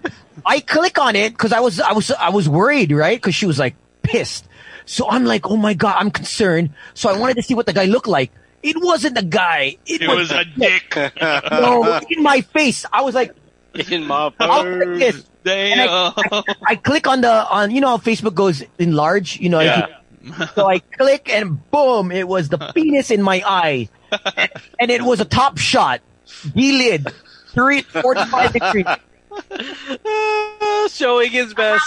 I 0.44 0.60
click 0.60 0.98
on 0.98 1.16
it 1.16 1.32
because 1.32 1.52
I 1.54 1.60
was, 1.60 1.80
I 1.80 1.92
was, 1.92 2.10
I 2.10 2.28
was 2.28 2.46
worried, 2.46 2.92
right? 2.92 3.16
Because 3.16 3.34
she 3.34 3.46
was 3.46 3.58
like 3.58 3.74
pissed. 4.02 4.46
So 4.84 5.08
I'm 5.08 5.24
like, 5.24 5.48
oh 5.48 5.56
my 5.56 5.72
god, 5.72 5.96
I'm 5.98 6.10
concerned. 6.10 6.70
So 6.92 7.08
I 7.08 7.16
wanted 7.18 7.36
to 7.36 7.42
see 7.42 7.54
what 7.54 7.64
the 7.64 7.72
guy 7.72 7.86
looked 7.86 8.06
like. 8.08 8.32
It 8.62 8.76
wasn't 8.76 9.16
a 9.16 9.24
guy. 9.24 9.78
It, 9.86 10.02
It 10.02 10.08
was 10.08 10.30
a 10.30 10.44
dick. 10.44 10.92
no, 11.52 12.00
in 12.10 12.22
my 12.22 12.42
face. 12.42 12.84
I 12.92 13.00
was 13.00 13.14
like, 13.14 13.34
In 13.90 14.06
my 14.06 14.30
I 14.40 14.46
was 14.46 14.86
like 14.86 14.98
this. 14.98 15.24
I 16.66 16.76
click 16.82 17.06
on 17.06 17.20
the 17.20 17.30
on 17.48 17.70
you 17.70 17.80
know 17.80 17.88
how 17.88 17.96
Facebook 17.98 18.34
goes 18.34 18.62
in 18.78 18.94
large, 18.94 19.38
you 19.38 19.48
know. 19.48 19.60
Yeah. 19.60 19.86
So 20.54 20.66
I 20.68 20.80
click 20.80 21.32
and 21.32 21.70
boom, 21.70 22.10
it 22.12 22.26
was 22.28 22.48
the 22.48 22.58
penis 22.74 23.10
in 23.10 23.22
my 23.22 23.42
eye, 23.46 23.88
and 24.80 24.90
it 24.90 25.02
was 25.02 25.20
a 25.20 25.24
top 25.24 25.58
shot, 25.58 26.00
gilid, 26.26 27.12
three 27.54 27.82
forty 27.82 28.24
five 28.26 28.52
degrees. 28.52 28.84
Ah, 28.86 28.98
Showing 30.90 31.30
his 31.30 31.54
best. 31.54 31.84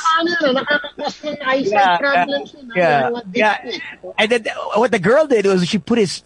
Yeah, 1.63 1.97
problems 1.97 2.53
yun. 2.53 2.71
yeah, 2.75 3.09
yeah. 3.33 3.71
And 4.17 4.31
then 4.31 4.45
what 4.75 4.91
the 4.91 4.99
girl 4.99 5.27
did 5.27 5.45
was 5.45 5.67
she 5.67 5.77
put 5.77 5.97
his 5.99 6.23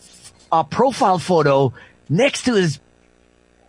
uh, 0.52 0.64
profile 0.64 1.20
photo 1.20 1.74
next 2.10 2.44
to 2.46 2.54
his 2.54 2.80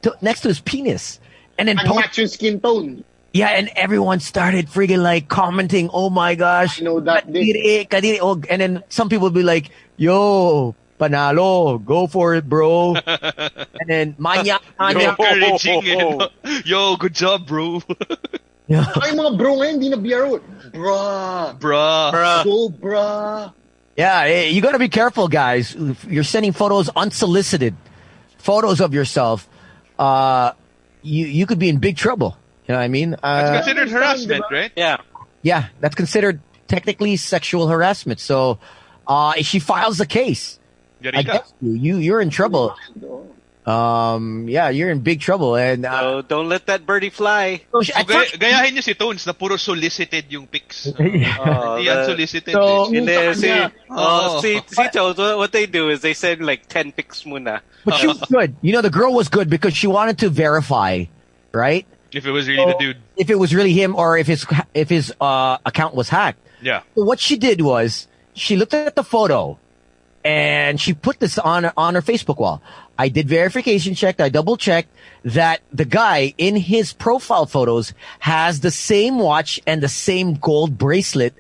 to, 0.02 0.14
next 0.20 0.42
to 0.42 0.48
his 0.48 0.60
penis, 0.60 1.18
and 1.58 1.68
then 1.68 1.78
Ang 1.78 1.86
post, 1.86 2.34
skin 2.34 2.60
tone. 2.60 3.04
Yeah, 3.32 3.48
and 3.52 3.68
everyone 3.76 4.20
started 4.20 4.68
freaking 4.68 5.02
like 5.02 5.28
commenting, 5.28 5.90
"Oh 5.92 6.08
my 6.08 6.34
gosh, 6.36 6.80
I 6.80 6.84
know 6.84 7.00
that 7.00 7.28
kadiri, 7.28 7.84
kadiri." 7.88 8.18
Oh, 8.20 8.40
and 8.48 8.60
then 8.60 8.82
some 8.88 9.08
people 9.08 9.28
would 9.28 9.36
be 9.36 9.42
like, 9.44 9.68
"Yo, 10.00 10.74
panalo, 10.98 11.76
go 11.84 12.06
for 12.06 12.34
it, 12.34 12.48
bro." 12.48 12.96
and 13.80 13.86
then 13.88 14.14
manya, 14.16 14.56
Yo, 14.56 14.72
manya. 14.80 15.08
encouraging 15.12 15.84
eh, 15.84 15.94
no? 16.00 16.28
Yo, 16.64 16.96
good 16.96 17.12
job, 17.14 17.46
bro. 17.46 17.80
Yeah. 18.66 18.82
Ay, 18.98 19.14
mga 19.14 19.38
bro 19.38 19.62
ngayon, 19.62 19.78
hindi 19.78 19.94
na 19.94 19.96
biyaro. 19.96 20.42
Bruh. 20.74 21.54
Bruh. 21.62 22.10
Bruh. 22.10 22.42
Go, 22.42 22.66
bruh. 22.68 23.54
Yeah, 23.94 24.26
eh, 24.26 24.48
you 24.50 24.60
got 24.60 24.72
to 24.72 24.82
be 24.82 24.88
careful, 24.90 25.28
guys. 25.30 25.70
You're 26.10 26.26
sending 26.26 26.50
photos 26.50 26.90
unsolicited, 26.98 27.76
photos 28.42 28.80
of 28.82 28.90
yourself. 28.92 29.46
Uh, 29.94 30.50
you 31.06 31.26
you 31.26 31.46
could 31.46 31.58
be 31.58 31.68
in 31.68 31.78
big 31.78 31.96
trouble. 31.96 32.36
You 32.66 32.72
know 32.74 32.78
what 32.80 32.84
I 32.84 32.88
mean? 32.88 33.12
It's 33.14 33.22
Uh, 33.22 33.54
considered 33.62 33.88
harassment, 33.90 34.44
right? 34.50 34.72
Yeah. 34.74 34.98
yeah, 35.42 35.68
that's 35.80 35.94
considered 35.94 36.40
technically 36.66 37.16
sexual 37.16 37.68
harassment. 37.68 38.18
So, 38.18 38.58
uh, 39.06 39.32
if 39.38 39.46
she 39.46 39.60
files 39.60 40.00
a 40.00 40.06
case 40.06 40.58
Yari 41.02 41.12
ka. 41.14 41.20
against 41.20 41.54
you, 41.62 41.72
you 41.74 41.96
you're 41.98 42.20
in 42.20 42.30
trouble. 42.30 42.74
Um, 43.66 44.48
yeah, 44.48 44.68
you're 44.70 44.90
in 44.90 45.00
big 45.00 45.20
trouble. 45.20 45.56
And 45.56 45.84
uh, 45.84 46.00
So 46.00 46.22
don't 46.22 46.48
let 46.48 46.66
that 46.66 46.86
birdie 46.86 47.10
fly. 47.10 47.62
so 47.72 47.82
she- 47.82 47.92
So, 47.92 47.98
at 47.98 48.06
gaya, 48.06 48.18
first- 48.20 48.38
gayahin 48.38 48.72
niyo 48.78 48.82
si 48.82 48.94
Tones 48.94 49.26
na 49.26 49.32
puro 49.32 49.56
solicited 49.56 50.24
yung 50.30 50.46
pics. 50.46 50.86
Oh, 50.96 51.02
Hindi 51.02 51.84
the- 51.90 52.04
solicited. 52.06 52.52
So-. 52.54 52.94
And 52.94 53.08
then, 53.08 53.34
see, 53.34 53.48
kanya. 53.48 53.72
oh, 53.90 54.38
Oh. 54.38 54.40
see, 54.40 54.60
see, 54.68 54.88
Jones, 54.94 55.18
what, 55.18 55.36
what 55.38 55.52
they 55.52 55.66
do 55.66 55.90
is 55.90 56.00
they 56.00 56.14
send 56.14 56.46
like 56.46 56.68
10 56.68 56.92
pics 56.92 57.24
muna. 57.24 57.60
but 57.84 57.94
she 57.98 58.06
was 58.06 58.18
good. 58.30 58.54
You 58.62 58.72
know, 58.72 58.82
the 58.82 58.90
girl 58.90 59.12
was 59.12 59.28
good 59.28 59.50
because 59.50 59.74
she 59.76 59.88
wanted 59.88 60.18
to 60.20 60.28
verify, 60.30 61.04
right? 61.52 61.86
if 62.12 62.24
it 62.24 62.30
was 62.30 62.48
really 62.48 62.64
the 62.64 62.78
dude. 62.78 62.96
If 63.18 63.28
it 63.28 63.34
was 63.38 63.52
really 63.54 63.72
him 63.74 63.94
or 63.94 64.16
if 64.16 64.26
his 64.26 64.46
if 64.72 64.88
his 64.88 65.12
uh, 65.20 65.58
account 65.66 65.92
was 65.94 66.08
hacked. 66.08 66.38
Yeah. 66.62 66.80
So 66.94 67.04
what 67.04 67.20
she 67.20 67.36
did 67.36 67.60
was 67.60 68.08
she 68.32 68.56
looked 68.56 68.72
at 68.72 68.94
the 68.96 69.04
photo 69.04 69.58
and 70.24 70.80
she 70.80 70.94
put 70.94 71.20
this 71.20 71.36
on 71.36 71.68
on 71.76 71.94
her 71.94 72.00
Facebook 72.00 72.38
wall. 72.38 72.62
I 72.98 73.08
did 73.08 73.28
verification 73.28 73.94
checked. 73.94 74.20
I 74.20 74.28
double 74.28 74.56
checked 74.56 74.88
that 75.24 75.60
the 75.72 75.84
guy 75.84 76.34
in 76.38 76.56
his 76.56 76.92
profile 76.92 77.46
photos 77.46 77.92
has 78.20 78.60
the 78.60 78.70
same 78.70 79.18
watch 79.18 79.60
and 79.66 79.82
the 79.82 79.88
same 79.88 80.34
gold 80.34 80.78
bracelet 80.78 81.34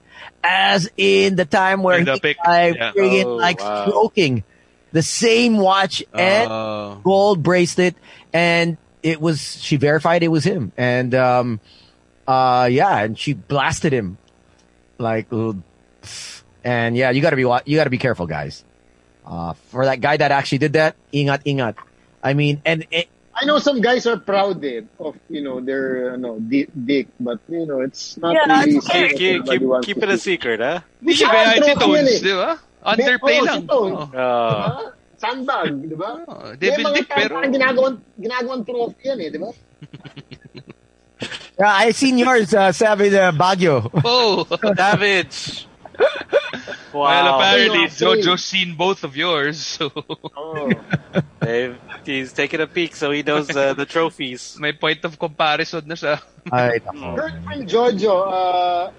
as 0.44 0.90
in 0.96 1.36
the 1.36 1.44
time 1.44 1.82
where 1.82 1.98
In 1.98 2.04
the 2.04 2.14
he 2.14 2.20
pic, 2.20 2.36
like, 2.46 2.76
yeah. 2.76 2.92
Oh, 2.96 3.34
like 3.36 3.60
wow. 3.60 3.86
stroking 3.86 4.44
the 4.92 5.02
same 5.02 5.56
watch 5.58 6.02
and 6.14 6.50
Uh, 6.50 6.94
gold 7.04 7.42
bracelet 7.42 7.94
and 8.32 8.76
it 9.02 9.20
was 9.20 9.60
she 9.62 9.76
verified 9.76 10.22
it 10.22 10.28
was 10.28 10.44
him 10.44 10.72
and 10.76 11.14
um 11.14 11.60
uh 12.26 12.68
yeah 12.70 12.98
and 13.00 13.18
she 13.18 13.34
blasted 13.34 13.92
him 13.92 14.18
like 14.98 15.26
and 16.64 16.96
yeah 16.96 17.10
you 17.10 17.20
got 17.20 17.30
to 17.30 17.36
be 17.36 17.42
you 17.42 17.76
got 17.76 17.84
to 17.84 17.90
be 17.90 17.98
careful 17.98 18.26
guys 18.26 18.64
uh 19.26 19.52
for 19.70 19.84
that 19.84 20.00
guy 20.00 20.16
that 20.16 20.30
actually 20.30 20.58
did 20.58 20.72
that 20.72 20.96
ingat 21.12 21.42
ingat 21.44 21.74
i 22.22 22.32
mean 22.32 22.62
and 22.64 22.86
it, 22.90 23.08
I 23.36 23.44
know 23.44 23.60
some 23.60 23.84
guys 23.84 24.08
are 24.08 24.16
proud 24.16 24.64
eh, 24.64 24.80
of, 24.96 25.12
you 25.28 25.44
know, 25.44 25.60
their, 25.60 26.16
no, 26.16 26.40
di- 26.40 26.72
dick, 26.72 27.12
but, 27.20 27.36
you 27.52 27.68
know, 27.68 27.84
it's 27.84 28.16
not 28.16 28.32
Yeah, 28.32 28.48
really 28.64 28.80
it's 28.80 28.88
okay. 28.88 29.12
Keep, 29.12 29.44
keep, 29.44 29.60
keep 29.84 29.98
it 30.00 30.08
a 30.08 30.16
secret, 30.16 30.56
huh? 30.56 30.80
Hindi 31.04 31.20
siya 31.20 31.28
gayahin 31.28 31.60
si 31.60 31.72
Tones, 31.76 32.16
di 32.24 32.32
ba? 32.32 32.56
Underplay 32.80 33.36
Oo, 33.36 33.44
lang. 33.44 33.60
Oh. 33.68 33.92
Uh, 33.92 34.08
Ah, 34.16 34.88
Sandbag, 35.20 35.68
di 35.84 35.92
ba? 35.92 36.24
Oh, 36.24 36.48
May 36.48 36.56
Devil 36.56 36.84
mga 36.88 36.96
Dick, 36.96 37.08
pero... 37.12 37.32
parang 37.36 37.52
ginagawang, 37.52 37.96
ginagawang 38.16 38.62
trophy 38.64 39.04
yan 39.04 39.18
eh, 39.20 39.28
di 39.28 39.36
ba? 39.36 39.50
yeah 41.60 41.84
i 41.84 41.92
seen 41.92 42.16
yours 42.16 42.52
uh 42.52 42.72
sabi 42.72 43.08
the 43.08 43.32
baguio 43.36 43.88
Oh! 44.04 44.44
Savage. 44.76 45.64
Well, 46.92 47.04
Wow. 47.04 47.36
apparently, 47.38 47.80
Yeah, 47.84 47.92
same. 47.92 48.08
Jojo's 48.24 48.44
seen 48.44 48.74
both 48.74 49.04
of 49.04 49.16
yours, 49.16 49.60
so 49.60 49.92
Oh. 50.32 50.70
He's 52.04 52.32
taking 52.32 52.60
a 52.60 52.66
peek, 52.66 52.96
so 52.96 53.10
he 53.10 53.22
knows 53.22 53.50
uh, 53.54 53.74
the 53.74 53.84
trophies. 53.84 54.56
may 54.62 54.72
point 54.72 55.04
of 55.04 55.18
comparison 55.18 55.84
na 55.86 55.94
siya. 55.94 56.22
Ay, 56.48 56.80
Heard 56.80 57.36
from 57.44 57.60
Jojo, 57.66 58.14
uh, 58.24 58.90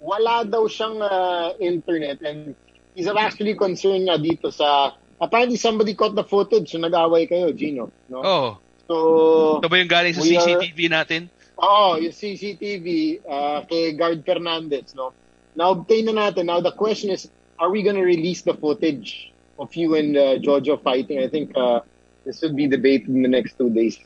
wala 0.00 0.46
daw 0.46 0.64
siyang 0.66 0.98
uh, 0.98 1.52
internet 1.60 2.22
and 2.22 2.54
he's 2.94 3.06
actually 3.06 3.54
concerned 3.54 4.06
nga 4.08 4.16
dito 4.18 4.50
sa 4.50 4.94
apparently 5.20 5.58
somebody 5.60 5.94
caught 5.94 6.14
the 6.16 6.24
footage 6.24 6.72
so 6.72 6.78
nag-away 6.78 7.26
kayo, 7.26 7.52
Gino. 7.54 7.90
No? 8.08 8.18
Oh, 8.22 8.50
So, 8.90 9.62
ito 9.62 9.68
ba 9.70 9.76
yung 9.78 9.88
galing 9.92 10.12
sa 10.12 10.20
We 10.26 10.34
are- 10.34 10.42
CCTV 10.42 10.90
natin? 10.90 11.30
Oo, 11.54 12.02
yung 12.02 12.10
CCTV 12.10 12.86
uh, 13.22 13.62
kay 13.64 13.94
Guard 13.94 14.26
Fernandez, 14.26 14.90
no? 14.98 15.14
Na-obtain 15.54 16.06
na 16.06 16.12
natin. 16.12 16.46
Now, 16.46 16.60
the 16.60 16.72
question 16.72 17.10
is, 17.10 17.28
are 17.58 17.70
we 17.70 17.82
gonna 17.82 18.02
release 18.02 18.42
the 18.42 18.54
footage 18.54 19.32
of 19.58 19.74
you 19.76 19.94
and 19.94 20.16
uh, 20.16 20.38
Jojo 20.40 20.82
fighting? 20.82 21.20
I 21.20 21.28
think 21.28 21.52
uh, 21.56 21.80
this 22.24 22.40
will 22.40 22.54
be 22.54 22.66
debated 22.66 23.08
in 23.08 23.22
the 23.22 23.28
next 23.28 23.58
two 23.58 23.70
days. 23.70 23.98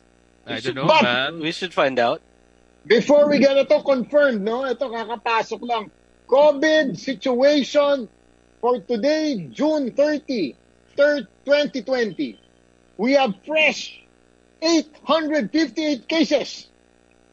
I 0.46 0.60
don't 0.60 0.74
know, 0.74 0.86
But- 0.86 1.02
man. 1.02 1.40
We 1.40 1.52
should 1.52 1.74
find 1.74 1.98
out. 1.98 2.22
Before 2.86 3.28
we 3.28 3.42
get 3.42 3.58
ito 3.58 3.82
confirmed, 3.82 4.46
no? 4.46 4.62
Ito, 4.62 4.86
kakapasok 4.86 5.58
lang. 5.66 5.90
COVID 6.30 6.94
situation 6.94 8.06
for 8.62 8.78
today, 8.78 9.50
June 9.50 9.90
30, 9.90 10.54
3rd, 10.94 11.26
2020. 11.82 12.38
We 12.96 13.12
have 13.18 13.34
fresh 13.44 14.00
858 14.62 16.08
cases 16.08 16.66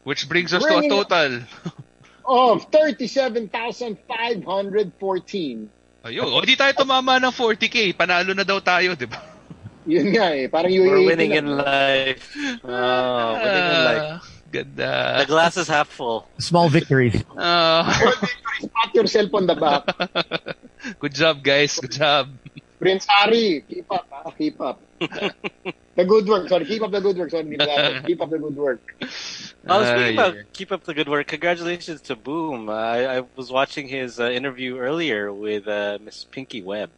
Which 0.04 0.28
brings 0.28 0.52
us 0.52 0.62
to 0.62 0.78
a 0.78 0.88
total. 0.88 1.40
of 2.26 2.66
37,514. 2.72 5.68
Ayun, 6.04 6.28
o 6.28 6.36
di 6.44 6.52
tayo 6.52 6.72
tumama 6.76 7.16
ng 7.16 7.32
40k. 7.32 7.96
Panalo 7.96 8.36
na 8.36 8.44
daw 8.44 8.60
tayo, 8.60 8.92
di 8.92 9.08
ba? 9.08 9.24
Yun 9.88 10.12
nga 10.16 10.36
eh. 10.36 10.48
Parang 10.48 10.68
We're 10.72 11.00
UAE 11.00 11.06
winning 11.08 11.32
in 11.32 11.48
life. 11.48 12.36
Oh, 12.64 13.32
winning 13.40 13.68
in 13.68 13.80
life. 13.84 14.04
Ah, 14.04 14.20
Ganda. 14.54 15.18
The 15.24 15.26
glass 15.26 15.56
is 15.58 15.66
half 15.66 15.90
full. 15.90 16.30
small 16.38 16.70
victories 16.70 17.18
Ah, 17.34 17.82
Pat 18.62 18.94
yourself 18.94 19.34
on 19.34 19.50
the 19.50 19.56
back. 19.58 19.82
good 21.02 21.10
job, 21.12 21.42
guys. 21.42 21.74
Good 21.80 21.98
job. 21.98 22.30
Prince 22.84 23.06
Harry, 23.08 23.64
keep 23.68 23.88
up. 23.90 24.04
ah, 24.12 24.30
keep 24.36 24.60
up. 24.60 24.84
the 25.00 26.04
good 26.04 26.26
work. 26.28 26.48
Sorry, 26.48 26.66
keep 26.66 26.82
up 26.82 26.92
the 26.92 27.00
good 27.00 27.16
work. 27.16 27.30
Sorry, 27.30 27.44
keep 28.06 28.20
up 28.20 28.30
the 28.30 28.38
good 28.38 28.56
work. 28.56 28.82
I 29.66 29.78
was 29.78 29.88
Ah, 29.88 29.92
speaking 29.96 30.14
yeah. 30.14 30.20
about 30.20 30.36
keep 30.52 30.72
up 30.72 30.84
the 30.84 30.94
good 30.94 31.08
work. 31.08 31.26
Congratulations 31.28 32.02
to 32.02 32.16
Boom. 32.16 32.68
I, 32.68 33.18
I 33.18 33.20
was 33.36 33.50
watching 33.50 33.88
his 33.88 34.20
uh, 34.20 34.28
interview 34.30 34.76
earlier 34.78 35.32
with 35.32 35.66
uh, 35.68 35.98
Miss 36.00 36.24
Pinky 36.24 36.62
Webb. 36.62 36.90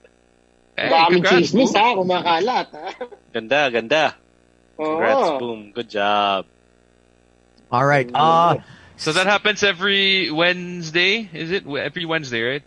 Hey, 0.76 0.90
Daming 0.90 1.22
congrats, 1.22 1.52
chismis 1.52 1.72
bro. 1.72 1.72
ha, 1.74 1.94
kumakalat 1.94 2.68
ha. 2.72 2.94
Ganda, 3.32 3.70
ganda. 3.70 4.16
Congrats, 4.84 5.30
Oo. 5.30 5.38
Boom. 5.38 5.72
Good 5.72 5.88
job. 5.90 6.46
all 7.70 7.84
right 7.86 8.10
uh 8.14 8.56
So 8.96 9.12
that 9.12 9.26
happens 9.26 9.62
every 9.62 10.30
Wednesday, 10.30 11.28
is 11.32 11.50
it? 11.50 11.66
Every 11.66 12.04
Wednesday, 12.04 12.42
right? 12.42 12.64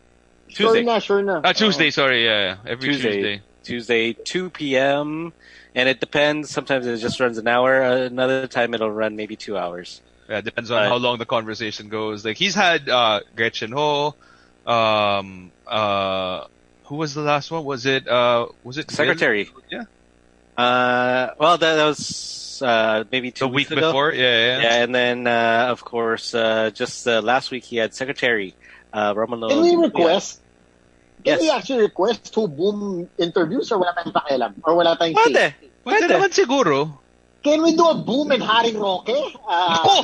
Sure 0.50 0.68
Tuesday. 0.74 0.84
na, 0.84 1.00
sure 1.00 1.22
na. 1.22 1.42
Ah, 1.44 1.54
Tuesday, 1.54 1.90
sorry. 1.92 2.26
Yeah, 2.26 2.40
yeah. 2.66 2.72
every 2.72 2.90
Tuesday. 2.90 3.12
Tuesday. 3.12 3.42
Tuesday, 3.64 4.14
2 4.14 4.50
p.m. 4.50 5.34
And 5.76 5.88
it 5.88 6.00
depends. 6.00 6.50
Sometimes 6.50 6.86
it 6.88 6.98
just 6.98 7.20
runs 7.20 7.38
an 7.38 7.48
hour. 7.48 7.82
Another 7.82 8.48
time 8.48 8.74
it'll 8.74 8.92
run 8.92 9.16
maybe 9.16 9.36
two 9.36 9.58
hours. 9.58 10.02
Yeah, 10.28 10.42
depends 10.42 10.72
on 10.72 10.88
how 10.88 10.98
long 10.98 11.18
the 11.18 11.26
conversation 11.26 11.90
goes. 11.90 12.26
Like 12.26 12.38
he's 12.38 12.56
had 12.56 12.90
uh 12.90 13.22
Gretchen 13.36 13.72
Ho, 13.72 14.16
um 14.66 15.52
uh 15.68 16.46
who 16.86 16.96
was 16.96 17.14
the 17.14 17.22
last 17.22 17.52
one? 17.52 17.64
Was 17.64 17.86
it 17.86 18.08
uh 18.08 18.48
was 18.64 18.78
it? 18.78 18.92
Secretary. 18.92 19.50
Yeah. 19.72 19.84
Uh, 20.58 21.34
well, 21.40 21.58
that, 21.58 21.76
that 21.76 21.86
was 21.86 22.62
uh, 22.62 23.06
maybe 23.14 23.32
two 23.32 23.46
The 23.46 23.48
week 23.48 23.72
ago. 23.72 23.80
before? 23.80 24.14
Yeah, 24.14 24.22
yeah. 24.22 24.62
Yeah, 24.62 24.84
and 24.84 24.94
then 24.94 25.26
uh, 25.26 25.68
of 25.70 25.86
course, 25.86 26.36
uh, 26.36 26.72
just 26.72 27.08
uh, 27.08 27.22
last 27.22 27.50
week 27.50 27.64
he 27.64 27.78
had 27.78 27.94
Secretary 27.94 28.56
uh, 28.94 29.14
Romano. 29.16 29.50
Can 29.50 29.62
we 29.62 29.76
request? 29.76 30.42
Can 31.24 31.36
Yes. 31.36 31.42
we 31.42 31.50
actually 31.52 31.82
request 31.84 32.32
who 32.34 32.48
boom 32.48 33.10
interviews 33.20 33.68
or 33.72 33.80
wala 33.84 33.92
tayong 33.92 34.16
pakialam? 34.16 34.52
Or 34.64 34.76
wala 34.76 34.96
tayong? 34.96 35.20
Pwede. 35.20 35.52
Pwede 35.84 36.08
Pwede. 36.08 36.16
naman 36.16 36.32
siguro. 36.32 36.96
Can 37.44 37.64
we 37.64 37.76
do 37.76 37.88
a 37.88 37.96
boom 37.96 38.32
and 38.32 38.44
Haring 38.44 38.80
Roque? 38.80 39.12
Uh, 39.44 39.80
Ako! 39.80 39.96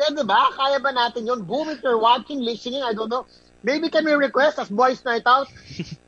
Pwede 0.00 0.20
ba? 0.24 0.48
Kaya 0.56 0.80
ba 0.80 0.92
natin 0.92 1.28
yun? 1.28 1.44
Boom, 1.44 1.68
if 1.68 1.80
you're 1.84 2.00
watching, 2.00 2.40
listening, 2.40 2.80
I 2.82 2.92
don't 2.92 3.08
know. 3.08 3.24
Maybe 3.62 3.88
can 3.92 4.04
we 4.08 4.12
request 4.16 4.56
as 4.58 4.68
Boys 4.72 5.04
Night 5.04 5.22
Out? 5.28 5.48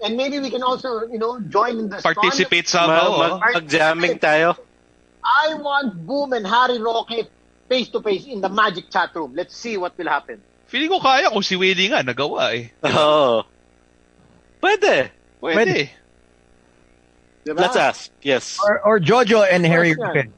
And 0.00 0.16
maybe 0.16 0.40
we 0.40 0.48
can 0.48 0.62
also, 0.64 1.04
you 1.08 1.20
know, 1.20 1.40
join 1.40 1.76
in 1.76 1.88
the. 1.92 2.00
Participate 2.00 2.64
somehow. 2.68 3.12
mag- 3.20 3.32
oh. 3.44 3.52
mag-jamming 3.60 4.16
tayo. 4.20 4.56
I 5.20 5.54
want 5.60 6.00
Boom 6.06 6.32
and 6.32 6.46
Harry 6.46 6.80
Roque 6.80 7.28
face 7.68 7.88
to 7.92 8.00
face 8.00 8.24
in 8.24 8.40
the 8.40 8.48
magic 8.48 8.88
chat 8.88 9.12
room. 9.14 9.32
Let's 9.36 9.54
see 9.56 9.76
what 9.76 9.96
will 9.96 10.08
happen. 10.08 10.40
Feeling 10.72 10.88
ko 10.88 11.04
kaya 11.04 11.28
kung 11.28 11.44
si 11.44 11.52
Willie 11.52 11.92
nga 11.92 12.00
nagawa 12.00 12.56
eh. 12.56 12.72
Oh. 12.80 13.44
Pwede. 14.56 15.12
Pwede. 15.36 15.92
Diba? 17.44 17.60
Let's 17.60 17.76
ask. 17.76 18.08
Yes. 18.24 18.56
or, 18.56 18.80
or 18.80 18.96
jojo 18.96 19.44
and 19.44 19.68
harry 19.68 19.92
Griffin. 19.92 20.32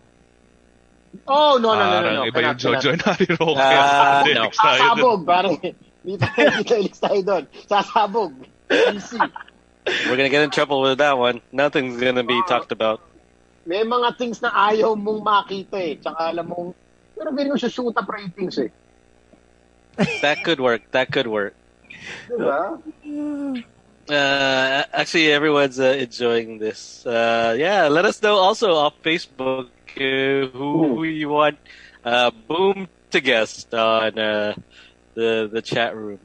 Oh, 1.31 1.63
no, 1.63 1.79
no, 1.79 1.87
no, 1.87 1.99
no. 2.03 2.11
No. 2.11 2.23
iba 2.27 2.51
yung. 2.51 2.59
Jojo 2.59 2.99
Nariroke. 2.99 3.55
Ah, 3.63 4.27
Kaya 4.27 4.35
no. 4.35 4.43
next 4.51 4.59
tayo 4.59 4.75
dun. 4.75 4.91
Sasabog, 4.91 5.21
parang 5.23 5.55
hindi 6.03 6.15
tayo, 6.19 6.47
hindi 6.67 6.91
tayo 6.91 7.21
doon. 7.23 7.45
Sasabog. 7.71 8.33
Easy. 8.91 9.23
We're 10.11 10.19
gonna 10.19 10.35
get 10.35 10.43
in 10.43 10.51
trouble 10.51 10.83
with 10.83 10.99
that 10.99 11.15
one. 11.15 11.47
Nothing's 11.55 12.03
gonna 12.03 12.27
be 12.27 12.35
talked 12.51 12.75
about. 12.75 12.99
May 13.71 13.87
mga 13.87 14.19
things 14.19 14.43
na 14.43 14.51
ayaw 14.51 14.99
mong 14.99 15.23
makita 15.23 15.79
eh. 15.79 15.95
Tsaka 16.03 16.35
alam 16.35 16.51
mong, 16.51 16.75
pero 17.15 17.31
feeling 17.31 17.55
mo 17.55 17.59
siya 17.61 17.71
shoot 17.71 17.95
up 17.95 18.11
ratings 18.11 18.59
eh. 18.59 18.75
That 20.23 20.43
could 20.45 20.61
work. 20.61 20.83
That 20.93 21.11
could 21.13 21.27
work. 21.27 21.55
Diba? 22.29 23.65
Uh, 24.09 24.83
actually, 24.93 25.33
everyone's 25.33 25.81
uh, 25.81 25.85
enjoying 25.99 26.59
this. 26.59 27.07
Uh, 27.07 27.55
yeah, 27.59 27.89
let 27.89 28.05
us 28.05 28.21
know 28.23 28.37
also 28.37 28.75
off 28.75 28.95
Facebook 29.03 29.69
uh, 29.97 30.51
who, 30.53 30.97
who 30.97 31.05
you 31.05 31.29
want 31.31 31.59
uh, 32.05 32.31
Boom 32.49 32.89
to 33.13 33.21
guest 33.21 33.73
on 33.73 34.19
uh, 34.19 34.55
the 35.15 35.49
the 35.51 35.63
chat 35.63 35.97
room. 35.97 36.19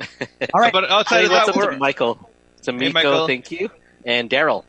All 0.54 0.60
right. 0.60 0.72
But 0.72 0.90
outside 0.90 1.20
Hey, 1.20 1.24
of 1.26 1.32
what's 1.32 1.46
that, 1.46 1.52
up 1.52 1.56
we're, 1.56 1.70
to 1.72 1.76
Michael? 1.78 2.30
To 2.62 2.72
Miko, 2.72 2.92
Michael. 2.92 3.26
thank 3.26 3.50
you, 3.50 3.70
and 4.04 4.30
Daryl. 4.30 4.64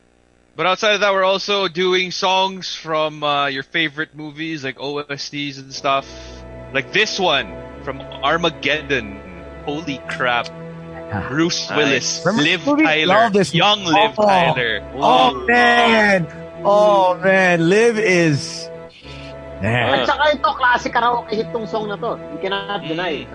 but 0.55 0.65
outside 0.65 0.95
of 0.95 1.01
that, 1.01 1.13
we're 1.13 1.23
also 1.23 1.67
doing 1.69 2.11
songs 2.11 2.75
from 2.75 3.23
uh, 3.23 3.47
your 3.47 3.63
favorite 3.63 4.13
movies, 4.15 4.63
like 4.65 4.77
OSTs 4.77 5.57
and 5.59 5.73
stuff. 5.73 6.05
Like 6.73 6.91
this 6.91 7.17
one 7.19 7.47
from 7.81 8.01
Armageddon. 8.23 9.17
Holy 9.65 9.99
crap! 10.07 10.47
Bruce. 11.27 11.67
Willis, 11.75 12.23
Remember 12.23 12.71
Liv? 12.79 12.87
Tyler, 12.87 13.27
Love 13.27 13.33
this 13.33 13.51
young. 13.53 13.83
Liv 13.83 14.15
Oh. 14.15 14.25
Tyler. 14.25 14.79
Oh 14.95 15.33
man. 15.43 16.23
Oh 16.63 17.19
man, 17.19 17.67
Liv 17.67 17.99
is. 17.99 18.69
Man. 19.61 19.99
At 20.01 20.07
saka 20.07 20.23
ito, 20.33 20.49
classic 20.55 20.89
karaoke 20.95 21.35
hit 21.35 21.51
tong 21.51 21.67
song 21.67 21.91
na 21.91 21.99
to. 21.99 22.15
You 22.31 22.39
cannot 22.41 22.81
deny. 22.81 23.27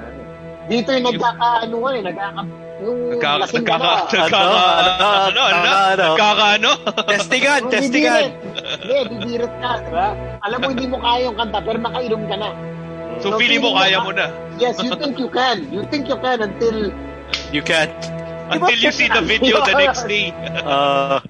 Dito 0.66 0.90
yung 0.90 1.06
nagkaka-ano 1.06 1.76
eh, 1.94 2.00
nagkaka... 2.02 2.42
Yung 2.82 2.98
Nagkaka, 3.14 3.44
nagkaka, 3.54 3.76
na. 3.78 3.92
nagkaka, 4.02 4.34
Ano? 4.34 4.50
ano, 4.50 5.04
ano, 5.06 5.40
Ano? 5.46 5.70
Ano? 5.70 6.02
nagkaka, 6.10 6.44
ano? 6.58 6.70
Testigan, 7.06 7.60
testigan. 7.70 8.24
Hindi, 8.82 8.96
bibirit 9.14 9.54
ka, 9.62 9.70
diba? 9.86 10.06
Alam 10.42 10.58
mo, 10.58 10.66
hindi 10.74 10.86
mo 10.90 10.98
kaya 10.98 11.30
yung 11.30 11.36
kanta, 11.38 11.58
pero 11.62 11.78
nakainom 11.78 12.22
ka 12.26 12.36
na. 12.36 12.48
So, 13.26 13.38
feeling 13.42 13.58
mo, 13.58 13.74
kaya 13.74 13.98
mo 13.98 14.14
na. 14.14 14.30
Yes, 14.54 14.78
you 14.78 14.94
think 14.94 15.18
you 15.18 15.26
can. 15.26 15.66
You 15.74 15.82
think 15.90 16.06
you 16.06 16.14
can 16.22 16.46
until... 16.46 16.94
You 17.50 17.62
can't. 17.62 17.90
Until 18.54 18.78
you 18.78 18.94
see 18.94 19.10
the 19.10 19.18
video 19.20 19.58
the 19.66 19.74
next 19.74 20.06
day. 20.06 20.30
Uh, 20.66 21.20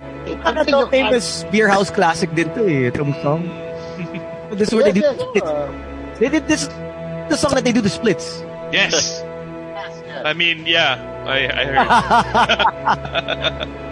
Ano 0.42 0.60
until 0.66 0.84
to, 0.84 0.90
famous 0.90 1.46
beer 1.54 1.70
house 1.70 1.86
classic 1.88 2.34
din 2.34 2.50
to 2.58 2.66
eh, 2.66 2.90
itong 2.90 3.14
song. 3.22 3.46
This 4.58 4.68
is 4.68 4.74
where 4.74 4.84
they 4.84 4.92
do 4.92 5.06
the 5.06 5.14
yes, 5.14 5.22
splits. 5.22 5.46
uh, 5.46 5.70
They 6.18 6.28
did 6.28 6.44
this, 6.50 6.66
the 7.30 7.36
song 7.38 7.54
that 7.54 7.62
they 7.62 7.70
do 7.72 7.80
the 7.80 7.92
splits. 7.92 8.42
Yes. 8.74 9.22
yes, 9.22 10.02
yes. 10.02 10.26
I 10.26 10.32
mean, 10.34 10.66
yeah. 10.66 10.98
I, 11.26 11.46
I 11.46 11.62
heard. 11.64 11.86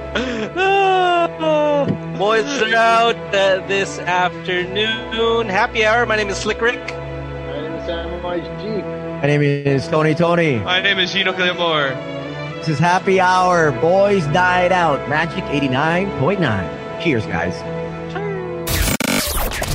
boys 2.18 2.46
are 2.62 2.74
out 2.74 3.16
uh, 3.34 3.60
this 3.66 3.98
afternoon. 3.98 5.48
Happy 5.48 5.84
hour. 5.84 6.06
My 6.06 6.16
name 6.16 6.28
is 6.30 6.36
Slick 6.38 6.60
Rick. 6.60 6.82
My 7.84 7.90
name 7.90 8.22
is 8.22 8.24
Samuel 8.24 8.80
G. 8.80 8.82
My 8.82 9.26
name 9.26 9.42
is 9.42 9.88
Tony 9.88 10.14
Tony. 10.14 10.58
My 10.60 10.80
name 10.80 10.98
is 10.98 11.12
Gino 11.12 11.34
Killamore. 11.34 11.94
This 12.56 12.70
is 12.70 12.78
Happy 12.78 13.20
Hour. 13.20 13.72
Boys 13.72 14.24
Died 14.28 14.72
Out. 14.72 15.06
Magic 15.06 15.44
89.9. 15.44 17.02
Cheers, 17.02 17.26
guys. 17.26 17.54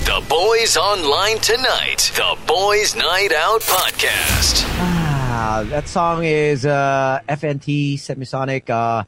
The 0.07 0.25
Boys 0.27 0.75
Online 0.75 1.37
Tonight. 1.37 2.11
The 2.15 2.35
Boys 2.47 2.95
Night 2.95 3.31
Out 3.31 3.61
Podcast. 3.61 4.63
Ah, 4.79 5.63
that 5.67 5.87
song 5.87 6.23
is 6.23 6.65
uh, 6.65 7.19
FNT 7.29 7.93
Semisonic. 7.93 8.71
Uh, 8.71 9.03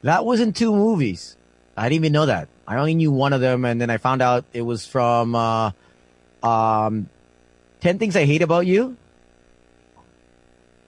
that 0.00 0.24
was 0.24 0.40
in 0.40 0.54
two 0.54 0.74
movies. 0.74 1.36
I 1.76 1.90
didn't 1.90 1.96
even 1.96 2.12
know 2.12 2.24
that. 2.24 2.48
I 2.66 2.78
only 2.78 2.94
knew 2.94 3.12
one 3.12 3.34
of 3.34 3.42
them, 3.42 3.66
and 3.66 3.78
then 3.78 3.90
I 3.90 3.98
found 3.98 4.22
out 4.22 4.46
it 4.54 4.62
was 4.62 4.86
from 4.86 5.34
uh, 5.34 5.72
um, 6.42 7.10
10 7.80 7.98
Things 7.98 8.16
I 8.16 8.24
Hate 8.24 8.42
About 8.42 8.66
You. 8.66 8.96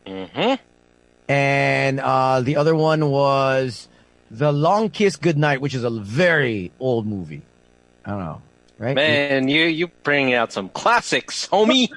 Mm-hmm. 0.07 0.55
And 1.31 2.01
uh, 2.01 2.41
the 2.41 2.57
other 2.57 2.75
one 2.75 3.11
was 3.11 3.89
The 4.31 4.53
Long 4.53 4.89
Kiss 4.91 5.17
Goodnight, 5.17 5.61
which 5.61 5.75
is 5.75 5.85
a 5.85 5.91
very 5.91 6.73
old 6.81 7.07
movie. 7.07 7.43
I 8.05 8.11
don't 8.11 8.21
know. 8.21 8.43
Right? 8.79 8.95
Man, 8.95 9.49
you 9.49 9.65
you 9.65 9.89
bring 10.05 10.33
out 10.35 10.53
some 10.53 10.69
classics, 10.69 11.49
homie. 11.49 11.89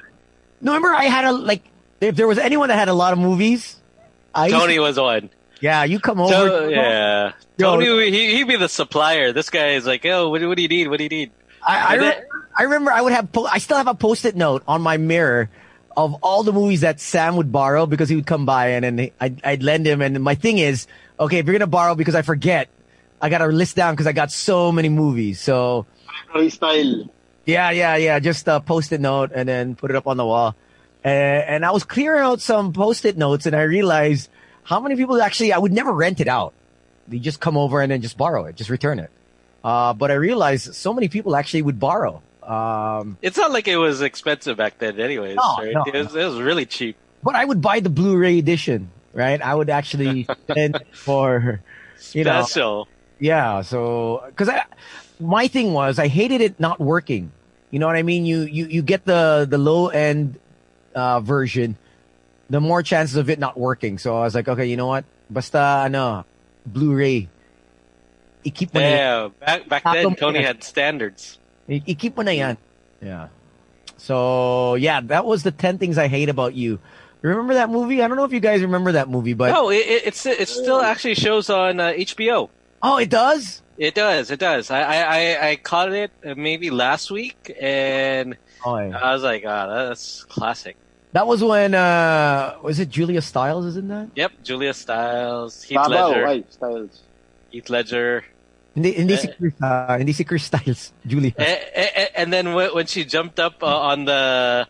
No, 0.62 0.74
remember 0.74 0.90
I 0.90 1.06
had 1.06 1.26
a, 1.26 1.32
like, 1.32 1.64
if 2.02 2.16
there 2.16 2.28
was 2.28 2.40
anyone 2.40 2.70
that 2.70 2.78
had 2.78 2.90
a 2.90 2.94
lot 2.94 3.14
of 3.14 3.20
movies, 3.20 3.80
I 4.34 4.48
used 4.48 4.56
to- 4.56 4.62
Tony 4.62 4.80
was 4.80 5.00
one. 5.00 5.30
yeah, 5.62 5.84
you 5.84 6.00
come 6.00 6.20
over. 6.20 6.34
So, 6.34 6.68
yeah. 6.68 7.34
Yo. 7.58 7.76
Tony, 7.78 8.12
he, 8.12 8.36
he'd 8.36 8.48
be 8.48 8.56
the 8.56 8.68
supplier. 8.68 9.32
This 9.32 9.52
guy 9.52 9.70
is 9.74 9.86
like, 9.86 10.06
oh, 10.08 10.30
what, 10.30 10.42
what 10.42 10.58
do 10.58 10.64
you 10.64 10.68
need? 10.68 10.88
What 10.88 10.98
do 10.98 11.04
you 11.04 11.10
need? 11.10 11.32
I, 11.64 11.96
I, 11.96 11.96
re- 11.96 12.24
I 12.58 12.64
remember 12.64 12.92
I 12.92 13.02
would 13.02 13.14
have, 13.14 13.32
po- 13.32 13.46
I 13.46 13.60
still 13.60 13.78
have 13.78 13.88
a 13.88 13.94
post-it 13.94 14.36
note 14.36 14.64
on 14.68 14.82
my 14.82 14.98
mirror 14.98 15.50
of 15.96 16.16
all 16.24 16.44
the 16.44 16.54
movies 16.54 16.82
that 16.82 17.00
Sam 17.00 17.36
would 17.36 17.52
borrow 17.52 17.86
because 17.86 18.10
he 18.10 18.16
would 18.16 18.26
come 18.26 18.46
by 18.46 18.70
and 18.70 18.86
then 18.86 19.12
I'd, 19.20 19.42
I'd 19.44 19.64
lend 19.64 19.86
him. 19.86 20.02
And 20.02 20.24
my 20.24 20.36
thing 20.36 20.58
is, 20.58 20.88
okay, 21.20 21.40
if 21.40 21.46
you're 21.46 21.54
going 21.54 21.60
to 21.62 21.68
borrow 21.68 21.96
because 21.96 22.16
I 22.16 22.22
forget, 22.22 22.70
I 23.22 23.30
got 23.30 23.40
to 23.40 23.48
list 23.48 23.76
down 23.76 23.94
because 23.94 24.08
I 24.08 24.14
got 24.14 24.32
so 24.32 24.72
many 24.72 24.90
movies. 24.90 25.40
So 25.40 25.86
Style. 26.50 27.10
yeah, 27.46 27.72
yeah, 27.72 27.96
yeah. 27.96 28.20
Just 28.20 28.48
a 28.48 28.60
post-it 28.60 29.02
note 29.02 29.32
and 29.34 29.48
then 29.48 29.76
put 29.76 29.92
it 29.92 29.96
up 29.96 30.08
on 30.08 30.18
the 30.18 30.26
wall. 30.26 30.56
And, 31.04 31.44
and 31.44 31.66
I 31.66 31.72
was 31.72 31.84
clearing 31.84 32.22
out 32.22 32.42
some 32.42 32.74
post-it 32.74 33.18
notes 33.18 33.46
and 33.46 33.56
I 33.56 33.64
realized 33.64 34.30
how 34.64 34.80
many 34.80 34.96
people 34.96 35.22
actually, 35.22 35.54
I 35.54 35.58
would 35.58 35.72
never 35.72 35.92
rent 35.92 36.20
it 36.22 36.28
out. 36.28 36.54
They 37.08 37.20
just 37.20 37.40
come 37.40 37.58
over 37.58 37.82
and 37.82 37.92
then 37.92 38.02
just 38.02 38.18
borrow 38.18 38.46
it, 38.46 38.56
just 38.56 38.70
return 38.70 39.00
it. 39.00 39.12
Uh, 39.64 39.94
but 39.94 40.10
I 40.12 40.16
realized 40.16 40.74
so 40.74 40.94
many 40.94 41.08
people 41.08 41.36
actually 41.36 41.62
would 41.62 41.80
borrow. 41.80 42.22
Um, 42.42 43.18
It's 43.22 43.38
not 43.38 43.52
like 43.52 43.68
it 43.68 43.78
was 43.78 44.02
expensive 44.02 44.58
back 44.58 44.80
then, 44.80 45.00
anyways. 45.00 45.36
No, 45.36 45.58
right? 45.60 45.74
no, 45.74 45.84
it, 45.86 45.94
was, 46.06 46.16
it 46.16 46.26
was 46.26 46.40
really 46.42 46.66
cheap. 46.66 46.98
but 47.24 47.36
I 47.36 47.46
would 47.46 47.62
buy 47.62 47.80
the 47.80 47.90
Blu-ray 47.90 48.40
edition, 48.40 48.90
right? 49.14 49.40
I 49.42 49.54
would 49.54 49.70
actually 49.70 50.26
spend 50.50 50.82
for, 50.92 51.62
you 52.14 52.24
know, 52.24 52.42
Special. 52.44 52.88
yeah. 53.20 53.62
So, 53.62 54.26
cause 54.36 54.50
I, 54.50 54.66
my 55.20 55.48
thing 55.48 55.74
was 55.74 56.00
I 56.00 56.08
hated 56.08 56.42
it 56.42 56.60
not 56.60 56.80
working. 56.80 57.32
You 57.70 57.78
know 57.80 57.86
what 57.88 57.96
I 57.96 58.02
mean? 58.04 58.26
You, 58.26 58.42
you, 58.42 58.66
you 58.66 58.82
get 58.82 59.06
the, 59.06 59.46
the 59.48 59.60
low 59.60 59.90
end, 59.90 60.40
uh, 60.96 61.20
version, 61.22 61.78
the 62.50 62.60
more 62.60 62.82
chances 62.84 63.16
of 63.16 63.30
it 63.30 63.38
not 63.40 63.56
working. 63.58 63.98
So 64.00 64.18
I 64.18 64.22
was 64.26 64.34
like, 64.36 64.48
okay, 64.50 64.66
you 64.66 64.76
know 64.76 64.88
what? 64.88 65.06
Basta, 65.30 65.84
ano, 65.86 66.26
Blu-ray. 66.66 67.30
I-keep 68.46 68.74
mo 68.74 68.80
na 68.82 68.88
yan. 68.88 68.98
Yeah, 68.98 69.30
back 69.40 69.70
back 69.70 69.84
then, 69.84 70.16
Tony 70.16 70.40
yan. 70.40 70.48
had 70.48 70.64
standards. 70.64 71.38
I- 71.70 71.84
I-keep 71.88 72.18
mo 72.18 72.24
na 72.24 72.32
yan. 72.32 72.58
Yeah. 73.02 73.28
So, 73.98 74.76
yeah, 74.76 75.02
that 75.02 75.26
was 75.26 75.44
the 75.44 75.52
10 75.52 75.78
things 75.78 75.98
I 75.98 76.08
hate 76.08 76.30
about 76.30 76.54
you. 76.56 76.80
Remember 77.22 77.54
that 77.54 77.70
movie? 77.70 78.02
I 78.02 78.08
don't 78.08 78.18
know 78.18 78.24
if 78.26 78.34
you 78.34 78.40
guys 78.40 78.62
remember 78.62 78.94
that 78.94 79.10
movie, 79.10 79.34
but 79.34 79.52
No, 79.52 79.70
it, 79.70 79.86
it, 79.86 80.08
it's 80.08 80.26
it 80.26 80.48
still 80.50 80.82
actually 80.82 81.14
shows 81.14 81.50
on 81.52 81.80
uh, 81.80 81.92
HBO. 81.94 82.50
oh, 82.82 82.98
it 82.98 83.10
does. 83.12 83.62
It 83.78 83.94
does. 83.94 84.32
It 84.32 84.40
does. 84.40 84.72
I 84.72 84.82
I, 84.82 84.98
I, 85.06 85.50
I 85.50 85.56
caught 85.58 85.94
it 85.94 86.10
uh, 86.26 86.34
maybe 86.36 86.72
last 86.72 87.12
week, 87.12 87.56
and 87.62 88.38
Oh, 88.66 88.78
yeah. 88.78 88.98
I 88.98 89.14
was 89.14 89.22
like, 89.22 89.44
ah, 89.46 89.68
that's 89.90 90.24
classic. 90.26 90.78
That 91.14 91.28
was 91.28 91.44
when 91.44 91.76
uh 91.76 92.58
was 92.64 92.80
it 92.80 92.90
Julia 92.90 93.22
Stiles 93.22 93.66
is 93.66 93.78
in 93.78 93.88
that? 93.90 94.10
Yep, 94.16 94.32
Julia 94.44 94.74
Stiles, 94.74 95.62
Heath 95.62 95.78
Babaw, 95.78 96.10
Ledger, 96.10 96.26
ay, 96.28 96.44
styles. 96.50 97.02
Heath 97.52 97.70
Ledger, 97.70 98.24
Hindi 98.76 98.92
hindi 98.94 99.18
si 99.18 99.28
Eh. 99.28 99.34
Chris, 99.38 99.54
uh, 99.62 99.98
hindi 99.98 100.14
si 100.14 100.24
Chris 100.24 100.44
Stiles, 100.46 100.94
Julia. 101.06 101.34
and, 101.38 101.60
and, 101.76 102.10
and 102.16 102.34
then 102.34 102.54
when, 102.54 102.74
when 102.74 102.86
she 102.88 103.04
jumped 103.04 103.40
up 103.40 103.62
uh, 103.64 103.68
on 103.92 104.06
the 104.06 104.68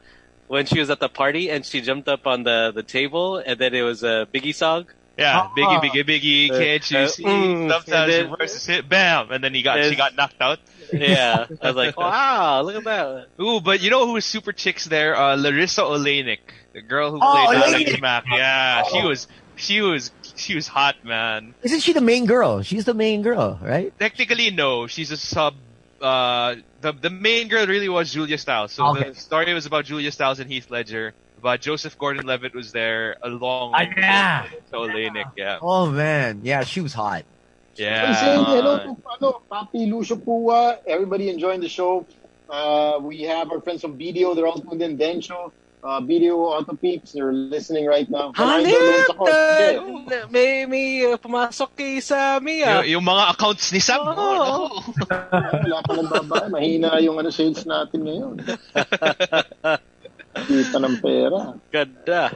when 0.48 0.65
she 0.65 0.80
was 0.80 0.90
at 0.90 0.99
the 0.99 1.07
party 1.10 1.49
and 1.49 1.64
she 1.65 1.82
jumped 1.82 2.07
up 2.10 2.26
on 2.26 2.44
the 2.44 2.72
the 2.73 2.82
table, 2.84 3.38
and 3.38 3.60
then 3.60 3.73
it 3.76 3.84
was 3.84 4.02
a 4.03 4.28
Biggie 4.34 4.56
song. 4.56 4.86
Yeah, 5.19 5.41
Ah. 5.45 5.52
Biggie, 5.56 5.80
Biggie, 5.84 6.06
Biggie, 6.07 6.49
Uh, 6.52 6.57
can't 6.57 6.91
you 6.91 6.98
uh, 6.98 7.07
see? 7.07 7.23
mm, 7.26 7.69
Sometimes 7.69 7.88
and 7.94 8.11
then- 8.11 8.28
your 8.30 8.38
voice 8.38 8.65
hit, 8.65 8.90
bam, 8.90 9.30
and 9.30 9.44
then 9.44 9.53
he 9.53 9.61
got, 9.61 9.84
she 9.86 9.95
got 9.95 10.15
knocked 10.15 10.41
out. 10.41 10.60
Yeah, 10.91 11.45
I 11.61 11.68
was 11.68 11.76
like, 11.78 11.95
wow, 11.95 12.61
look 12.64 12.76
at 12.76 12.84
that. 12.84 13.28
Ooh, 13.40 13.61
but 13.61 13.80
you 13.82 13.90
know 13.91 14.06
who 14.07 14.14
was 14.19 14.26
super 14.26 14.52
chicks 14.52 14.84
there? 14.86 15.15
Uh, 15.15 15.38
Larisa 15.38 15.84
Oleynik, 15.88 16.40
the 16.73 16.82
girl 16.82 17.11
who 17.11 17.19
Oh, 17.22 17.32
played 17.48 17.60
Oleynik. 17.64 17.88
Alex 17.95 18.02
Mack. 18.02 18.23
Yeah, 18.28 18.84
she 18.91 18.99
was, 19.06 19.28
she 19.61 19.81
was, 19.81 20.11
she 20.35 20.55
was 20.55 20.67
hot, 20.67 20.95
man. 21.05 21.53
Isn't 21.63 21.79
she 21.81 21.93
the 21.93 22.01
main 22.01 22.25
girl? 22.25 22.61
She's 22.63 22.85
the 22.85 22.93
main 22.93 23.21
girl, 23.21 23.59
right? 23.61 23.93
Technically, 23.99 24.49
no, 24.51 24.88
she's 24.88 25.11
a 25.11 25.17
sub. 25.17 25.55
Uh, 26.01 26.55
the 26.81 26.91
the 26.93 27.09
main 27.11 27.47
girl 27.47 27.65
really 27.67 27.88
was 27.89 28.11
Julia 28.11 28.38
Stiles. 28.38 28.73
So 28.73 28.88
Okay. 28.88 29.09
the 29.09 29.15
story 29.15 29.53
was 29.53 29.65
about 29.67 29.85
Julia 29.85 30.11
Stiles 30.11 30.39
and 30.39 30.49
Heath 30.51 30.69
Ledger. 30.71 31.13
But 31.41 31.61
Joseph 31.61 31.97
Gordon-Levitt 31.97 32.53
was 32.53 32.71
there 32.71 33.17
along 33.23 33.73
Ah, 33.73 33.79
with 33.81 33.97
yeah. 33.97 34.45
Larisa 34.45 34.77
Oleynik. 34.77 35.29
Yeah, 35.38 35.57
Oh 35.61 35.89
man, 35.89 36.41
yeah, 36.43 36.63
she 36.63 36.81
was 36.81 36.93
hot. 36.93 37.25
Hey, 37.77 37.85
saying 38.13 38.45
yeah. 38.45 38.45
hello 38.45 38.77
to 38.77 38.97
ano, 39.09 39.41
Papi 39.49 39.89
Lucio 39.89 40.17
Pua, 40.17 40.77
everybody 40.85 41.29
enjoying 41.29 41.61
the 41.61 41.69
show. 41.69 42.05
Uh, 42.49 42.99
we 43.01 43.23
have 43.23 43.49
our 43.51 43.61
friends 43.61 43.81
from 43.81 43.97
BDO. 43.97 44.35
They're 44.35 44.45
all 44.45 44.59
tuned 44.59 44.81
in. 44.83 44.97
Dencho, 44.97 45.51
uh, 45.84 45.99
BDO 46.02 46.38
Auto 46.38 46.74
Peeps. 46.76 47.14
They're 47.14 47.34
listening 47.34 47.86
right 47.86 48.10
now. 48.10 48.32
Hanip! 48.34 48.72
Nandun 48.72 49.06
sa 49.06 49.14
court. 49.14 49.32
Uh, 49.32 50.28
may, 50.30 50.66
may 50.66 51.06
uh, 51.06 51.18
pumasok 51.18 51.70
kay 51.76 51.99
Sammy 51.99 52.64
ah. 52.64 52.82
yung, 52.82 53.02
yung 53.02 53.06
mga 53.06 53.24
accounts 53.36 53.74
ni 53.74 53.82
Sam. 53.82 54.06
Oo. 54.06 54.16
Oh, 54.16 54.70
Wala 55.66 55.78
pa 55.84 55.91
ng 55.98 56.10
babae. 56.10 56.48
Mahina 56.49 56.98
yung 57.02 57.18
ano, 57.18 57.30
sales 57.34 57.66
natin 57.66 57.99
ngayon. 58.06 58.36
Kita 60.48 60.78
ng 60.80 60.98
pera. 61.02 61.58
Ganda. 61.74 62.32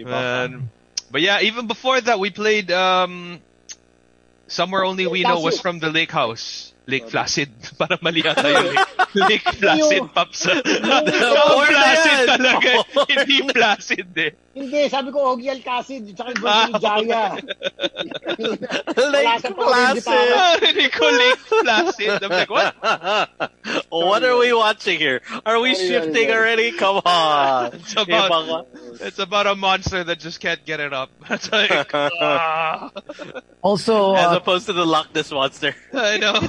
Man. 0.00 0.70
But 1.10 1.20
yeah, 1.20 1.42
even 1.42 1.66
before 1.66 2.00
that, 2.00 2.18
we 2.18 2.30
played 2.30 2.70
um, 2.70 3.42
Somewhere 4.46 4.84
Only 4.84 5.06
We 5.06 5.22
Know 5.22 5.40
was 5.40 5.60
from 5.60 5.78
the 5.78 5.90
Lake 5.90 6.10
House. 6.10 6.69
Lake 6.90 7.06
Placid. 7.08 7.50
Para 7.78 7.96
mali 8.02 8.22
yata 8.22 8.50
yun. 8.50 8.74
eh. 8.74 8.84
Lake 9.30 9.44
Placid, 9.58 10.02
Yung- 10.02 10.08
Paps. 10.14 10.46
Or 10.46 11.66
Placid 11.70 12.18
talaga. 12.26 12.70
Hindi 13.08 13.38
Placid 13.54 14.08
eh. 14.18 14.30
Hindi, 14.50 14.90
sabi 14.90 15.14
ko, 15.14 15.38
Ogie 15.38 15.54
Alcasid, 15.54 16.10
tsaka 16.10 16.34
yung 16.34 16.42
birthday 16.42 16.66
ni 16.66 16.82
Jaya. 16.82 17.22
Lake 18.98 19.46
Placid. 19.54 20.62
Hindi 20.62 20.86
ko 20.90 21.04
Lake 21.06 21.42
Placid. 21.48 22.18
I'm 22.22 22.30
like, 22.30 22.50
what? 22.50 22.74
what 23.90 24.22
are 24.24 24.36
we 24.36 24.52
watching 24.52 24.98
here? 24.98 25.22
Are 25.46 25.60
we 25.60 25.74
shifting 25.74 26.30
already? 26.30 26.72
Come 26.72 27.00
on. 27.04 27.74
It's 27.74 27.94
about, 27.96 28.66
it's 29.00 29.18
about 29.18 29.46
a 29.46 29.54
monster 29.54 30.02
that 30.04 30.18
just 30.18 30.40
can't 30.40 30.64
get 30.66 30.80
it 30.80 30.92
up. 30.92 31.10
It's 31.30 31.50
like, 31.52 31.90
ah, 31.94 32.90
Also, 33.62 34.14
As 34.14 34.32
uh, 34.32 34.36
opposed 34.36 34.66
to 34.66 34.72
the 34.72 34.84
Loch 34.86 35.14
Ness 35.14 35.30
monster. 35.30 35.74
I 35.94 36.16
know. 36.18 36.40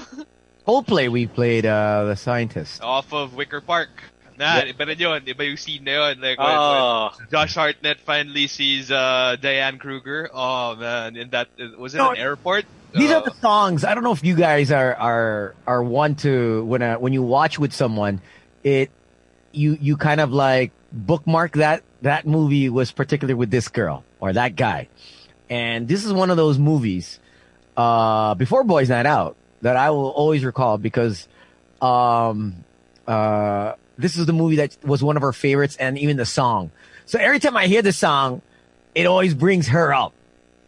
Coldplay, 0.67 1.09
we 1.09 1.27
played 1.27 1.65
uh, 1.65 2.05
The 2.05 2.15
Scientist. 2.15 2.81
Off 2.83 3.13
of 3.13 3.33
Wicker 3.33 3.61
Park. 3.61 3.89
Nah, 4.37 4.61
iba 4.61 4.87
rin 4.87 4.97
yun. 4.97 5.21
Iba 5.21 5.47
yung 5.47 5.57
scene 5.57 5.83
na 5.83 5.91
yun. 6.09 6.21
Like, 6.21 6.39
when, 6.39 6.47
when 6.47 6.57
Oh, 6.57 7.09
Josh 7.31 7.53
Hartnett 7.55 7.99
finally 7.99 8.47
sees 8.47 8.89
uh, 8.89 9.35
Diane 9.39 9.77
Kruger. 9.77 10.29
Oh 10.33 10.75
man, 10.75 11.15
in 11.15 11.29
that 11.29 11.49
was 11.77 11.93
it 11.93 11.99
No, 11.99 12.11
an 12.11 12.17
airport? 12.17 12.65
These 12.93 13.11
Uh, 13.11 13.19
are 13.19 13.23
the 13.23 13.35
songs. 13.35 13.83
I 13.83 13.93
don't 13.93 14.03
know 14.03 14.13
if 14.13 14.23
you 14.23 14.35
guys 14.35 14.71
are 14.71 14.95
are 14.95 15.55
are 15.67 15.83
one 15.83 16.15
to 16.25 16.63
when 16.65 16.81
uh, 16.81 16.95
when 16.95 17.13
you 17.13 17.21
watch 17.21 17.59
with 17.59 17.71
someone, 17.73 18.21
it 18.63 18.89
you 19.51 19.77
you 19.79 19.95
kind 19.97 20.19
of 20.21 20.31
like 20.33 20.71
bookmark 20.91 21.53
that 21.53 21.83
that 22.01 22.25
movie 22.25 22.69
was 22.69 22.91
particular 22.91 23.35
with 23.35 23.51
this 23.51 23.67
girl 23.67 24.03
or 24.19 24.33
that 24.33 24.55
guy, 24.55 24.87
and 25.51 25.87
this 25.87 26.03
is 26.03 26.11
one 26.13 26.31
of 26.31 26.37
those 26.37 26.57
movies 26.57 27.19
uh, 27.77 28.33
before 28.35 28.63
Boys 28.63 28.89
Night 28.89 29.05
Out 29.05 29.35
that 29.61 29.75
I 29.75 29.91
will 29.91 30.09
always 30.09 30.43
recall 30.43 30.77
because 30.77 31.27
um, 31.81 32.63
uh, 33.07 33.73
this 33.97 34.17
is 34.17 34.25
the 34.25 34.33
movie 34.33 34.57
that 34.57 34.77
was 34.83 35.03
one 35.03 35.17
of 35.17 35.23
our 35.23 35.33
favorites 35.33 35.75
and 35.77 35.97
even 35.97 36.17
the 36.17 36.25
song. 36.25 36.71
So 37.05 37.19
every 37.19 37.39
time 37.39 37.57
I 37.57 37.67
hear 37.67 37.81
the 37.81 37.91
song, 37.93 38.41
it 38.95 39.05
always 39.05 39.33
brings 39.33 39.67
her 39.69 39.93
up. 39.93 40.13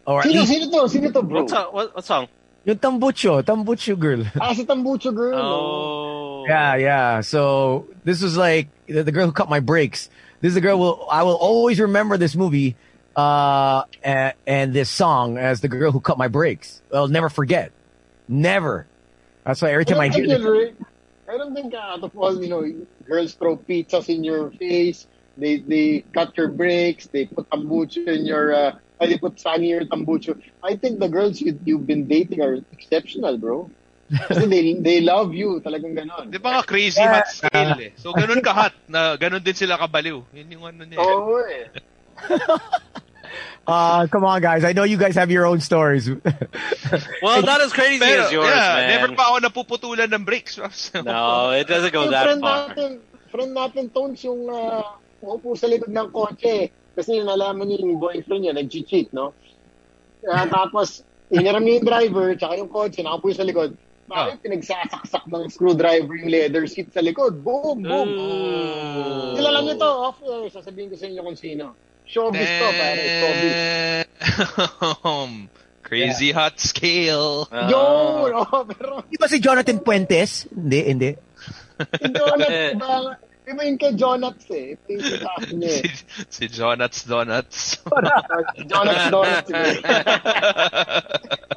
Or 0.06 0.20
at 0.20 0.26
Sino, 0.26 0.40
least 0.40 0.52
sino 0.52 0.82
to? 0.82 0.88
Sino 0.88 1.10
to, 1.10 1.22
bro? 1.22 1.40
what 1.42 1.50
song? 1.50 1.66
What, 1.72 1.94
what 1.94 2.04
song? 2.04 2.28
yung 2.64 2.78
Tambucho, 2.78 3.42
Tambucho 3.42 3.98
girl. 3.98 4.24
Ah, 4.40 4.52
si 4.54 4.64
Tambucho 4.64 5.14
girl. 5.14 5.38
Oh. 5.38 6.44
Yeah, 6.46 6.76
yeah. 6.76 7.20
So 7.20 7.88
this 8.04 8.22
was 8.22 8.36
like 8.36 8.68
the, 8.86 9.02
the 9.02 9.12
girl 9.12 9.26
who 9.26 9.32
cut 9.32 9.48
my 9.48 9.60
brakes. 9.60 10.08
This 10.40 10.50
is 10.50 10.54
the 10.54 10.60
girl 10.60 10.78
will 10.78 11.06
I 11.10 11.22
will 11.22 11.36
always 11.36 11.80
remember 11.80 12.16
this 12.16 12.34
movie 12.34 12.76
uh 13.16 13.84
and, 14.02 14.34
and 14.46 14.72
this 14.74 14.90
song 14.90 15.38
as 15.38 15.60
the 15.60 15.68
girl 15.68 15.92
who 15.92 16.00
cut 16.00 16.18
my 16.18 16.28
brakes. 16.28 16.82
I'll 16.92 17.08
never 17.08 17.28
forget. 17.28 17.72
Never. 18.28 18.86
That's 19.44 19.60
why 19.60 19.72
every 19.72 19.84
time 19.84 20.00
I 20.00 20.04
I 20.04 20.08
don't 20.08 20.24
hear 20.24 20.38
think, 20.38 20.78
this, 20.78 20.86
I 21.28 21.36
don't 21.36 21.54
think 21.54 21.74
uh, 21.74 21.78
out 21.78 22.02
of 22.02 22.16
all, 22.16 22.40
you 22.40 22.48
know, 22.48 22.64
girls 23.04 23.34
throw 23.34 23.56
pizzas 23.56 24.08
in 24.08 24.24
your 24.24 24.50
face. 24.50 25.06
They 25.36 25.58
they 25.58 26.04
cut 26.14 26.36
your 26.36 26.48
brakes. 26.48 27.06
They 27.08 27.26
put 27.26 27.50
tambucho 27.50 28.06
in 28.06 28.24
your. 28.24 28.54
Uh, 28.54 28.78
they 29.00 29.18
put 29.18 29.36
sani 29.40 29.72
in 29.72 29.76
your 29.76 29.84
tambucho. 29.84 30.40
I 30.62 30.76
think 30.76 31.00
the 31.00 31.08
girls 31.08 31.40
you, 31.40 31.58
you've 31.64 31.86
been 31.86 32.08
dating 32.08 32.40
are 32.40 32.56
exceptional, 32.72 33.36
bro. 33.36 33.68
Kasi 34.08 34.46
they 34.46 34.74
they 34.80 34.98
love 35.00 35.34
you, 35.34 35.60
talagang 35.60 35.96
ganon. 35.96 36.30
Di 36.30 36.38
ba 36.38 36.60
nga 36.60 36.62
crazy 36.64 37.00
hot 37.00 37.28
scale 37.28 37.76
eh. 37.80 37.92
So 37.96 38.12
ganun 38.12 38.40
ka 38.44 38.52
hot 38.52 38.74
na 38.88 39.16
ganun 39.16 39.44
din 39.44 39.56
sila 39.56 39.76
kabaliw. 39.80 40.20
Yun 40.32 40.48
yung 40.48 40.64
ano 40.64 40.84
niya. 40.84 41.00
Oo 41.00 41.40
eh. 41.44 41.68
uh 43.66 44.06
come 44.08 44.24
on 44.24 44.40
guys. 44.40 44.64
I 44.64 44.72
know 44.72 44.84
you 44.84 44.96
guys 44.96 45.14
have 45.16 45.30
your 45.30 45.46
own 45.46 45.60
stories. 45.60 46.10
Well, 47.24 47.42
not 47.42 47.60
as 47.60 47.72
crazy 47.72 47.98
Pero, 47.98 48.28
as 48.28 48.32
yours, 48.32 48.46
yeah, 48.46 48.76
man. 48.76 48.88
never 48.92 49.08
pa 49.16 49.32
ako 49.32 49.36
napuputulan 49.48 50.12
ng 50.12 50.22
brakes. 50.22 50.60
No, 50.94 51.50
it 51.50 51.66
doesn't 51.66 51.90
go 51.90 52.06
that 52.12 52.28
friend 52.28 52.44
far. 52.44 52.70
natin, 52.70 53.00
friend 53.32 53.52
natin, 53.56 53.82
Tones, 53.90 54.20
yung 54.22 54.46
uh, 54.46 54.94
umupo 55.24 55.56
sa 55.56 55.66
likod 55.66 55.90
ng 55.90 56.08
kotse. 56.12 56.70
Kasi 56.94 57.18
nalaman 57.24 57.66
niya 57.66 57.82
yung 57.82 57.98
boyfriend 57.98 58.46
niya, 58.46 58.54
nag-cheat, 58.54 59.10
no? 59.10 59.34
Uh, 60.22 60.46
tapos, 60.46 61.02
hiniram 61.32 61.64
niya 61.64 61.82
yung 61.82 61.88
driver, 61.88 62.26
tsaka 62.38 62.52
yung 62.60 62.70
kotse, 62.70 63.02
nakapo 63.02 63.32
yung 63.32 63.40
sa 63.40 63.48
likod. 63.48 63.70
Bakit 64.04 64.44
pinagsasaksak 64.44 65.24
ng 65.26 65.48
screwdriver 65.48 66.14
yung 66.14 66.28
leather 66.30 66.68
seat 66.68 66.92
sa 66.92 67.00
likod? 67.00 67.40
Boom, 67.40 67.80
boom. 67.80 68.08
Ooh. 68.12 69.32
Kilala 69.34 69.64
niyo 69.64 69.74
to, 69.80 69.90
off-air. 69.90 70.52
Sasabihin 70.52 70.92
ko 70.92 70.96
sa 71.00 71.08
inyo 71.08 71.20
kung 71.24 71.38
sino. 71.40 71.72
Showbiz 72.08 72.46
to, 72.46 72.68
pare. 72.76 73.04
Showbiz. 73.20 73.54
Damn. 75.02 75.48
Crazy 75.84 76.32
hot 76.32 76.58
scale. 76.60 77.46
Ah. 77.52 77.68
Yun! 77.68 78.32
Oh, 78.32 78.64
pero 78.68 79.04
Di 79.08 79.16
ba 79.20 79.28
si 79.28 79.38
Jonathan 79.38 79.78
Puentes? 79.84 80.48
Hindi, 80.48 80.80
hindi. 80.88 81.10
si 82.00 82.08
Jonas, 82.08 82.48
iba, 82.72 83.18
iba 83.44 83.60
yung 83.68 83.76
kay 83.78 83.92
Jonas 83.92 84.40
eh. 84.48 84.80
Ito 84.80 84.88
yung 84.88 85.60
niya 85.60 85.68
eh. 85.68 85.82
si, 85.84 85.88
si 86.32 86.44
Jonats 86.48 87.04
Donuts. 87.04 87.84
Jonas 88.64 89.02
Donuts. 89.12 89.50
eh. 89.52 89.76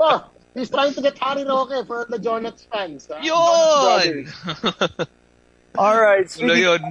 oh, 0.03 0.27
he's 0.53 0.67
trying 0.69 0.91
to 0.91 0.99
get 1.01 1.15
Harry 1.23 1.47
Roque 1.47 1.87
for 1.87 2.03
the 2.11 2.19
Jonas 2.19 2.67
fans. 2.67 3.07
ah. 3.07 3.23
Jonas 3.23 3.23
Yun! 3.23 3.87
Brothers. 3.87 5.07
All 5.79 5.95
right. 5.95 6.27
Ano 6.43 6.53
yun? 6.53 6.81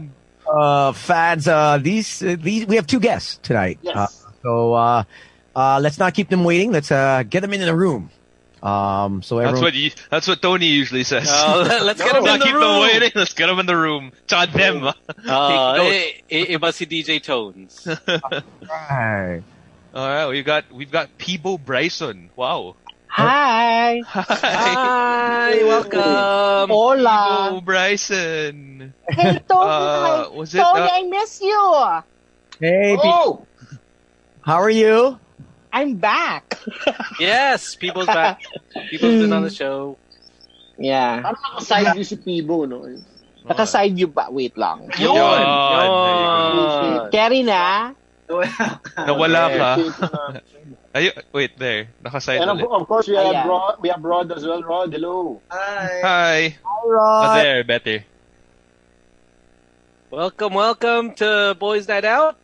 Uh, 0.49 0.93
fans, 0.93 1.49
uh, 1.49 1.79
these, 1.79 2.23
uh, 2.23 2.37
these, 2.39 2.67
we 2.67 2.77
have 2.77 2.87
two 2.87 3.01
guests 3.01 3.39
tonight. 3.43 3.79
Yes. 3.83 3.97
Uh, 3.97 4.07
so, 4.43 4.75
uh, 4.75 5.05
uh, 5.55 5.81
let's 5.83 5.99
not 5.99 6.15
keep 6.15 6.29
them 6.29 6.45
waiting. 6.45 6.73
Let's, 6.73 6.91
uh, 6.91 7.23
get 7.29 7.41
them 7.41 7.53
in 7.53 7.61
the 7.61 7.75
room. 7.75 8.11
Um, 8.63 9.23
so 9.23 9.39
That's 9.39 9.61
what 9.61 9.75
you, 9.75 9.91
that's 10.11 10.27
what 10.27 10.43
Tony 10.43 10.67
usually 10.67 11.05
says. 11.05 11.27
Let- 11.29 11.85
let's 11.85 12.03
get 12.03 12.13
No, 12.15 12.19
him 12.21 12.27
in 12.27 12.39
the 12.41 12.45
keep 12.45 12.53
them 12.55 12.63
room. 12.63 12.81
waiting. 12.83 13.11
Let's 13.15 13.35
get 13.35 13.47
them 13.47 13.59
in 13.61 13.67
the 13.67 13.77
room. 13.77 14.13
Tsaka 14.27 14.53
them. 14.57 14.83
ah. 14.85 14.95
Oh, 15.29 15.77
Take 15.79 16.25
note. 16.31 16.51
eh, 16.51 16.55
eh, 16.55 16.59
DJ 16.87 17.23
Tones. 17.23 17.87
Right. 18.69 19.43
All 19.95 20.09
right, 20.09 20.27
We've 20.29 20.45
got 20.45 20.65
we've 20.73 20.91
got 20.91 21.17
Peabo 21.17 21.59
Bryson. 21.59 22.31
Wow. 22.35 22.77
Hi. 23.17 24.03
Hi, 24.05 24.25
Hi, 25.57 25.65
welcome. 25.65 26.69
Hola. 26.69 27.49
Peabo 27.49 27.61
Bryson. 27.65 28.93
Hey, 29.09 29.41
Tony. 29.49 29.73
Uh, 29.73 30.29
was 30.37 30.53
it, 30.53 30.61
Tony, 30.61 30.85
uh, 30.85 30.89
I 30.93 31.03
miss 31.09 31.41
you. 31.41 31.63
Hey, 32.61 32.93
Pe- 33.01 33.09
Oh! 33.09 33.47
how 34.45 34.61
are 34.61 34.69
you? 34.69 35.17
I'm 35.73 35.97
back. 35.97 36.61
Yes, 37.19 37.73
people's 37.77 38.05
back. 38.07 38.41
People's 38.93 39.25
been 39.25 39.33
on 39.33 39.43
the 39.49 39.51
show. 39.65 39.97
Yeah. 40.77 41.25
Parang 41.25 41.41
nakaside 41.41 41.97
view 41.97 42.05
si 42.05 42.17
Pibo, 42.21 42.69
no? 42.69 42.85
Naka-side 43.49 43.97
view 43.97 44.09
ba? 44.13 44.29
Wait 44.29 44.53
lang. 44.61 44.93
Yun. 45.01 45.17
Yun. 45.17 45.47
Yun. 46.53 47.09
Carry 47.09 47.41
na. 47.49 47.97
Nawala 49.09 49.43
ka. 49.57 49.71
Yeah. 50.97 51.11
Ay, 51.17 51.23
wait, 51.33 51.59
there. 51.59 51.89
Nakaside 52.03 52.41
And 52.41 52.51
of, 52.51 52.59
ulit. 52.59 52.81
of 52.81 52.89
course, 52.89 53.09
we 53.09 53.17
have 53.17 53.27
Ayan. 53.27 53.47
Rod, 53.47 53.77
we 53.81 53.89
have 53.89 54.03
Rod 54.03 54.33
as 54.33 54.45
well. 54.47 54.63
Rod, 54.63 54.93
hello. 54.93 55.43
Hi. 55.51 56.57
All 56.65 56.91
right. 56.91 57.39
Oh, 57.39 57.43
there, 57.43 57.65
better. 57.65 58.05
Welcome, 60.11 60.55
welcome 60.55 61.15
to 61.17 61.57
Boys 61.59 61.89
Night 61.89 62.05
Out. 62.05 62.39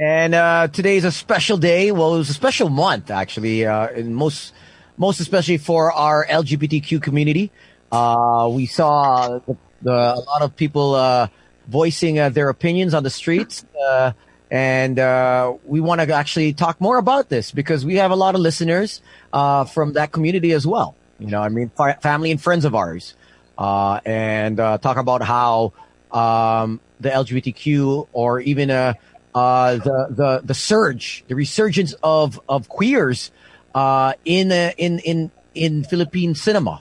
And 0.00 0.34
uh, 0.34 0.68
today 0.68 0.96
is 0.96 1.04
a 1.04 1.12
special 1.12 1.56
day. 1.58 1.92
Well, 1.92 2.14
it 2.14 2.18
was 2.18 2.30
a 2.30 2.34
special 2.34 2.68
month, 2.68 3.10
actually, 3.10 3.66
uh, 3.66 3.88
and 3.88 4.16
most, 4.16 4.54
most 4.96 5.20
especially 5.20 5.58
for 5.58 5.92
our 5.92 6.26
LGBTQ 6.26 7.02
community. 7.02 7.52
Uh, 7.92 8.50
we 8.52 8.66
saw 8.66 9.40
the, 9.40 9.56
the, 9.82 9.92
a 9.92 10.20
lot 10.24 10.42
of 10.42 10.56
people 10.56 10.94
uh, 10.94 11.28
voicing 11.68 12.18
uh, 12.18 12.28
their 12.30 12.48
opinions 12.48 12.94
on 12.94 13.02
the 13.02 13.10
streets, 13.10 13.64
uh, 13.88 14.12
and 14.54 15.00
uh, 15.00 15.52
we 15.66 15.80
want 15.80 16.00
to 16.00 16.14
actually 16.14 16.52
talk 16.52 16.80
more 16.80 16.96
about 16.96 17.28
this 17.28 17.50
because 17.50 17.84
we 17.84 17.96
have 17.96 18.12
a 18.12 18.14
lot 18.14 18.36
of 18.36 18.40
listeners 18.40 19.02
uh, 19.32 19.64
from 19.64 19.94
that 19.94 20.12
community 20.12 20.52
as 20.52 20.64
well. 20.64 20.94
You 21.18 21.26
know, 21.26 21.40
I 21.40 21.48
mean, 21.48 21.72
fa- 21.76 21.98
family 22.00 22.30
and 22.30 22.40
friends 22.40 22.64
of 22.64 22.72
ours, 22.72 23.16
uh, 23.58 23.98
and 24.04 24.60
uh, 24.60 24.78
talk 24.78 24.96
about 24.96 25.22
how 25.22 25.72
um, 26.12 26.78
the 27.00 27.08
LGBTQ 27.10 28.06
or 28.12 28.38
even 28.38 28.70
uh, 28.70 28.94
uh, 29.34 29.74
the 29.74 30.06
the 30.10 30.40
the 30.44 30.54
surge, 30.54 31.24
the 31.26 31.34
resurgence 31.34 31.92
of 32.04 32.40
of 32.48 32.68
queers 32.68 33.32
uh, 33.74 34.12
in 34.24 34.52
uh, 34.52 34.70
in 34.78 35.00
in 35.00 35.32
in 35.56 35.82
Philippine 35.82 36.36
cinema, 36.36 36.80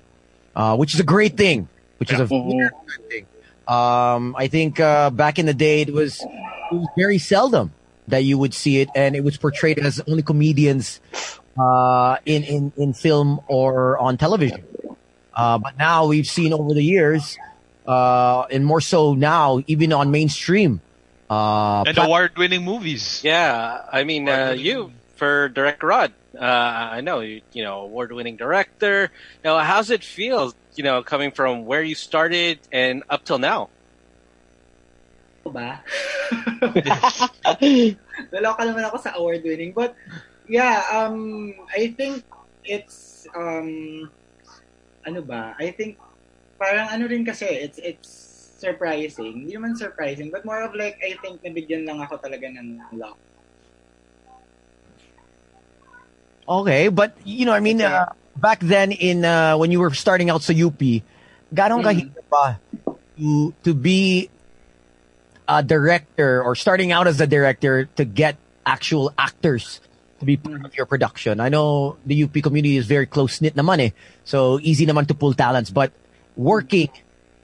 uh, 0.55 0.75
which 0.77 0.93
is 0.93 0.99
a 0.99 1.03
great 1.03 1.37
thing, 1.37 1.67
which 1.97 2.13
is 2.13 2.19
a 2.19 2.25
very 2.27 2.69
good 2.85 3.09
thing. 3.09 3.25
Um, 3.67 4.35
I 4.37 4.47
think 4.47 4.79
uh, 4.79 5.09
back 5.09 5.39
in 5.39 5.45
the 5.45 5.53
day 5.53 5.81
it 5.81 5.93
was, 5.93 6.21
it 6.21 6.75
was 6.75 6.87
very 6.97 7.17
seldom 7.17 7.71
that 8.07 8.23
you 8.23 8.37
would 8.37 8.53
see 8.53 8.81
it, 8.81 8.89
and 8.95 9.15
it 9.15 9.23
was 9.23 9.37
portrayed 9.37 9.79
as 9.79 10.01
only 10.07 10.23
comedians 10.23 10.99
uh, 11.57 12.17
in, 12.25 12.43
in 12.43 12.73
in 12.75 12.93
film 12.93 13.39
or 13.47 13.97
on 13.99 14.17
television. 14.17 14.63
Uh, 15.33 15.57
but 15.57 15.77
now 15.77 16.07
we've 16.07 16.27
seen 16.27 16.51
over 16.53 16.73
the 16.73 16.83
years, 16.83 17.37
uh, 17.87 18.41
and 18.51 18.65
more 18.65 18.81
so 18.81 19.13
now, 19.13 19.61
even 19.67 19.93
on 19.93 20.11
mainstream. 20.11 20.81
Uh, 21.29 21.83
And 21.87 21.95
plat- 21.95 22.07
award-winning 22.07 22.63
movies. 22.63 23.21
Yeah, 23.23 23.81
I 23.91 24.03
mean, 24.03 24.27
uh, 24.27 24.51
you 24.57 24.91
for 25.15 25.47
Direct 25.49 25.81
Rod. 25.81 26.11
Uh, 26.35 26.43
I 26.43 27.01
know 27.01 27.21
you, 27.21 27.41
you 27.53 27.63
know, 27.63 27.81
award-winning 27.81 28.35
director. 28.35 29.09
You 29.43 29.43
know, 29.45 29.57
how's 29.59 29.89
it 29.89 30.03
feel? 30.03 30.53
You 30.75 30.83
know, 30.83 31.03
coming 31.03 31.31
from 31.31 31.65
where 31.65 31.83
you 31.83 31.95
started 31.95 32.59
and 32.71 33.03
up 33.09 33.23
till 33.23 33.37
now. 33.37 33.69
ba? 35.53 35.83
Naloka 38.33 38.61
naman 38.65 38.87
ako 38.89 38.97
sa 38.97 39.13
award 39.19 39.43
winning. 39.43 39.75
But 39.75 39.93
yeah, 40.49 40.81
um 40.89 41.53
I 41.69 41.93
think 41.93 42.25
it's 42.65 43.29
um 43.35 44.09
ano 45.05 45.21
ba? 45.21 45.53
I 45.59 45.75
think 45.75 45.99
parang 46.57 46.89
ano 46.89 47.05
rin 47.05 47.27
kasi 47.27 47.45
it's 47.45 47.77
it's 47.77 48.09
surprising. 48.57 49.43
Hindi 49.43 49.59
naman 49.59 49.75
surprising, 49.75 50.31
but 50.31 50.47
more 50.47 50.63
of 50.63 50.73
like 50.73 50.97
I 51.03 51.19
think 51.19 51.43
nabigyan 51.43 51.83
lang 51.83 51.99
ako 51.99 52.17
talaga 52.23 52.47
ng 52.47 52.79
luck. 52.95 53.19
Okay, 56.43 56.91
but 56.91 57.15
you 57.23 57.47
know, 57.47 57.55
I 57.55 57.63
mean, 57.63 57.79
uh, 57.79 58.11
back 58.35 58.59
then 58.59 58.91
in 58.91 59.25
uh, 59.25 59.57
when 59.57 59.71
you 59.71 59.79
were 59.79 59.93
starting 59.93 60.29
out 60.29 60.41
sa 60.41 60.53
UP, 60.53 60.79
ganong 61.53 61.83
Mm. 61.83 62.09
ba 62.29 62.59
to 63.17 63.53
to 63.63 63.73
be 63.73 64.29
a 65.47 65.61
director 65.61 66.41
or 66.41 66.55
starting 66.55 66.91
out 66.91 67.05
as 67.05 67.21
a 67.21 67.27
director 67.27 67.85
to 67.99 68.03
get 68.05 68.37
actual 68.65 69.11
actors 69.17 69.81
to 70.19 70.25
be 70.25 70.37
part 70.37 70.65
of 70.65 70.75
your 70.75 70.85
production? 70.85 71.39
I 71.39 71.49
know 71.49 71.97
the 72.05 72.23
UP 72.23 72.33
community 72.41 72.77
is 72.77 72.87
very 72.87 73.05
close 73.05 73.41
knit 73.41 73.55
naman 73.55 73.79
eh, 73.79 73.91
so 74.23 74.57
easy 74.63 74.87
naman 74.87 75.07
to 75.07 75.13
pull 75.13 75.33
talents, 75.33 75.69
but 75.69 75.91
working, 76.35 76.89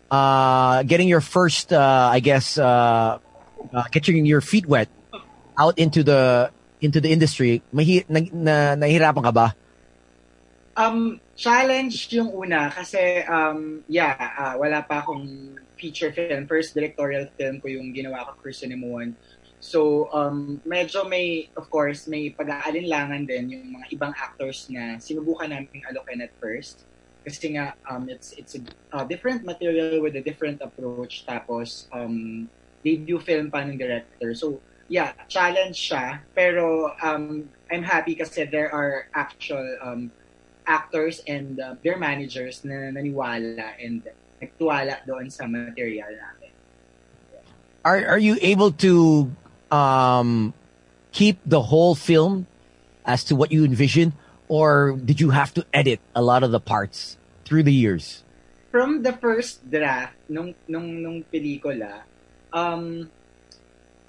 uh, 0.10 0.82
getting 0.84 1.08
your 1.08 1.22
first, 1.22 1.72
uh, 1.72 2.10
I 2.12 2.20
guess, 2.20 2.58
uh, 2.58 3.20
uh, 3.74 3.84
getting 3.92 4.26
your 4.26 4.42
feet 4.42 4.66
wet 4.66 4.90
out 5.60 5.78
into 5.78 6.02
the 6.02 6.50
into 6.80 7.04
the 7.04 7.12
industry, 7.12 7.62
mahi, 7.76 8.08
na, 8.08 8.24
na, 8.32 8.56
nahihirapan 8.80 9.24
ka 9.24 9.32
ba? 9.36 9.48
Um, 10.80 11.20
challenge 11.36 12.08
yung 12.16 12.32
una 12.32 12.72
kasi 12.72 13.28
um, 13.28 13.84
yeah, 13.92 14.16
ah, 14.16 14.56
wala 14.56 14.80
pa 14.80 15.04
akong 15.04 15.60
feature 15.76 16.16
film. 16.16 16.48
First 16.48 16.72
directorial 16.72 17.28
film 17.36 17.60
ko 17.60 17.68
yung 17.68 17.92
ginawa 17.92 18.24
ko, 18.32 18.40
Person 18.40 18.72
One. 18.88 19.12
So, 19.60 20.08
um, 20.16 20.64
medyo 20.64 21.04
may, 21.04 21.52
of 21.60 21.68
course, 21.68 22.08
may 22.08 22.32
pag-aalinlangan 22.32 23.28
din 23.28 23.60
yung 23.60 23.66
mga 23.76 23.92
ibang 23.92 24.16
actors 24.16 24.72
na 24.72 24.96
sinubukan 25.04 25.52
namin 25.52 25.84
alokin 25.84 26.24
at 26.24 26.32
first. 26.40 26.88
Kasi 27.28 27.60
nga, 27.60 27.76
um, 27.92 28.08
it's 28.08 28.32
it's 28.40 28.56
a 28.56 28.64
uh, 28.96 29.04
different 29.04 29.44
material 29.44 30.00
with 30.00 30.16
a 30.16 30.24
different 30.24 30.64
approach. 30.64 31.28
Tapos, 31.28 31.92
um, 31.92 32.48
debut 32.88 33.20
film 33.20 33.52
pa 33.52 33.68
ng 33.68 33.76
director. 33.76 34.32
So, 34.32 34.64
yeah, 34.88 35.12
challenge 35.28 35.76
siya. 35.76 36.24
Pero, 36.32 36.96
um, 37.04 37.52
I'm 37.68 37.84
happy 37.84 38.16
kasi 38.16 38.48
there 38.48 38.72
are 38.72 39.12
actual 39.12 39.68
um, 39.84 40.08
actors 40.70 41.26
and 41.26 41.60
uh, 41.60 41.74
their 41.82 41.98
managers 41.98 42.62
na 42.62 42.94
naniwala 42.94 43.74
and 43.82 44.06
nagtuwala 44.38 45.02
doon 45.10 45.34
sa 45.34 45.50
material 45.50 46.14
namin. 46.14 46.54
Are 47.82 48.16
are 48.16 48.22
you 48.22 48.38
able 48.46 48.70
to 48.86 49.34
um, 49.74 50.54
keep 51.12 51.42
the 51.42 51.74
whole 51.74 51.98
film 51.98 52.46
as 53.04 53.26
to 53.26 53.36
what 53.36 53.50
you 53.50 53.66
envision, 53.66 54.14
or 54.48 54.94
did 55.02 55.18
you 55.18 55.34
have 55.34 55.50
to 55.58 55.66
edit 55.74 56.00
a 56.14 56.22
lot 56.22 56.46
of 56.46 56.54
the 56.54 56.62
parts 56.62 57.18
through 57.44 57.66
the 57.66 57.74
years? 57.74 58.22
From 58.70 59.02
the 59.02 59.18
first 59.18 59.66
draft 59.66 60.14
nung 60.30 60.54
nung 60.70 61.02
nung 61.02 61.26
pelikula, 61.34 62.06
um 62.54 63.10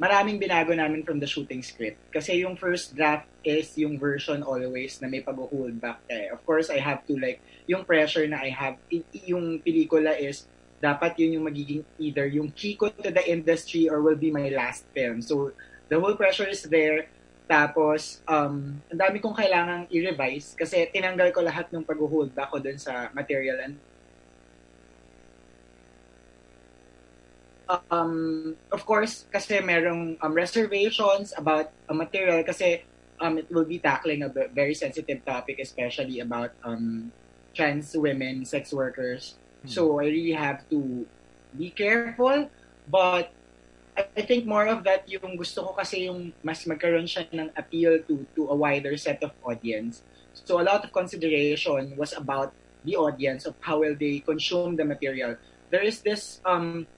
maraming 0.01 0.41
binago 0.41 0.73
namin 0.73 1.05
from 1.05 1.21
the 1.21 1.29
shooting 1.29 1.61
script. 1.61 2.01
Kasi 2.09 2.41
yung 2.41 2.57
first 2.57 2.97
draft 2.97 3.29
is 3.45 3.69
yung 3.77 4.01
version 4.01 4.41
always 4.41 4.97
na 5.05 5.13
may 5.13 5.21
pag-hold 5.21 5.77
back 5.77 6.01
eh. 6.09 6.33
Of 6.33 6.41
course, 6.49 6.73
I 6.73 6.81
have 6.81 7.05
to 7.05 7.21
like, 7.21 7.45
yung 7.69 7.85
pressure 7.85 8.25
na 8.25 8.41
I 8.41 8.49
have, 8.49 8.81
yung 9.13 9.61
pelikula 9.61 10.17
is, 10.17 10.49
dapat 10.81 11.21
yun 11.21 11.37
yung 11.37 11.45
magiging 11.45 11.85
either 12.01 12.25
yung 12.25 12.49
key 12.57 12.73
ko 12.81 12.89
to 12.89 13.13
the 13.13 13.21
industry 13.29 13.93
or 13.93 14.01
will 14.01 14.17
be 14.17 14.33
my 14.33 14.49
last 14.49 14.89
film. 14.97 15.21
So, 15.21 15.53
the 15.93 16.01
whole 16.01 16.17
pressure 16.17 16.49
is 16.49 16.65
there. 16.65 17.13
Tapos, 17.45 18.25
um, 18.25 18.81
ang 18.89 18.99
dami 19.05 19.21
kong 19.21 19.37
kailangang 19.37 19.85
i-revise 19.93 20.57
kasi 20.57 20.89
tinanggal 20.89 21.37
ko 21.37 21.45
lahat 21.45 21.69
ng 21.69 21.85
pag-hold 21.85 22.33
back 22.33 22.49
ko 22.49 22.57
dun 22.57 22.81
sa 22.81 23.13
material 23.13 23.61
and 23.61 23.77
um, 27.91 28.57
of 28.73 28.83
course, 28.87 29.27
kasi 29.31 29.61
merong 29.61 30.19
um, 30.23 30.33
reservations 30.35 31.33
about 31.37 31.71
a 31.89 31.95
material 31.95 32.43
kasi 32.43 32.83
um, 33.21 33.39
it 33.39 33.47
will 33.53 33.69
be 33.69 33.79
tackling 33.79 34.23
a 34.23 34.29
ve- 34.29 34.51
very 34.55 34.75
sensitive 34.75 35.23
topic, 35.25 35.61
especially 35.61 36.21
about 36.21 36.51
um, 36.65 37.13
trans 37.55 37.95
women, 37.95 38.45
sex 38.45 38.73
workers. 38.73 39.37
So 39.69 40.01
I 40.01 40.09
really 40.09 40.33
have 40.33 40.65
to 40.73 41.05
be 41.53 41.69
careful, 41.69 42.49
but 42.89 43.29
I, 43.93 44.09
I 44.17 44.23
think 44.25 44.47
more 44.47 44.67
of 44.67 44.85
that 44.89 45.05
yung 45.05 45.37
gusto 45.37 45.69
ko 45.69 45.77
kasi 45.77 46.09
yung 46.09 46.33
mas 46.41 46.65
magkaroon 46.65 47.05
siya 47.05 47.29
ng 47.29 47.53
appeal 47.53 48.01
to 48.09 48.25
to 48.41 48.49
a 48.49 48.57
wider 48.57 48.97
set 48.97 49.21
of 49.21 49.37
audience. 49.45 50.01
So 50.33 50.57
a 50.57 50.65
lot 50.65 50.81
of 50.81 50.97
consideration 50.97 51.93
was 52.01 52.17
about 52.17 52.57
the 52.89 52.97
audience 52.97 53.45
of 53.45 53.53
how 53.61 53.85
will 53.85 53.93
they 53.93 54.25
consume 54.25 54.81
the 54.81 54.87
material. 54.89 55.37
There 55.69 55.85
is 55.85 56.01
this 56.01 56.41
um 56.49 56.89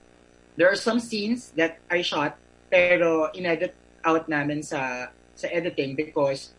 there 0.57 0.69
are 0.69 0.77
some 0.77 0.99
scenes 0.99 1.53
that 1.57 1.79
I 1.89 2.03
shot 2.03 2.37
pero 2.69 3.29
inedit 3.33 3.73
out 4.03 4.27
namin 4.27 4.63
sa 4.63 5.09
sa 5.33 5.47
editing 5.47 5.95
because 5.95 6.53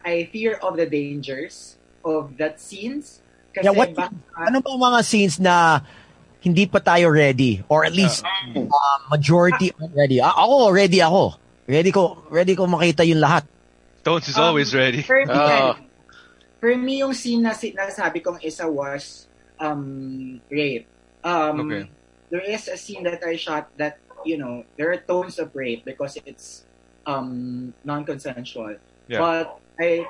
I 0.00 0.30
fear 0.30 0.58
of 0.58 0.76
the 0.76 0.86
dangers 0.86 1.74
of 2.02 2.38
that 2.38 2.58
scenes. 2.58 3.18
Kasi 3.50 3.66
Yeah, 3.66 3.74
what- 3.74 3.90
baka- 3.90 4.14
Ano 4.38 4.60
ba 4.60 4.70
mga 4.70 5.00
scenes 5.02 5.36
na 5.36 5.80
hindi 6.38 6.62
pa 6.66 6.78
tayo 6.78 7.10
ready, 7.10 7.64
or 7.66 7.82
at 7.82 7.90
least 7.90 8.22
uh, 8.22 8.96
majority 9.10 9.74
aren't 9.74 9.96
ready? 9.96 10.22
A- 10.22 10.30
ako 10.30 10.70
ready 10.70 11.02
ako. 11.02 11.34
Ready 11.66 11.90
ko, 11.90 12.22
ready 12.30 12.54
ko 12.54 12.70
makita 12.70 13.02
yung 13.02 13.18
lahat. 13.18 13.42
Tones 14.06 14.30
is 14.30 14.38
Um, 14.38 14.54
always 14.54 14.70
ready. 14.70 15.02
For 15.02 15.18
me, 15.18 15.34
Oh. 15.34 15.74
for 16.62 16.70
me 16.78 17.02
yung 17.02 17.10
scene 17.10 17.42
na 17.42 17.50
si- 17.50 17.74
nasabi 17.74 18.22
kong 18.22 18.38
isa 18.38 18.70
was 18.70 19.26
um, 19.58 20.38
rape. 20.46 20.86
Um, 21.26 21.66
Okay. 21.66 21.90
There 22.30 22.40
is 22.42 22.68
a 22.68 22.76
scene 22.76 23.04
that 23.04 23.22
I 23.24 23.36
shot 23.36 23.70
that, 23.76 23.98
you 24.24 24.38
know, 24.38 24.64
there 24.76 24.90
are 24.92 24.96
tones 24.96 25.38
of 25.38 25.54
rape 25.54 25.84
because 25.84 26.18
it's 26.26 26.64
um, 27.06 27.72
non-consensual. 27.84 28.76
Yeah. 29.08 29.18
But 29.18 29.58
I 29.78 30.06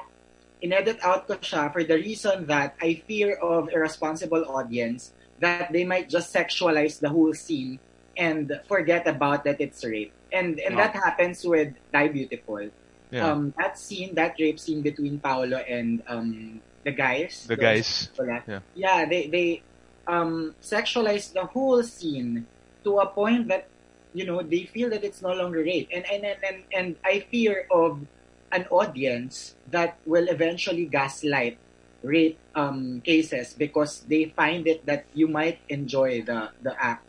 inedit 0.63 1.01
out 1.05 1.29
ko 1.29 1.37
siya 1.37 1.73
for 1.73 1.85
the 1.85 1.95
reason 1.97 2.47
that 2.47 2.75
I 2.81 3.03
fear 3.07 3.37
of 3.37 3.69
irresponsible 3.69 4.45
audience 4.49 5.13
that 5.41 5.73
they 5.73 5.85
might 5.85 6.09
just 6.09 6.33
sexualize 6.33 6.99
the 6.99 7.11
whole 7.11 7.35
scene 7.35 7.79
and 8.17 8.49
forget 8.67 9.07
about 9.07 9.45
that 9.45 9.61
it's 9.61 9.85
rape. 9.85 10.13
And 10.33 10.59
and 10.59 10.75
No. 10.75 10.81
that 10.81 10.97
happens 10.97 11.45
with 11.45 11.77
Die 11.93 12.09
Beautiful 12.09 12.73
Yeah. 13.13 13.29
um 13.31 13.53
that 13.61 13.79
scene, 13.79 14.17
that 14.17 14.35
rape 14.41 14.59
scene 14.59 14.81
between 14.83 15.21
Paolo 15.21 15.61
and 15.63 16.03
um 16.09 16.61
the 16.83 16.91
guys. 16.91 17.45
the 17.47 17.57
guys. 17.61 18.09
Yeah. 18.17 18.61
Yeah, 18.75 19.05
they 19.05 19.29
they 19.29 19.63
um 20.07 20.55
sexualize 20.63 21.33
the 21.33 21.45
whole 21.45 21.83
scene 21.83 22.47
to 22.85 22.99
a 22.99 23.07
point 23.11 23.49
that 23.49 23.69
you 24.15 24.25
know 24.25 24.43
they 24.43 24.65
feel 24.65 24.91
that 24.91 25.05
it's 25.05 25.23
no 25.23 25.33
longer 25.35 25.63
rape, 25.63 25.89
and 25.93 26.05
and 26.11 26.25
and 26.25 26.39
and, 26.43 26.59
and 26.73 26.89
I 27.05 27.27
fear 27.31 27.67
of 27.71 28.07
an 28.53 28.67
audience 28.71 29.57
that 29.71 29.99
will 30.07 30.29
eventually 30.29 30.87
gaslight 30.87 31.59
rape 32.03 32.39
um 32.55 33.03
cases 33.03 33.55
because 33.59 34.07
they 34.07 34.33
find 34.37 34.67
it 34.67 34.87
that 34.87 35.07
you 35.13 35.27
might 35.27 35.61
enjoy 35.69 36.23
the 36.23 36.55
the 36.63 36.73
act 36.79 37.05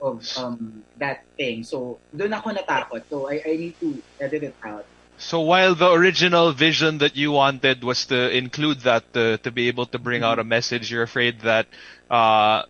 of 0.00 0.26
um 0.36 0.82
that 0.98 1.22
thing. 1.38 1.62
So 1.62 2.00
doon 2.10 2.34
ako 2.34 2.56
natakot. 2.56 3.06
So 3.06 3.30
I 3.30 3.40
I 3.46 3.52
need 3.56 3.76
to 3.80 4.02
edit 4.18 4.42
it 4.52 4.56
out. 4.64 4.88
So 5.20 5.40
while 5.42 5.74
the 5.74 5.90
original 5.92 6.52
vision 6.52 6.98
that 6.98 7.14
you 7.14 7.32
wanted 7.32 7.84
was 7.84 8.06
to 8.06 8.30
include 8.36 8.80
that 8.80 9.12
to, 9.12 9.38
to 9.38 9.50
be 9.52 9.68
able 9.68 9.86
to 9.86 9.98
bring 9.98 10.22
out 10.24 10.38
a 10.38 10.44
message, 10.44 10.90
you're 10.90 11.02
afraid 11.02 11.40
that 11.42 11.66
uh, 12.08 12.62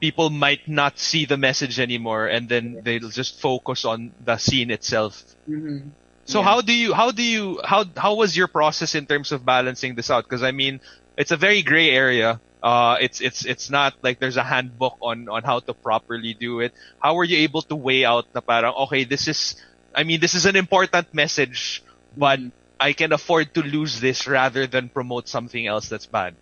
people 0.00 0.30
might 0.30 0.68
not 0.68 0.98
see 0.98 1.24
the 1.26 1.36
message 1.36 1.80
anymore, 1.80 2.26
and 2.28 2.48
then 2.48 2.80
they'll 2.84 3.10
just 3.10 3.40
focus 3.40 3.84
on 3.84 4.14
the 4.20 4.36
scene 4.38 4.70
itself. 4.70 5.22
Mhm. 5.48 5.92
So 6.26 6.40
Yeah. 6.40 6.44
how 6.44 6.60
do 6.62 6.72
you 6.72 6.94
how 6.94 7.10
do 7.10 7.22
you 7.22 7.60
how 7.64 7.84
how 7.96 8.14
was 8.14 8.36
your 8.36 8.48
process 8.48 8.94
in 8.94 9.06
terms 9.06 9.32
of 9.32 9.44
balancing 9.44 9.96
this 9.96 10.10
out? 10.10 10.24
Because 10.28 10.42
I 10.44 10.52
mean, 10.52 10.80
it's 11.16 11.32
a 11.32 11.36
very 11.36 11.62
gray 11.62 11.90
area. 11.90 12.40
Uh, 12.62 12.96
it's 13.00 13.20
it's 13.20 13.44
it's 13.44 13.70
not 13.70 13.94
like 14.02 14.20
there's 14.20 14.36
a 14.36 14.44
handbook 14.44 14.96
on 15.02 15.28
on 15.28 15.42
how 15.44 15.60
to 15.60 15.74
properly 15.74 16.34
do 16.38 16.60
it. 16.60 16.72
How 17.02 17.14
were 17.14 17.24
you 17.24 17.38
able 17.38 17.62
to 17.72 17.76
weigh 17.76 18.04
out 18.04 18.26
na 18.34 18.40
parang 18.40 18.74
okay, 18.86 19.04
this 19.04 19.26
is 19.28 19.56
I 19.94 20.04
mean 20.04 20.20
this 20.20 20.34
is 20.34 20.46
an 20.46 20.56
important 20.56 21.12
message, 21.14 21.82
but 22.16 22.40
I 22.80 22.96
can 22.96 23.12
afford 23.12 23.52
to 23.54 23.62
lose 23.62 24.00
this 24.00 24.24
rather 24.26 24.66
than 24.66 24.88
promote 24.88 25.28
something 25.28 25.66
else 25.66 25.92
that's 25.92 26.08
bad. 26.08 26.34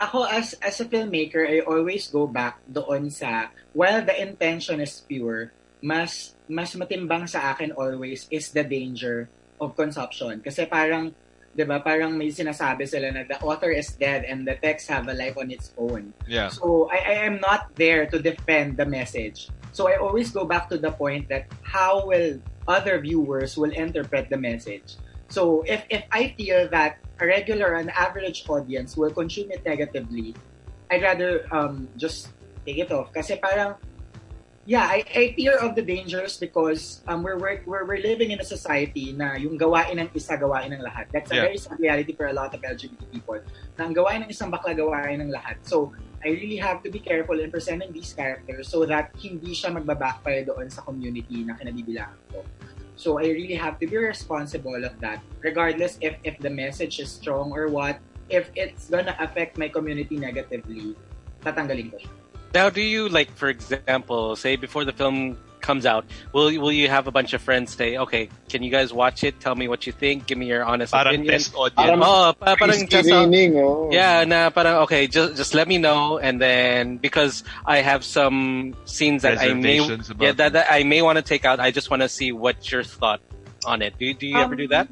Ako, 0.00 0.24
as, 0.24 0.54
as 0.62 0.80
a 0.80 0.86
filmmaker, 0.86 1.44
I 1.44 1.60
always 1.60 2.06
go 2.08 2.24
back 2.26 2.62
doon 2.70 3.10
sa, 3.10 3.52
while 3.74 4.00
the 4.00 4.14
intention 4.14 4.80
is 4.80 5.02
pure, 5.04 5.52
mas, 5.82 6.38
mas 6.48 6.72
matimbang 6.78 7.28
sa 7.28 7.52
akin 7.52 7.74
always 7.74 8.30
is 8.30 8.48
the 8.54 8.62
danger 8.64 9.28
of 9.60 9.74
consumption. 9.76 10.40
Kasi 10.40 10.64
parang, 10.64 11.12
di 11.52 11.66
ba, 11.66 11.82
parang 11.82 12.14
may 12.16 12.30
sinasabi 12.30 12.86
sila 12.86 13.10
na 13.10 13.26
the 13.26 13.36
author 13.42 13.74
is 13.74 13.90
dead 13.98 14.22
and 14.22 14.46
the 14.46 14.54
text 14.62 14.86
have 14.86 15.10
a 15.10 15.14
life 15.14 15.36
on 15.36 15.50
its 15.50 15.74
own. 15.76 16.14
Yeah. 16.30 16.48
So 16.54 16.88
I, 16.88 17.02
I 17.02 17.14
am 17.26 17.42
not 17.42 17.74
there 17.74 18.06
to 18.06 18.22
defend 18.22 18.78
the 18.78 18.86
message. 18.86 19.50
So 19.78 19.86
I 19.86 19.94
always 20.02 20.34
go 20.34 20.42
back 20.42 20.66
to 20.74 20.76
the 20.76 20.90
point 20.90 21.30
that 21.30 21.46
how 21.62 22.02
will 22.10 22.42
other 22.66 22.98
viewers 22.98 23.54
will 23.54 23.70
interpret 23.70 24.26
the 24.26 24.34
message. 24.34 24.98
So 25.30 25.62
if 25.70 25.86
if 25.86 26.02
I 26.10 26.34
feel 26.34 26.66
that 26.74 26.98
a 27.22 27.24
regular 27.30 27.78
and 27.78 27.86
average 27.94 28.42
audience 28.50 28.98
will 28.98 29.14
consume 29.14 29.54
it 29.54 29.62
negatively, 29.62 30.34
I'd 30.90 31.06
rather 31.06 31.46
um 31.54 31.86
just 31.94 32.34
take 32.66 32.82
it 32.82 32.90
off. 32.90 33.14
Kasi 33.14 33.38
parang 33.38 33.78
yeah, 34.66 34.82
I, 34.84 35.06
I 35.14 35.32
fear 35.38 35.62
of 35.62 35.78
the 35.78 35.80
dangers 35.86 36.36
because 36.36 37.00
um, 37.08 37.22
we're, 37.24 37.38
we're, 37.40 37.64
we're, 37.64 37.88
we're 37.88 38.02
living 38.04 38.36
in 38.36 38.40
a 38.40 38.44
society 38.44 39.16
na 39.16 39.32
yung 39.32 39.56
gawain 39.56 39.96
ng 39.96 40.12
isa, 40.12 40.36
gawain 40.36 40.76
ng 40.76 40.84
lahat. 40.84 41.08
That's 41.08 41.32
a 41.32 41.40
Yeah. 41.40 41.48
very 41.48 41.56
sad 41.56 41.80
reality 41.80 42.12
for 42.12 42.28
a 42.28 42.36
lot 42.36 42.52
of 42.52 42.60
LGBT 42.60 43.08
people. 43.08 43.40
Na 43.80 43.88
ang 43.88 43.96
gawain 43.96 44.28
ng 44.28 44.28
isang 44.28 44.52
bakla, 44.52 44.76
gawain 44.76 45.24
ng 45.24 45.32
lahat. 45.32 45.56
So, 45.64 45.96
I 46.24 46.34
really 46.34 46.58
have 46.58 46.82
to 46.82 46.90
be 46.90 46.98
careful 46.98 47.38
in 47.38 47.50
presenting 47.50 47.92
these 47.92 48.12
characters 48.12 48.66
so 48.66 48.82
that 48.86 49.14
hindi 49.18 49.54
siya 49.54 49.70
magbabackfire 49.70 50.50
doon 50.50 50.66
sa 50.66 50.82
community 50.82 51.46
na 51.46 51.54
kinabibilangan 51.54 52.18
ko. 52.34 52.42
So, 52.98 53.22
I 53.22 53.30
really 53.30 53.54
have 53.54 53.78
to 53.78 53.86
be 53.86 53.94
responsible 53.94 54.82
of 54.82 54.98
that. 54.98 55.22
Regardless 55.38 56.02
if, 56.02 56.18
if 56.26 56.34
the 56.42 56.50
message 56.50 56.98
is 56.98 57.14
strong 57.14 57.54
or 57.54 57.70
what, 57.70 58.02
if 58.26 58.50
it's 58.58 58.90
gonna 58.90 59.14
affect 59.22 59.54
my 59.54 59.70
community 59.70 60.18
negatively, 60.18 60.98
tatanggalin 61.46 61.94
ko 61.94 61.98
siya. 62.02 62.27
Now, 62.54 62.70
do 62.70 62.80
you 62.80 63.08
like, 63.08 63.30
for 63.36 63.48
example, 63.48 64.36
say 64.36 64.56
before 64.56 64.84
the 64.84 64.92
film 64.92 65.36
comes 65.60 65.84
out, 65.84 66.06
will 66.32 66.48
will 66.62 66.72
you 66.72 66.88
have 66.88 67.06
a 67.06 67.10
bunch 67.10 67.34
of 67.34 67.42
friends 67.42 67.74
say, 67.74 67.98
okay, 67.98 68.30
can 68.48 68.62
you 68.62 68.70
guys 68.70 68.92
watch 68.92 69.24
it? 69.24 69.38
Tell 69.40 69.54
me 69.54 69.68
what 69.68 69.86
you 69.86 69.92
think. 69.92 70.26
Give 70.26 70.38
me 70.38 70.46
your 70.46 70.64
honest 70.64 70.92
Parang 70.94 71.14
opinion. 71.20 71.32
test 71.34 71.52
audience. 71.54 71.74
Parang 71.76 72.00
Oh, 72.00 72.32
pa- 72.38 72.56
parang 72.56 72.88
just 72.88 73.10
uh, 73.10 73.26
oh. 73.28 73.90
yeah, 73.92 74.24
na 74.24 74.48
parang 74.48 74.86
okay, 74.88 75.06
just 75.08 75.36
just 75.36 75.52
let 75.52 75.66
me 75.68 75.76
know, 75.76 76.16
and 76.18 76.40
then 76.40 76.96
because 76.96 77.42
I 77.66 77.82
have 77.82 78.04
some 78.04 78.72
scenes 78.86 79.22
that 79.22 79.38
I 79.42 79.52
may 79.52 79.82
yeah 80.18 80.32
that, 80.32 80.52
that 80.54 80.66
I 80.70 80.84
may 80.84 81.02
want 81.02 81.18
to 81.18 81.26
take 81.26 81.44
out. 81.44 81.60
I 81.60 81.70
just 81.74 81.90
want 81.90 82.00
to 82.00 82.08
see 82.08 82.30
what 82.32 82.70
your 82.70 82.84
thought 82.86 83.20
on 83.66 83.82
it. 83.82 83.98
Do 83.98 84.06
you, 84.06 84.14
do 84.14 84.26
you 84.26 84.38
ever 84.38 84.54
Um, 84.54 84.62
do 84.62 84.68
that? 84.68 84.88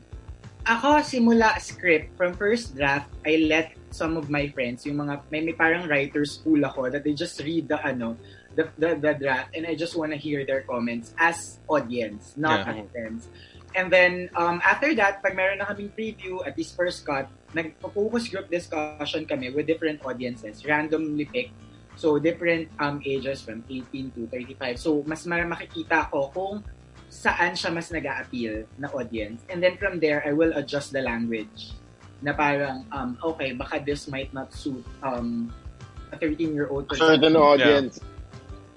Ako, 0.66 0.98
simula 1.06 1.54
script, 1.62 2.10
from 2.18 2.34
first 2.34 2.74
draft, 2.74 3.06
I 3.24 3.46
let 3.46 3.75
some 3.90 4.16
of 4.16 4.30
my 4.30 4.48
friends, 4.48 4.86
yung 4.86 4.96
mga, 4.96 5.22
may, 5.30 5.40
may 5.40 5.52
parang 5.52 5.88
writer's 5.88 6.38
school 6.38 6.64
ako, 6.64 6.90
that 6.90 7.04
they 7.04 7.12
just 7.14 7.38
read 7.40 7.68
the, 7.68 7.78
ano, 7.84 8.16
the, 8.54 8.68
the, 8.78 8.96
the 8.96 9.12
draft, 9.14 9.54
and 9.54 9.66
I 9.66 9.74
just 9.74 9.96
want 9.96 10.12
to 10.12 10.18
hear 10.18 10.44
their 10.44 10.62
comments 10.62 11.14
as 11.18 11.58
audience, 11.68 12.34
not 12.36 12.66
Yeah. 12.66 12.82
as 12.82 12.90
friends. 12.90 13.28
And 13.76 13.92
then, 13.92 14.30
um, 14.32 14.64
after 14.64 14.94
that, 14.96 15.20
pag 15.20 15.36
meron 15.36 15.60
na 15.60 15.68
kaming 15.68 15.92
preview 15.92 16.40
at 16.48 16.56
this 16.56 16.72
first 16.72 17.04
cut, 17.04 17.28
nag-focus 17.52 18.32
group 18.32 18.48
discussion 18.48 19.28
kami 19.28 19.52
with 19.52 19.68
different 19.68 20.00
audiences, 20.00 20.64
randomly 20.64 21.28
picked. 21.28 21.52
So, 21.96 22.16
different 22.16 22.68
um, 22.80 23.00
ages 23.04 23.40
from 23.40 23.64
18 23.68 24.12
to 24.16 24.28
35. 24.28 24.80
So, 24.80 25.04
mas 25.04 25.24
makikita 25.24 26.08
ko 26.08 26.32
kung 26.32 26.64
saan 27.08 27.56
siya 27.56 27.72
mas 27.72 27.88
nag 27.92 28.04
appeal 28.04 28.64
na 28.76 28.88
audience. 28.92 29.44
And 29.48 29.62
then 29.62 29.76
from 29.76 30.00
there, 30.00 30.20
I 30.24 30.32
will 30.32 30.52
adjust 30.56 30.92
the 30.92 31.00
language. 31.00 31.72
Na 32.24 32.32
parang, 32.32 32.84
um, 32.90 33.10
okay, 33.34 33.52
baka 33.52 33.80
this 33.80 34.08
might 34.08 34.32
not 34.32 34.48
suit 34.52 34.84
um, 35.04 35.52
a 36.12 36.16
13-year-old 36.16 36.88
person. 36.88 37.06
Certain 37.16 37.36
audience. 37.36 38.00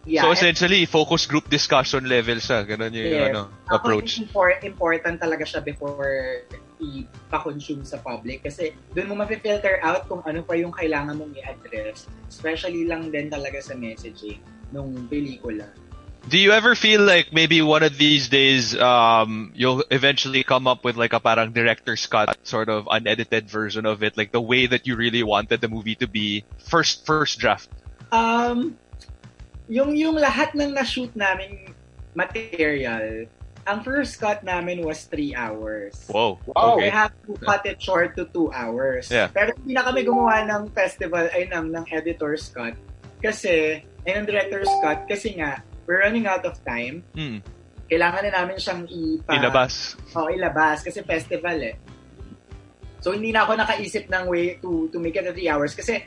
Yeah, 0.07 0.23
so 0.25 0.31
and- 0.31 0.37
essentially, 0.37 0.83
focus 0.87 1.27
group 1.27 1.47
discussion 1.51 2.07
level 2.07 2.39
siya. 2.39 2.65
Ganun 2.65 2.91
yung 2.95 3.11
Yes. 3.13 3.29
ano, 3.29 3.41
Ako, 3.67 3.75
approach. 3.75 4.19
impor- 4.23 4.57
important 4.63 5.19
talaga 5.21 5.43
siya 5.45 5.61
before 5.61 6.43
ipa-consume 6.79 7.83
sa 7.83 7.99
public 7.99 8.39
kasi 8.47 8.71
doon 8.95 9.11
mo 9.11 9.15
mafe-filter 9.19 9.83
out 9.83 10.07
kung 10.07 10.23
ano 10.23 10.39
pa 10.47 10.55
yung 10.55 10.71
kailangan 10.71 11.19
mong 11.19 11.35
i-address. 11.35 12.07
Especially 12.31 12.87
lang 12.87 13.11
din 13.11 13.27
talaga 13.27 13.59
sa 13.59 13.75
messaging 13.75 14.39
nung 14.71 14.95
pelikula. 15.11 15.67
Do 16.27 16.37
you 16.37 16.51
ever 16.51 16.75
feel 16.75 17.01
like 17.01 17.31
maybe 17.31 17.61
one 17.61 17.81
of 17.81 17.97
these 17.97 18.27
days 18.27 18.75
um 18.77 19.51
you'll 19.55 19.83
eventually 19.89 20.43
come 20.43 20.67
up 20.67 20.83
with 20.83 20.97
like 20.97 21.13
a 21.13 21.19
parang 21.19 21.53
director's 21.53 22.05
cut 22.05 22.37
sort 22.43 22.69
of 22.69 22.87
unedited 22.91 23.49
version 23.49 23.85
of 23.85 24.03
it, 24.03 24.17
like 24.17 24.31
the 24.31 24.41
way 24.41 24.67
that 24.67 24.85
you 24.85 24.95
really 24.95 25.23
wanted 25.23 25.61
the 25.61 25.69
movie 25.69 25.95
to 25.95 26.07
be 26.07 26.43
first 26.59 27.05
first 27.05 27.39
draft? 27.39 27.69
Um, 28.11 28.77
yung 29.69 29.95
yung 29.95 30.17
lahat 30.17 30.53
ng 30.57 30.73
na-shoot 30.73 31.15
naming 31.15 31.73
material, 32.17 33.29
ang 33.69 33.85
first 33.85 34.17
cut 34.17 34.41
namin 34.41 34.81
was 34.81 35.05
three 35.05 35.37
hours. 35.37 35.93
Whoa. 36.09 36.41
Wow. 36.49 36.81
I 36.81 36.89
have 36.89 37.13
to 37.29 37.37
cut 37.37 37.65
it 37.69 37.77
short 37.77 38.17
to 38.17 38.25
two 38.25 38.49
hours. 38.49 39.13
Yeah. 39.13 39.29
Pero 39.29 39.53
hindi 39.53 39.77
na 39.77 39.85
kami 39.85 40.01
gumawa 40.01 40.41
ng 40.49 40.73
festival, 40.73 41.29
ay 41.29 41.53
ng, 41.53 41.69
ng 41.69 41.85
editor's 41.93 42.49
cut. 42.49 42.73
Kasi, 43.21 43.85
ay 44.09 44.11
ng 44.17 44.25
director's 44.25 44.71
cut, 44.81 45.05
kasi 45.05 45.37
nga, 45.37 45.61
we're 45.89 46.05
running 46.05 46.29
out 46.29 46.45
of 46.45 46.53
time. 46.61 47.01
Hmm. 47.17 47.41
Kailangan 47.89 48.21
na 48.29 48.45
namin 48.45 48.61
siyang 48.61 48.85
ipa... 48.85 49.33
Ilabas. 49.33 49.97
Oo, 50.13 50.29
ilabas. 50.29 50.85
Kasi 50.85 51.01
festival 51.01 51.57
eh. 51.57 51.75
So, 53.01 53.17
hindi 53.17 53.33
na 53.33 53.49
ako 53.49 53.57
nakaisip 53.57 54.05
ng 54.05 54.29
way 54.29 54.61
to 54.61 54.85
to 54.93 55.01
make 55.01 55.17
it 55.17 55.25
a 55.25 55.33
three 55.33 55.49
hours. 55.49 55.73
Kasi, 55.73 56.05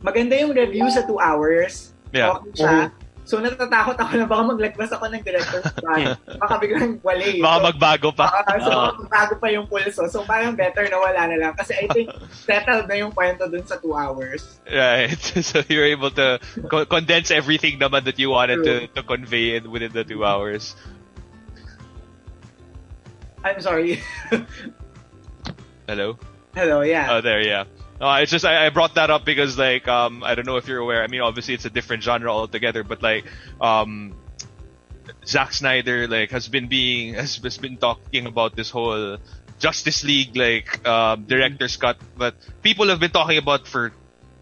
maganda 0.00 0.40
yung 0.40 0.56
review 0.56 0.88
sa 0.88 1.04
two 1.04 1.20
hours. 1.20 1.92
Yeah. 2.16 2.40
Okay 2.40 2.64
siya. 2.64 2.88
So, 3.28 3.44
natatakot 3.44 4.00
ako 4.00 4.12
na 4.16 4.24
baka 4.24 4.42
maglagpas 4.56 4.88
ako 4.88 5.04
ng 5.12 5.20
director's 5.20 5.68
cut. 5.68 6.16
baka 6.40 6.54
biglang 6.64 6.96
wali. 7.04 7.44
Baka 7.44 7.58
So, 7.60 7.64
magbago 7.68 8.08
pa. 8.16 8.26
Ah, 8.32 8.56
so, 8.56 8.72
bago 9.04 9.36
pa 9.36 9.52
yung 9.52 9.68
pulso. 9.68 10.08
So, 10.08 10.24
parang 10.24 10.56
better 10.56 10.88
na 10.88 10.96
wala 10.96 11.28
na 11.28 11.36
lang. 11.36 11.52
Kasi 11.52 11.76
I 11.76 11.92
think 11.92 12.08
settled 12.48 12.88
na 12.88 12.96
yung 12.96 13.12
kwento 13.12 13.44
dun 13.44 13.68
sa 13.68 13.76
two 13.76 13.92
hours. 13.92 14.40
Right. 14.64 15.20
So 15.48 15.60
you're 15.68 15.86
able 15.92 16.10
to 16.16 16.40
co- 16.68 16.88
condense 16.88 17.30
everything 17.30 17.78
naman 17.78 18.04
that 18.08 18.18
you 18.18 18.32
wanted 18.32 18.64
to, 18.64 18.88
to 18.96 19.02
convey 19.04 19.56
in, 19.56 19.70
within 19.70 19.92
the 19.92 20.04
two 20.04 20.24
hours. 20.24 20.72
I'm 23.44 23.60
sorry. 23.60 24.00
Hello? 25.86 26.18
Hello, 26.56 26.80
yeah. 26.80 27.12
Oh, 27.12 27.20
there, 27.20 27.40
yeah. 27.40 27.64
Uh, 28.00 28.20
it's 28.22 28.30
just 28.30 28.44
I, 28.44 28.66
I 28.66 28.70
brought 28.70 28.94
that 28.94 29.10
up 29.10 29.24
because 29.24 29.58
like 29.58 29.88
um 29.88 30.22
I 30.22 30.34
don't 30.34 30.46
know 30.46 30.56
if 30.56 30.68
you're 30.68 30.78
aware. 30.78 31.02
I 31.02 31.08
mean, 31.08 31.20
obviously 31.20 31.54
it's 31.54 31.64
a 31.64 31.70
different 31.70 32.02
genre 32.02 32.30
altogether, 32.30 32.84
but 32.84 33.02
like 33.02 33.24
um 33.60 34.14
Zack 35.26 35.52
Snyder 35.52 36.06
like 36.06 36.30
has 36.30 36.48
been 36.48 36.68
being 36.68 37.14
has, 37.22 37.36
has 37.36 37.58
been 37.58 37.76
talking 37.76 38.26
about 38.26 38.56
this 38.56 38.70
whole 38.70 39.18
Justice 39.58 40.04
League 40.04 40.36
like 40.36 40.86
um, 40.86 41.24
director's 41.24 41.76
cut, 41.76 41.98
but 42.16 42.36
people 42.62 42.88
have 42.88 43.00
been 43.00 43.10
talking 43.10 43.38
about 43.38 43.66
for 43.66 43.92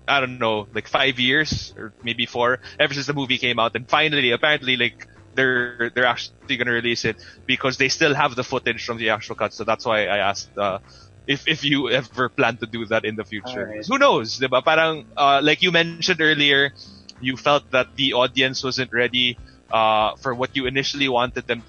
I 0.06 0.20
don't 0.20 0.38
know 0.38 0.68
like 0.74 0.86
five 0.86 1.18
years 1.18 1.74
or 1.76 1.92
maybe 2.02 2.26
four 2.26 2.60
ever 2.78 2.94
since 2.94 3.06
the 3.06 3.14
movie 3.14 3.38
came 3.38 3.58
out, 3.58 3.74
and 3.74 3.88
finally 3.88 4.30
apparently 4.32 4.76
like 4.76 5.08
they're 5.34 5.90
they're 5.94 6.06
actually 6.06 6.56
gonna 6.56 6.72
release 6.72 7.04
it 7.04 7.16
because 7.46 7.78
they 7.78 7.88
still 7.88 8.14
have 8.14 8.34
the 8.34 8.44
footage 8.44 8.84
from 8.84 8.98
the 8.98 9.10
actual 9.10 9.34
cut. 9.34 9.52
So 9.54 9.64
that's 9.64 9.84
why 9.84 10.06
I 10.06 10.18
asked. 10.18 10.56
Uh, 10.56 10.78
if 11.26 11.46
if 11.48 11.64
you 11.64 11.90
ever 11.90 12.28
plan 12.28 12.56
to 12.58 12.66
do 12.66 12.86
that 12.86 13.04
in 13.04 13.16
the 13.16 13.24
future. 13.24 13.68
Alright. 13.68 13.86
Who 13.86 13.98
knows, 13.98 14.38
diba? 14.38 14.62
Parang, 14.64 15.06
uh, 15.16 15.40
like 15.42 15.62
you 15.62 15.72
mentioned 15.72 16.20
earlier, 16.20 16.72
you 17.20 17.36
felt 17.36 17.70
that 17.72 17.96
the 17.96 18.14
audience 18.14 18.62
wasn't 18.62 18.92
ready, 18.92 19.36
uh, 19.70 20.16
for 20.16 20.34
what 20.34 20.54
you 20.56 20.66
initially 20.66 21.08
wanted 21.08 21.46
them 21.46 21.62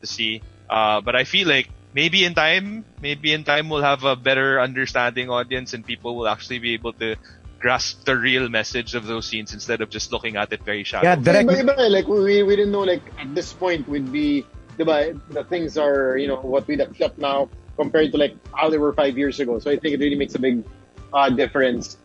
to 0.00 0.06
see. 0.06 0.42
Uh, 0.68 1.00
but 1.00 1.14
I 1.14 1.24
feel 1.24 1.48
like 1.48 1.70
maybe 1.92 2.24
in 2.24 2.34
time, 2.34 2.84
maybe 3.00 3.32
in 3.32 3.44
time 3.44 3.68
we'll 3.68 3.86
have 3.86 4.04
a 4.04 4.16
better 4.16 4.60
understanding 4.60 5.30
audience 5.30 5.74
and 5.74 5.86
people 5.86 6.16
will 6.16 6.28
actually 6.28 6.58
be 6.58 6.74
able 6.74 6.92
to 6.94 7.16
grasp 7.60 8.04
the 8.04 8.16
real 8.16 8.48
message 8.48 8.94
of 8.94 9.06
those 9.06 9.26
scenes 9.26 9.54
instead 9.54 9.80
of 9.80 9.88
just 9.88 10.12
looking 10.12 10.36
at 10.36 10.52
it 10.52 10.62
very 10.64 10.84
shallow. 10.84 11.04
Yeah, 11.04 11.16
direct. 11.16 11.48
Iba, 11.48 11.76
iba, 11.76 11.90
like 11.90 12.08
we, 12.08 12.42
we 12.42 12.56
didn't 12.56 12.72
know 12.72 12.82
like 12.82 13.02
at 13.18 13.34
this 13.34 13.52
point 13.52 13.88
would 13.88 14.12
be 14.12 14.44
diba, 14.76 15.18
the 15.30 15.44
things 15.44 15.78
are 15.78 16.18
you 16.18 16.28
know 16.28 16.40
what 16.40 16.66
we'd 16.66 16.80
accept 16.80 17.16
now 17.18 17.48
compared 17.76 18.12
to 18.12 18.18
like 18.18 18.36
how 18.52 18.70
they 18.70 18.78
were 18.78 18.92
five 18.92 19.18
years 19.18 19.40
ago. 19.40 19.58
So 19.58 19.70
I 19.70 19.76
think 19.76 19.94
it 19.94 20.00
really 20.00 20.16
makes 20.16 20.34
a 20.34 20.38
big 20.38 20.64
uh, 21.12 21.30
difference. 21.30 21.98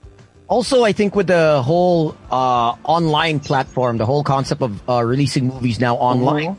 Also, 0.49 0.83
I 0.83 0.93
think 0.93 1.13
with 1.15 1.27
the 1.27 1.61
whole 1.61 2.17
uh, 2.31 2.73
online 2.81 3.39
platform, 3.39 3.97
the 3.97 4.05
whole 4.05 4.23
concept 4.23 4.61
of 4.61 4.81
uh, 4.89 5.03
releasing 5.05 5.45
movies 5.45 5.79
now 5.79 5.95
online, 5.95 6.57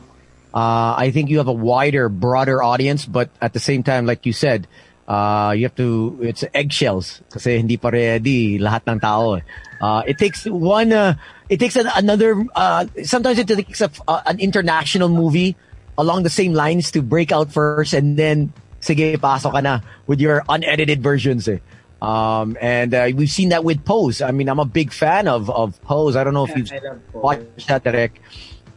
uh, 0.55 0.95
I 0.95 1.11
think 1.11 1.29
you 1.29 1.39
have 1.39 1.49
a 1.49 1.53
wider, 1.53 2.09
broader 2.09 2.63
audience. 2.63 3.05
But 3.05 3.31
at 3.43 3.53
the 3.53 3.59
same 3.59 3.83
time, 3.83 4.07
like 4.07 4.27
you 4.27 4.33
said, 4.33 4.69
uh, 5.11 5.51
you 5.57 5.67
have 5.67 5.75
to, 5.75 6.19
it's 6.23 6.45
eggshells 6.55 7.21
kasi 7.35 7.59
hindi 7.59 7.77
pa 7.77 7.91
ready 7.91 8.61
lahat 8.63 8.87
ng 8.87 9.01
tao. 9.01 9.35
eh. 9.35 9.43
Uh, 9.83 10.03
it 10.07 10.19
takes 10.19 10.47
one, 10.47 10.93
uh, 10.93 11.15
it 11.49 11.59
takes 11.59 11.75
an, 11.75 11.91
another, 11.97 12.47
uh, 12.55 12.87
sometimes 13.03 13.41
it 13.41 13.49
takes 13.49 13.81
a, 13.81 13.91
uh, 14.07 14.23
an 14.27 14.39
international 14.39 15.09
movie 15.09 15.57
along 15.99 16.23
the 16.23 16.31
same 16.31 16.55
lines 16.55 16.93
to 16.93 17.03
break 17.03 17.33
out 17.33 17.51
first 17.51 17.93
and 17.93 18.17
then, 18.17 18.53
sige, 18.81 19.17
pasok 19.19 19.53
ka 19.53 19.61
na 19.61 19.81
with 20.07 20.21
your 20.21 20.43
unedited 20.49 21.03
versions 21.03 21.49
eh. 21.49 21.59
Um, 22.01 22.57
and 22.61 22.95
uh, 22.95 23.11
we've 23.15 23.31
seen 23.31 23.51
that 23.51 23.63
with 23.63 23.85
Pose. 23.85 24.23
I 24.23 24.31
mean, 24.31 24.49
I'm 24.49 24.59
a 24.59 24.65
big 24.65 24.93
fan 24.93 25.29
of, 25.29 25.51
of 25.51 25.81
Pose. 25.83 26.17
I 26.17 26.25
don't 26.25 26.33
know 26.33 26.47
if 26.47 26.57
you've 26.57 26.73
I 26.73 26.79
love 26.79 27.13
Pose. 27.13 27.23
watched 27.23 27.69
that, 27.69 27.85
Derek. 27.85 28.23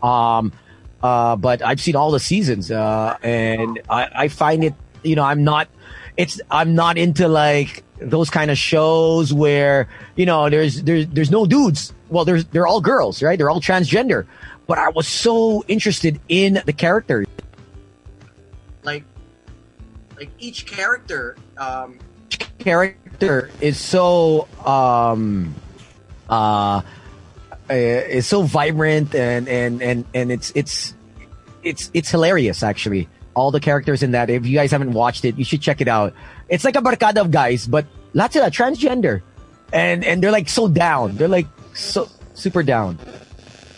Um, 0.01 0.51
uh, 1.01 1.35
but 1.37 1.63
I've 1.63 1.79
seen 1.79 1.95
all 1.95 2.11
the 2.11 2.19
seasons, 2.19 2.71
uh, 2.71 3.17
and 3.23 3.79
I, 3.89 4.09
I 4.13 4.27
find 4.27 4.63
it, 4.63 4.73
you 5.03 5.15
know, 5.15 5.23
I'm 5.23 5.43
not, 5.43 5.67
it's, 6.17 6.41
I'm 6.51 6.75
not 6.75 6.97
into 6.97 7.27
like 7.27 7.83
those 7.99 8.29
kind 8.29 8.51
of 8.51 8.57
shows 8.57 9.33
where, 9.33 9.87
you 10.15 10.25
know, 10.25 10.49
there's, 10.49 10.83
there's, 10.83 11.07
there's 11.07 11.31
no 11.31 11.45
dudes. 11.45 11.93
Well, 12.09 12.25
there's, 12.25 12.43
they're 12.45 12.67
all 12.67 12.81
girls, 12.81 13.23
right? 13.23 13.37
They're 13.37 13.49
all 13.49 13.61
transgender. 13.61 14.27
But 14.67 14.77
I 14.79 14.89
was 14.89 15.07
so 15.07 15.63
interested 15.67 16.19
in 16.27 16.61
the 16.65 16.73
characters. 16.73 17.25
Like, 20.23 20.31
like 20.31 20.41
each 20.41 20.65
character, 20.65 21.35
um, 21.57 21.99
character 22.59 23.51
is 23.59 23.77
so, 23.77 24.47
um, 24.65 25.53
uh, 26.29 26.81
uh, 27.69 27.73
is 27.73 28.25
so 28.25 28.43
vibrant 28.43 29.13
and 29.15 29.47
and 29.49 29.81
and 29.81 30.05
and 30.13 30.31
it's 30.31 30.51
it's 30.55 30.93
it's 31.63 31.91
it's 31.93 32.09
hilarious 32.09 32.63
actually. 32.63 33.09
All 33.35 33.51
the 33.51 33.59
characters 33.59 34.03
in 34.03 34.11
that. 34.11 34.29
If 34.29 34.45
you 34.45 34.55
guys 34.55 34.71
haven't 34.71 34.93
watched 34.93 35.25
it, 35.25 35.37
you 35.37 35.43
should 35.43 35.61
check 35.61 35.81
it 35.81 35.87
out. 35.87 36.13
It's 36.47 36.63
like 36.63 36.75
a 36.77 36.81
barkada 36.81 37.19
of 37.19 37.31
guys, 37.31 37.67
but 37.67 37.85
lots 38.13 38.35
of 38.37 38.43
transgender, 38.53 39.21
and 39.73 40.05
and 40.05 40.23
they're 40.23 40.31
like 40.31 40.47
so 40.47 40.69
down. 40.69 41.17
They're 41.17 41.27
like 41.27 41.47
so 41.73 42.07
super 42.33 42.63
down. 42.63 42.97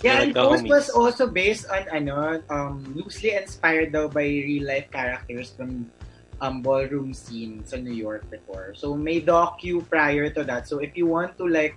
Yeah, 0.06 0.20
Like 0.20 0.24
and 0.28 0.36
the 0.36 0.70
was 0.70 0.90
also 0.94 1.26
based 1.26 1.66
on 1.66 1.90
ano, 1.90 2.38
um, 2.54 2.86
loosely 2.94 3.34
inspired 3.34 3.90
daw 3.90 4.06
by 4.06 4.30
real 4.30 4.68
life 4.68 4.92
characters 4.94 5.50
from 5.58 5.90
um, 6.42 6.62
ballroom 6.62 7.14
scene 7.14 7.64
sa 7.66 7.78
New 7.78 7.94
York 7.94 8.30
before. 8.30 8.74
So 8.76 8.96
may 8.96 9.22
docu 9.22 9.88
prior 9.88 10.30
to 10.32 10.44
that. 10.44 10.68
So 10.68 10.80
if 10.80 10.98
you 10.98 11.08
want 11.08 11.38
to 11.38 11.48
like 11.48 11.76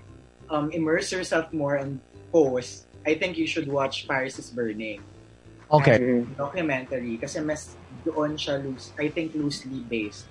um, 0.50 0.70
immerse 0.72 1.12
yourself 1.12 1.52
more 1.52 1.78
on 1.78 2.00
post, 2.32 2.86
I 3.06 3.14
think 3.14 3.38
you 3.38 3.46
should 3.46 3.68
watch 3.68 4.08
Paris 4.08 4.38
is 4.38 4.50
Burning. 4.50 5.02
Okay. 5.70 6.24
Documentary. 6.36 7.16
Kasi 7.18 7.40
mas 7.40 7.76
doon 8.04 8.36
siya 8.36 8.62
loose, 8.62 8.92
I 8.98 9.08
think 9.08 9.34
loosely 9.34 9.80
based. 9.84 10.26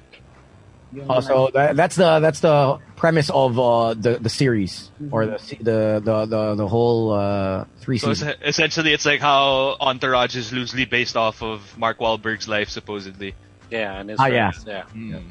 Yung 0.93 1.05
Oh, 1.09 1.19
so 1.19 1.49
that, 1.53 1.75
that's 1.75 1.95
the 1.99 2.19
that's 2.19 2.39
the 2.39 2.79
premise 2.95 3.29
of 3.29 3.59
uh, 3.59 3.93
the 3.93 4.23
the 4.23 4.29
series 4.31 4.89
or 5.11 5.25
the 5.25 5.37
the 5.59 5.79
the 5.99 6.25
the, 6.25 6.55
the 6.55 6.67
whole 6.67 7.11
uh, 7.11 7.65
three 7.83 7.99
So 7.99 8.13
seasons. 8.13 8.39
essentially, 8.39 8.93
it's 8.93 9.05
like 9.05 9.19
how 9.19 9.75
Entourage 9.81 10.35
is 10.35 10.53
loosely 10.53 10.85
based 10.85 11.17
off 11.17 11.43
of 11.43 11.59
Mark 11.77 11.99
Wahlberg's 11.99 12.47
life, 12.47 12.69
supposedly. 12.69 13.35
Yeah, 13.69 13.99
and 13.99 14.09
his 14.09 14.19
Ah, 14.19 14.27
yeah. 14.27 14.51
friends, 14.51 14.65
yeah. 14.65 14.83
Mm. 14.95 15.23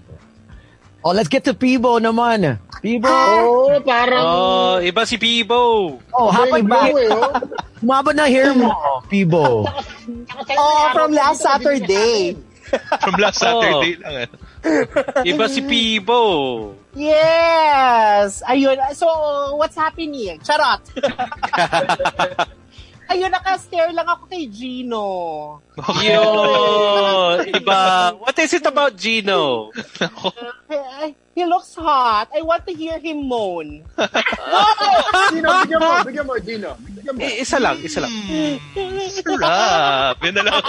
Oh, 1.06 1.12
let's 1.14 1.28
get 1.28 1.44
to 1.46 1.54
Peebo 1.54 2.02
naman. 2.02 2.58
Peebo. 2.82 3.06
Oo, 3.06 3.78
parang... 3.80 4.22
Oh, 4.26 4.74
iba 4.82 5.06
si 5.06 5.16
Peebo. 5.16 5.94
Oh, 6.10 6.28
happy 6.34 6.66
ba? 6.66 6.90
Oh. 6.90 7.30
Humaba 7.80 8.10
na 8.10 8.26
hair 8.26 8.50
mo, 8.56 8.72
Peebo. 9.06 9.62
Oh, 10.58 10.84
from 10.92 11.12
last 11.12 11.42
Saturday. 11.42 12.34
From 12.98 13.14
last 13.22 13.38
Oh. 13.46 13.62
Saturday 13.62 13.94
lang. 14.02 14.14
eh. 14.26 14.28
Iba 15.24 15.46
si 15.46 15.62
Peebo. 15.62 16.20
Yes! 16.98 18.42
Ayun. 18.42 18.74
So, 18.92 19.06
what's 19.54 19.78
happening? 19.78 20.40
Charot! 20.42 20.82
Ayun, 23.06 23.30
nakastare 23.30 23.94
lang 23.94 24.08
ako 24.08 24.26
kay 24.26 24.50
Gino. 24.50 25.06
Yo, 26.02 26.24
iba. 27.46 28.12
What 28.18 28.36
is 28.42 28.52
it 28.54 28.66
about 28.66 28.98
Gino? 28.98 29.70
He, 30.66 31.14
he 31.36 31.44
looks 31.44 31.76
hot. 31.76 32.32
I 32.32 32.40
want 32.40 32.64
to 32.64 32.72
hear 32.72 32.96
him 32.96 33.28
moan. 33.28 33.84
Dino, 35.36 35.48
bigyan 35.60 35.78
mo, 35.78 35.92
bigyan 36.00 36.24
mo, 36.24 36.34
Dino. 36.40 36.70
Bigyan 36.80 37.12
mo. 37.12 37.20
I- 37.20 37.44
isa 37.44 37.60
lang, 37.60 37.76
isa 37.84 38.00
lang. 38.00 38.08
Sarap. 39.12 40.16
Yun 40.24 40.32
na 40.32 40.42
lang. 40.48 40.60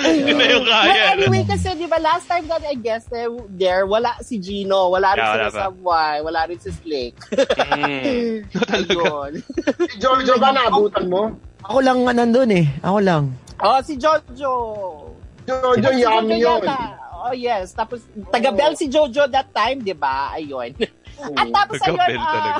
Yun 0.24 0.36
na 0.40 0.46
yung 0.48 0.64
kaya. 0.64 0.88
Well, 0.88 1.12
anyway, 1.20 1.44
kasi 1.44 1.76
di 1.76 1.84
ba 1.84 2.00
last 2.00 2.24
time 2.24 2.48
that 2.48 2.64
I 2.64 2.80
guessed 2.80 3.12
there, 3.12 3.28
there 3.52 3.84
wala 3.84 4.16
si 4.24 4.40
Gino, 4.40 4.88
wala 4.88 5.12
rin 5.12 5.20
Yeah, 5.20 5.28
si 5.28 5.36
wala 5.36 5.50
pa. 5.52 5.60
Sabway, 5.68 6.14
wala 6.24 6.40
rin 6.48 6.58
si 6.58 6.70
Slick. 6.72 7.14
Mm. 7.60 8.48
Ayun. 8.80 9.32
Si 9.84 9.96
Jojo 10.00 10.32
ba 10.40 10.48
naabutan 10.50 11.12
mo? 11.12 11.36
Ako 11.60 11.78
lang 11.84 12.08
nga 12.08 12.16
nandun 12.16 12.56
eh. 12.56 12.64
Ako 12.80 12.98
lang. 13.04 13.36
Oh, 13.60 13.76
si 13.84 14.00
Jojo. 14.00 14.52
Jojo, 15.44 15.88
Si 15.92 16.00
yummy 16.00 16.40
yun. 16.40 16.64
Oh, 17.20 17.34
yes. 17.36 17.72
Tapos, 17.72 18.00
taga-bell 18.32 18.72
si 18.74 18.88
Jojo 18.88 19.28
that 19.28 19.52
time, 19.52 19.84
di 19.84 19.92
ba? 19.92 20.32
Ayun. 20.32 20.72
At 21.36 21.46
tapos, 21.52 21.76
ayun, 21.84 22.16
ah, 22.16 22.56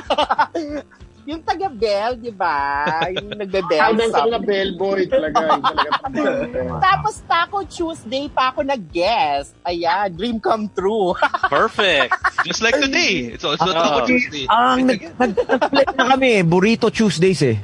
yung 1.21 1.41
taga-bell, 1.41 2.17
di 2.17 2.29
ba? 2.29 2.85
Yung 3.09 3.33
nagbe-bell. 3.33 3.93
Sub- 4.09 4.29
na 4.29 4.37
bellboy 4.37 5.05
talaga. 5.05 5.57
Talaga 5.57 6.77
Tapos, 6.77 7.13
Taco 7.25 7.65
Tuesday 7.65 8.29
pa 8.29 8.53
ako 8.53 8.61
nag-guest. 8.61 9.53
Ayan, 9.65 10.13
dream 10.13 10.37
come 10.37 10.69
true. 10.73 11.13
Perfect. 11.49 12.13
Just 12.45 12.61
like 12.61 12.77
today. 12.77 13.33
It's 13.33 13.45
also 13.45 13.65
Ah. 13.65 13.97
Taco 13.97 13.99
Tuesday. 14.05 14.45
Ang 14.45 14.89
nag, 14.89 15.01
nag, 15.17 15.31
nag 15.73 15.87
na 15.97 16.05
kami, 16.13 16.41
Burrito 16.41 16.89
Tuesdays 16.89 17.41
eh. 17.41 17.57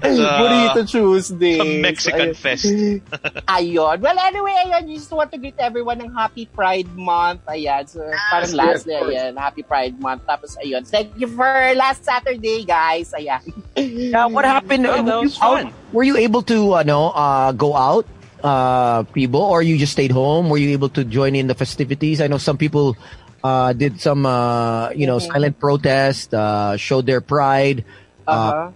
Pagpasok. 0.00 0.38
Burrito 0.40 0.82
Tuesday. 0.88 1.58
A 1.60 1.64
Mexican 1.80 2.34
fest. 2.34 2.64
Ayun. 3.56 4.00
Well, 4.00 4.18
anyway, 4.18 4.54
ayun. 4.66 4.88
You 4.88 4.96
just 4.98 5.12
want 5.12 5.30
to 5.32 5.38
greet 5.38 5.54
everyone 5.58 6.00
ng 6.00 6.12
Happy 6.14 6.46
Pride 6.46 6.88
Month. 6.96 7.44
Ayan. 7.46 7.88
So, 7.88 8.00
parang 8.30 8.48
yes, 8.48 8.54
last 8.54 8.80
of 8.82 8.86
day, 8.86 8.98
course. 9.00 9.14
ayan. 9.14 9.32
Happy 9.36 9.62
Pride 9.62 10.00
Month. 10.00 10.26
Tapos, 10.26 10.56
ayun. 10.58 10.86
Thank 10.86 11.12
you 11.16 11.28
for 11.28 11.48
last 11.76 12.04
Saturday, 12.04 12.64
guys. 12.64 13.12
Ayan. 13.12 13.40
Yeah, 13.76 14.26
what 14.26 14.44
happened? 14.44 14.84
Yeah, 14.84 15.00
Uh, 15.00 15.02
that 15.02 15.16
were, 15.20 15.24
you 15.26 15.32
out, 15.42 15.72
were 15.92 16.02
you 16.04 16.16
able 16.16 16.42
to, 16.48 16.74
ano, 16.76 17.12
uh, 17.14 17.52
go 17.52 17.76
out, 17.76 18.06
uh, 18.42 19.02
Peabo, 19.12 19.38
or 19.38 19.62
you 19.62 19.76
just 19.78 19.92
stayed 19.92 20.10
home? 20.12 20.48
Were 20.48 20.58
you 20.58 20.70
able 20.72 20.88
to 20.96 21.04
join 21.04 21.34
in 21.36 21.46
the 21.46 21.54
festivities? 21.54 22.20
I 22.20 22.26
know 22.26 22.38
some 22.38 22.56
people 22.58 22.96
uh, 23.42 23.72
did 23.72 24.00
some, 24.00 24.26
uh, 24.26 24.90
you 24.92 25.06
know, 25.08 25.16
Mhm. 25.16 25.32
silent 25.32 25.56
protest, 25.58 26.34
uh, 26.34 26.76
showed 26.76 27.06
their 27.08 27.20
pride. 27.24 27.84
Uh, 28.28 28.30
Uh-huh. 28.30 28.70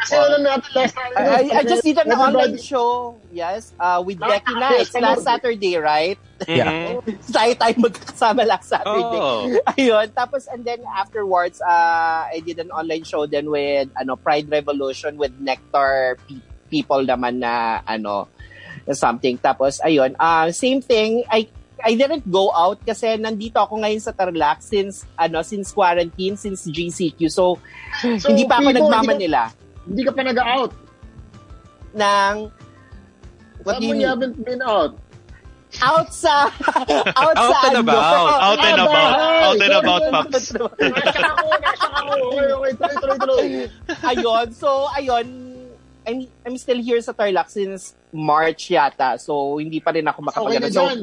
Kasi 0.00 0.14
alam 0.16 0.40
natin 0.40 0.70
last 0.72 0.94
time. 0.96 1.12
I, 1.12 1.22
I, 1.22 1.42
I 1.60 1.62
just 1.64 1.84
did 1.84 2.00
an 2.00 2.08
Everybody- 2.08 2.24
online 2.24 2.56
show. 2.58 3.20
Yes. 3.30 3.72
Uh, 3.76 4.00
with 4.00 4.18
Becky 4.18 4.54
Nights 4.56 4.92
yes, 4.94 5.02
last 5.02 5.22
ano? 5.22 5.28
Saturday, 5.36 5.76
right? 5.76 6.18
Yeah. 6.48 7.00
Tayo 7.36 7.52
tayo 7.54 7.74
magkasama 7.76 8.48
last 8.48 8.72
Saturday. 8.72 9.20
Oh. 9.20 9.52
Ayun. 9.76 10.08
Tapos, 10.16 10.48
and 10.48 10.64
then 10.64 10.80
afterwards, 10.88 11.60
uh, 11.60 12.26
I 12.32 12.40
did 12.40 12.58
an 12.58 12.72
online 12.72 13.04
show 13.04 13.28
then 13.28 13.52
with, 13.52 13.92
ano, 13.94 14.16
Pride 14.16 14.48
Revolution 14.48 15.20
with 15.20 15.36
Nectar 15.38 16.16
pe- 16.24 16.42
people 16.72 17.04
naman 17.04 17.44
na, 17.44 17.84
ano, 17.84 18.28
na 18.88 18.94
something. 18.96 19.36
Tapos, 19.36 19.84
ayun. 19.84 20.16
Uh, 20.16 20.48
same 20.50 20.80
thing. 20.80 21.22
I, 21.28 21.46
I 21.80 21.96
didn't 21.96 22.28
go 22.28 22.52
out 22.52 22.84
kasi 22.84 23.16
nandito 23.16 23.56
ako 23.56 23.80
ngayon 23.84 24.00
sa 24.00 24.12
Tarlac 24.12 24.60
since, 24.64 25.04
ano, 25.16 25.40
since 25.44 25.72
quarantine, 25.72 26.36
since 26.36 26.64
GCQ. 26.64 27.28
So, 27.28 27.60
So, 28.00 28.32
hindi 28.32 28.48
pa 28.48 28.62
ako 28.62 28.72
nagmamanila 28.72 29.50
Hindi 29.50 29.69
ka 30.06 30.12
pa 30.12 30.22
nag-out. 30.22 30.72
ng, 31.90 32.34
what 33.66 33.66
What 33.66 33.82
do 33.82 33.86
you 33.90 33.98
mean? 33.98 34.06
haven't 34.06 34.38
been 34.44 34.62
out? 34.62 34.94
Out 35.82 36.10
sa, 36.10 36.50
out, 37.14 37.34
Out 37.34 37.50
sa, 37.50 37.58
and 37.66 37.78
ano? 37.78 37.86
about. 37.86 38.02
Out 38.42 38.58
and 38.58 38.78
Ah, 38.78 38.86
about. 38.86 39.12
Out 39.20 39.60
and 39.62 39.74
about, 39.74 40.02
Paps. 40.10 40.50
Nasa 40.50 41.20
ako, 41.30 41.46
nasa 41.62 41.88
ako. 41.94 42.10
Okay, 42.10 42.46
okay. 42.50 42.72
Tuloy, 42.74 42.94
tuloy, 42.98 43.18
tuloy. 43.18 43.46
ayun. 44.04 44.46
So, 44.50 44.68
ayun. 44.90 45.26
I'm, 46.06 46.26
I'm 46.42 46.56
still 46.58 46.80
here 46.80 46.98
sa 46.98 47.12
Tarlac 47.12 47.50
since 47.50 47.94
March 48.10 48.70
yata. 48.70 49.14
So, 49.20 49.58
hindi 49.62 49.78
pa 49.78 49.94
rin 49.94 50.06
ako 50.06 50.18
Okay 50.18 50.26
makapag 50.26 50.58
na 50.58 50.66
So, 50.66 50.82
dyan. 50.90 50.98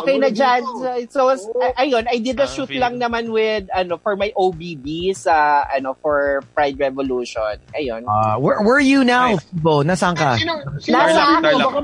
Okay 0.00 0.16
na 0.16 0.28
dyan. 0.28 0.62
So, 1.10 1.20
so, 1.36 1.52
ay- 1.60 1.86
ayun. 1.86 2.08
I 2.08 2.16
did 2.16 2.40
a 2.40 2.44
Ah, 2.44 2.46
shoot 2.48 2.72
lang 2.72 2.96
naman 2.96 3.28
with, 3.28 3.68
ano, 3.68 3.98
for 3.98 4.16
my 4.16 4.32
OBB 4.32 5.12
sa, 5.12 5.66
ano, 5.68 5.92
for 6.00 6.40
Pride 6.56 6.78
Revolution. 6.78 7.60
Ayun. 7.76 8.08
uh, 8.08 8.40
where, 8.40 8.62
where 8.62 8.76
are 8.76 8.84
you 8.84 9.04
now, 9.04 9.36
Peebo? 9.36 9.84
Nasaan 9.84 10.16
ka? 10.16 10.36
Sino, 10.38 10.56
sino 10.80 10.96
Nasa? 10.96 11.42
Tarlac. 11.42 11.68
Baka 11.68 11.80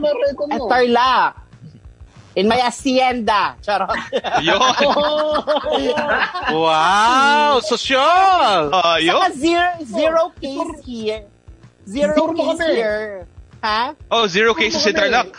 At 0.48 0.58
mo. 0.58 0.66
Tarlac. 0.68 1.30
In 2.38 2.46
my 2.46 2.60
hacienda. 2.62 3.58
Charot. 3.60 3.90
Yun. 4.46 4.62
Wow, 6.54 7.60
social. 7.60 8.70
Ah, 8.72 8.96
yun. 8.96 9.18
Saka 9.18 9.32
zero, 9.34 9.68
zero 9.84 10.22
case 10.40 10.78
here. 10.86 11.22
Zero 11.88 12.14
mo 12.32 12.54
case 12.54 12.62
here. 12.78 13.26
Ha? 13.58 13.90
Oh, 14.10 14.26
zero 14.30 14.54
cases 14.54 14.86
in 14.86 14.94
Tarlac. 14.94 15.34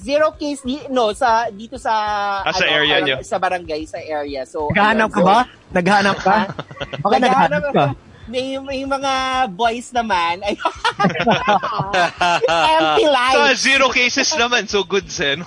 Zero 0.00 0.32
case 0.32 0.64
di, 0.64 0.80
no 0.88 1.12
sa 1.12 1.52
dito 1.52 1.76
sa 1.76 1.92
Ah, 2.40 2.50
sa 2.50 2.64
area 2.64 2.96
parang 2.96 3.06
nyo. 3.06 3.16
sa 3.20 3.36
barangay 3.36 3.82
sa 3.84 4.00
area. 4.00 4.48
So 4.48 4.72
Naghahanap 4.72 5.06
ayun, 5.06 5.12
ka 5.12 5.20
so- 5.20 5.28
ba? 5.28 5.38
Naghahanap 5.70 6.16
ka? 6.18 6.36
Baka 6.98 7.16
naghahanap 7.20 7.64
ka. 7.70 7.84
May, 8.30 8.56
may 8.62 8.86
mga 8.86 9.12
boys 9.50 9.90
naman. 9.90 10.38
Ay, 10.40 10.54
empty 12.78 13.04
So, 13.04 13.10
life. 13.10 13.58
zero 13.58 13.86
cases 13.90 14.30
naman, 14.34 14.68
so 14.68 14.84
good 14.84 15.10
sen. 15.10 15.42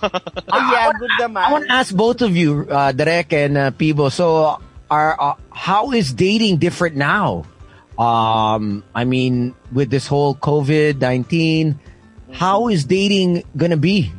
Ay, 0.51 0.61
yeah, 0.75 0.91
good 0.91 1.15
naman. 1.19 1.43
I 1.47 1.51
want 1.51 1.65
to 1.67 1.71
ask 1.71 1.95
both 1.95 2.21
of 2.21 2.35
you, 2.35 2.67
uh, 2.67 2.91
Derek 2.91 3.31
and 3.33 3.57
uh, 3.57 3.71
Pibo. 3.71 4.11
So, 4.11 4.59
are 4.91 5.15
uh, 5.15 5.35
how 5.51 5.91
is 5.91 6.13
dating 6.13 6.57
different 6.57 6.95
now? 6.95 7.45
Um, 7.97 8.83
I 8.93 9.05
mean, 9.05 9.53
with 9.71 9.89
this 9.89 10.07
whole 10.07 10.35
COVID 10.35 10.99
nineteen, 10.99 11.79
how 12.33 12.67
is 12.67 12.85
dating 12.85 13.43
gonna 13.55 13.77
be 13.77 14.11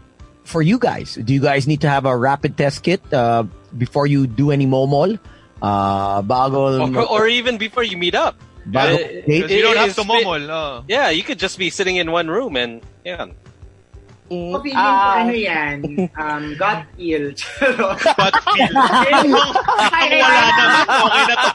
for 0.45 0.63
you 0.63 0.79
guys? 0.79 1.15
Do 1.17 1.33
you 1.35 1.41
guys 1.41 1.67
need 1.67 1.81
to 1.83 1.89
have 1.89 2.07
a 2.07 2.17
rapid 2.17 2.57
test 2.57 2.83
kit 2.85 3.01
uh, 3.13 3.45
before 3.77 4.07
you 4.07 4.27
do 4.27 4.51
any 4.51 4.67
momol? 4.67 5.19
Uh, 5.61 6.21
bago, 6.23 6.77
or, 6.95 7.09
or 7.09 7.27
even 7.27 7.57
before 7.57 7.83
you 7.83 7.97
meet 7.97 8.15
up. 8.15 8.37
bago 8.69 8.95
Uh, 8.95 8.99
date? 8.99 9.25
Because 9.27 9.51
you 9.51 9.63
don't 9.63 9.77
have 9.77 9.95
to 9.97 10.05
momol. 10.05 10.41
Oh. 10.49 10.85
Yeah, 10.89 11.09
you 11.11 11.23
could 11.25 11.39
just 11.39 11.59
be 11.59 11.71
sitting 11.71 11.97
in 11.97 12.13
one 12.13 12.29
room 12.29 12.57
and 12.57 12.81
yeah. 13.05 13.27
So, 14.25 14.57
feeling 14.65 14.73
ko 14.73 14.81
Ah. 14.81 15.21
ano 15.21 15.37
yan, 15.37 16.09
um, 16.17 16.57
gut 16.57 16.89
feel. 16.97 17.29
Charot. 17.39 18.01
But 18.17 18.33
feel. 18.41 18.73
Ay, 19.93 20.17
Wala 20.17 20.41
naman. 20.49 20.77
Okay 20.89 21.23
na 21.29 21.35
to. 21.37 21.49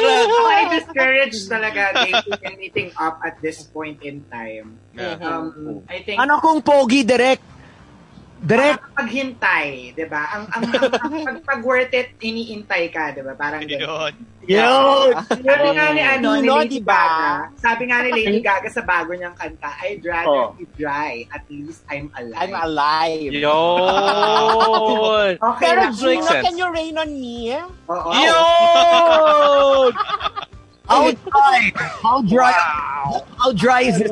Ako 0.00 0.36
ay 0.48 0.64
discouraged 0.80 1.42
talaga 1.52 1.80
dating 2.08 2.40
and 2.40 2.54
meeting 2.56 2.88
up 2.96 3.20
at 3.20 3.36
this 3.44 3.68
point 3.68 4.00
in 4.00 4.24
time. 4.32 4.80
Yeah. 4.96 5.20
Um, 5.20 5.84
I 5.92 6.00
think 6.00 6.16
Ano 6.24 6.40
kung 6.40 6.64
pogi, 6.64 7.04
Derek? 8.42 8.74
Derek? 8.74 8.82
paghintay, 8.92 9.94
'di 9.94 10.06
ba? 10.10 10.22
Ang 10.34 10.44
ang, 10.50 10.62
ang, 10.66 10.84
ang 10.98 11.12
pag, 11.26 11.36
pag 11.46 11.60
worth 11.62 11.94
it 11.94 12.10
iniintay 12.18 12.90
ka, 12.90 13.14
'di 13.14 13.22
ba? 13.22 13.38
Parang 13.38 13.62
ganun. 13.62 14.10
Yun. 14.42 14.50
Yun! 14.50 15.14
Sabi 15.30 15.68
nga 15.70 15.86
ni 15.94 16.02
ano, 16.02 16.28
ni 16.42 16.50
Lady 16.50 16.76
di 16.76 16.80
ba? 16.82 16.98
Gaga. 17.06 17.30
Sabi 17.54 17.82
nga 17.86 18.02
ni 18.02 18.10
Lady 18.10 18.42
Gaga 18.42 18.66
sa 18.66 18.82
bago 18.82 19.14
niyang 19.14 19.38
kanta, 19.38 19.70
I'd 19.86 20.02
rather 20.02 20.50
Oh. 20.50 20.58
be 20.58 20.66
dry. 20.74 21.22
At 21.30 21.46
least 21.46 21.86
I'm 21.86 22.10
alive. 22.18 22.50
I'm 22.50 22.54
alive. 22.58 23.30
Yo! 23.30 23.58
Okay, 25.42 25.62
Pero 25.62 25.80
Gino, 25.94 26.26
sense. 26.26 26.42
can 26.42 26.54
you 26.58 26.68
rain 26.70 26.98
on 26.98 27.10
me? 27.14 27.54
Oo. 27.86 28.10
Yo! 28.10 28.40
How 30.90 31.08
dry? 31.14 31.58
How 32.02 32.16
dry? 32.22 32.52
How 33.38 33.50
dry 33.54 33.80
is 33.86 34.02
it? 34.02 34.10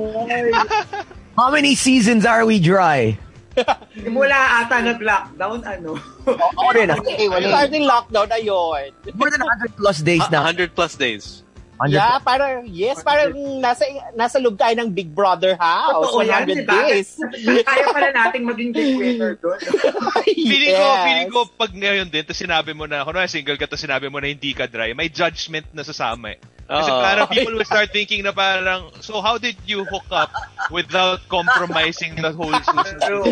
How 1.36 1.50
many 1.50 1.74
seasons 1.74 2.24
are 2.24 2.46
we 2.46 2.62
dry? 2.62 3.18
Mula 4.14 4.38
ata 4.62 4.78
nag-lockdown, 4.80 5.58
ano. 5.66 5.98
Ako 6.24 6.70
rin 6.72 6.90
ah. 6.90 6.98
Okay, 6.98 7.26
Starting 7.26 7.84
lockdown, 7.84 8.28
ayun. 8.30 8.94
More 9.18 9.30
than 9.30 9.42
100 9.42 9.74
plus 9.74 9.98
days 10.00 10.24
na. 10.30 10.42
100 10.44 10.72
plus 10.72 10.94
days. 10.94 11.42
100 11.80 11.96
Yeah, 11.96 12.20
parang, 12.20 12.68
yes, 12.68 13.00
parang 13.00 13.32
nasa, 13.56 13.88
nasa 14.12 14.36
loob 14.36 14.60
tayo 14.60 14.76
ng 14.76 14.92
Big 14.92 15.08
Brother 15.08 15.56
house. 15.56 16.12
Totoo 16.12 16.20
yan, 16.20 16.44
100 16.44 16.52
di 16.52 16.64
ba? 16.68 16.76
days. 16.84 17.16
Kaya 17.68 17.84
pala 17.88 18.08
nating 18.12 18.44
maging 18.44 18.70
dictator 18.76 19.32
doon. 19.40 19.58
Feeling 20.28 20.76
ko, 20.76 20.84
Yes. 20.92 21.04
feeling 21.08 21.30
ko 21.32 21.40
pag 21.48 21.72
ngayon 21.72 22.06
din, 22.12 22.20
tapos 22.20 22.40
sinabi 22.44 22.76
mo 22.76 22.84
na, 22.84 23.00
kung 23.00 23.16
na 23.16 23.24
single 23.24 23.56
ka, 23.56 23.64
tapos 23.64 23.80
sinabi 23.80 24.12
mo 24.12 24.20
na 24.20 24.28
hindi 24.28 24.52
ka 24.52 24.68
dry, 24.68 24.92
may 24.92 25.08
judgment 25.08 25.72
na 25.72 25.80
sasama 25.80 26.36
eh. 26.36 26.38
Kasi 26.70 26.86
Oo. 26.86 27.02
parang 27.02 27.26
people 27.26 27.54
will 27.58 27.66
start 27.66 27.90
thinking 27.90 28.22
na 28.22 28.30
parang, 28.30 28.94
so 29.02 29.18
how 29.18 29.34
did 29.34 29.58
you 29.66 29.82
hook 29.90 30.06
up 30.14 30.30
without 30.70 31.18
compromising 31.26 32.14
the 32.14 32.30
whole 32.30 32.54
True. 33.02 33.26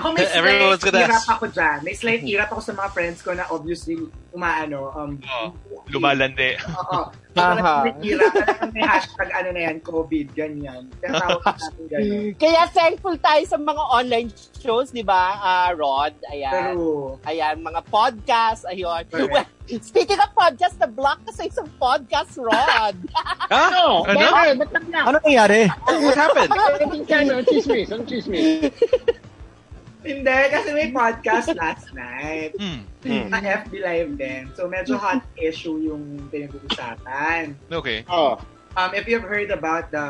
Ako 0.00 0.16
may 0.16 0.24
slight 0.24 0.32
Everyone's 0.32 0.80
gonna 0.80 1.04
hirap 1.04 1.20
ask. 1.20 1.28
ako 1.28 1.44
dyan. 1.52 1.78
May 1.84 1.92
slight 1.92 2.24
hirap 2.24 2.48
ako 2.48 2.64
sa 2.64 2.72
mga 2.72 2.88
friends 2.90 3.20
ko 3.20 3.36
na 3.36 3.44
obviously 3.46 4.00
umaano. 4.32 4.88
Um, 4.96 5.20
Oh, 5.28 5.52
lumalande. 5.92 6.56
Oo. 6.64 7.12
Aha. 7.12 7.12
Aha. 7.38 7.76
May 8.74 8.82
hashtag 8.82 9.28
ano 9.30 9.48
na 9.54 9.60
yan, 9.70 9.76
COVID, 9.80 10.26
ganyan. 10.34 10.90
Tinatawag 10.98 11.42
natin 11.46 11.84
ganyan. 11.86 12.34
Kaya 12.42 12.62
thankful 12.68 13.16
tayo 13.18 13.42
sa 13.46 13.56
mga 13.56 13.82
online 13.88 14.28
shows, 14.58 14.90
di 14.90 15.06
ba, 15.06 15.38
ah, 15.38 15.70
Rod? 15.72 16.14
Ayan. 16.28 16.52
Pero, 16.52 17.16
Ayan, 17.24 17.62
mga 17.62 17.80
podcast, 17.86 18.66
ayun. 18.66 19.06
Correct. 19.08 19.30
Well, 19.30 19.80
speaking 19.80 20.18
of 20.18 20.30
podcast, 20.32 20.80
na-block 20.80 21.22
ka 21.24 21.32
sa 21.32 21.44
isang 21.46 21.68
podcast, 21.78 22.34
Rod. 22.36 22.96
No, 23.48 24.02
Ano? 24.10 24.26
nag-block? 24.58 25.04
Ano 25.06 25.16
nangyari? 25.22 25.70
What 25.86 26.16
happened? 26.18 26.50
Anything 26.78 27.04
ka, 27.06 27.18
no? 27.22 27.40
Chismis. 27.44 27.88
Ang 27.92 28.04
chismis. 28.04 28.72
Hindi, 30.08 30.38
kasi 30.48 30.68
may 30.72 30.88
podcast 30.90 31.52
last 31.54 31.92
night. 31.92 32.56
Hmm. 32.56 32.88
Hmm. 33.04 33.28
Sa 33.28 33.38
FB 33.38 33.72
Live 33.78 34.10
din. 34.16 34.42
So, 34.56 34.64
medyo 34.66 34.96
hot 34.96 35.20
issue 35.36 35.78
yung 35.78 36.26
pinag-uusapan. 36.28 37.54
Okay. 37.68 38.08
Oh. 38.08 38.40
Um, 38.76 38.94
if 38.94 39.08
you've 39.08 39.26
heard 39.26 39.50
about 39.50 39.90
the 39.90 40.04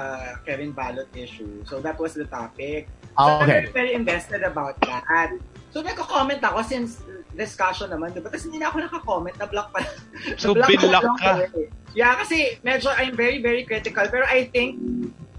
Kevin 0.44 0.72
Ballot 0.72 1.08
issue, 1.14 1.64
so 1.64 1.80
that 1.80 1.98
was 1.98 2.12
the 2.14 2.26
topic. 2.26 2.86
Ah, 3.16 3.40
So, 3.40 3.44
okay. 3.44 3.66
I'm 3.66 3.72
very, 3.72 3.92
invested 3.94 4.42
about 4.42 4.78
that. 4.86 5.34
So, 5.72 5.80
nagko-comment 5.82 6.40
ako 6.40 6.62
since 6.62 7.02
discussion 7.34 7.90
naman, 7.90 8.12
diba? 8.12 8.30
Kasi 8.30 8.48
hindi 8.48 8.62
na 8.62 8.70
ako 8.70 8.86
nakakomment, 8.88 9.36
na-block 9.38 9.68
pa. 9.72 9.82
So, 10.42 10.52
Na-block 10.52 10.68
binlock 10.68 11.04
na 11.04 11.14
ka. 11.16 11.32
eh. 11.44 11.68
Yeah, 11.96 12.14
kasi 12.18 12.58
medyo 12.62 12.92
I'm 12.94 13.16
very, 13.16 13.40
very 13.40 13.64
critical. 13.64 14.04
Pero 14.06 14.24
I 14.28 14.46
think, 14.52 14.76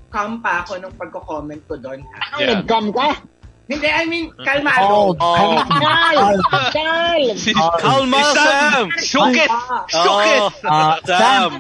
calm 0.10 0.42
pa 0.42 0.66
ako 0.66 0.82
nung 0.82 0.96
pagko-comment 0.98 1.62
ko 1.70 1.78
doon. 1.78 2.02
Ano, 2.02 2.36
Yeah. 2.42 2.62
nag-cam 2.66 2.90
ka? 2.90 3.22
Hindi, 3.70 3.86
I 3.88 4.06
mean, 4.10 4.34
Oh, 4.40 4.44
kalmado. 4.44 5.16
Oh. 5.22 5.62
Kal! 5.78 6.18
Kal! 6.74 7.22
Si, 7.38 7.54
Kalma, 7.54 8.18
si 8.18 8.34
Sam! 8.34 8.86
Shook 8.98 9.36
it! 9.38 9.50
Ah, 9.52 9.86
Shook 9.86 10.26
it! 10.26 10.42
Ah, 10.66 10.96
Sam! 11.06 11.52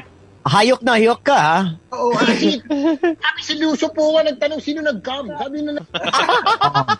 Hayok 0.49 0.81
na 0.81 0.97
hayok 0.97 1.21
ka, 1.21 1.37
ha? 1.37 1.57
Oo, 1.93 2.15
Kasi, 2.15 2.57
sabi 2.65 3.39
si 3.43 3.53
Lucio 3.61 3.91
po 3.93 4.17
nga 4.17 4.25
nagtanong 4.25 4.57
sino 4.63 4.81
nag-cam. 4.81 5.29
Sabi 5.37 5.61
na 5.61 5.77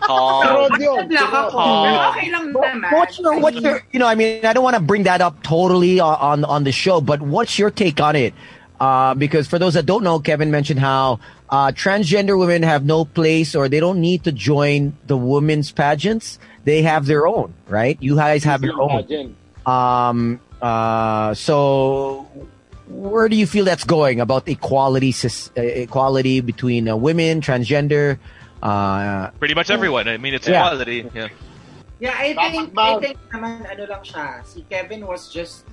Oh. 0.05 0.43
Rod 0.45 0.77
yun. 0.77 1.09
Oh. 1.09 2.13
Okay 2.13 2.29
lang 2.29 2.53
naman. 2.53 2.93
What's 2.93 3.17
your, 3.17 3.39
what's 3.41 3.57
your, 3.57 3.81
you 3.89 3.97
know, 3.97 4.05
I 4.05 4.13
mean, 4.13 4.45
I 4.45 4.53
don't 4.53 4.61
want 4.63 4.75
to 4.77 4.83
bring 4.83 5.03
that 5.09 5.21
up 5.21 5.41
totally 5.41 5.97
on, 5.99 6.13
on, 6.19 6.39
on 6.45 6.61
the 6.63 6.71
show, 6.75 7.01
but 7.01 7.21
what's 7.23 7.57
your 7.57 7.71
take 7.71 7.97
on 7.97 8.15
it? 8.15 8.33
Uh, 8.79 9.15
because 9.15 9.47
for 9.47 9.57
those 9.57 9.73
that 9.73 9.87
don't 9.87 10.03
know, 10.03 10.19
Kevin 10.19 10.51
mentioned 10.51 10.79
how 10.79 11.19
uh, 11.49 11.71
transgender 11.73 12.37
women 12.37 12.63
have 12.63 12.85
no 12.85 13.05
place 13.05 13.55
or 13.55 13.67
they 13.69 13.79
don't 13.79 13.99
need 13.99 14.23
to 14.25 14.31
join 14.31 14.95
the 15.07 15.17
women's 15.17 15.71
pageants. 15.71 16.37
They 16.63 16.81
have 16.83 17.05
their 17.05 17.25
own, 17.27 17.53
right? 17.67 17.97
You 18.01 18.15
guys 18.15 18.43
have 18.43 18.63
your 18.63 18.81
own. 18.81 18.91
Imagine. 19.05 19.35
Um, 19.65 20.39
uh, 20.61 21.33
so 21.33 22.27
where 22.87 23.29
do 23.29 23.35
you 23.35 23.47
feel 23.47 23.65
that's 23.65 23.83
going 23.83 24.19
about 24.19 24.47
equality, 24.47 25.13
uh, 25.25 25.61
equality 25.61 26.41
between 26.41 26.87
uh, 26.89 26.95
women, 26.95 27.41
transgender? 27.41 28.19
Uh, 28.61 29.29
Pretty 29.39 29.53
much 29.55 29.69
everyone. 29.69 30.07
I 30.07 30.17
mean, 30.17 30.33
it's 30.33 30.47
Yeah. 30.47 30.65
equality. 30.65 31.05
Yeah. 31.15 31.27
Yeah, 31.99 32.15
I 32.15 32.31
think, 32.51 32.71
Dapat 32.71 32.75
ba- 32.75 32.81
I 32.81 32.99
think 32.99 33.17
naman, 33.31 33.71
ano 33.71 33.83
lang 33.91 34.03
siya, 34.03 34.45
si 34.47 34.63
Kevin 34.69 35.03
was 35.05 35.27
just 35.33 35.65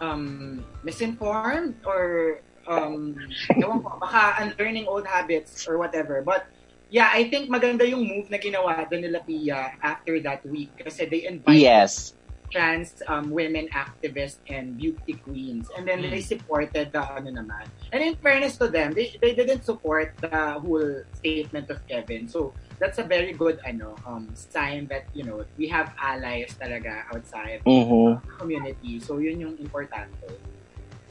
um, 0.00 0.60
misinformed 0.84 1.74
or 1.86 2.40
um, 2.66 3.16
ewan 3.56 3.82
ko, 3.82 3.98
baka 4.00 4.42
unlearning 4.42 4.86
old 4.86 5.06
habits 5.06 5.66
or 5.68 5.78
whatever. 5.78 6.22
But 6.22 6.46
yeah, 6.90 7.10
I 7.12 7.28
think 7.30 7.50
maganda 7.50 7.88
yung 7.88 8.06
move 8.06 8.30
na 8.30 8.38
ginawa 8.38 8.86
doon 8.90 9.02
nila 9.02 9.20
Pia 9.26 9.74
after 9.82 10.20
that 10.22 10.46
week 10.46 10.70
kasi 10.78 11.06
they 11.06 11.26
invited 11.26 11.60
yes. 11.60 12.14
trans 12.54 13.02
um, 13.08 13.34
women 13.34 13.66
activists 13.74 14.38
and 14.46 14.78
beauty 14.78 15.18
queens. 15.26 15.66
And 15.74 15.88
then 15.88 16.06
they 16.06 16.20
supported 16.20 16.92
the 16.94 17.02
ano 17.02 17.34
naman. 17.34 17.66
And 17.90 17.98
in 17.98 18.14
fairness 18.22 18.54
to 18.62 18.68
them, 18.68 18.94
they, 18.94 19.18
they 19.18 19.34
didn't 19.34 19.64
support 19.64 20.14
the 20.20 20.60
whole 20.62 21.02
statement 21.18 21.70
of 21.70 21.82
Kevin. 21.88 22.28
So 22.28 22.54
that's 22.78 22.98
a 22.98 23.06
very 23.06 23.32
good 23.32 23.58
ano 23.66 23.96
um, 24.06 24.30
sign 24.34 24.86
that, 24.86 25.10
you 25.14 25.24
know, 25.24 25.42
we 25.58 25.66
have 25.68 25.90
allies 25.98 26.54
talaga 26.54 27.02
outside 27.10 27.58
Mm-hmm. 27.66 28.22
the 28.22 28.32
community. 28.38 29.00
So 29.00 29.18
yun 29.18 29.40
yung 29.40 29.56
importante. 29.58 30.53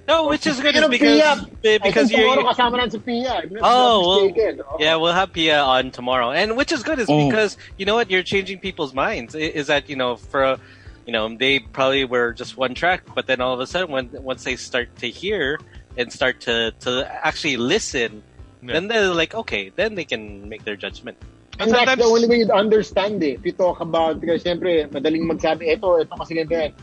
No, 0.08 0.28
which 0.28 0.46
is 0.46 0.60
good 0.60 0.76
Speaking 0.76 0.84
is 0.84 0.86
of 0.86 0.92
because 0.92 1.48
Pia, 1.64 1.80
because 1.80 2.10
think 2.12 2.20
tomorrow 2.20 2.42
you're 2.44 2.52
kasama 2.52 2.76
na 2.78 2.90
si 2.92 3.00
Pia. 3.00 3.40
if 3.44 3.52
Oh, 3.64 4.28
well. 4.36 4.66
Oh. 4.68 4.78
yeah, 4.80 4.96
we'll 5.00 5.14
have 5.16 5.32
Pia 5.32 5.62
on 5.64 5.92
tomorrow, 5.92 6.32
and 6.32 6.58
which 6.58 6.72
is 6.76 6.84
good 6.84 7.00
is 7.00 7.08
Mm. 7.08 7.30
because 7.32 7.56
you 7.80 7.86
know 7.86 7.96
what 7.96 8.12
you're 8.12 8.24
changing 8.24 8.60
people's 8.60 8.94
minds. 8.94 9.34
Is 9.34 9.68
that 9.68 9.88
you 9.88 9.96
know 9.96 10.18
for 10.20 10.60
you 11.08 11.14
know 11.16 11.32
they 11.32 11.60
probably 11.60 12.04
were 12.04 12.34
just 12.36 12.58
one 12.60 12.76
track, 12.76 13.04
but 13.16 13.28
then 13.28 13.40
all 13.40 13.54
of 13.56 13.62
a 13.64 13.68
sudden 13.68 13.92
when 13.96 14.10
once 14.20 14.44
they 14.44 14.58
start 14.60 14.92
to 15.00 15.08
hear 15.08 15.60
and 15.96 16.12
start 16.12 16.42
to 16.52 16.76
to 16.84 17.08
actually 17.24 17.56
listen, 17.56 18.24
Yeah. 18.60 18.74
then 18.76 18.92
they're 18.92 19.16
like 19.16 19.32
okay, 19.34 19.72
then 19.72 19.96
they 19.96 20.04
can 20.04 20.50
make 20.52 20.68
their 20.68 20.76
judgment. 20.76 21.16
And 21.60 21.72
that's 21.72 21.96
the 21.96 22.04
only 22.04 22.28
way 22.28 22.44
you'd 22.44 22.50
understand 22.52 23.22
it. 23.24 23.40
If 23.40 23.46
you 23.46 23.54
talk 23.54 23.80
about, 23.80 24.20
because 24.20 24.42
siyempre, 24.44 24.90
madaling 24.90 25.30
magsabi, 25.30 25.70
ito, 25.70 26.02
ito 26.02 26.12
kasi 26.18 26.34
ganito 26.34 26.50
yan. 26.58 26.74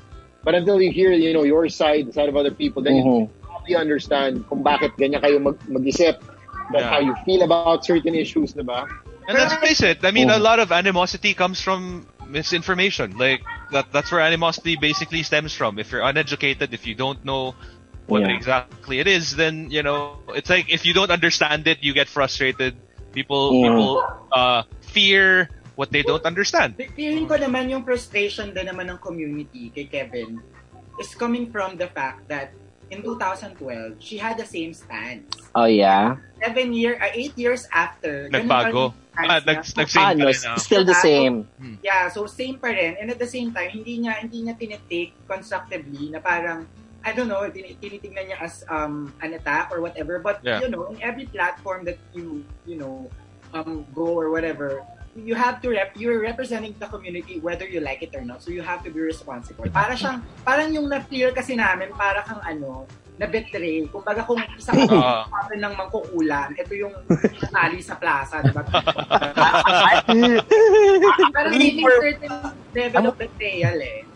But 0.43 0.55
until 0.55 0.81
you 0.81 0.91
hear, 0.91 1.12
you 1.12 1.33
know, 1.33 1.43
your 1.45 1.69
side, 1.69 2.07
the 2.09 2.12
side 2.12 2.29
of 2.29 2.37
other 2.37 2.51
people, 2.51 2.83
then 2.83 2.97
you 2.97 3.29
probably 3.45 3.77
understand 3.77 4.49
kung 4.49 4.65
bakit 4.65 4.97
ganyan 4.97 5.21
kayo 5.21 5.41
mag- 5.41 5.61
mag-isip. 5.69 6.21
That's 6.73 6.87
Yeah. 6.87 6.91
how 6.91 7.01
you 7.01 7.15
feel 7.27 7.43
about 7.43 7.85
certain 7.85 8.15
issues, 8.15 8.55
di 8.55 8.62
ba? 8.62 8.87
And 9.29 9.37
let's 9.37 9.55
face 9.61 9.83
it, 9.83 10.01
I 10.03 10.11
mean, 10.11 10.31
Oh. 10.31 10.39
a 10.39 10.43
lot 10.43 10.59
of 10.59 10.73
animosity 10.73 11.35
comes 11.35 11.61
from 11.61 12.07
misinformation. 12.27 13.19
Like 13.19 13.43
that, 13.71 13.93
that's 13.93 14.11
where 14.11 14.23
animosity 14.23 14.77
basically 14.81 15.23
stems 15.23 15.53
from. 15.55 15.79
If 15.79 15.93
you're 15.93 16.03
uneducated, 16.03 16.73
if 16.73 16.87
you 16.87 16.95
don't 16.95 17.23
know 17.25 17.55
what 18.07 18.23
Yeah. 18.23 18.35
exactly 18.35 18.99
it 18.99 19.07
is, 19.07 19.37
then 19.37 19.69
you 19.71 19.83
know 19.83 20.19
it's 20.35 20.51
like 20.51 20.67
if 20.73 20.87
you 20.87 20.95
don't 20.95 21.11
understand 21.11 21.69
it, 21.69 21.79
you 21.83 21.93
get 21.93 22.09
frustrated. 22.09 22.75
People, 23.12 23.55
Yeah. 23.55 23.69
people 23.69 23.91
uh, 24.31 24.62
fear 24.81 25.51
what 25.74 25.90
they 25.90 26.02
don't 26.02 26.24
understand. 26.24 26.76
Fe- 26.76 26.90
Feeling 26.94 27.26
ko 27.26 27.36
naman 27.36 27.68
yung 27.68 27.82
frustration 27.82 28.52
din 28.52 28.66
naman 28.66 28.90
ng 28.90 28.98
community 28.98 29.70
kay 29.70 29.86
Kevin 29.86 30.40
is 30.98 31.14
coming 31.14 31.48
from 31.48 31.76
the 31.76 31.88
fact 31.88 32.26
that 32.28 32.52
in 32.90 33.01
2012, 33.02 33.55
she 34.02 34.18
had 34.18 34.34
the 34.36 34.44
same 34.44 34.74
stance. 34.74 35.30
Oh, 35.55 35.64
yeah? 35.70 36.18
Seven 36.42 36.74
year, 36.74 36.98
uh, 36.98 37.10
eight 37.14 37.32
years 37.38 37.66
after, 37.70 38.26
Nagbago. 38.28 38.92
pa 39.14 39.22
Ah, 39.26 39.38
nag, 39.42 39.60
niya. 39.62 39.76
nag-same 39.76 40.01
Ah, 40.01 40.10
pa 40.10 40.18
no, 40.18 40.26
rin, 40.26 40.40
ah. 40.48 40.56
still 40.56 40.84
the 40.86 40.97
same. 40.97 41.44
Yeah, 41.82 42.09
so 42.09 42.24
same 42.26 42.56
pa 42.56 42.72
rin. 42.72 42.97
And 42.98 43.10
at 43.10 43.18
the 43.18 43.28
same 43.28 43.52
time, 43.52 43.68
hindi 43.70 44.01
niya 44.01 44.16
hindi 44.18 44.42
niya 44.42 44.55
tinitake 44.56 45.12
constructively 45.28 46.09
na 46.10 46.18
parang 46.18 46.64
I 47.01 47.16
don't 47.16 47.28
know, 47.28 47.40
tin- 47.48 47.76
tinitingnan 47.80 48.28
niya 48.28 48.38
as 48.40 48.60
um 48.68 49.09
an 49.20 49.32
attack 49.32 49.72
or 49.72 49.80
whatever. 49.80 50.20
But 50.20 50.40
Yeah. 50.40 50.60
you 50.60 50.68
know, 50.68 50.88
in 50.88 51.01
every 51.01 51.24
platform 51.26 51.84
that 51.88 51.97
you 52.12 52.44
you 52.64 52.76
know 52.76 53.09
um 53.52 53.84
go 53.92 54.09
or 54.09 54.30
whatever, 54.30 54.84
you 55.19 55.35
have 55.35 55.59
to 55.61 55.70
rep 55.74 55.91
you're 55.99 56.23
representing 56.23 56.74
the 56.78 56.87
community 56.87 57.43
whether 57.43 57.66
you 57.66 57.81
like 57.82 58.03
it 58.03 58.15
or 58.15 58.23
not. 58.23 58.43
So 58.43 58.51
you 58.55 58.62
have 58.62 58.85
to 58.87 58.91
be 58.91 59.01
responsible. 59.03 59.66
Para 59.70 59.99
siyang 59.99 60.23
parang 60.47 60.70
yung 60.70 60.87
na-feel 60.87 61.35
kasi 61.35 61.59
namin 61.59 61.91
para 61.99 62.23
kang 62.23 62.39
ano 62.47 62.87
na 63.19 63.27
betray. 63.28 63.85
Kumbaga 63.91 64.24
kung 64.24 64.41
isa 64.57 64.73
ka 64.73 64.81
Ah. 64.97 65.28
uh, 65.28 65.53
ng 65.53 65.73
mangkukulan, 65.77 66.57
ito 66.57 66.73
yung 66.73 66.95
nanali 67.53 67.85
sa 67.85 67.99
plaza, 68.01 68.41
di 68.41 68.49
ba? 68.49 68.65
Parang 71.35 71.53
may 71.53 71.77
certain 71.85 72.32
level 72.73 73.07
of 73.12 73.16
betrayal 73.19 73.77
eh. 73.77 74.09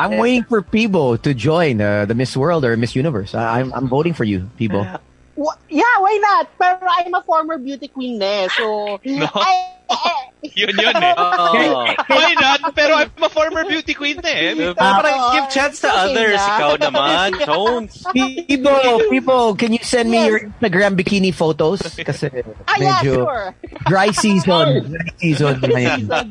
I'm 0.00 0.16
waiting 0.16 0.44
for 0.44 0.60
Peebo 0.64 1.20
to 1.20 1.34
join 1.36 1.80
uh, 1.80 2.04
the 2.08 2.16
Miss 2.16 2.36
World 2.36 2.64
or 2.64 2.76
Miss 2.76 2.96
Universe. 2.96 3.34
I, 3.36 3.60
I'm 3.60 3.68
I'm 3.76 3.84
voting 3.88 4.16
for 4.16 4.24
you, 4.24 4.48
Peebo. 4.56 4.84
Wha- 5.36 5.60
yeah, 5.68 5.96
why 6.00 6.16
not? 6.20 6.48
Pero 6.56 6.80
I'm 6.84 7.12
a 7.12 7.22
former 7.24 7.56
beauty 7.56 7.88
queen 7.88 8.20
eh, 8.20 8.48
so... 8.52 9.00
I, 9.04 9.79
Yun 10.40 10.72
yun 10.72 10.96
eh. 10.96 11.14
Oh. 11.20 11.84
Why 12.08 12.32
not? 12.32 12.72
Pero 12.72 12.96
I'm 12.96 13.12
a 13.20 13.28
former 13.28 13.60
beauty 13.68 13.92
queen 13.92 14.16
na 14.24 14.30
eh. 14.32 14.50
I 14.50 14.54
mean, 14.56 14.72
Parang 14.72 15.36
give 15.36 15.46
chance 15.52 15.84
to 15.84 15.90
others. 15.92 16.40
na. 16.40 16.48
Ikaw 16.56 16.72
naman, 16.80 17.28
Tones. 17.44 17.92
Peabo, 18.08 19.04
Peabo, 19.12 19.38
can 19.54 19.72
you 19.76 19.84
send 19.84 20.08
me 20.08 20.16
Yes. 20.16 20.28
your 20.32 20.40
Instagram 20.48 20.92
bikini 20.96 21.32
photos? 21.32 21.84
Kasi 22.08 22.32
ah, 22.64 22.76
yeah, 22.80 23.04
medyo 23.04 23.14
sure. 23.24 23.44
dry 23.84 24.08
season. 24.24 24.96
Dry 24.96 25.08
season 25.20 25.54
ngayon. 25.60 25.98
Season. 26.08 26.26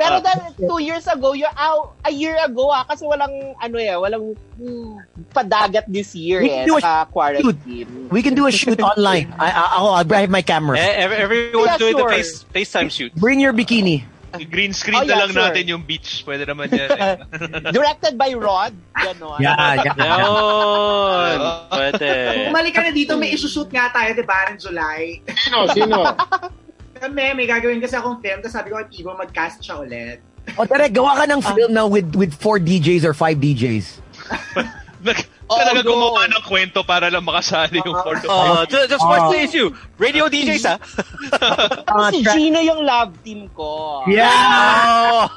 Pero 0.00 0.16
that, 0.24 0.56
two 0.56 0.80
years 0.80 1.04
ago, 1.04 1.36
you're 1.36 1.52
out, 1.56 1.92
a 2.04 2.10
year 2.10 2.36
ago 2.40 2.72
ah, 2.72 2.84
kasi 2.88 3.04
walang, 3.04 3.32
ano 3.60 3.76
eh, 3.76 3.92
walang 3.96 4.32
padagat 5.32 5.84
this 5.88 6.14
year 6.14 6.40
We 6.40 6.50
eh, 6.50 6.64
can 6.64 6.68
do 6.68 6.76
a 6.76 6.80
sa 6.80 7.04
quarantine. 7.04 8.08
We 8.10 8.20
can 8.22 8.34
do 8.34 8.46
a 8.46 8.52
shoot 8.52 8.80
online. 8.80 9.32
I, 9.38 9.50
I, 9.50 9.64
I'll, 9.76 9.88
I'll 10.00 10.08
have 10.08 10.30
my 10.30 10.42
camera. 10.42 10.78
Eh, 10.78 11.04
Everyone's 11.20 11.76
Yeah, 11.76 11.78
doing 11.78 11.96
sure. 11.96 12.08
the 12.08 12.14
face 12.16 12.44
FaceTime 12.52 12.90
shoot. 12.92 13.10
Bring 13.16 13.40
your 13.40 13.56
bikini. 13.56 14.04
green 14.48 14.72
screen 14.72 14.96
Oh, 14.96 15.04
yeah, 15.04 15.12
na 15.12 15.28
lang 15.28 15.32
sure. 15.36 15.44
natin 15.44 15.64
yung 15.68 15.82
beach. 15.84 16.24
Pwede 16.24 16.48
naman 16.48 16.72
yan 16.72 16.88
eh. 16.88 17.16
Directed 17.76 18.16
by 18.16 18.32
Rod. 18.32 18.72
Ganon. 18.96 19.40
Yeah, 19.40 19.56
yeah. 19.84 19.92
Yun. 19.92 21.38
Pwede. 21.68 22.08
Bumalik 22.48 22.72
ka 22.72 22.80
na 22.80 22.92
dito, 22.96 23.12
may 23.20 23.36
isushoot 23.36 23.68
nga 23.68 23.92
tayo, 23.92 24.16
di 24.16 24.24
ba, 24.24 24.48
ng 24.48 24.56
July. 24.56 25.20
Sino? 25.36 25.68
Sino? 25.76 25.96
Kami, 27.02 27.34
may 27.34 27.44
gagawin 27.44 27.82
kasi 27.82 27.98
akong 27.98 28.22
film, 28.22 28.40
tapos 28.40 28.54
sabi 28.54 28.70
ko 28.70 28.78
kay 28.78 28.88
Tibo, 28.88 29.12
mag-cast 29.12 29.58
siya 29.60 29.82
ulit. 29.82 30.22
O, 30.54 30.64
tara, 30.64 30.86
gawa 30.88 31.18
ka 31.18 31.24
ng 31.26 31.42
film 31.42 31.70
now 31.74 31.86
with 31.86 32.14
with 32.18 32.34
four 32.34 32.58
DJs 32.58 33.06
or 33.06 33.14
five 33.14 33.38
DJs. 33.38 33.98
Oh, 35.50 35.58
talaga 35.58 35.82
no. 35.84 35.90
gumawa 35.92 36.28
ng 36.30 36.42
kwento 36.46 36.80
para 36.86 37.10
lang 37.10 37.24
makasali 37.26 37.82
yung 37.82 37.98
for 38.00 38.16
the 38.16 38.28
Oh, 38.30 38.64
just, 38.66 38.88
just 38.88 39.04
what's 39.04 39.28
the 39.34 39.40
issue? 39.42 39.68
Radio 39.98 40.28
DJs, 40.28 40.64
ha? 40.64 40.76
Uh, 41.92 42.10
si 42.10 42.22
Gino 42.24 42.58
yung 42.60 42.80
love 42.86 43.12
team 43.22 43.50
ko. 43.52 44.02
yeah! 44.08 45.28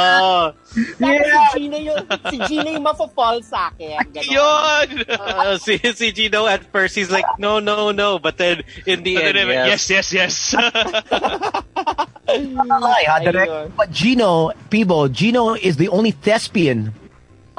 Oh. 0.00 0.52
Tapos 0.98 1.26
si 1.54 1.60
Gino 1.62 1.76
yung, 1.78 2.00
si 2.30 2.36
Gino 2.48 2.68
yung 2.70 2.82
mafo-fall 2.86 3.42
sa 3.42 3.70
akin. 3.70 3.98
Ganon. 4.10 4.30
Yun! 4.34 4.86
Uh, 5.08 5.54
si, 5.58 5.78
si 5.78 6.10
Gino 6.12 6.46
at 6.46 6.64
first, 6.72 6.94
he's 6.94 7.10
like, 7.10 7.26
no, 7.38 7.58
no, 7.58 7.90
no. 7.90 8.18
But 8.18 8.38
then, 8.38 8.62
in 8.86 9.02
the 9.02 9.22
end, 9.22 9.36
yes. 9.36 9.90
yes, 9.90 10.12
yes, 10.12 10.54
yes. 10.54 10.54
Ay, 12.30 13.04
ha, 13.06 13.18
direct. 13.18 13.76
But 13.76 13.90
Gino, 13.90 14.50
Peebo, 14.70 15.10
Gino 15.10 15.54
is 15.54 15.76
the 15.76 15.88
only 15.88 16.10
thespian 16.12 16.94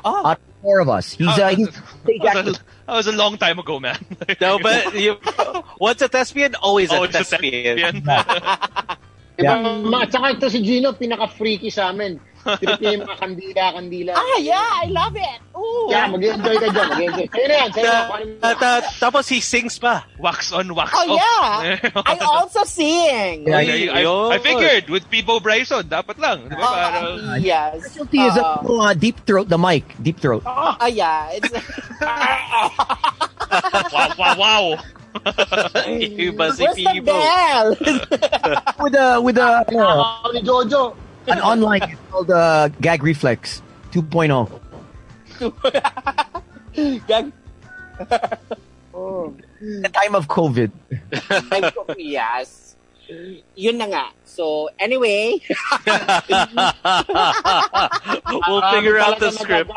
Oh. 0.03 0.33
out 0.33 0.39
four 0.61 0.79
of 0.79 0.89
us. 0.89 1.13
He's 1.13 1.27
uh, 1.27 1.49
he's 1.49 1.69
that, 2.05 2.45
was 2.45 2.57
a, 2.57 2.59
that 2.87 2.95
was 2.95 3.07
a 3.07 3.11
long 3.11 3.37
time 3.37 3.59
ago, 3.59 3.79
man. 3.79 3.97
No, 4.41 4.59
but 4.59 4.93
you, 4.95 5.17
once 5.79 6.01
a 6.01 6.07
thespian, 6.07 6.55
always 6.55 6.91
a 6.91 6.97
Oh, 6.97 7.03
a 7.03 7.07
thespian. 7.07 8.01
Diba, 9.37 9.57
ma- 9.89 10.03
at 10.05 10.11
saka 10.11 10.37
ito 10.37 10.47
si 10.49 10.61
Gino, 10.61 10.93
pinaka-freaky 10.93 11.71
sa 11.71 11.89
amin. 11.89 12.19
Trip 12.41 12.79
niya 12.79 12.91
yung 12.97 13.03
mga 13.05 13.17
kandila-kandila. 13.21 14.11
Ah, 14.13 14.37
yeah, 14.41 14.81
I 14.81 14.87
love 14.89 15.13
it. 15.13 15.39
Ooh. 15.53 15.87
Yeah, 15.89 16.09
mag-enjoy 16.09 16.55
ka 16.57 16.67
dyan. 16.69 16.87
Mag-enjoy. 16.89 17.27
Sa'yo 17.29 17.45
na 17.45 17.55
yan, 17.55 17.69
sa'yo 17.69 17.85
na. 17.85 18.01
Ta- 18.41 18.57
ta- 18.57 18.83
tapos 18.97 19.29
he 19.29 19.39
sings 19.39 19.77
pa. 19.77 20.05
wax 20.17 20.49
on, 20.51 20.73
wax 20.73 20.89
Oh, 20.93 21.05
off. 21.05 21.21
yeah. 21.21 21.77
I 22.09 22.17
also 22.21 22.65
sing. 22.65 23.45
Yeah, 23.45 23.61
I, 23.61 24.01
I, 24.01 24.03
I 24.35 24.37
figured 24.39 24.89
with 24.89 25.05
Peebo 25.09 25.37
Bryson, 25.37 25.85
dapat 25.85 26.17
lang. 26.17 26.49
Di 26.49 26.55
ba? 26.57 26.65
Parang, 26.65 27.19
Ah, 27.21 27.37
yes. 27.37 27.85
Specialty 27.85 28.17
is 28.19 28.33
Uh, 28.37 28.57
uh, 28.65 28.89
uh, 28.89 28.93
deep 28.93 29.21
throat 29.25 29.49
the 29.49 29.57
mic. 29.57 29.85
Deep 30.01 30.17
throat. 30.17 30.41
Ah, 30.45 30.87
yeah. 30.89 31.29
It's, 31.37 31.49
wow, 33.93 34.09
wow, 34.17 34.33
wow. 34.37 34.63
Iba 35.91 36.55
si 36.55 36.63
Where's 36.63 36.79
the 36.79 37.03
bell? 37.03 37.75
with 38.79 38.95
a 38.95 39.19
with 39.19 39.35
a 39.37 39.59
uh, 39.67 40.31
ni 40.31 40.39
Jojo. 40.41 40.95
An 41.27 41.39
online 41.39 41.83
it's 41.83 41.99
called 42.11 42.31
uh, 42.31 42.67
gag 42.81 43.03
reflex 43.03 43.61
2.0. 43.91 44.59
Gag- 47.07 47.31
oh. 48.93 49.35
The 49.59 49.89
time 49.89 50.15
of 50.15 50.27
COVID. 50.27 50.71
I'm 51.29 51.63
so- 51.73 51.85
yes. 51.97 52.70
Yun 53.55 53.77
na 53.77 53.87
nga. 53.87 54.05
So, 54.23 54.69
anyway. 54.79 55.39
we'll 58.47 58.63
figure 58.75 58.97
out 58.97 59.19
the 59.19 59.31
script. 59.31 59.71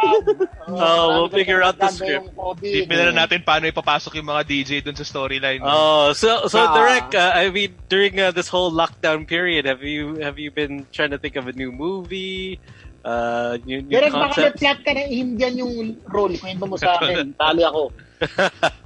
Oh, 0.69 1.09
we'll 1.19 1.28
figure 1.28 1.62
out 1.62 1.78
the 1.78 1.89
script. 1.89 2.31
Tipin 2.62 2.97
na 3.11 3.27
natin 3.27 3.43
paano 3.43 3.66
ipapasok 3.66 4.15
yung 4.23 4.31
mga 4.31 4.43
DJ 4.47 4.70
dun 4.85 4.94
sa 4.94 5.02
storyline. 5.02 5.61
Oh, 5.62 6.12
so 6.15 6.47
so 6.47 6.62
Ah. 6.65 6.70
Derek, 6.74 7.11
uh, 7.15 7.32
I 7.35 7.51
mean, 7.51 7.74
during 7.90 8.19
uh, 8.20 8.31
this 8.31 8.48
whole 8.48 8.70
lockdown 8.73 9.27
period, 9.27 9.66
have 9.66 9.82
you 9.82 10.16
have 10.23 10.39
you 10.39 10.51
been 10.51 10.86
trying 10.94 11.11
to 11.11 11.19
think 11.19 11.36
of 11.36 11.47
a 11.51 11.52
new 11.52 11.70
movie, 11.74 12.59
uh, 13.05 13.59
new, 13.66 13.82
new 13.82 13.90
Derek, 13.90 14.15
baka 14.15 14.39
may 14.39 14.55
concepts? 14.55 14.61
plot 14.62 14.78
ka 14.86 14.90
na 14.94 15.02
Indian 15.05 15.52
yung 15.59 15.74
role. 16.06 16.35
Kwento 16.39 16.65
mo 16.70 16.78
sa 16.78 16.97
akin. 16.98 17.35
Tali 17.35 17.62
ako. 17.66 17.90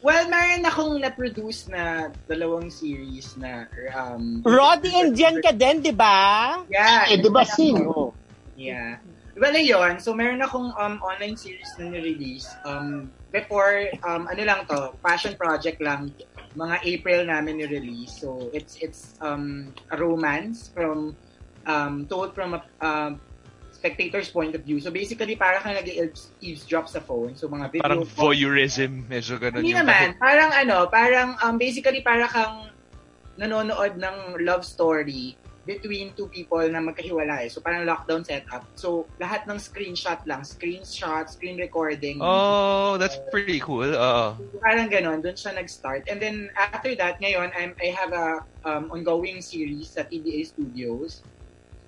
Well, 0.00 0.32
meron 0.32 0.64
akong 0.64 0.96
na-produce 0.96 1.68
na 1.68 2.08
dalawang 2.24 2.72
series 2.72 3.36
na 3.36 3.68
um 3.92 4.40
Roddy 4.40 4.88
Indian 4.96 5.44
ka 5.44 5.52
din, 5.52 5.84
di 5.84 5.92
ba? 5.92 6.60
Yeah. 6.72 7.12
Eh, 7.12 7.20
di 7.20 7.28
ba 7.28 7.44
sing? 7.44 7.84
Oh. 7.84 8.16
Yeah. 8.56 8.96
Well, 9.36 9.52
ayun. 9.52 10.00
So, 10.00 10.16
meron 10.16 10.40
akong 10.40 10.72
um, 10.72 11.04
online 11.04 11.36
series 11.36 11.68
na 11.76 11.92
nirelease. 11.92 12.48
Um, 12.64 13.12
before, 13.28 13.92
um, 14.04 14.24
ano 14.28 14.40
lang 14.40 14.64
to, 14.72 14.96
passion 15.04 15.36
project 15.36 15.84
lang. 15.84 16.16
Mga 16.56 16.76
April 16.84 17.20
namin 17.28 17.60
ni-release. 17.60 18.24
So, 18.24 18.48
it's 18.56 18.80
it's 18.80 19.20
um, 19.20 19.76
a 19.92 20.00
romance 20.00 20.72
from 20.72 21.12
um, 21.68 22.08
told 22.08 22.32
from 22.32 22.56
a 22.56 22.60
um, 22.80 23.20
spectator's 23.80 24.28
point 24.28 24.52
of 24.52 24.60
view. 24.60 24.76
So, 24.76 24.92
basically, 24.92 25.40
para 25.40 25.56
kang 25.64 25.72
nag-eavesdrop 25.72 26.92
sa 26.92 27.00
phone. 27.00 27.32
So, 27.32 27.48
mga 27.48 27.72
video 27.72 27.84
Parang 27.88 28.04
calls. 28.04 28.12
voyeurism. 28.12 29.08
Medyo 29.08 29.40
ganun 29.40 29.64
Hindi 29.64 29.72
yung 29.72 29.88
naman. 29.88 30.20
Parang 30.20 30.52
ano, 30.52 30.84
parang 30.92 31.40
um, 31.40 31.56
basically 31.56 32.04
para 32.04 32.28
kang 32.28 32.68
nanonood 33.40 33.96
ng 33.96 34.44
love 34.44 34.68
story 34.68 35.40
between 35.68 36.12
two 36.16 36.26
people 36.28 36.60
na 36.60 36.80
magkahiwalay. 36.80 37.48
So 37.48 37.60
parang 37.60 37.84
lockdown 37.84 38.24
setup. 38.24 38.64
So 38.74 39.06
lahat 39.20 39.44
ng 39.46 39.60
screenshot 39.60 40.18
lang, 40.24 40.42
screenshot, 40.42 41.28
screen 41.28 41.60
recording. 41.60 42.18
Oh, 42.20 42.96
that's 42.96 43.20
pretty 43.30 43.60
cool. 43.60 43.86
Uh, 43.86 44.34
Parang 44.64 44.88
ganon, 44.88 45.20
doon 45.20 45.36
siya 45.36 45.54
nag-start. 45.56 46.08
And 46.08 46.18
then 46.18 46.50
after 46.56 46.96
that, 46.96 47.20
ngayon, 47.20 47.52
I'm, 47.54 47.76
I 47.78 47.92
have 47.92 48.12
a 48.12 48.28
um, 48.64 48.90
ongoing 48.90 49.44
series 49.44 49.94
sa 49.94 50.02
TBA 50.02 50.48
Studios. 50.50 51.22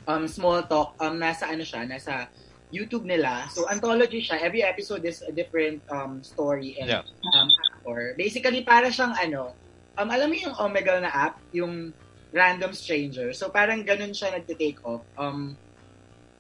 Um, 0.07 0.27
Small 0.27 0.63
Talk. 0.67 0.99
Um, 0.99 1.19
nasa 1.19 1.47
ano 1.51 1.63
siya, 1.63 1.87
nasa 1.87 2.27
YouTube 2.73 3.05
nila. 3.05 3.47
So 3.53 3.69
anthology 3.69 4.25
siya. 4.25 4.41
Every 4.41 4.65
episode 4.65 5.05
is 5.05 5.21
a 5.23 5.31
different 5.31 5.85
um, 5.93 6.25
story 6.25 6.75
and 6.81 6.89
Yeah. 6.89 7.05
um, 7.37 7.49
actor. 7.69 8.17
Basically, 8.17 8.65
para 8.65 8.89
siyang 8.89 9.13
ano, 9.15 9.53
um, 10.01 10.09
alam 10.09 10.33
mo 10.33 10.37
yung 10.37 10.57
Omegle 10.57 11.05
na 11.05 11.13
app? 11.13 11.37
Yung 11.53 11.93
random 12.33 12.73
strangers. 12.73 13.37
So 13.37 13.53
parang 13.53 13.85
ganun 13.85 14.17
siya 14.17 14.33
nagte-take 14.33 14.81
off. 14.89 15.05
Um, 15.21 15.53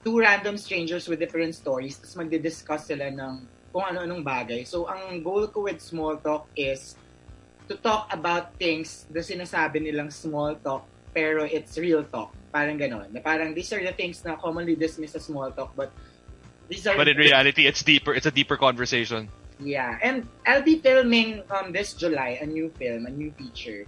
two 0.02 0.18
random 0.18 0.56
strangers 0.56 1.06
with 1.06 1.20
different 1.20 1.54
stories, 1.54 2.00
tapos 2.00 2.16
magdi-discuss 2.16 2.88
sila 2.90 3.12
ng 3.12 3.44
kung 3.70 3.84
ano-anong 3.86 4.24
bagay. 4.24 4.64
So 4.64 4.88
ang 4.88 5.20
goal 5.20 5.52
ko 5.52 5.68
with 5.68 5.84
small 5.84 6.16
talk 6.16 6.48
is 6.56 6.96
to 7.68 7.76
talk 7.78 8.08
about 8.10 8.56
things 8.56 9.04
na 9.12 9.20
sinasabi 9.22 9.78
nilang 9.84 10.10
small 10.10 10.56
talk 10.58 10.82
pero 11.12 11.44
it's 11.44 11.76
real 11.76 12.02
talk. 12.08 12.32
Parang 12.52 12.76
ganon. 12.76 13.08
Na 13.10 13.20
parang 13.24 13.56
these 13.56 13.72
are 13.72 13.80
the 13.80 13.96
things 13.96 14.20
na 14.24 14.36
commonly 14.36 14.76
dismissed 14.76 15.16
as 15.16 15.24
small 15.24 15.48
talk 15.50 15.72
but 15.74 15.88
these 16.68 16.86
are 16.86 16.96
But 16.96 17.08
in 17.08 17.16
reality, 17.16 17.66
it's 17.66 17.82
deeper. 17.82 18.12
It's 18.14 18.26
a 18.28 18.30
deeper 18.30 18.56
conversation. 18.56 19.28
Yeah, 19.60 19.96
and 20.02 20.28
I'll 20.46 20.62
be 20.64 20.78
filming 20.80 21.42
um 21.50 21.72
this 21.72 21.94
July 21.94 22.38
a 22.40 22.46
new 22.46 22.68
film, 22.76 23.06
a 23.06 23.12
new 23.12 23.32
feature. 23.36 23.86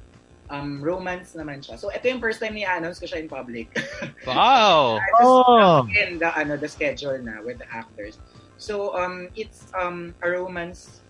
Um, 0.53 0.85
romance 0.85 1.33
naman 1.33 1.65
siya. 1.65 1.81
So 1.81 1.89
ito 1.89 2.05
yung 2.05 2.21
first 2.21 2.37
time 2.39 2.53
ni-announce 2.53 3.01
ko 3.01 3.09
siya 3.09 3.25
in 3.25 3.29
public. 3.33 3.73
Wow. 4.29 5.01
I 5.01 5.09
just 5.17 5.25
Oh. 5.25 5.89
in 5.89 6.21
the 6.21 6.29
ano 6.37 6.61
the 6.61 6.69
schedule 6.69 7.17
na 7.25 7.41
with 7.41 7.59
the 7.65 7.69
actors. 7.73 8.21
So 8.61 8.93
um 8.93 9.33
it's 9.37 9.73
um 9.73 10.13
a 10.21 10.29
romance 10.29 11.01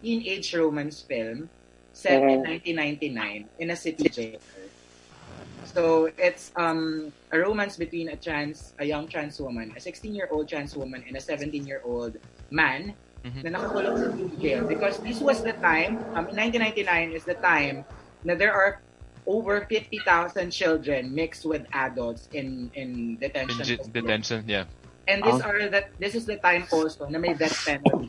teenage 0.00 0.56
romance 0.56 1.04
film 1.04 1.52
set 1.92 2.24
in 2.24 2.40
1999 2.72 3.52
in 3.60 3.68
a 3.68 3.76
city 3.76 4.08
jail. 4.08 4.40
So 5.64 6.10
it's 6.18 6.52
um 6.56 7.12
a 7.32 7.38
romance 7.38 7.76
between 7.76 8.08
a 8.10 8.16
trans 8.16 8.74
a 8.78 8.84
young 8.84 9.06
trans 9.08 9.40
woman, 9.40 9.72
a 9.76 9.80
16-year-old 9.80 10.48
trans 10.48 10.76
woman 10.76 11.04
and 11.06 11.16
a 11.16 11.20
17-year-old 11.22 12.18
man 12.50 12.94
Mhm. 13.20 13.44
na 13.44 13.48
nakakulong 13.60 13.96
sa 14.00 14.08
city 14.16 14.32
jail 14.40 14.64
because 14.64 14.96
this 15.04 15.20
was 15.20 15.44
the 15.44 15.52
time 15.60 16.00
um 16.16 16.24
1999 16.32 17.12
is 17.12 17.20
the 17.28 17.36
time 17.44 17.84
na 18.24 18.32
there 18.32 18.48
are 18.48 18.80
over 19.28 19.68
50,000 19.68 20.48
children 20.48 21.12
mixed 21.12 21.44
with 21.44 21.68
adults 21.76 22.32
in 22.32 22.72
in 22.72 23.20
detention. 23.20 23.60
In 23.60 23.76
facilities. 23.76 23.92
detention, 23.92 24.40
yeah. 24.48 24.64
And 25.04 25.20
this 25.20 25.36
are 25.44 25.68
that 25.68 25.92
this 26.00 26.16
is 26.16 26.24
the 26.24 26.40
time 26.40 26.64
also 26.72 27.04
na 27.12 27.20
may 27.20 27.36
death 27.36 27.52
penalty. 27.60 28.08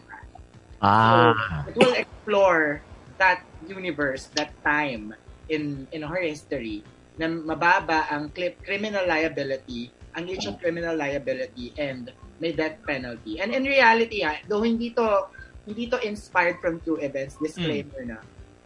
Ah. 0.79 1.67
It 1.67 1.75
will 1.75 1.93
explore 1.93 2.79
that 3.19 3.43
universe, 3.67 4.31
that 4.39 4.55
time 4.63 5.11
in 5.51 5.91
in 5.91 6.07
her 6.07 6.23
history 6.23 6.87
na 7.19 7.27
mababa 7.27 8.07
ang 8.07 8.31
criminal 8.35 9.03
liability, 9.07 9.91
ang 10.15 10.27
age 10.27 10.47
of 10.47 10.59
criminal 10.59 10.95
liability 10.95 11.75
and 11.75 12.11
may 12.39 12.51
death 12.51 12.79
penalty. 12.83 13.39
And 13.39 13.53
in 13.53 13.63
reality, 13.63 14.23
ha, 14.23 14.39
though 14.47 14.63
hindi 14.63 14.91
to 14.97 15.29
hindi 15.67 15.85
to 15.93 16.01
inspired 16.01 16.57
from 16.59 16.81
true 16.81 16.97
events, 16.97 17.37
disclaimer 17.37 18.01
na. 18.03 18.19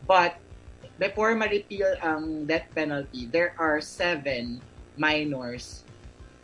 But 0.08 0.40
before 0.96 1.36
ma-repeal 1.36 2.00
ang 2.00 2.48
death 2.48 2.72
penalty, 2.72 3.28
there 3.28 3.52
are 3.60 3.84
seven 3.84 4.64
minors 4.96 5.84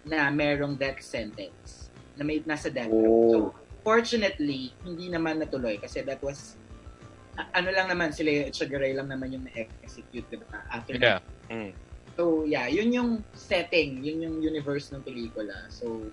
na 0.03 0.27
merong 0.27 0.75
death 0.75 0.99
sentence 0.99 1.87
na 2.19 2.27
may 2.27 2.43
nasa 2.43 2.67
death 2.67 2.91
row. 2.91 3.31
So, 3.31 3.37
fortunately, 3.85 4.75
hindi 4.83 5.07
naman 5.07 5.39
natuloy 5.39 5.79
kasi 5.79 6.03
that 6.03 6.19
was 6.19 6.59
ano 7.55 7.71
lang 7.71 7.87
naman 7.87 8.11
sila 8.11 8.51
Echegaray 8.51 8.91
lang 8.91 9.07
naman 9.07 9.31
yung 9.31 9.47
na-execute 9.47 10.27
diba? 10.27 10.59
after 10.67 10.99
Yeah. 10.99 11.23
Mm. 11.47 11.71
So, 12.17 12.43
yeah, 12.43 12.67
yun 12.67 12.91
yung 12.93 13.23
setting, 13.33 14.03
yun 14.03 14.21
yung 14.21 14.35
universe 14.41 14.91
ng 14.91 15.01
pelikula. 15.01 15.67
So, 15.69 16.11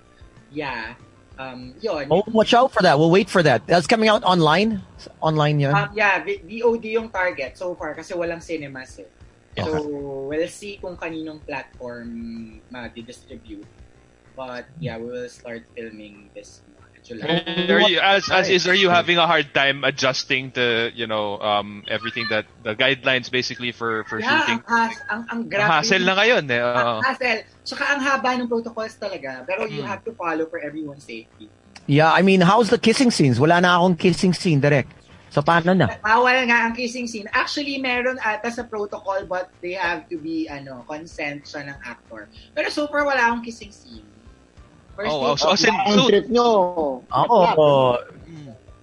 yeah, 0.51 0.95
um, 1.39 1.75
yun. 1.81 2.07
Oh, 2.11 2.23
watch 2.29 2.55
out 2.55 2.73
for 2.73 2.83
that. 2.83 2.99
We'll 2.99 3.11
wait 3.11 3.29
for 3.29 3.43
that. 3.43 3.67
That's 3.67 3.87
coming 3.87 4.09
out 4.09 4.23
online. 4.25 4.83
Online 5.21 5.59
yun. 5.61 5.75
Um, 5.75 5.91
yeah, 5.95 6.23
VOD 6.23 6.85
yung 6.95 7.11
target 7.11 7.59
so 7.59 7.75
far 7.75 7.95
kasi 7.95 8.15
walang 8.15 8.43
cinemas 8.43 8.99
eh. 8.99 9.11
So, 9.59 9.83
we'll 10.31 10.47
see 10.47 10.79
kung 10.79 10.95
kaninong 10.95 11.43
platform 11.43 12.63
mag-distribute. 12.71 13.67
But, 14.39 14.71
yeah, 14.79 15.03
we 15.03 15.11
will 15.11 15.29
start 15.29 15.67
filming 15.75 16.31
this 16.31 16.63
month. 16.63 16.78
Are 17.11 17.89
you, 17.89 18.01
as 18.01 18.29
as 18.31 18.49
is, 18.49 18.69
are 18.69 18.75
you 18.77 18.91
having 18.91 19.17
a 19.17 19.27
hard 19.27 19.53
time 19.55 19.85
adjusting 19.85 20.53
to 20.53 20.93
you 20.93 21.07
know 21.07 21.41
um 21.41 21.83
everything 21.89 22.27
that 22.29 22.45
the 22.63 22.77
guidelines 22.77 23.31
basically 23.31 23.73
for 23.73 24.05
for 24.05 24.21
Yeah, 24.21 24.29
shooting? 24.45 24.61
ang, 24.69 24.89
has, 24.89 24.95
ang, 25.09 25.23
ang 25.33 25.41
grabe. 25.49 25.69
Hassle 25.73 26.05
na 26.05 26.15
ngayon 26.17 26.45
eh. 26.53 26.61
Ang 26.61 27.03
hassle. 27.05 27.45
Tsaka 27.65 27.85
ang 27.97 28.01
haba 28.05 28.37
ng 28.37 28.49
protocols 28.49 28.97
talaga. 28.97 29.45
Pero 29.49 29.65
you 29.69 29.81
Mm. 29.85 29.89
have 29.89 30.03
to 30.05 30.13
follow 30.17 30.45
for 30.49 30.61
everyone's 30.61 31.05
safety. 31.05 31.49
Yeah, 31.89 32.13
I 32.13 32.21
mean, 32.21 32.45
how's 32.45 32.69
the 32.69 32.77
kissing 32.77 33.09
scenes? 33.09 33.41
Wala 33.41 33.61
na 33.65 33.81
akong 33.81 33.97
kissing 33.97 34.37
scene 34.37 34.61
direct. 34.61 34.93
So 35.29 35.45
paano 35.45 35.77
na? 35.77 35.93
Bawal 36.01 36.49
nga 36.49 36.65
ang 36.65 36.73
kissing 36.73 37.05
scene. 37.05 37.29
Actually, 37.37 37.77
meron 37.77 38.17
ata 38.21 38.49
sa 38.49 38.65
protocol 38.65 39.29
but 39.29 39.53
they 39.61 39.77
have 39.77 40.09
to 40.09 40.17
be 40.17 40.49
ano 40.49 40.85
consent 40.89 41.45
siya 41.45 41.69
ng 41.69 41.79
actor. 41.85 42.33
Pero 42.57 42.69
so 42.73 42.89
far, 42.89 43.05
wala 43.05 43.29
akong 43.29 43.45
kissing 43.45 43.69
scene. 43.69 44.08
First 44.99 45.15
Oh, 45.15 45.23
wow. 45.23 45.55
take 45.55 45.71
So, 45.95 46.11
trip 46.11 46.27
nyo. 46.27 46.49
Oo. 47.07 47.99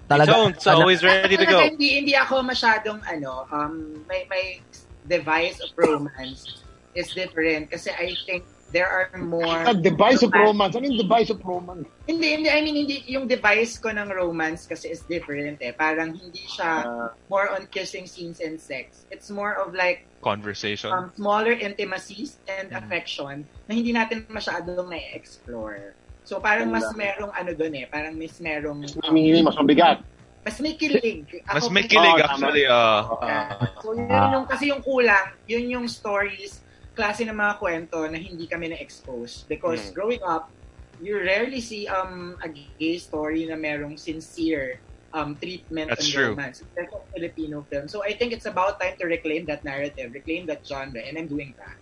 Talaga. 0.08 0.32
Don't, 0.32 0.56
so 0.62 0.72
always 0.72 1.04
ready 1.04 1.36
to 1.36 1.44
go. 1.44 1.60
Hindi, 1.60 2.00
hindi 2.00 2.14
ako 2.16 2.40
masyadong 2.46 3.04
ano, 3.04 3.44
um, 3.52 4.00
may, 4.08 4.24
may 4.32 4.62
device 5.10 5.60
of 5.60 5.74
romance 5.76 6.62
is 6.96 7.12
different 7.12 7.68
kasi 7.74 7.90
I 7.92 8.14
think 8.24 8.46
there 8.70 8.86
are 8.86 9.10
more... 9.18 9.44
Ang 9.66 9.82
device 9.82 10.22
of 10.22 10.30
romance. 10.32 10.78
Ano 10.78 10.86
yung 10.88 11.02
device 11.02 11.34
of 11.34 11.42
romance? 11.42 11.90
Hindi, 12.06 12.38
hindi, 12.38 12.48
I 12.54 12.62
mean, 12.62 12.76
hindi, 12.86 13.02
yung 13.10 13.26
device 13.28 13.82
ko 13.82 13.90
ng 13.90 14.14
romance 14.14 14.70
kasi 14.70 14.94
is 14.94 15.02
different 15.10 15.58
eh. 15.60 15.74
Parang 15.74 16.14
hindi 16.14 16.46
siya 16.48 16.86
Ah. 16.86 17.10
more 17.28 17.50
on 17.50 17.66
kissing 17.74 18.06
scenes 18.06 18.40
and 18.40 18.62
sex. 18.62 19.10
It's 19.10 19.34
more 19.34 19.58
of 19.58 19.74
like 19.74 20.06
conversation. 20.22 20.94
um, 20.94 21.10
smaller 21.18 21.58
intimacies 21.58 22.38
and 22.46 22.70
Mhm. 22.70 22.78
affection 22.78 23.36
na 23.66 23.74
hindi 23.74 23.90
natin 23.90 24.24
masyadong 24.30 24.86
na-explore. 24.86 25.98
So 26.26 26.42
parang 26.42 26.68
mas 26.68 26.90
merong 26.92 27.30
ano 27.30 27.52
doon 27.54 27.74
eh, 27.76 27.86
parang 27.86 28.18
mas 28.18 28.36
merong 28.38 28.82
um, 28.82 29.02
Namingini, 29.06 29.40
mas 29.42 29.56
mabigat. 29.56 30.02
mas 30.42 30.58
may 30.58 30.74
kilig. 30.74 31.26
Mas 31.46 31.62
Ako 31.62 31.70
may 31.70 31.82
may- 31.82 31.90
kilig 31.90 32.18
Oh, 32.18 32.26
actually. 32.26 32.66
Uh, 32.66 33.02
Yeah. 33.22 33.50
So 33.82 33.88
yun 33.94 34.10
yung 34.32 34.46
kasi 34.46 34.64
yung 34.70 34.82
kulang, 34.82 35.28
yun 35.46 35.66
yung 35.72 35.86
stories, 35.86 36.62
klase 36.94 37.26
ng 37.26 37.34
mga 37.34 37.58
kwento 37.58 38.06
na 38.06 38.18
hindi 38.18 38.46
kami 38.46 38.70
na-expose 38.70 39.46
because 39.46 39.90
Mm. 39.90 39.94
growing 39.94 40.24
up, 40.24 40.50
you 40.98 41.18
rarely 41.18 41.60
see 41.60 41.86
um 41.86 42.38
a 42.40 42.48
gay 42.50 42.98
story 42.98 43.46
na 43.46 43.54
merong 43.54 43.98
sincere 44.00 44.80
um 45.12 45.36
treatment 45.36 45.92
That's 45.92 46.06
and 46.06 46.10
true. 46.10 46.30
romance. 46.32 46.64
That's 46.74 46.90
Filipino 47.12 47.66
film. 47.68 47.86
So 47.86 48.02
I 48.02 48.14
think 48.14 48.32
it's 48.32 48.46
about 48.46 48.80
time 48.80 48.96
to 48.98 49.06
reclaim 49.06 49.46
that 49.48 49.62
narrative, 49.64 50.10
reclaim 50.12 50.46
that 50.48 50.64
genre, 50.64 51.00
and 51.00 51.18
I'm 51.18 51.28
doing 51.28 51.54
that. 51.58 51.78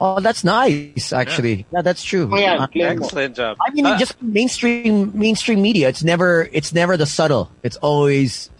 Oh, 0.00 0.20
that's 0.20 0.44
nice, 0.44 1.12
actually. 1.12 1.64
Yeah, 1.72 1.80
that's 1.80 2.04
true. 2.04 2.28
Oh, 2.30 2.36
yeah, 2.36 2.68
Uh. 2.68 2.68
Excellent 2.74 3.36
job. 3.36 3.56
I 3.64 3.72
mean, 3.72 3.86
Uh, 3.86 3.96
just 3.96 4.20
mainstream 4.20 5.12
mainstream 5.16 5.62
media. 5.62 5.88
It's 5.88 6.04
never 6.04 6.48
it's 6.52 6.72
never 6.76 6.96
the 6.96 7.08
subtle. 7.08 7.48
It's 7.64 7.76
always 7.80 8.50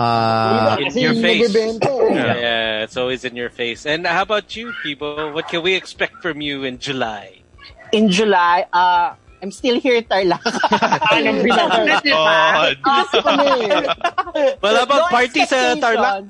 uh 0.00 0.76
in 0.80 0.92
your 0.96 1.16
face. 1.16 1.52
nagbebenta 1.52 1.92
yeah. 2.16 2.36
yeah, 2.36 2.84
it's 2.84 2.96
always 2.96 3.24
in 3.24 3.36
your 3.36 3.48
face. 3.52 3.84
And 3.84 4.06
how 4.06 4.22
about 4.24 4.56
you, 4.56 4.72
people? 4.82 5.32
What 5.32 5.48
can 5.48 5.60
we 5.60 5.74
expect 5.76 6.20
from 6.24 6.40
you 6.40 6.64
in 6.64 6.78
July? 6.80 7.44
In 7.92 8.08
July, 8.08 8.64
uh, 8.72 9.14
I'm 9.40 9.52
still 9.52 9.78
here, 9.80 10.00
Tarlac. 10.02 10.42
Anong 11.12 11.44
binaka? 11.44 12.02
God. 12.08 12.74
Kasi 12.82 13.16
kami. 13.20 13.48
Well, 14.60 14.74
how 14.80 14.84
about 14.88 15.06
No 15.06 15.12
party 15.12 15.44
sa 15.44 15.76
Tarlac? 15.76 16.28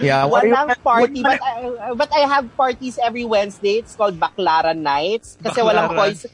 Yeah. 0.00 0.24
What, 0.24 0.44
Walang 0.44 0.72
party, 0.82 1.22
what- 1.22 1.38
but 1.38 1.40
I, 1.42 1.92
but 1.94 2.10
I 2.12 2.22
have 2.26 2.46
parties 2.56 2.98
every 2.98 3.24
Wednesday. 3.24 3.78
It's 3.80 3.94
called 3.94 4.18
Baclaran 4.18 4.80
Nights. 4.80 5.38
Kasi 5.42 5.60
walang 5.60 5.92
Baclaran. 5.92 6.16
poison. 6.16 6.30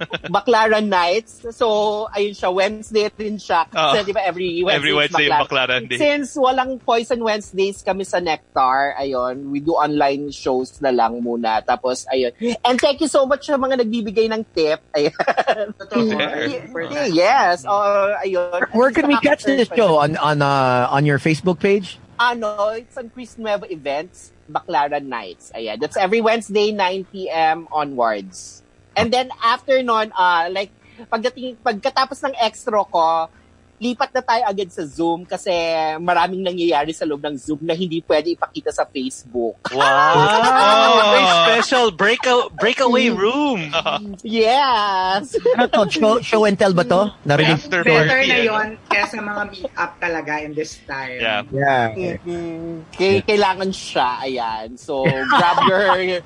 Baclaran 0.34 0.86
Nights. 0.88 1.46
So, 1.52 2.08
ayun 2.10 2.32
siya, 2.32 2.50
Wednesday 2.52 3.10
rin 3.16 3.38
siya. 3.38 3.66
Kasi 3.68 3.98
Oh. 4.00 4.04
di 4.04 4.12
ba 4.12 4.22
every 4.24 4.62
Wednesday 4.62 4.76
Every 4.76 4.92
Wednesday 4.94 5.26
yung 5.28 5.40
Baclaran 5.42 5.82
Day. 5.88 5.98
Since 5.98 6.36
walang 6.36 6.78
Poison 6.80 7.20
Wednesdays 7.22 7.82
kami 7.82 8.04
sa 8.04 8.18
Nectar, 8.18 8.94
ayun, 8.98 9.50
we 9.50 9.60
do 9.60 9.72
online 9.72 10.30
shows 10.30 10.80
na 10.80 10.90
lang 10.90 11.20
muna. 11.20 11.62
Tapos, 11.62 12.06
ayun. 12.08 12.32
And 12.64 12.80
thank 12.80 13.00
you 13.00 13.08
so 13.08 13.26
much 13.26 13.46
sa 13.46 13.56
mga 13.56 13.82
nagbibigay 13.82 14.28
ng 14.30 14.44
tip. 14.54 14.80
Ayun. 14.96 15.12
For 16.72 16.82
that. 16.88 17.10
yes. 17.12 17.64
Oh, 17.66 18.14
ayun. 18.24 18.60
where 18.72 18.90
can 18.90 19.06
we 19.08 19.16
catch 19.20 19.44
this 19.44 19.68
show 19.68 19.96
on 19.98 20.16
on 20.16 20.42
uh, 20.42 20.88
on 20.90 21.04
your 21.04 21.18
Facebook 21.18 21.58
page? 21.58 21.98
Ano, 22.18 22.74
it's 22.76 22.96
on 22.96 23.10
Chris 23.10 23.38
Nuevo 23.38 23.66
Events, 23.68 24.32
Baclaran 24.50 25.06
Nights. 25.06 25.52
Ayan. 25.54 25.80
That's 25.80 25.96
every 25.96 26.20
Wednesday, 26.20 26.72
9 26.72 27.06
p.m. 27.12 27.68
onwards. 27.70 28.62
And 28.96 29.12
then 29.12 29.30
after 29.44 29.82
nun, 29.82 30.12
uh, 30.16 30.48
like, 30.50 30.72
pagdating, 31.12 31.60
pagkatapos 31.60 32.24
ng 32.24 32.34
extra 32.40 32.80
ko, 32.84 33.28
lipat 33.76 34.10
na 34.10 34.22
tayo 34.22 34.42
agad 34.46 34.68
sa 34.68 34.82
Zoom 34.82 35.22
kasi 35.22 35.52
maraming 35.98 36.40
nangyayari 36.40 36.90
sa 36.90 37.04
loob 37.04 37.20
ng 37.20 37.36
Zoom 37.36 37.60
na 37.60 37.72
hindi 37.72 38.00
pwede 38.00 38.32
ipakita 38.32 38.72
sa 38.72 38.84
Facebook. 38.84 39.60
Wow! 39.70 40.16
Very 41.12 41.26
special 41.44 41.86
breakout 41.92 42.56
breakaway 42.56 43.08
room. 43.08 43.68
Yes! 44.22 45.36
Ano 45.54 45.66
to? 45.68 45.82
Show, 45.88 46.20
show 46.20 46.42
and 46.44 46.56
tell 46.56 46.72
ba 46.72 46.84
to? 46.84 47.12
Narinig? 47.22 47.60
After 47.62 47.80
Better 47.84 48.08
party. 48.16 48.28
na 48.28 48.38
yon 48.42 48.68
kesa 48.88 49.16
mga 49.18 49.42
meet-up 49.50 49.92
talaga 49.96 50.32
in 50.40 50.52
this 50.52 50.80
time. 50.84 51.20
Yeah. 51.20 51.42
Yeah. 51.50 51.86
Mhm. 52.24 52.90
Kay, 52.92 53.22
kailangan 53.22 53.70
siya, 53.70 54.08
ayan. 54.22 54.76
So, 54.76 55.04
grab 55.04 55.58
your 55.68 56.20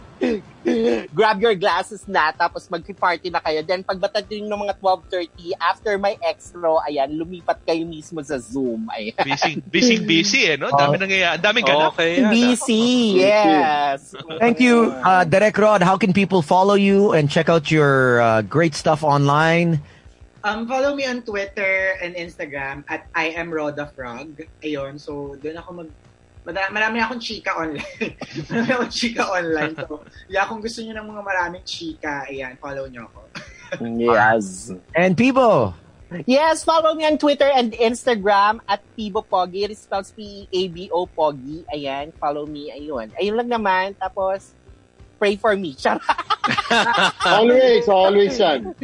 grab 1.14 1.40
your 1.40 1.56
glasses 1.56 2.04
na, 2.04 2.32
tapos 2.32 2.68
mag-party 2.68 3.32
na 3.32 3.40
kayo. 3.40 3.64
Then, 3.64 3.82
pagbatagin 3.82 4.44
ng 4.44 4.60
mga 4.68 4.74
12.30, 4.78 5.56
after 5.56 5.96
my 5.96 6.16
extra, 6.20 6.84
ayan, 6.84 7.16
lumipat 7.16 7.64
kayo 7.64 7.82
mismo 7.88 8.20
sa 8.20 8.36
Zoom. 8.36 8.88
Ayan. 8.92 9.16
Busy, 9.24 9.52
busy, 9.64 9.96
busy 10.04 10.40
eh, 10.52 10.56
no? 10.60 10.68
Dami 10.68 11.00
nangyayari. 11.00 11.40
Ang 11.40 11.44
daming 11.44 11.64
ganap. 11.64 11.96
Okay. 11.96 12.20
BC, 12.20 12.68
yes. 13.16 14.12
Thank 14.38 14.60
you, 14.60 14.92
uh, 15.00 15.24
Derek 15.24 15.56
Rod. 15.56 15.80
How 15.80 15.96
can 15.96 16.12
people 16.12 16.42
follow 16.42 16.74
you 16.76 17.12
and 17.12 17.30
check 17.30 17.48
out 17.48 17.70
your 17.72 18.20
uh, 18.20 18.42
great 18.42 18.76
stuff 18.76 19.02
online? 19.02 19.80
Um, 20.40 20.64
follow 20.64 20.96
me 20.96 21.04
on 21.04 21.20
Twitter 21.20 22.00
and 22.00 22.16
Instagram 22.16 22.84
at 22.88 23.04
I 23.12 23.36
am 23.36 23.52
Roda 23.52 23.92
Frog. 23.92 24.40
Ayun, 24.64 24.96
so 24.96 25.36
doon 25.36 25.60
ako 25.60 25.84
mag 25.84 25.90
marami 26.46 26.98
akong 26.98 27.20
chika 27.20 27.52
online. 27.54 27.84
marami 28.50 28.70
akong 28.72 28.92
chika 28.92 29.22
online. 29.28 29.74
So, 29.76 30.02
yeah, 30.26 30.48
kung 30.48 30.60
gusto 30.60 30.80
niyo 30.80 30.96
ng 30.96 31.06
mga 31.06 31.22
maraming 31.22 31.64
chika, 31.64 32.24
ayan, 32.26 32.56
follow 32.56 32.88
niyo 32.88 33.06
ako. 33.08 33.20
Yes. 33.78 34.74
And 34.98 35.14
people. 35.14 35.78
Yes, 36.26 36.66
follow 36.66 36.90
me 36.98 37.06
on 37.06 37.22
Twitter 37.22 37.46
and 37.46 37.70
Instagram 37.70 38.58
at 38.66 38.82
Pibo 38.98 39.22
Pogi. 39.22 39.62
It 39.62 39.78
spells 39.78 40.10
P-E-A-B-O 40.10 41.06
Pogi. 41.06 41.62
Ayan, 41.70 42.10
follow 42.18 42.50
me. 42.50 42.74
Ayun. 42.74 43.14
Ayun 43.14 43.38
lang 43.38 43.46
naman. 43.46 43.94
Tapos, 43.94 44.58
pray 45.22 45.38
for 45.38 45.54
me. 45.54 45.70
Charot. 45.78 46.02
Always, 47.22 47.86
always 47.86 48.34
yan. 48.42 48.74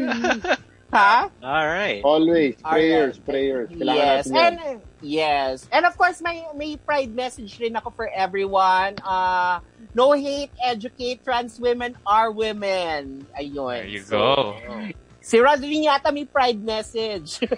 ha? 0.94 1.26
All 1.42 1.66
right. 1.66 1.98
Always. 2.06 2.54
Prayers, 2.62 3.18
prayers. 3.18 3.74
Kailangan 3.74 3.98
Yes. 3.98 4.24
natin 4.30 4.34
yan. 4.38 4.54
And, 4.62 4.78
yes. 5.06 5.68
And 5.70 5.86
of 5.86 5.96
course, 5.96 6.20
may, 6.20 6.42
may 6.54 6.76
pride 6.76 7.14
message 7.14 7.58
rin 7.62 7.76
ako 7.78 7.90
for 7.94 8.10
everyone. 8.10 8.98
Uh, 9.06 9.60
no 9.94 10.12
hate, 10.12 10.50
educate, 10.58 11.22
trans 11.22 11.58
women 11.62 11.94
are 12.06 12.34
women. 12.34 13.26
Ayun. 13.38 13.86
There 13.86 13.94
you 13.94 14.02
So, 14.02 14.58
go. 14.58 14.90
Si 15.22 15.38
Rod 15.38 15.62
rin 15.62 15.86
yata 15.86 16.10
may 16.14 16.26
pride 16.26 16.62
message. 16.62 17.38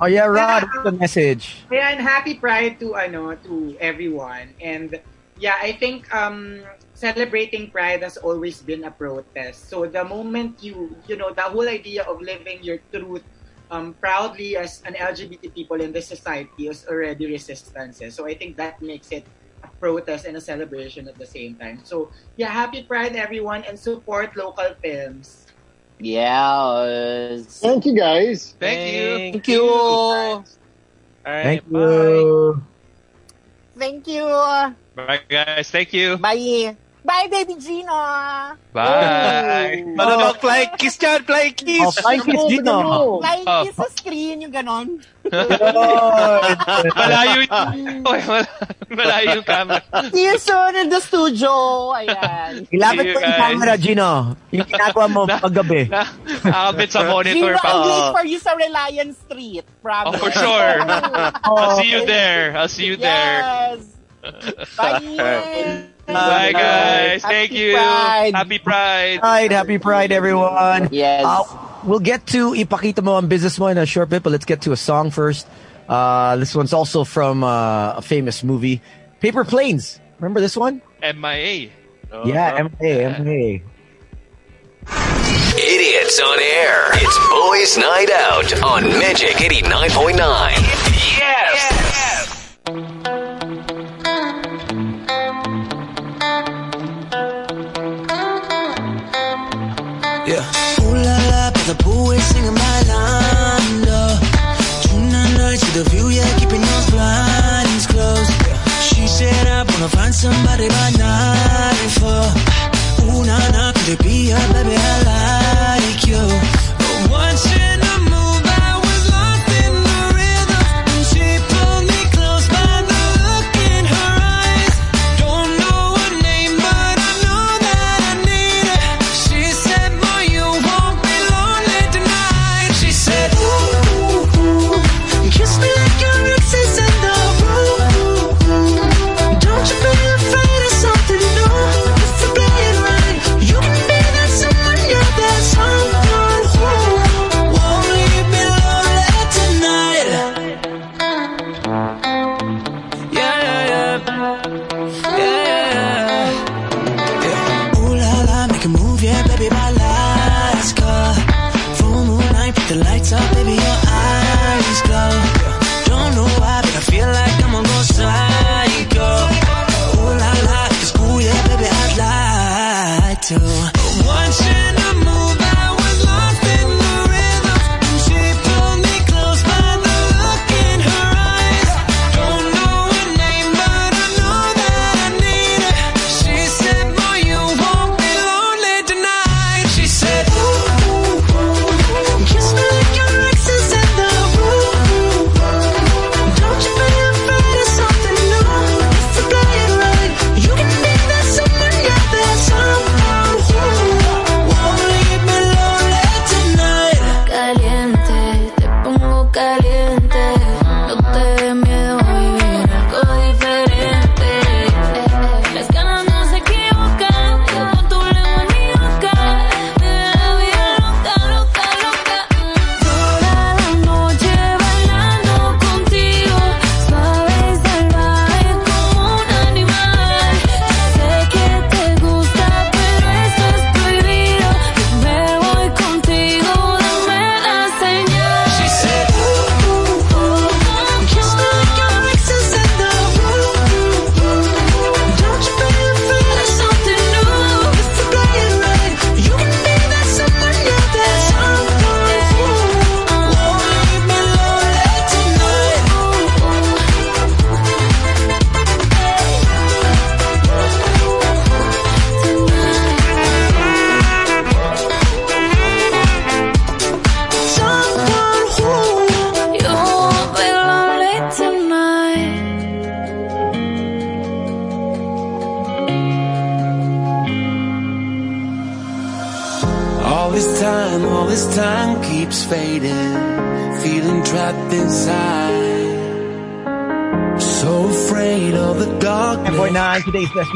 Oh 0.00 0.06
yeah, 0.06 0.24
Rod, 0.24 0.64
what's 0.64 0.84
the 0.84 0.92
message? 0.92 1.44
Ayan, 1.68 2.00
happy 2.00 2.40
Pride 2.40 2.80
to 2.80 2.96
ano 2.96 3.36
to 3.44 3.76
everyone. 3.80 4.54
And 4.62 4.96
yeah, 5.36 5.60
I 5.60 5.76
think 5.76 6.08
um 6.14 6.64
celebrating 6.94 7.70
Pride 7.70 8.02
has 8.02 8.16
always 8.16 8.62
been 8.64 8.84
a 8.84 8.90
protest. 8.90 9.68
So 9.68 9.84
the 9.86 10.04
moment 10.04 10.62
you 10.64 10.96
you 11.06 11.20
know 11.20 11.34
the 11.36 11.44
whole 11.44 11.68
idea 11.68 12.08
of 12.08 12.22
living 12.24 12.64
your 12.64 12.80
truth 12.88 13.26
um, 13.70 13.94
proudly 14.00 14.56
as 14.56 14.82
an 14.84 14.94
LGBT 14.94 15.54
people 15.54 15.80
in 15.80 15.92
this 15.92 16.08
society 16.08 16.68
is 16.68 16.86
already 16.88 17.26
resistance. 17.26 18.00
eh. 18.02 18.10
So 18.10 18.26
I 18.26 18.34
think 18.34 18.56
that 18.56 18.80
makes 18.82 19.10
it 19.12 19.26
a 19.62 19.68
protest 19.80 20.26
and 20.26 20.36
a 20.36 20.40
celebration 20.40 21.08
at 21.08 21.18
the 21.18 21.26
same 21.26 21.56
time. 21.56 21.80
So 21.84 22.10
yeah, 22.36 22.48
happy 22.48 22.82
Pride 22.84 23.16
everyone 23.16 23.64
and 23.68 23.78
support 23.78 24.36
local 24.36 24.74
films. 24.82 25.46
yes. 25.98 27.60
Thank 27.60 27.86
you, 27.86 27.94
guys. 27.96 28.54
Thank 28.58 28.84
you. 28.86 29.18
Thank 29.32 29.48
you. 29.48 29.62
All 31.26 31.32
right. 31.32 31.62
Thank 31.62 31.70
bye. 31.70 31.80
you. 31.80 32.62
Thank 33.76 34.06
you. 34.08 34.26
Bye, 34.94 35.20
guys. 35.28 35.70
Thank 35.70 35.92
you. 35.92 36.16
Bye. 36.16 36.76
Bye, 37.04 37.28
baby 37.30 37.54
Gino. 37.56 37.94
Bye. 38.74 39.80
Malamang 39.96 40.36
flying 40.38 40.68
kiss 40.76 40.98
dyan, 40.98 41.24
flying 41.24 41.54
kiss. 41.54 41.80
Oh, 41.80 41.92
flying 41.94 42.20
kiss, 42.20 42.42
Gino. 42.50 42.76
Like, 43.22 43.46
Oh. 43.48 43.64
sa 43.72 43.86
screen, 43.96 44.42
yung 44.44 44.52
ganon. 44.52 45.00
malayo 46.92 47.44
yung, 47.44 48.04
Oy, 48.04 48.20
mal- 48.28 48.50
malayo 48.90 49.28
yung 49.40 49.46
camera. 49.46 49.80
See 50.12 50.24
you 50.24 50.36
soon 50.38 50.76
in 50.76 50.88
the 50.88 51.00
studio. 51.00 51.48
Ayan. 51.96 52.66
Ilapit 52.68 53.04
mo 53.14 53.18
yung 53.20 53.38
camera, 53.40 53.72
Gino. 53.78 54.10
Yung 54.52 54.68
ginagawa 54.68 55.06
mo 55.08 55.20
paggabi. 55.24 55.88
Na, 55.88 56.04
nakakabit 56.26 56.88
sa 56.92 57.00
monitor 57.12 57.54
Gino, 57.54 57.60
pa. 57.60 57.68
I'll 57.68 57.84
wait 57.88 58.06
for 58.12 58.24
you 58.26 58.38
sa 58.38 58.52
Reliance 58.52 59.16
Street. 59.24 59.64
Oh, 59.64 59.80
Promise. 59.80 60.20
for 60.20 60.30
sure. 60.32 60.74
I'll 61.46 61.76
see 61.80 61.88
you 61.88 62.04
there. 62.04 62.52
I'll 62.56 62.68
see 62.72 62.84
you 62.84 62.96
there. 62.96 63.38
Yes. 63.40 63.80
Bye. 64.76 65.88
Bye, 66.08 66.52
guys. 66.52 67.22
Thank 67.22 67.50
Happy 67.52 67.60
you. 67.60 67.72
Pride. 67.74 68.32
Happy 68.34 68.58
Pride. 68.58 69.20
Pride, 69.20 69.52
happy 69.52 69.78
Pride, 69.78 70.12
everyone. 70.12 70.88
Yes. 70.90 71.24
Uh, 71.24 71.44
we'll 71.84 72.00
get 72.00 72.26
to 72.28 72.52
Ipakita 72.52 73.02
mo 73.02 73.18
ang 73.18 73.28
business 73.28 73.58
mo 73.58 73.66
in 73.68 73.76
a 73.78 73.86
short 73.86 74.08
bit, 74.08 74.22
but 74.22 74.30
let's 74.30 74.44
get 74.46 74.62
to 74.62 74.72
a 74.72 74.76
song 74.76 75.10
first. 75.10 75.46
Uh, 75.88 76.36
this 76.36 76.54
one's 76.54 76.72
also 76.72 77.04
from 77.04 77.44
uh, 77.44 77.94
a 77.96 78.02
famous 78.02 78.42
movie, 78.42 78.80
Paper 79.20 79.44
Planes. 79.44 80.00
Remember 80.18 80.40
this 80.40 80.56
one? 80.56 80.82
MIA. 81.02 81.70
yeah, 82.24 82.62
MA, 82.62 83.20
MA. 83.20 83.60
Idiots 85.58 86.20
on 86.20 86.38
air. 86.40 86.88
It's 86.94 87.18
Boys 87.28 87.76
Night 87.76 88.10
Out 88.10 88.62
on 88.62 88.82
Magic 88.98 89.36
89.9. 89.36 90.16
Yes. 91.18 91.77
The 101.68 101.74
pool 101.84 102.12
is 102.12 102.24
singing 102.24 102.54
my 102.54 102.82
line. 102.88 103.82
Love. 103.84 104.20
Tonight 104.84 105.36
night, 105.36 105.58
see 105.58 105.78
the 105.78 105.84
view, 105.90 106.08
yeah, 106.08 106.38
keeping 106.38 106.62
those 106.62 106.90
blinds 106.90 107.86
closed. 107.86 108.32
She 108.80 109.06
said 109.06 109.46
I 109.46 109.64
wanna 109.64 109.90
find 109.90 110.14
somebody 110.14 110.68
by 110.68 110.90
night 110.96 111.90
for. 112.00 112.24
Ooh 113.04 113.22
na 113.22 113.38
na, 113.52 113.72
could 113.72 113.88
it 113.94 114.02
be 114.02 114.30
her, 114.30 114.52
baby? 114.54 114.76
I 114.76 115.02
like 115.04 115.37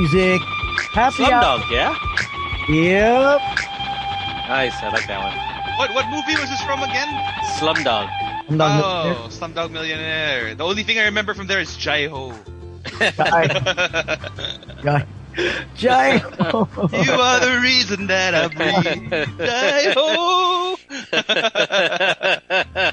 music. 0.03 0.43
Happy 0.91 1.23
hour. 1.25 1.63
Slumdog, 1.63 1.71
yeah? 1.71 1.95
Yep. 2.69 3.41
Nice, 4.51 4.75
I 4.83 4.91
like 4.91 5.07
that 5.07 5.23
one. 5.23 5.79
What 5.79 5.95
what 5.95 6.07
movie 6.11 6.35
was 6.41 6.51
this 6.51 6.61
from 6.63 6.83
again? 6.83 7.09
Slumdog. 7.59 8.11
I'm 8.49 8.59
done. 8.59 8.83
Oh, 8.83 9.29
Slumdog 9.31 9.71
Millionaire. 9.71 10.55
The 10.55 10.65
only 10.65 10.83
thing 10.83 10.99
I 10.99 11.05
remember 11.05 11.35
from 11.35 11.47
there 11.47 11.61
is 11.61 11.77
Jai 11.77 12.09
Ho. 12.09 12.35
Guy. 12.99 13.47
Guy. 14.83 15.07
Jai. 15.77 16.15
you 16.17 17.13
are 17.15 17.41
the 17.41 17.61
reason 17.63 18.09
that 18.09 18.35
I 18.35 18.49
breathe. 18.49 19.39
Jai 19.39 19.93
Ho. 19.95 20.03
Oh. 20.03 20.77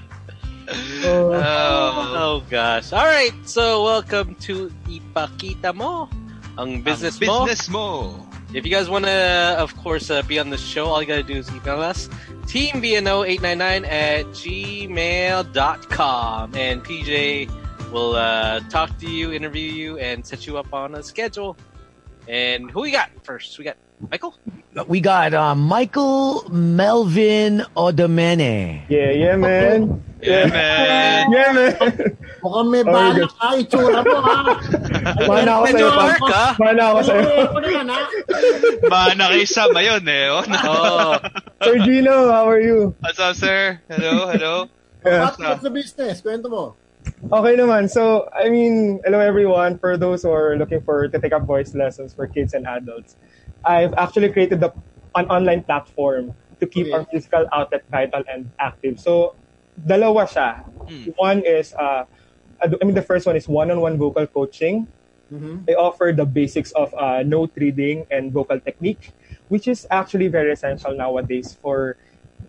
oh. 1.10 1.99
Oh 2.22 2.44
gosh. 2.49 2.94
All 2.94 3.06
right. 3.06 3.34
So 3.44 3.84
welcome 3.84 4.36
to 4.45 4.69
Ipakita 4.86 5.73
Mo, 5.73 6.07
ang 6.60 6.81
business, 6.84 7.15
mo. 7.23 7.45
Business 7.48 7.69
mo. 7.72 8.11
If 8.52 8.65
you 8.65 8.72
guys 8.72 8.90
want 8.90 9.06
to, 9.06 9.56
of 9.57 9.72
course, 9.77 10.10
uh, 10.10 10.22
be 10.23 10.40
on 10.40 10.49
the 10.49 10.57
show, 10.57 10.88
all 10.88 10.99
you 11.02 11.07
got 11.07 11.22
to 11.22 11.23
do 11.23 11.38
is 11.38 11.48
email 11.53 11.80
us 11.81 12.10
teambno899 12.49 13.86
at 13.86 14.26
gmail.com. 14.34 15.45
And 16.56 16.84
PJ 16.84 17.48
will 17.91 18.15
uh, 18.15 18.61
talk 18.69 18.98
to 18.99 19.10
you, 19.10 19.31
interview 19.31 19.72
you, 19.72 19.99
and 19.99 20.26
set 20.26 20.48
you 20.48 20.57
up 20.57 20.73
on 20.73 20.95
a 20.95 21.03
schedule. 21.03 21.56
And 22.27 22.72
who 22.72 22.81
we 22.81 22.91
got 22.91 23.11
first? 23.23 23.57
We 23.57 23.65
got 23.65 23.77
Michael? 24.10 24.36
we 24.88 24.99
got 24.99 25.34
uh, 25.34 25.56
Michael 25.56 26.49
Melvin 26.49 27.64
Odemene. 27.77 28.81
Yeah, 28.90 29.11
yeah, 29.11 29.36
man. 29.36 30.03
Yeah, 30.22 30.45
man. 30.48 31.31
Yeah, 31.31 31.52
man. 31.53 32.18
Mukhang 32.40 32.68
may 32.72 32.82
Oh, 32.88 33.11
good. 33.14 33.32
ka, 33.36 33.48
itsura 33.60 33.99
mo 34.02 34.18
ha. 34.24 34.38
Mana 35.30 35.52
ako 35.60 35.66
sa'yo, 35.70 35.90
pa. 35.91 36.06
ah. 36.32 36.52
Mana 36.56 36.84
ako 36.94 36.99
sa'yo. 37.03 37.28
Mana 38.88 39.24
kay 39.32 39.45
Sam 39.45 39.72
ayun 39.76 40.03
eh. 40.07 40.28
Oh, 40.32 40.44
Oh, 40.70 41.14
Sir 41.64 41.76
Gino, 41.84 42.32
how 42.32 42.48
are 42.48 42.61
you? 42.61 42.95
What's 43.03 43.20
up, 43.20 43.36
sir? 43.36 43.80
Hello, 43.91 44.28
hello. 44.32 44.53
Yeah. 45.06 45.32
What, 45.32 45.40
what's 45.40 45.64
the 45.64 45.72
business? 45.72 46.22
Kwento 46.22 46.48
mo. 46.49 46.64
Okay 47.32 47.56
naman. 47.56 47.88
So, 47.90 48.28
I 48.32 48.49
mean, 48.52 48.99
hello 49.03 49.20
everyone. 49.20 49.80
For 49.80 49.95
those 49.95 50.24
who 50.24 50.32
are 50.32 50.56
looking 50.56 50.82
for 50.84 51.07
to 51.07 51.18
take 51.20 51.32
up 51.32 51.44
voice 51.48 51.74
lessons 51.76 52.14
for 52.14 52.28
kids 52.28 52.53
and 52.53 52.68
adults, 52.68 53.16
I've 53.64 53.94
actually 53.95 54.30
created 54.32 54.60
the, 54.60 54.72
an 55.16 55.28
online 55.32 55.64
platform 55.64 56.36
to 56.60 56.68
keep 56.68 56.88
Okay. 56.88 56.95
our 56.95 57.03
physical 57.07 57.48
outlet 57.56 57.84
vital 57.91 58.24
and 58.28 58.52
active. 58.60 58.99
So, 58.99 59.36
dalawa 59.80 60.28
siya. 60.28 60.64
Hmm. 60.88 61.16
One 61.16 61.40
is, 61.48 61.72
uh, 61.74 62.03
I 62.61 62.68
mean, 62.84 62.95
the 62.95 63.06
first 63.06 63.26
one 63.26 63.36
is 63.36 63.48
one-on-one 63.48 63.98
vocal 63.98 64.27
coaching. 64.27 64.88
Mhm. 65.31 65.65
They 65.65 65.76
offer 65.76 66.11
the 66.11 66.26
basics 66.26 66.72
of 66.73 66.94
uh, 66.98 67.22
note 67.23 67.53
reading 67.56 68.06
and 68.10 68.34
vocal 68.34 68.60
technique, 68.60 69.14
which 69.48 69.68
is 69.68 69.86
actually 69.90 70.27
very 70.27 70.52
essential 70.52 70.91
nowadays 70.98 71.53
for, 71.61 71.95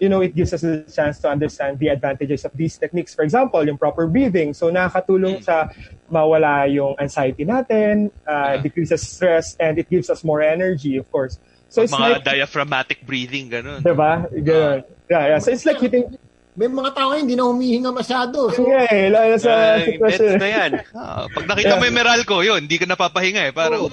you 0.01 0.09
know, 0.09 0.24
it 0.24 0.32
gives 0.35 0.57
us 0.57 0.65
a 0.65 0.89
chance 0.89 1.20
to 1.20 1.28
understand 1.28 1.78
the 1.78 1.89
advantages 1.93 2.45
of 2.49 2.53
these 2.57 2.78
techniques. 2.81 3.12
For 3.12 3.20
example, 3.23 3.61
yung 3.69 3.77
proper 3.77 4.09
breathing. 4.09 4.57
So 4.57 4.73
nakakatulong 4.73 5.45
sa 5.45 5.69
mawala 6.09 6.73
yung 6.73 6.97
anxiety 6.97 7.45
natin, 7.45 8.09
uh, 8.24 8.57
Yeah. 8.57 8.65
decreases 8.65 9.05
stress, 9.05 9.55
and 9.61 9.77
it 9.77 9.93
gives 9.93 10.09
us 10.09 10.24
more 10.24 10.41
energy, 10.41 10.97
of 10.97 11.05
course. 11.12 11.37
So 11.69 11.85
it's 11.85 11.93
Mga 11.93 12.01
like, 12.01 12.24
diaphragmatic 12.24 13.05
breathing, 13.05 13.53
ganun. 13.53 13.85
diba? 13.85 14.27
Ganun. 14.32 14.82
Yeah, 15.07 15.37
yeah. 15.37 15.39
So 15.39 15.53
it's 15.53 15.69
like 15.69 15.78
hitting, 15.78 16.16
May 16.59 16.66
mga 16.66 16.90
tao 16.93 17.14
hindi 17.14 17.39
na 17.39 17.47
humihinga 17.47 17.94
masyado. 17.94 18.51
So, 18.51 18.66
yeah, 18.66 18.90
eh, 18.90 19.06
lalo 19.06 19.39
sa 19.39 19.78
uh, 19.78 19.86
sitwasyon. 19.86 20.32
na 20.36 20.48
yan. 20.51 20.70
Ah, 20.93 21.24
pag 21.31 21.47
nakita 21.47 21.78
mo 21.78 21.86
yung 21.86 21.94
Meralco, 21.94 22.43
yun, 22.43 22.66
hindi 22.66 22.77
ka 22.77 22.90
napapahinga 22.90 23.48
eh. 23.48 23.52
Parang, 23.55 23.86
Oh, 23.86 23.90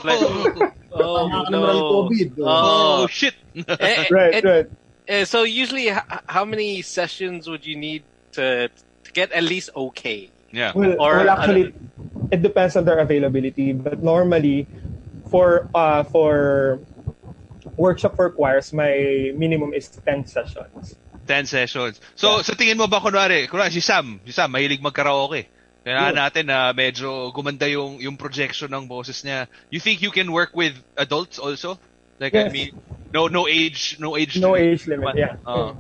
Oh, 0.98 1.30
tama 1.30 1.46
ka 1.46 1.50
naman 1.54 1.74
ng 1.78 1.90
COVID. 1.94 2.30
Oh, 2.42 2.50
oh, 2.50 3.02
shit. 3.06 3.38
Eh, 3.54 4.10
Right, 4.14 4.34
eh, 4.34 4.42
right. 4.42 4.68
eh, 5.06 5.24
so 5.24 5.46
usually, 5.46 5.94
h- 5.94 6.02
how 6.26 6.42
many 6.46 6.82
sessions 6.82 7.46
would 7.46 7.62
you 7.62 7.78
need 7.78 8.02
to, 8.34 8.66
to 8.74 9.10
get 9.14 9.30
at 9.32 9.44
least 9.46 9.70
okay? 9.78 10.32
Yeah. 10.50 10.74
Well, 10.74 10.98
Or, 10.98 11.22
well, 11.22 11.30
actually, 11.30 11.76
it 12.32 12.42
depends 12.42 12.74
on 12.76 12.86
their 12.86 12.98
availability. 12.98 13.74
But 13.74 14.02
normally, 14.02 14.66
for 15.30 15.70
uh, 15.76 16.04
for 16.10 16.80
workshop 17.76 18.16
for 18.16 18.32
choirs, 18.32 18.74
my 18.74 19.32
minimum 19.36 19.74
is 19.76 19.92
10 19.92 20.26
sessions. 20.26 20.96
10 21.28 21.46
sessions. 21.46 22.00
So, 22.16 22.42
sa 22.42 22.56
tingin 22.56 22.78
mo 22.80 22.88
ba, 22.88 23.04
kunwari, 23.04 23.46
kunwari 23.52 23.70
si 23.76 23.84
Sam, 23.84 24.20
si 24.26 24.32
Sam, 24.32 24.48
mahilig 24.50 24.80
mag-karaoke. 24.82 25.46
Kailangan 25.84 26.16
natin 26.16 26.46
na 26.48 26.72
medyo 26.76 27.32
gumanda 27.32 27.64
yung, 27.68 28.00
yung 28.00 28.16
projection 28.16 28.68
ng 28.72 28.88
boses 28.88 29.24
niya. 29.24 29.48
You 29.70 29.80
think 29.80 30.02
you 30.02 30.12
can 30.12 30.32
work 30.32 30.52
with 30.56 30.76
adults 30.96 31.40
also? 31.40 31.80
Like, 32.20 32.36
I 32.36 32.48
Yes. 32.48 32.52
mean, 32.52 32.72
no 33.14 33.28
no 33.28 33.48
age, 33.48 33.96
no 34.00 34.18
age. 34.18 34.36
No 34.42 34.52
limit. 34.58 34.68
age 34.68 34.84
limit, 34.88 35.16
yeah. 35.16 35.36
Oh. 35.46 35.78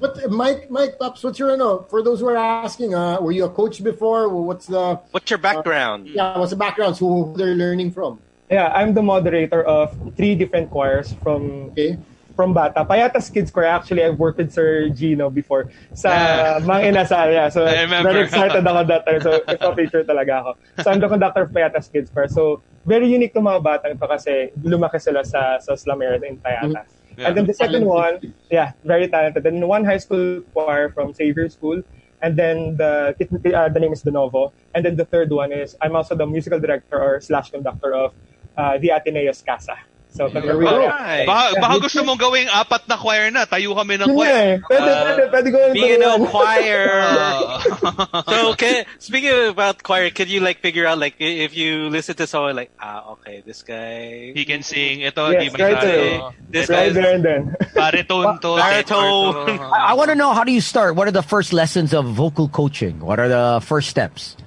But 0.00 0.16
uh, 0.22 0.28
Mike, 0.28 0.70
Mike, 0.70 0.96
Pops, 0.98 1.22
what's 1.24 1.38
your, 1.38 1.52
ano, 1.52 1.84
for 1.90 2.00
those 2.02 2.20
who 2.20 2.28
are 2.28 2.36
asking, 2.36 2.94
uh, 2.94 3.20
were 3.20 3.32
you 3.32 3.44
a 3.44 3.50
coach 3.52 3.82
before? 3.84 4.28
What's 4.28 4.66
the, 4.66 5.00
What's 5.12 5.28
your 5.28 5.38
background? 5.38 6.08
yeah, 6.08 6.38
what's 6.38 6.50
the 6.50 6.60
background? 6.60 6.96
Who 6.98 7.34
they're 7.36 7.54
learning 7.54 7.92
from? 7.92 8.18
Yeah, 8.50 8.68
I'm 8.72 8.94
the 8.94 9.02
moderator 9.02 9.62
of 9.64 9.92
three 10.16 10.34
different 10.36 10.70
choirs 10.70 11.12
from 11.22 11.72
Okay. 11.76 11.98
From 12.34 12.52
Bata. 12.52 12.84
Payatas 12.84 13.32
Kids 13.32 13.50
Choir, 13.50 13.66
actually, 13.66 14.04
I've 14.04 14.18
worked 14.18 14.38
with 14.38 14.52
Sir 14.52 14.88
Gino 14.90 15.30
before 15.30 15.70
sa 15.94 16.10
Yeah. 16.10 16.66
Mang 16.66 16.82
Inasal. 16.82 17.30
Yeah. 17.32 17.48
So, 17.48 17.64
very 17.64 18.26
excited 18.26 18.66
ako 18.66 18.84
that 18.90 19.06
time. 19.06 19.20
So, 19.22 19.38
ipapicture 19.54 20.04
talaga 20.04 20.32
ako. 20.42 20.50
So, 20.82 20.90
I'm 20.90 21.00
the 21.00 21.08
conductor 21.08 21.46
of 21.46 21.50
Payatas 21.54 21.90
Kids 21.90 22.10
Choir. 22.10 22.28
So, 22.28 22.60
very 22.84 23.06
unique 23.06 23.32
to 23.34 23.40
mga 23.40 23.62
batang 23.62 23.96
ito 23.96 24.06
kasi 24.06 24.50
lumaki 24.60 25.00
sila 25.00 25.24
sa, 25.24 25.58
sa 25.62 25.78
Slamer 25.78 26.18
in 26.22 26.36
Payatas. 26.42 26.90
Yeah. 27.16 27.30
And 27.30 27.36
then 27.36 27.46
the 27.46 27.54
second 27.54 27.84
one, 27.86 28.34
yeah, 28.50 28.72
very 28.84 29.06
talented. 29.08 29.42
Then 29.42 29.62
one 29.66 29.84
high 29.84 30.02
school 30.02 30.42
choir 30.52 30.90
from 30.90 31.14
Xavier 31.14 31.48
School. 31.48 31.82
And 32.22 32.36
then 32.36 32.76
the 32.76 33.14
it, 33.20 33.28
uh, 33.30 33.68
the 33.68 33.78
name 33.78 33.92
is 33.92 34.02
De 34.02 34.10
Novo. 34.10 34.52
And 34.74 34.84
then 34.84 34.96
the 34.96 35.04
third 35.04 35.30
one 35.30 35.52
is 35.52 35.76
I'm 35.80 35.94
also 35.94 36.16
the 36.16 36.26
musical 36.26 36.58
director 36.58 36.98
or 36.98 37.20
slash 37.20 37.50
conductor 37.50 37.94
of 37.94 38.14
uh, 38.56 38.78
the 38.78 38.90
Ateneos 38.90 39.44
Casa. 39.44 39.76
So, 40.14 40.30
there 40.30 40.54
we 40.56 40.62
go. 40.62 40.86
Alright. 40.86 41.26
Baka, 41.26 41.58
baka 41.58 41.74
gusto 41.82 42.06
mong 42.06 42.22
gawing 42.22 42.46
apat 42.46 42.86
na 42.86 42.94
choir 42.94 43.34
na. 43.34 43.50
Tayo 43.50 43.74
kami 43.74 43.98
ng 43.98 44.14
choir. 44.14 44.30
eh. 44.30 44.54
Pwede, 44.62 44.86
Uh, 44.86 45.02
pwede, 45.02 45.22
pwede 45.34 45.48
gawin 45.50 45.70
ko 45.70 45.74
Being 45.74 46.02
yan. 46.06 46.22
a 46.22 46.26
choir. 46.30 46.86
Ah. 47.02 48.22
so, 48.30 48.54
can, 48.54 48.86
speaking 49.02 49.34
about 49.50 49.82
choir, 49.82 50.10
can 50.14 50.30
you 50.30 50.38
like 50.38 50.62
figure 50.62 50.86
out 50.86 51.02
like 51.02 51.18
i- 51.18 51.42
if 51.42 51.58
you 51.58 51.90
listen 51.90 52.14
to 52.14 52.26
someone 52.30 52.54
like 52.54 52.70
ah 52.78 53.18
okay 53.18 53.42
this 53.42 53.66
guy 53.66 54.30
He 54.30 54.46
can 54.46 54.62
sing. 54.62 55.02
Ito, 55.02 55.34
Yes, 55.34 55.50
di 55.50 55.58
right 55.58 55.74
masyado. 55.74 55.82
there. 55.82 56.14
this 56.46 56.68
Right 56.70 56.94
guy 56.94 56.94
there 56.94 57.14
and 57.18 57.24
then. 57.26 57.42
Baritone 57.74 58.38
to. 58.38 58.50
Baritone. 58.54 59.58
I, 59.66 59.90
I 59.90 59.94
want 59.98 60.14
to 60.14 60.16
know 60.16 60.30
how 60.30 60.46
do 60.46 60.52
you 60.54 60.62
start? 60.62 60.94
What 60.94 61.10
are 61.10 61.16
the 61.16 61.26
first 61.26 61.50
lessons 61.52 61.90
of 61.90 62.06
vocal 62.06 62.46
coaching? 62.46 63.02
What 63.02 63.18
are 63.18 63.26
the 63.26 63.58
first 63.66 63.90
steps? 63.90 64.38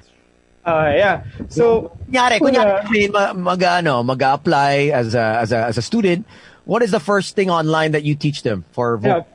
Uh, 0.68 0.92
yeah. 0.92 1.24
So, 1.48 1.96
Kunyari, 2.12 2.44
Kuna- 2.44 2.84
kunyari, 2.84 3.08
ma- 3.08 3.34
mag, 3.34 3.64
ano, 3.64 4.04
mag-apply 4.04 4.92
as 4.92 5.16
a, 5.16 5.40
as, 5.40 5.52
a, 5.56 5.72
as 5.72 5.78
a 5.78 5.82
student. 5.82 6.28
What 6.68 6.84
is 6.84 6.92
the 6.92 7.00
first 7.00 7.40
thing 7.40 7.50
online 7.50 7.94
that 7.96 8.04
you 8.04 8.16
teach 8.16 8.44
them 8.44 8.66
for 8.76 9.00
yeah. 9.02 9.24
vocal? 9.24 9.28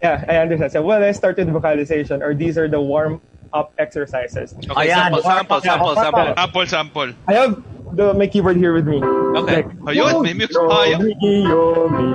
Yeah, 0.00 0.24
I 0.30 0.36
understand. 0.38 0.70
So, 0.70 0.82
well, 0.82 1.02
I 1.02 1.10
started 1.10 1.50
vocalization, 1.50 2.22
or 2.22 2.32
these 2.32 2.56
are 2.56 2.68
the 2.70 2.80
warm-up 2.80 3.74
exercises. 3.76 4.54
Okay, 4.54 4.86
Ayan. 4.86 5.18
sample, 5.18 5.22
sample, 5.22 5.60
sample, 5.60 5.94
sample. 5.98 6.34
Sample, 6.38 6.66
sample. 6.66 7.10
I 7.26 7.34
have 7.34 7.62
the 7.92 8.14
my 8.14 8.28
keyboard 8.30 8.56
here 8.56 8.72
with 8.72 8.86
me. 8.86 9.02
Okay. 9.02 9.66
Ayun, 9.90 10.22
may 10.22 10.32
music 10.32 10.54
Yo, 10.54 10.68
pa 10.70 10.84
yun. 10.86 11.02
mi, 11.04 11.42
yo, 11.42 11.88
mi. 11.90 12.06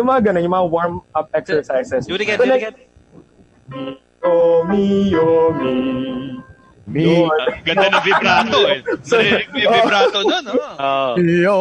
Yung 0.00 0.06
mga 0.08 0.32
ganun, 0.32 0.42
yung 0.48 0.56
mga 0.56 0.66
warm-up 0.72 1.28
exercises. 1.36 2.08
Do 2.08 2.16
it 2.16 2.24
again, 2.24 2.38
So, 2.40 2.44
do 2.44 2.50
it 2.50 2.54
like, 2.56 2.66
again. 2.72 3.96
Yo, 4.24 4.64
mi, 4.64 5.12
yo, 5.12 5.52
mi. 5.52 6.40
Me. 6.86 7.00
Yo, 7.04 7.32
Ah, 7.32 7.48
Ganda 7.64 7.88
ng 7.88 8.04
vibrato 8.04 8.58
eh. 8.68 8.78
Narinig 9.08 9.48
mo 9.48 9.56
yung 9.56 9.72
vibrato 9.72 10.18
nun, 10.20 10.44
oh. 10.52 10.60
Oh. 10.76 11.12
Yo. 11.16 11.56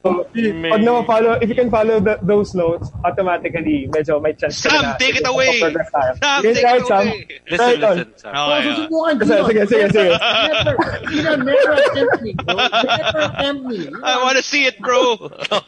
So, 0.00 0.24
pag 0.32 0.80
na 0.80 1.04
follow, 1.04 1.36
if 1.42 1.48
you 1.50 1.54
can 1.54 1.68
follow 1.68 2.00
the, 2.00 2.16
those 2.24 2.54
notes, 2.56 2.88
automatically, 3.04 3.84
medyo 3.92 4.16
may 4.16 4.32
chance 4.32 4.62
ka 4.64 4.72
Sam, 4.72 4.80
na- 4.80 4.96
take 4.96 5.20
it 5.20 5.28
away! 5.28 5.60
Progress 5.60 5.90
tayo. 5.92 6.12
Sam, 6.16 6.40
Sige, 6.40 6.54
take 6.56 6.64
try 6.64 6.76
it 6.80 6.86
Sam. 6.88 6.96
away! 7.04 7.18
Listen, 7.44 7.60
Right 7.60 7.82
on. 7.84 7.96
listen. 8.00 8.08
Sam. 8.16 8.32
Okay, 8.32 8.40
Oh, 8.40 8.60
susubukan 8.64 9.14
Sige, 9.20 9.28
Gino. 9.28 9.44
sige, 9.44 9.62
sige, 9.68 9.86
sige. 9.92 10.10
Never, 10.16 10.76
Gino, 11.04 11.30
never 11.36 11.72
attempt 11.76 12.16
me. 12.24 12.32
bro. 12.32 12.54
Never 12.56 13.20
attempt 13.28 13.62
me. 13.68 13.78
I 14.00 14.14
wanna 14.24 14.40
see 14.42 14.62
it, 14.64 14.76
bro! 14.80 15.02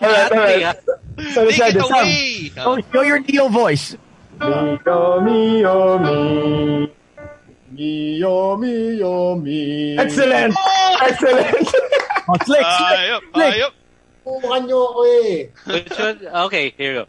Alright, 0.00 0.32
alright. 0.32 0.76
So, 1.36 1.44
let's 1.44 1.60
try 1.60 1.68
Take 1.68 1.76
it 1.76 1.84
this. 1.84 1.90
Sam. 1.92 2.00
away! 2.00 2.24
Oh, 2.56 2.76
show 2.88 3.02
your 3.04 3.20
Neo 3.20 3.52
voice. 3.52 3.98
Mi, 4.40 4.48
yo, 4.80 5.20
mi, 5.20 5.60
yo, 5.60 5.76
mi. 6.00 6.88
Mio, 7.72 8.56
mio, 8.56 9.34
mi. 9.36 9.96
Excellent! 9.98 10.54
Excellent! 11.02 11.68
Oh, 12.28 12.38
slick, 12.46 12.62
slick. 12.62 12.98
Ayop, 13.02 13.22
slick. 13.34 13.52
ayop. 13.58 13.72
Subukan 14.22 14.60
nyo 14.70 14.78
ako 14.94 15.00
eh. 15.10 15.50
Which 15.66 15.90
one? 15.98 16.18
Okay, 16.46 16.70
here 16.78 16.92
you 16.94 16.98
go. 17.02 17.06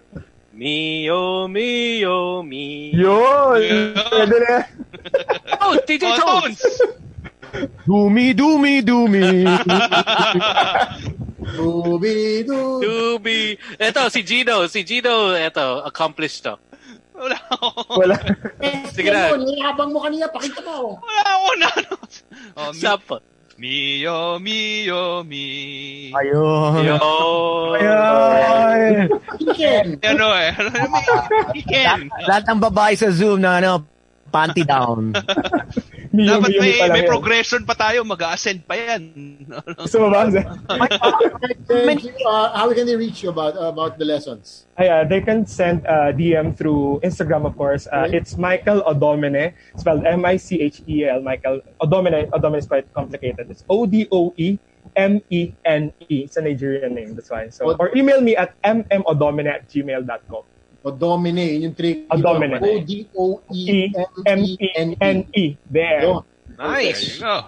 Mio, 0.58 1.46
mio, 1.46 2.42
mio. 2.42 2.98
Yun! 2.98 3.94
Pwede 3.94 4.38
na. 4.42 4.58
Oh, 5.62 5.78
DJ 5.86 6.04
Oh, 6.10 6.18
Tones! 6.18 6.58
Dumi, 7.86 8.34
dumi, 8.34 8.82
dumi. 8.82 9.46
Dubi-du. 11.54 12.82
Doobie. 12.82 13.58
Eto, 13.78 14.10
si 14.10 14.24
Gino. 14.26 14.66
Si 14.68 14.84
Gino, 14.84 15.38
eto, 15.38 15.86
accomplished 15.86 16.42
to. 16.44 16.58
Wala 17.24 17.38
ako. 17.56 17.68
Wala. 18.04 18.16
Sige 18.92 19.10
na. 19.10 19.32
Nilabang 19.40 19.92
mo 19.96 20.00
kanina, 20.04 20.28
pakita 20.28 20.60
mo. 20.60 21.00
Wala 21.00 21.24
ako 21.24 21.50
na. 21.56 21.70
Oh, 22.60 22.70
mi, 22.76 22.82
Sapa. 22.84 23.16
mio, 23.56 24.38
mio, 24.44 25.24
mi. 25.24 25.48
Ayun. 26.12 26.84
Yo. 26.84 26.98
Ayun. 27.80 29.08
Chicken. 29.40 29.86
Ano 30.04 30.28
eh. 30.36 30.52
Ano 30.52 30.70
may 30.92 31.06
weekend. 31.56 32.12
Lahat 32.28 32.44
ng 32.50 32.60
babae 32.60 32.94
sa 33.00 33.08
Zoom 33.10 33.40
na 33.40 33.64
ano, 33.64 33.88
panty 34.34 34.66
down. 34.74 35.14
Dapat 36.14 36.50
may, 36.58 36.74
may 36.90 37.04
progression 37.06 37.62
pa 37.66 37.78
tayo. 37.78 38.02
Mag-ascend 38.02 38.66
pa 38.66 38.74
yan. 38.74 39.02
Gusto 39.82 40.02
mo 40.02 40.10
ba? 40.10 40.26
Thank 41.70 42.04
you. 42.06 42.14
Uh, 42.26 42.50
how 42.54 42.70
can 42.74 42.86
they 42.86 42.98
reach 42.98 43.22
you 43.22 43.30
about 43.30 43.54
about 43.58 43.98
the 43.98 44.06
lessons? 44.06 44.66
Uh, 44.74 44.84
yeah, 44.90 45.02
they 45.06 45.22
can 45.22 45.46
send 45.46 45.86
a 45.86 46.10
DM 46.10 46.58
through 46.58 47.02
Instagram, 47.06 47.46
of 47.46 47.54
course. 47.58 47.86
Uh, 47.90 48.04
Okay. 48.04 48.20
It's 48.20 48.36
Michael 48.36 48.84
Odomene, 48.84 49.54
spelled 49.80 50.04
M-I-C-H-E-L. 50.04 51.22
Michael 51.24 51.62
Odomene. 51.80 52.28
Odomene 52.36 52.60
is 52.60 52.68
quite 52.68 52.92
complicated. 52.92 53.48
It's 53.48 53.64
O-D-O-E. 53.70 54.60
M-E-N-E. 54.96 56.16
It's 56.28 56.36
a 56.38 56.42
Nigerian 56.44 56.94
name, 56.94 57.16
that's 57.16 57.32
why. 57.32 57.48
So, 57.50 57.72
or 57.80 57.96
email 57.96 58.20
me 58.20 58.36
at 58.36 58.60
mmodomene 58.62 59.48
at 59.48 59.70
gmail.com. 59.72 60.44
O 60.84 60.92
Domine, 60.92 61.56
yun 61.56 61.72
yung 61.72 61.76
trick. 61.76 62.10
Odomine. 62.10 62.60
O-D-O-E-M-E-N-E. 62.60 64.58
E-M-E-N-E. 64.60 65.58
There. 65.72 66.20
Nice. 66.60 67.00
There 67.00 67.16
you 67.16 67.20
go. 67.22 67.46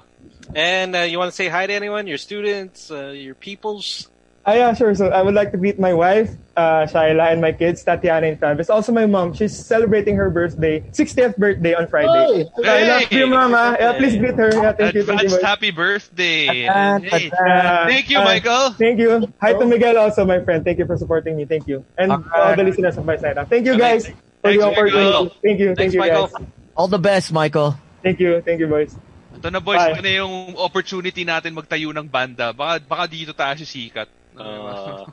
And 0.56 0.96
uh, 0.96 1.00
you 1.02 1.18
want 1.20 1.32
to 1.32 1.36
say 1.36 1.50
hi 1.50 1.68
to 1.68 1.74
anyone? 1.74 2.08
Your 2.08 2.18
students, 2.18 2.92
uh, 2.92 3.10
your 3.10 3.36
peoples? 3.36 4.08
Ah, 4.46 4.54
yeah, 4.54 4.74
sure. 4.78 4.94
So 4.94 5.10
I 5.10 5.26
would 5.26 5.34
like 5.34 5.50
to 5.54 5.58
greet 5.58 5.82
my 5.82 5.90
wife, 5.90 6.30
uh, 6.54 6.86
Shaila, 6.86 7.34
and 7.34 7.42
my 7.42 7.50
kids, 7.52 7.82
Tatiana 7.82 8.30
and 8.30 8.38
Travis. 8.38 8.70
Also 8.70 8.94
my 8.94 9.10
mom. 9.10 9.34
She's 9.34 9.58
celebrating 9.58 10.14
her 10.22 10.30
birthday, 10.30 10.86
60th 10.94 11.34
birthday 11.34 11.74
on 11.74 11.90
Friday. 11.90 12.46
Hey! 12.46 12.50
So 12.54 12.62
I 12.62 12.82
love 12.86 13.10
you, 13.10 13.26
mama. 13.26 13.74
Yeah, 13.80 13.98
please 13.98 14.14
greet 14.22 14.38
her. 14.38 14.54
Yeah, 14.54 14.78
thank 14.78 14.94
you. 14.94 15.02
Thank 15.02 15.26
you. 15.26 15.34
Advanced 15.34 15.42
boys. 15.42 15.50
happy 15.50 15.72
birthday. 15.74 16.70
Atan, 16.70 17.10
Hey. 17.10 17.34
atan. 17.34 17.86
Thank 17.90 18.06
you, 18.14 18.20
Uh, 18.22 18.30
Michael. 18.30 18.66
Thank 18.78 18.98
you. 19.02 19.12
Hi 19.42 19.58
to 19.58 19.66
Miguel 19.66 19.98
also, 19.98 20.22
my 20.30 20.38
friend. 20.46 20.62
Thank 20.62 20.78
you 20.78 20.86
for 20.86 20.94
supporting 20.94 21.34
me. 21.34 21.50
Thank 21.50 21.66
you. 21.66 21.82
And 21.98 22.14
all 22.14 22.54
the 22.54 22.62
listeners 22.70 23.02
of 23.02 23.06
my 23.10 23.18
side. 23.18 23.42
Thank 23.50 23.66
you 23.66 23.74
guys 23.82 24.06
for 24.14 24.14
Thanks, 24.46 24.62
the 24.62 24.70
opportunity. 24.70 25.10
Michael. 25.10 25.26
Thank 25.42 25.58
you. 25.58 25.68
Thank 25.74 25.78
Thanks, 25.90 25.94
you 25.98 26.02
Michael. 26.06 26.30
guys. 26.30 26.46
All 26.78 26.86
the 26.88 27.02
best, 27.02 27.34
Michael. 27.34 27.82
Thank 28.06 28.22
you. 28.22 28.46
Thank 28.46 28.62
you, 28.62 28.70
boys. 28.70 28.94
Ito 29.42 29.50
na 29.50 29.58
boys, 29.58 29.82
Bye. 29.82 29.98
ito 29.98 30.06
na 30.06 30.14
yung 30.22 30.54
opportunity 30.62 31.26
natin 31.26 31.58
magtayo 31.58 31.90
ng 31.98 32.06
banda. 32.06 32.54
Baka, 32.54 32.78
baka 32.86 33.04
dito 33.10 33.34
tayo 33.34 33.58
sikat. 33.66 34.06
Uh, 34.38 35.06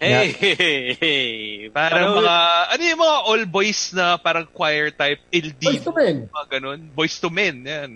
hey, 0.00 0.32
hey, 0.32 0.96
hey. 0.96 1.68
parang 1.68 2.16
Ano- 2.16 2.20
mga, 2.22 2.36
ano 2.72 2.82
yung 2.82 3.00
mga 3.00 3.16
all 3.28 3.44
boys 3.46 3.92
na 3.92 4.16
parang 4.16 4.46
choir 4.48 4.90
type, 4.90 5.20
LD. 5.28 5.60
Boyz 5.60 5.84
II 5.86 5.92
Men. 5.96 6.16
Mga 6.32 6.46
ganun. 6.48 6.80
Boyz 6.96 7.14
II 7.22 7.30
Men, 7.30 7.56
yan. 7.66 7.90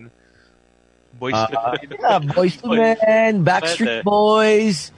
Boys 1.15 1.32
to 1.32 1.55
Uh, 1.56 1.78
men. 1.78 1.89
yeah, 2.02 2.19
Boyz 2.19 2.55
II 2.59 2.74
Men, 2.77 3.32
Backstreet 3.44 4.02
Boys, 4.02 4.90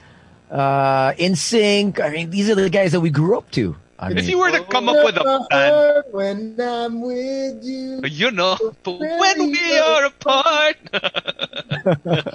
uh, 0.49 1.13
NSYNC. 1.13 2.01
I 2.01 2.09
mean, 2.09 2.29
these 2.29 2.49
are 2.49 2.55
the 2.55 2.69
guys 2.69 2.91
that 2.93 3.01
we 3.01 3.09
grew 3.11 3.37
up 3.37 3.49
to. 3.51 3.77
I 3.99 4.11
If 4.13 4.29
you 4.29 4.37
were 4.37 4.51
to 4.51 4.61
come 4.65 4.89
up 4.89 4.97
with 5.05 5.17
a 5.17 5.25
band, 5.49 6.05
When 6.13 6.53
I'm 6.61 7.01
with 7.01 7.63
you. 7.65 8.01
you 8.05 8.29
know, 8.29 8.53
when 8.85 9.37
we 9.49 9.65
are 9.79 10.05
apart. 10.05 10.77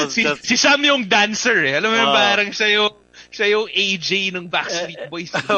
Tapos 0.00 0.12
si, 0.12 0.22
just, 0.24 0.42
si 0.42 0.54
Sam 0.56 0.80
yung 0.80 1.04
dancer 1.04 1.60
eh. 1.62 1.76
Alam 1.76 1.90
mo 1.90 1.96
yung 1.96 2.12
Ah. 2.12 2.16
parang 2.16 2.48
siya 2.50 2.68
yung, 2.74 2.92
siya 3.30 3.46
yung 3.48 3.66
AJ 3.68 4.34
ng 4.34 4.46
Backstreet 4.46 5.06
Boys. 5.06 5.30
baka, 5.30 5.54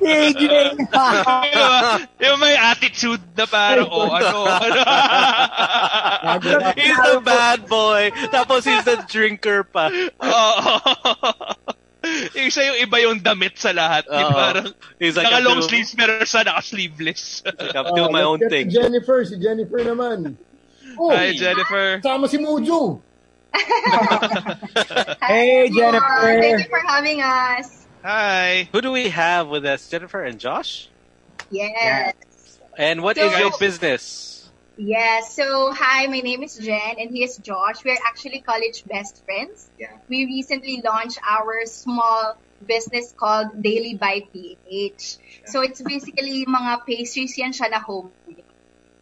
AJ, 0.00 0.42
yung 2.18 2.38
may 2.38 2.56
attitude 2.56 3.20
na 3.34 3.44
parang, 3.44 3.88
oh, 3.88 4.08
ano, 4.18 4.36
ano. 4.46 4.80
he's 6.76 6.96
the 6.98 7.20
bad 7.20 7.68
boy. 7.68 8.08
Tapos 8.28 8.64
he's 8.64 8.84
the 8.84 8.96
drinker 9.06 9.64
pa. 9.64 9.90
Oo. 10.20 10.74
yung 12.34 12.50
siya 12.50 12.74
yung 12.74 12.78
iba 12.82 12.96
yung 13.00 13.18
damit 13.20 13.54
sa 13.56 13.70
lahat. 13.70 14.04
Yung 14.08 14.26
Oo. 14.26 14.34
parang, 14.34 14.66
He's 14.98 15.14
like, 15.14 15.28
naka 15.28 15.38
long 15.40 15.60
doing- 15.60 15.68
sleeves, 15.68 15.92
pero 15.92 16.24
sa 16.24 16.42
naka 16.42 16.62
sleeveless. 16.62 17.42
like, 17.46 17.74
I'm 17.74 17.94
doing 17.94 18.10
my 18.10 18.22
Ah, 18.22 18.30
own 18.32 18.40
thing. 18.42 18.70
Si 18.70 18.74
Jennifer, 18.74 19.18
si 19.24 19.36
Jennifer 19.38 19.80
naman. 19.84 20.34
Oh, 20.98 21.08
Hi, 21.08 21.32
Jennifer. 21.32 22.00
Sama 22.02 22.28
si 22.28 22.36
Muju. 22.36 23.00
Hey, 25.22 25.70
Jennifer. 25.70 26.40
Thank 26.40 26.64
you 26.64 26.68
for 26.70 26.80
having 26.80 27.20
us. 27.22 27.86
Hi. 28.02 28.68
Who 28.72 28.80
do 28.80 28.90
we 28.92 29.08
have 29.10 29.48
with 29.48 29.64
us? 29.64 29.88
Jennifer 29.88 30.24
and 30.24 30.38
Josh? 30.38 30.88
Yes. 31.50 32.14
And 32.76 33.02
what 33.02 33.16
is 33.18 33.30
So- 33.32 33.38
your 33.38 33.52
business? 33.58 34.28
Yes. 34.78 35.36
So, 35.36 35.70
hi, 35.76 36.06
my 36.08 36.20
name 36.20 36.42
is 36.42 36.56
Jen 36.56 36.96
and 36.98 37.10
he 37.12 37.22
is 37.22 37.36
Josh. 37.36 37.84
We're 37.84 38.00
actually 38.08 38.40
college 38.40 38.84
best 38.88 39.22
friends. 39.28 39.68
Yeah. 39.78 39.92
We 40.08 40.24
recently 40.24 40.80
launched 40.82 41.20
our 41.28 41.66
small 41.66 42.40
business 42.66 43.12
called 43.12 43.60
Daily 43.60 43.94
Bite 43.94 44.32
PH. 44.32 45.18
So, 45.44 45.60
it's 45.60 45.82
basically 45.84 46.46
mga 46.48 46.88
pastries 46.88 47.36
yan 47.36 47.52
siya 47.52 47.68
na 47.70 47.84
home. 47.84 48.10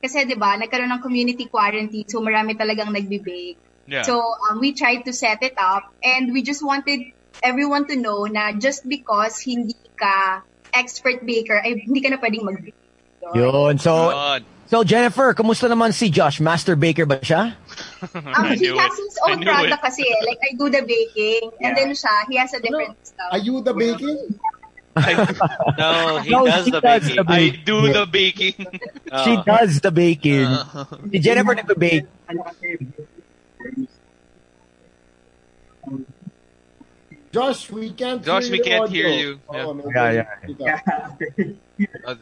Kasi 0.03 0.27
'di 0.27 0.35
ba, 0.35 0.59
nagkaroon 0.59 0.91
ng 0.91 1.03
community 1.05 1.47
quarantine, 1.47 2.09
so 2.09 2.19
marami 2.19 2.59
talagang 2.59 2.91
nagbe-bake. 2.91 3.61
Yeah. 3.91 4.07
So 4.07 4.23
um, 4.23 4.63
we 4.63 4.71
tried 4.73 5.03
to 5.05 5.13
set 5.13 5.43
it 5.43 5.59
up 5.59 5.91
and 5.99 6.31
we 6.33 6.47
just 6.47 6.63
wanted 6.63 7.11
everyone 7.43 7.91
to 7.91 7.97
know 7.99 8.25
na 8.31 8.55
just 8.55 8.87
because 8.87 9.43
hindi 9.43 9.75
ka 9.99 10.47
expert 10.71 11.27
baker, 11.27 11.59
ay 11.59 11.83
hindi 11.83 11.99
ka 12.01 12.15
na 12.15 12.19
pwedeng 12.23 12.47
mag-bake. 12.47 12.79
Yun. 13.35 13.77
So, 13.83 14.15
Yun. 14.15 14.47
so 14.71 14.87
Jennifer, 14.87 15.35
kumusta 15.35 15.67
naman 15.67 15.91
si 15.91 16.07
Josh? 16.09 16.39
Master 16.39 16.79
baker 16.79 17.05
ba 17.05 17.19
siya? 17.19 17.59
Um, 18.15 18.23
I 18.33 18.55
he 18.57 18.71
knew 18.71 18.79
has 18.79 18.95
it. 18.95 19.03
his 19.05 19.19
I 19.27 19.33
own 19.35 19.39
knew 19.43 19.51
product 19.51 19.77
it. 19.77 19.83
kasi. 19.85 20.03
eh. 20.07 20.23
Like, 20.25 20.41
I 20.41 20.51
do 20.57 20.71
the 20.71 20.83
baking. 20.87 21.51
And 21.61 21.75
then 21.77 21.91
siya, 21.93 22.15
he 22.31 22.39
has 22.39 22.55
a 22.55 22.61
different 22.63 22.95
stuff. 23.05 23.29
Are 23.35 23.43
you 23.43 23.61
the 23.61 23.75
baking? 23.75 24.39
No, 25.77 26.19
he 26.25 26.31
No, 26.35 26.47
does 26.47 26.65
she 26.65 26.71
the 26.71 26.81
does 26.81 27.03
baking. 27.05 27.17
the 27.17 27.25
I 27.29 27.39
baking. 27.51 27.65
do 27.67 27.79
the 27.93 28.05
baking. 28.07 28.55
She 29.27 29.33
Oh. 29.37 29.43
does 29.45 29.73
the 29.85 29.91
baking. 29.93 30.47
Uh, 30.49 30.85
si 31.13 31.19
Jennifer 31.19 31.55
nagbe-bake. 31.55 32.07
Josh, 37.31 37.71
we 37.71 37.91
can't 37.95 38.25
Josh, 38.25 38.51
hear 38.51 38.53
we 38.53 38.59
can't 38.61 38.83
audio. 38.91 39.07
hear 39.07 39.11
you. 39.15 39.31
Oh, 39.49 39.79
Yeah. 39.95 40.27
Yeah, 41.79 41.87
uh, 42.05 42.15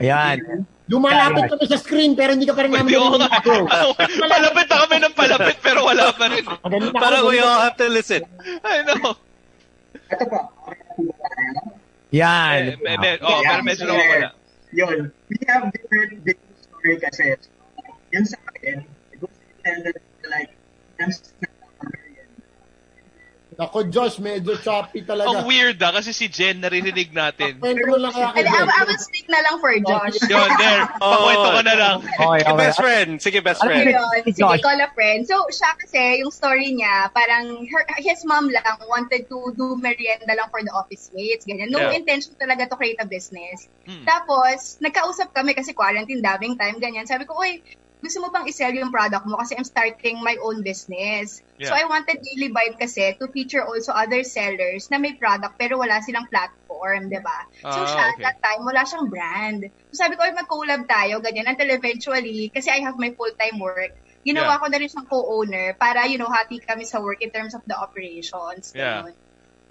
Ayan. 0.00 0.64
Lumalapit 0.88 1.52
kami 1.52 1.64
sa 1.68 1.78
screen 1.78 2.16
pero 2.16 2.32
hindi 2.32 2.48
ka 2.48 2.54
pa 2.56 2.64
rin 2.64 2.72
namin 2.72 2.94
narinig. 2.96 3.28
palapit 4.22 4.66
na 4.68 4.76
kami 4.86 4.96
ng 5.04 5.14
palapit 5.14 5.56
pero 5.60 5.84
wala 5.84 6.12
pa 6.16 6.26
rin. 6.32 6.44
Na 6.46 6.92
Parang 6.96 7.28
we 7.28 7.38
all 7.42 7.60
na- 7.60 7.64
have 7.68 7.76
to 7.76 7.88
listen. 7.92 8.22
I 8.64 8.82
know. 8.88 9.16
Ito 10.12 10.24
po. 10.30 10.38
Yan. 12.12 12.76
Eh, 12.76 12.96
me- 12.98 13.20
oh, 13.20 13.40
pero 13.44 13.60
medyo 13.64 13.84
nawawala. 13.88 14.28
Yun. 14.72 15.12
We 15.28 15.36
have 15.48 15.68
different 15.72 16.24
business 16.24 16.58
story 16.64 16.96
kasi. 17.00 17.24
Yun 18.12 18.24
sa 18.28 18.36
akin, 18.52 18.84
it 19.12 19.20
was 19.20 19.32
intended 19.60 19.96
like, 20.28 20.52
I'm 21.00 21.12
Ako, 23.68 23.86
Josh, 23.86 24.18
medyo 24.18 24.58
choppy 24.58 25.06
talaga. 25.06 25.30
Ang 25.30 25.46
weird 25.46 25.78
ah, 25.82 25.94
kasi 25.94 26.10
si 26.10 26.26
Jen 26.26 26.58
naririnig 26.58 27.14
natin. 27.14 27.62
Kwento 27.62 27.86
mo 27.86 27.98
lang 28.00 28.10
kay 28.10 28.42
And 28.42 28.48
I. 28.48 28.66
I 28.66 28.82
will 28.88 28.98
stick 28.98 29.26
na 29.30 29.38
lang 29.44 29.56
for 29.62 29.70
Josh. 29.78 30.18
Yun, 30.26 30.50
there. 30.58 30.82
Pakwento 31.02 31.48
ka 31.54 31.62
na 31.62 31.74
lang. 31.78 31.96
Okay, 32.02 32.40
Sige, 32.42 32.50
okay. 32.50 32.58
best 32.58 32.78
friend. 32.78 33.10
Sige, 33.22 33.38
best 33.38 33.60
Ano 33.62 33.68
friend. 33.70 33.86
Ayun, 33.94 34.18
sige, 34.26 34.40
Josh. 34.42 34.62
call 34.64 34.80
a 34.82 34.90
friend. 34.96 35.20
So, 35.28 35.36
siya 35.48 35.70
kasi, 35.78 36.02
yung 36.24 36.32
story 36.34 36.74
niya, 36.74 37.12
parang 37.14 37.62
her, 37.62 37.82
his 38.02 38.26
mom 38.26 38.50
lang 38.50 38.64
wanted 38.90 39.30
to 39.30 39.38
do 39.54 39.78
merienda 39.78 40.34
lang 40.34 40.50
for 40.50 40.64
the 40.64 40.72
office 40.74 41.12
mates, 41.14 41.46
ganyan. 41.46 41.70
No 41.70 41.78
Yeah. 41.82 41.98
intention 41.98 42.34
talaga 42.38 42.66
to 42.70 42.76
create 42.78 42.98
a 42.98 43.06
business. 43.06 43.66
Hmm. 43.86 44.02
Tapos, 44.02 44.78
nagkausap 44.78 45.34
kami 45.34 45.52
kasi 45.52 45.74
quarantine, 45.74 46.22
daming 46.22 46.54
time, 46.54 46.78
ganyan. 46.78 47.06
Sabi 47.06 47.26
ko, 47.26 47.36
uy, 47.38 47.62
gusto 48.02 48.18
mo 48.18 48.34
bang 48.34 48.50
i-sell 48.50 48.74
yung 48.74 48.90
product 48.90 49.24
mo 49.30 49.38
kasi 49.38 49.54
I'm 49.54 49.62
starting 49.62 50.18
my 50.18 50.34
own 50.42 50.66
business. 50.66 51.38
Yeah. 51.56 51.70
So, 51.70 51.78
I 51.78 51.86
wanted 51.86 52.18
Daily 52.18 52.50
Vibe 52.50 52.76
kasi 52.82 53.14
to 53.22 53.30
feature 53.30 53.62
also 53.62 53.94
other 53.94 54.26
sellers 54.26 54.90
na 54.90 54.98
may 54.98 55.14
product 55.14 55.54
pero 55.54 55.78
wala 55.78 56.02
silang 56.02 56.26
platform, 56.26 57.06
di 57.06 57.22
ba? 57.22 57.38
So, 57.62 57.78
Ah, 57.78 57.86
siya, 57.86 58.04
okay. 58.18 58.22
that 58.26 58.38
time, 58.42 58.66
wala 58.66 58.82
siyang 58.82 59.06
brand. 59.06 59.70
So, 59.94 60.02
sabi 60.02 60.18
ko, 60.18 60.26
ay, 60.26 60.34
mag-collab 60.34 60.90
tayo, 60.90 61.22
ganyan. 61.22 61.46
Until 61.46 61.70
eventually, 61.70 62.50
kasi 62.50 62.74
I 62.74 62.82
have 62.82 62.98
my 62.98 63.14
full-time 63.14 63.62
work, 63.62 63.94
ginawa 64.26 64.58
Yeah. 64.58 64.60
ko 64.60 64.66
na 64.66 64.76
rin 64.82 64.90
siyang 64.90 65.06
co-owner 65.06 65.78
para, 65.78 66.10
you 66.10 66.18
know, 66.18 66.26
happy 66.26 66.58
kami 66.58 66.82
sa 66.82 66.98
work 66.98 67.22
in 67.22 67.30
terms 67.30 67.54
of 67.54 67.62
the 67.70 67.78
operations. 67.78 68.74
Yeah. 68.74 69.06
ganun. 69.06 69.14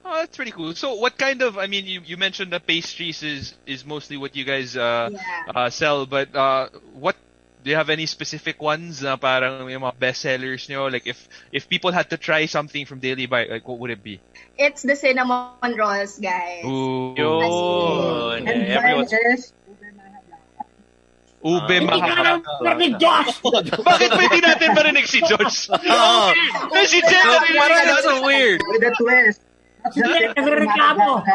Oh, 0.02 0.18
that's 0.18 0.34
pretty 0.34 0.50
cool. 0.56 0.74
So, 0.74 0.96
what 0.98 1.14
kind 1.20 1.44
of? 1.46 1.62
I 1.62 1.68
mean, 1.68 1.86
you, 1.86 2.02
you 2.02 2.18
mentioned 2.18 2.50
that 2.58 2.66
pastries 2.66 3.22
is 3.22 3.54
is 3.70 3.86
mostly 3.86 4.18
what 4.18 4.34
you 4.34 4.42
guys 4.48 4.74
uh, 4.74 5.14
Yeah. 5.14 5.54
uh 5.54 5.70
sell, 5.70 6.10
but 6.10 6.34
uh, 6.34 6.74
what 6.98 7.14
do 7.64 7.70
you 7.70 7.78
have 7.78 7.90
any 7.90 8.06
specific 8.06 8.62
ones? 8.62 9.02
Na 9.02 9.16
parang 9.16 9.70
yung 9.70 9.82
mga 9.82 9.98
best 9.98 10.22
sellers 10.22 10.66
nyo? 10.68 10.90
Like, 10.90 11.06
if 11.06 11.22
if 11.52 11.70
people 11.70 11.92
had 11.92 12.10
to 12.10 12.18
try 12.18 12.46
something 12.46 12.86
from 12.86 13.00
Daily 13.00 13.26
Bite, 13.26 13.50
like 13.50 13.68
what 13.68 13.78
would 13.80 13.92
it 13.92 14.02
be? 14.02 14.20
It's 14.58 14.82
the 14.82 14.96
cinnamon 14.96 15.72
rolls, 15.78 16.18
guys. 16.18 16.66
Ooh, 16.66 17.14
Yun. 17.14 18.48
And 18.48 18.60
mine 18.82 19.06
is 19.06 19.54
ube 21.42 21.74
Ah. 21.74 21.82
mahal. 21.82 22.38
Narinig, 22.62 23.02
Josh! 23.02 23.42
Bakit 23.90 24.10
ba 24.14 24.22
hindi 24.30 24.40
natin 24.46 24.70
marinig 24.78 25.10
si 25.10 25.26
George? 25.26 25.74
Oh, 25.74 26.30
Eh, 26.78 26.86
si 26.86 27.02
Jen, 27.02 27.26
parang 27.58 27.82
that's 27.82 28.06
so 28.06 28.22
weird. 28.22 28.62
with 28.62 28.86
a 28.86 28.94
twist. 28.94 29.42
Sige, 29.90 30.38
nagreklamo. 30.38 31.26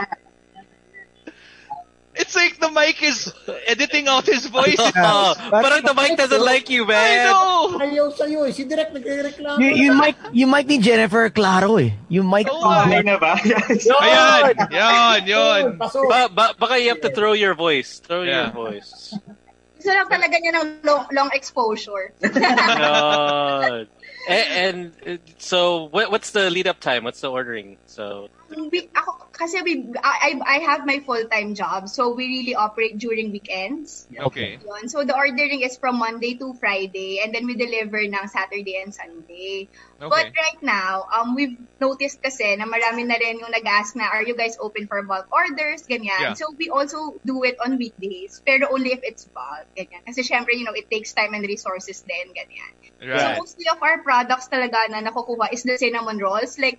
It's 2.17 2.35
like 2.35 2.57
the 2.59 2.73
mic 2.73 3.03
is 3.05 3.29
editing 3.69 4.09
out 4.09 4.25
his 4.25 4.49
voice. 4.49 4.81
Oh, 4.81 5.37
parang 5.53 5.85
the 5.85 5.93
mic 5.93 6.17
doesn't 6.17 6.41
like 6.41 6.73
you, 6.73 6.85
I 6.85 6.89
man. 6.89 7.27
know. 7.29 7.77
Ayaw 7.77 8.09
sa'yo 8.17 8.49
eh. 8.49 8.53
Si 8.57 8.65
Direk 8.65 8.97
nagreklamo. 8.97 9.61
You, 9.61 9.71
you 9.77 9.93
might 9.93 10.17
you 10.33 10.47
might 10.49 10.65
be 10.65 10.81
Jennifer 10.81 11.29
Claro 11.29 11.77
eh. 11.77 11.93
You 12.09 12.25
might 12.25 12.49
nga. 12.49 12.89
Okay 12.89 13.03
na 13.05 13.17
ba? 13.21 13.37
Ayan, 13.37 14.57
yan, 14.73 15.21
yun. 15.29 15.63
Pasok. 15.77 16.09
Ba, 16.09 16.33
ba, 16.33 16.57
baka 16.57 16.81
you 16.81 16.89
have 16.89 17.05
to 17.05 17.13
throw 17.13 17.37
your 17.37 17.53
voice. 17.53 18.01
Throw 18.01 18.25
Yeah. 18.25 18.49
your 18.49 18.57
voice. 18.57 19.13
Gusto 19.77 19.93
lang 19.93 20.09
talaga 20.09 20.35
niya 20.41 20.53
ng 20.57 20.69
long, 20.83 21.05
long 21.13 21.31
exposure. 21.37 22.11
No. 22.25 23.87
And, 24.27 24.93
and 25.07 25.21
uh, 25.21 25.23
so, 25.39 25.85
what, 25.85 26.11
what's 26.11 26.31
the 26.31 26.51
lead 26.51 26.67
up 26.67 26.81
time? 26.81 27.05
What's 27.05 27.21
the 27.21 27.31
ordering? 27.31 27.79
So, 27.87 28.29
we, 28.51 28.89
ako, 28.95 29.27
kasi 29.33 29.63
we, 29.63 29.93
I, 30.03 30.41
I 30.47 30.57
I 30.57 30.59
have 30.65 30.87
my 30.87 31.01
full-time 31.01 31.55
job, 31.55 31.89
so 31.89 32.15
we 32.15 32.27
really 32.27 32.55
operate 32.55 32.99
during 32.99 33.31
weekends. 33.31 34.07
Okay. 34.19 34.59
Yun. 34.65 34.89
So 34.89 35.05
the 35.05 35.15
ordering 35.15 35.63
is 35.63 35.77
from 35.77 35.99
Monday 35.99 36.35
to 36.39 36.55
Friday, 36.55 37.21
and 37.23 37.35
then 37.35 37.47
we 37.47 37.55
deliver 37.55 37.99
ng 37.99 38.27
Saturday 38.27 38.81
and 38.83 38.95
Sunday. 38.95 39.69
But 39.97 40.29
Okay. 40.29 40.29
right 40.29 40.61
now, 40.61 41.09
um, 41.09 41.33
we've 41.33 41.57
noticed 41.81 42.21
kasi 42.21 42.53
na 42.61 42.69
marami 42.69 43.09
na 43.09 43.17
rin 43.17 43.41
yung 43.41 43.49
nag-ask 43.49 43.97
na, 43.97 44.13
are 44.13 44.21
you 44.21 44.37
guys 44.37 44.53
open 44.61 44.85
for 44.93 45.01
bulk 45.09 45.25
orders? 45.33 45.89
Yeah. 45.89 45.97
Ganyan. 45.97 46.37
So 46.37 46.53
we 46.53 46.69
also 46.69 47.17
do 47.25 47.41
it 47.49 47.57
on 47.65 47.81
weekdays, 47.81 48.45
pero 48.45 48.69
only 48.69 48.93
if 48.93 49.01
it's 49.01 49.25
bulk. 49.33 49.65
Ganyan. 49.73 50.05
Kasi 50.05 50.21
syempre, 50.21 50.53
you 50.53 50.69
know, 50.69 50.77
it 50.77 50.93
takes 50.93 51.17
time 51.17 51.33
and 51.33 51.49
resources 51.49 52.05
din. 52.05 52.29
Ganyan. 52.37 52.73
Right. 53.09 53.25
So 53.25 53.41
mostly 53.41 53.67
of 53.73 53.81
our 53.81 54.05
products 54.05 54.53
talaga 54.53 54.93
na 54.93 55.01
nakukuha 55.01 55.49
is 55.57 55.65
the 55.65 55.81
cinnamon 55.81 56.21
rolls. 56.21 56.61
Like, 56.61 56.77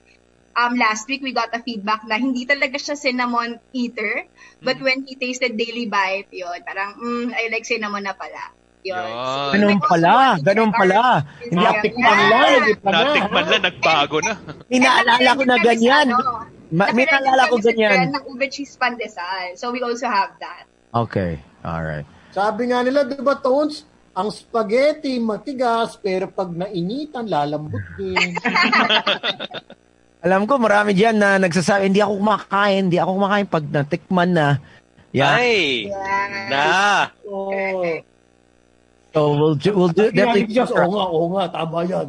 um, 0.53 0.77
last 0.77 1.09
week 1.09 1.25
we 1.25 1.33
got 1.33 1.49
a 1.57 1.61
feedback 1.65 2.05
na 2.05 2.21
hindi 2.21 2.45
talaga 2.45 2.77
siya 2.77 2.97
cinnamon 2.97 3.57
eater. 3.73 4.29
But 4.61 4.77
when 4.81 5.05
he 5.05 5.17
tasted 5.17 5.57
Daily 5.57 5.89
Bite, 5.89 6.29
yun, 6.33 6.61
parang, 6.65 6.97
mm, 7.01 7.29
I 7.33 7.49
like 7.49 7.65
cinnamon 7.65 8.05
na 8.05 8.13
pala. 8.13 8.56
Yun. 8.83 9.07
So, 9.09 9.51
Ganun 9.51 9.79
pala, 9.81 10.15
ganun 10.39 10.71
pala. 10.71 11.25
Hindi 11.41 11.59
ako 11.59 11.75
Instagram. 11.75 11.83
Tikman 11.83 12.19
lang, 12.29 12.49
hindi 12.53 12.73
pa 12.75 12.87
na. 12.87 12.97
Natikman 12.97 13.45
lang, 13.45 13.61
nagbago 13.63 14.17
na. 14.21 14.33
May 14.67 14.79
naalala 14.79 15.29
ko 15.33 15.43
na 15.43 15.57
ganyan. 15.59 16.07
Ma- 16.67 16.91
may 16.91 17.05
naalala 17.05 17.43
ko 17.47 17.55
ganyan. 17.59 17.97
ng 18.11 18.25
ube 18.27 18.45
cheese 18.47 18.75
pandesal. 18.75 19.55
So 19.55 19.71
we 19.71 19.81
also 19.81 20.07
have 20.07 20.35
that. 20.39 20.67
Okay. 20.93 21.41
All 21.67 21.83
right. 21.83 22.07
Sabi 22.31 22.69
nga 22.69 22.85
nila, 22.85 23.03
di 23.03 23.17
ba, 23.19 23.35
Tones, 23.35 23.83
ang 24.13 24.29
spaghetti 24.29 25.17
matigas, 25.17 25.93
pero 25.97 26.25
pag 26.27 26.49
nainitan, 26.49 27.27
lalambot 27.27 27.83
din. 27.97 28.33
Alam 30.25 30.49
ko 30.49 30.57
marami 30.57 30.97
diyan 30.97 31.15
na 31.15 31.37
nagsasabi 31.37 31.87
hindi 31.87 32.01
ako 32.01 32.17
kumakain, 32.17 32.89
hindi 32.89 32.97
ako 32.97 33.11
kumakain 33.15 33.47
pag 33.47 33.65
natikman 33.69 34.31
na. 34.33 34.47
Yeah. 35.13 35.37
Ay, 35.37 35.87
Yeah. 35.87 36.49
na. 36.49 36.65
oh. 37.29 37.83
So 39.17 39.33
we'll 39.33 39.55
do, 39.55 39.73
we'll 39.73 39.87
do 39.89 40.11
Definitely. 40.13 40.45
definitely 40.45 40.53
Just, 40.53 40.73
oo 40.77 40.93
nga, 40.93 41.05
oo 41.09 41.27
nga, 41.33 41.43
tama 41.49 41.79
yan. 41.89 42.07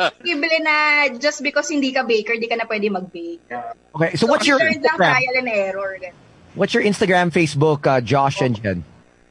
Possible 0.00 0.56
na 0.64 0.76
just 1.20 1.44
because 1.44 1.68
hindi 1.68 1.92
ka 1.92 2.08
baker, 2.08 2.40
di 2.40 2.48
ka 2.48 2.56
na 2.56 2.64
pwede 2.64 2.88
mag-bake. 2.88 3.44
Okay. 3.92 4.16
So 4.16 4.24
what's 4.24 4.48
your 4.48 4.56
lang 4.56 4.80
Instagram? 4.80 4.96
trial 4.96 5.34
and 5.36 5.48
error. 5.52 6.00
What's 6.56 6.72
your 6.72 6.84
Instagram, 6.88 7.28
Facebook, 7.28 7.84
uh, 7.84 8.00
Josh 8.00 8.40
and 8.40 8.56
Jen? 8.56 8.80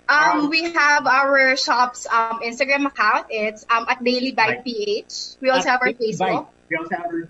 Um, 0.05 0.53
we 0.53 0.69
have 0.69 1.09
our 1.09 1.57
shop's 1.57 2.05
um, 2.05 2.45
Instagram 2.45 2.85
account. 2.85 3.25
It's 3.33 3.65
um, 3.69 3.89
at 3.89 4.03
Daily 4.05 4.31
Bite 4.31 4.61
PH. 4.61 5.41
We 5.41 5.49
also 5.49 5.73
have 5.73 5.81
our 5.81 5.93
Facebook. 5.97 6.53
We 6.69 6.77
also 6.77 7.01
have 7.01 7.09
our 7.09 7.25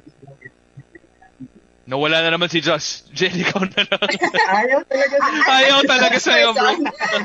Nawala 1.89 2.21
na 2.21 2.37
naman 2.37 2.53
si 2.53 2.61
Josh. 2.61 3.01
Jen, 3.17 3.33
ikaw 3.33 3.65
na 3.65 3.81
lang. 3.81 4.01
Ayaw 4.45 4.79
talaga 4.85 5.15
sa 5.17 5.31
Ayaw 5.57 5.79
talaga 5.89 6.17
sa'yo, 6.21 6.47
bro. 6.53 6.71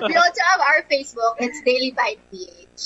we 0.09 0.15
also 0.17 0.41
have 0.49 0.61
our 0.65 0.81
Facebook. 0.89 1.37
It's 1.37 1.61
Daily 1.61 1.93
Bite 1.93 2.23
PH. 2.33 2.81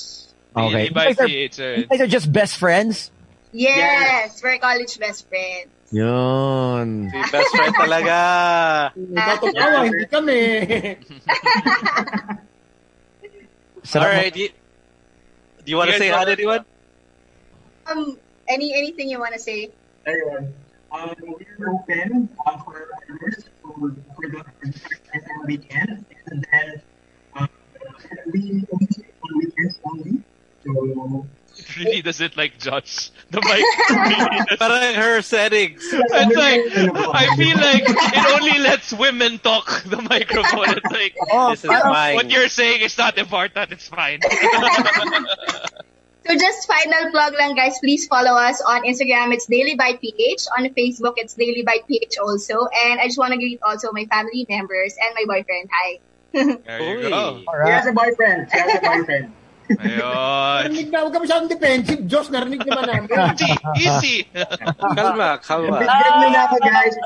Okay. 0.58 0.74
Daily 0.74 0.90
by 0.90 1.02
You 1.06 1.14
guys, 1.14 1.20
are, 1.22 1.28
PH. 1.30 1.54
you 1.62 1.86
guys 1.86 2.00
are 2.02 2.10
just 2.10 2.28
best 2.34 2.58
friends? 2.58 3.14
Yes, 3.54 4.42
we're 4.42 4.58
college 4.58 4.98
best 4.98 5.30
friends. 5.30 5.70
Yun. 5.94 7.08
Si 7.14 7.18
best 7.30 7.50
friend 7.54 7.74
talaga. 7.78 8.18
Tatawa, 9.38 9.86
hindi 9.86 10.04
kami. 10.10 10.42
All 13.94 14.02
right. 14.02 14.34
Do 14.34 14.40
you, 14.42 14.50
do 15.64 15.68
you 15.70 15.78
want 15.78 15.90
to 15.94 15.96
say 15.96 16.10
hi 16.10 16.26
to 16.26 16.32
anyone? 16.34 16.66
Um, 17.86 18.18
any 18.50 18.74
anything 18.74 19.08
you 19.08 19.16
want 19.22 19.32
to 19.32 19.40
say? 19.40 19.70
Ayun. 20.04 20.52
Um, 20.90 21.14
we're 21.20 21.70
open 21.70 22.28
uh, 22.46 22.58
for 22.64 22.88
orders 23.10 23.44
for, 23.62 23.72
for 23.72 24.28
the 24.28 24.42
for 24.42 25.20
the 25.20 25.46
weekend. 25.46 26.04
And 26.26 26.46
then 26.50 26.82
um, 27.36 27.48
we 28.32 28.64
only 28.72 28.86
take 28.86 29.14
on 29.22 29.38
weekends 29.38 29.78
only. 29.84 30.22
So 30.64 31.26
It 31.58 31.76
really 31.76 32.02
doesn't 32.02 32.36
like 32.36 32.58
judge 32.58 33.10
The 33.30 33.40
mic 33.42 33.64
really 33.90 34.46
does. 34.48 34.58
Parang 34.58 34.94
her 34.94 35.22
settings. 35.22 35.82
It's 35.92 36.36
like, 36.36 36.60
I 37.14 37.36
feel 37.36 37.56
like 37.56 37.84
it 37.86 38.40
only 38.40 38.58
lets 38.58 38.92
women 38.92 39.38
talk, 39.38 39.82
the 39.84 40.00
microphone. 40.02 40.70
It's 40.78 40.90
like, 40.92 41.14
Oh, 41.30 41.50
This 41.50 41.64
is 41.64 41.70
mine. 41.70 42.14
what 42.16 42.30
you're 42.30 42.48
saying 42.48 42.80
is 42.80 42.96
not 42.96 43.18
important, 43.18 43.72
it's 43.72 43.88
fine. 43.88 44.20
So 46.28 46.36
just 46.36 46.68
final 46.68 47.10
plug 47.10 47.32
lang 47.40 47.56
guys, 47.56 47.78
please 47.80 48.06
follow 48.06 48.36
us 48.36 48.60
on 48.60 48.84
Instagram, 48.84 49.32
it's 49.32 49.46
Daily 49.46 49.76
Bite 49.76 49.98
PH. 49.98 50.44
On 50.58 50.68
Facebook, 50.76 51.14
it's 51.16 51.32
Daily 51.32 51.62
Bite 51.62 51.88
PH 51.88 52.18
also. 52.20 52.68
And 52.84 53.00
I 53.00 53.06
just 53.06 53.16
want 53.16 53.32
to 53.32 53.38
greet 53.38 53.60
also 53.64 53.92
my 53.92 54.04
family 54.04 54.44
members 54.46 54.94
and 55.00 55.16
my 55.16 55.24
boyfriend. 55.24 55.70
Hi. 55.72 55.98
There 56.68 57.00
you 57.00 57.06
Uy. 57.06 57.08
go. 57.08 57.42
All 57.48 57.64
she 57.64 57.72
has 57.72 57.86
a 57.86 57.92
boyfriend. 57.92 58.48
She 58.52 58.58
has 58.58 58.76
a 58.76 58.80
boyfriend. 58.84 59.32
Ayun. 59.76 60.62
Narinig 60.72 60.88
na, 60.88 60.98
huwag 61.04 61.12
ka 61.12 61.20
masyadong 61.20 61.50
defensive. 61.52 62.00
Diyos, 62.08 62.26
narinig 62.32 62.64
naman 62.64 62.84
namin. 62.88 63.08
Easy, 63.36 63.52
easy. 63.76 64.16
Kalma, 64.96 65.36
kalma. 65.44 65.78
Bigyan 65.84 66.12
mo 66.16 66.26
na 66.32 66.40
ako, 66.48 66.56
guys. 66.64 66.96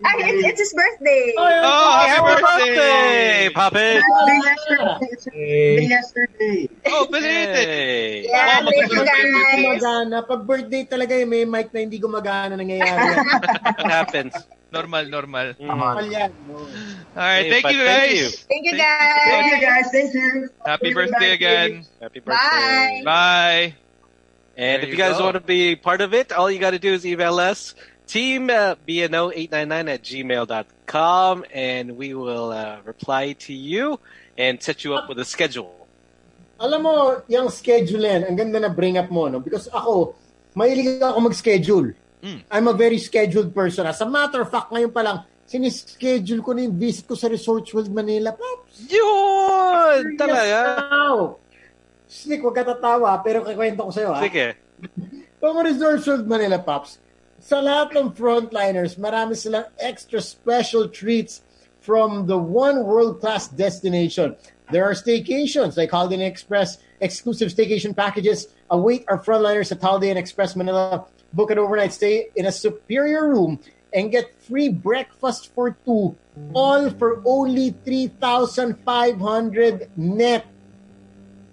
Ay, 0.00 0.14
it's, 0.30 0.40
it's 0.54 0.60
his 0.68 0.72
birthday. 0.72 1.34
Oh, 1.34 1.90
happy 2.06 2.34
birthday! 2.38 3.48
Puppet! 3.50 4.00
Day 4.00 4.38
yesterday. 4.38 4.96
It's 5.10 5.26
a 5.26 5.30
day 5.34 5.86
yesterday. 5.88 6.58
Oh, 6.86 7.04
belated. 7.10 7.68
Yeah, 8.28 8.60
Oh, 8.60 8.68
thank 8.68 8.92
you 8.92 9.02
guys. 9.02 9.28
Gumagana. 9.58 10.18
Pag 10.22 10.40
birthday 10.46 10.82
talaga, 10.86 11.12
eh, 11.16 11.26
may 11.26 11.42
mic 11.44 11.72
na 11.72 11.80
hindi 11.82 11.98
gumagana 11.98 12.54
nangyayari. 12.54 13.18
What 13.80 13.90
happens? 13.90 14.34
Normal, 14.72 15.04
normal. 15.10 15.46
Mm. 15.58 15.66
Normal 15.66 16.06
yan. 16.06 16.30
Alright, 17.16 17.50
thank 17.50 17.62
but 17.62 17.74
you 17.74 17.82
thank 17.82 18.10
guys. 18.10 18.14
you. 18.14 18.28
Thank 18.46 18.64
you 18.66 18.76
guys. 18.78 19.26
Thank 19.26 19.46
you, 19.46 19.58
guys. 19.58 19.62
guys. 19.66 19.86
Thank 19.90 20.14
you. 20.14 20.48
Happy 20.64 20.94
birthday 20.94 21.30
again. 21.34 21.86
Happy 22.00 22.20
birthday. 22.20 23.02
Bye. 23.02 23.02
Bye. 23.04 23.74
And 24.56 24.82
There 24.82 24.82
if 24.82 24.84
you 24.86 24.90
you 24.92 24.96
guys 24.96 25.18
go. 25.18 25.24
want 25.24 25.34
to 25.34 25.40
be 25.40 25.74
part 25.74 26.00
of 26.00 26.14
it, 26.14 26.30
all 26.30 26.50
you 26.50 26.58
got 26.58 26.70
to 26.70 26.78
do 26.78 26.92
is 26.94 27.04
email 27.06 27.38
us, 27.40 27.74
team 28.06 28.50
uh, 28.50 28.76
bno899 28.86 29.88
at 29.90 30.02
gmail.com, 30.02 31.44
and 31.54 31.96
we 31.96 32.14
will 32.14 32.50
uh, 32.52 32.78
reply 32.84 33.32
to 33.46 33.54
you 33.54 33.98
and 34.38 34.62
set 34.62 34.84
you 34.84 34.94
up 34.94 35.08
with 35.08 35.18
a 35.18 35.24
schedule. 35.24 35.88
Alam 36.60 36.82
mo, 36.84 36.94
yung 37.26 37.48
schedule 37.48 38.04
yan, 38.04 38.22
ang 38.28 38.36
ganda 38.36 38.60
na 38.60 38.68
bring 38.68 38.98
up 39.00 39.10
mo, 39.10 39.26
no? 39.32 39.40
Because 39.40 39.66
ako, 39.72 40.14
mahilig 40.54 41.00
ako 41.00 41.18
mag-schedule. 41.24 41.96
Mm. 42.22 42.40
I'm 42.50 42.68
a 42.68 42.76
very 42.76 42.98
scheduled 42.98 43.54
person. 43.54 43.86
As 43.86 44.00
a 44.00 44.08
matter 44.08 44.44
of 44.44 44.50
fact, 44.52 44.70
ngayon 44.70 44.92
pa 44.92 45.00
lang, 45.00 45.24
sinischedule 45.48 46.44
ko 46.44 46.52
na 46.52 46.68
yung 46.68 46.76
visit 46.76 47.08
ko 47.08 47.16
sa 47.16 47.26
Resorts 47.26 47.72
World 47.72 47.90
Manila. 47.90 48.36
Pops! 48.36 48.86
Yun! 48.86 50.14
Talaga? 50.20 50.60
Snick, 52.10 52.42
huwag 52.44 52.54
ka 52.60 52.64
tatawa, 52.66 53.16
pero 53.24 53.42
kikwento 53.42 53.88
ko 53.88 53.92
sa'yo, 53.94 54.10
ha? 54.12 54.20
Sige. 54.22 54.58
Kung 55.40 55.56
Resorts 55.64 56.04
World 56.06 56.28
Manila, 56.28 56.60
Pops, 56.60 57.00
sa 57.40 57.64
lahat 57.64 57.96
ng 57.96 58.12
frontliners, 58.12 59.00
marami 59.00 59.32
silang 59.32 59.64
extra 59.80 60.20
special 60.20 60.92
treats 60.92 61.40
from 61.80 62.28
the 62.28 62.36
one 62.36 62.84
world-class 62.84 63.48
destination. 63.56 64.36
There 64.70 64.84
are 64.84 64.92
staycations 64.92 65.80
like 65.80 65.90
Holiday 65.90 66.20
Inn 66.20 66.28
Express, 66.28 66.78
exclusive 67.00 67.48
staycation 67.48 67.96
packages 67.96 68.52
await 68.68 69.02
our 69.08 69.18
frontliners 69.18 69.72
at 69.72 69.80
Holiday 69.80 70.12
Inn 70.12 70.20
Express 70.20 70.54
Manila 70.54 71.08
book 71.32 71.50
an 71.50 71.58
overnight 71.58 71.92
stay 71.92 72.28
in 72.34 72.46
a 72.46 72.52
superior 72.52 73.28
room 73.28 73.60
and 73.94 74.10
get 74.10 74.30
free 74.42 74.68
breakfast 74.68 75.54
for 75.54 75.76
two, 75.84 76.16
all 76.54 76.90
for 76.90 77.22
only 77.26 77.70
3,500 77.84 79.90
net. 79.96 80.46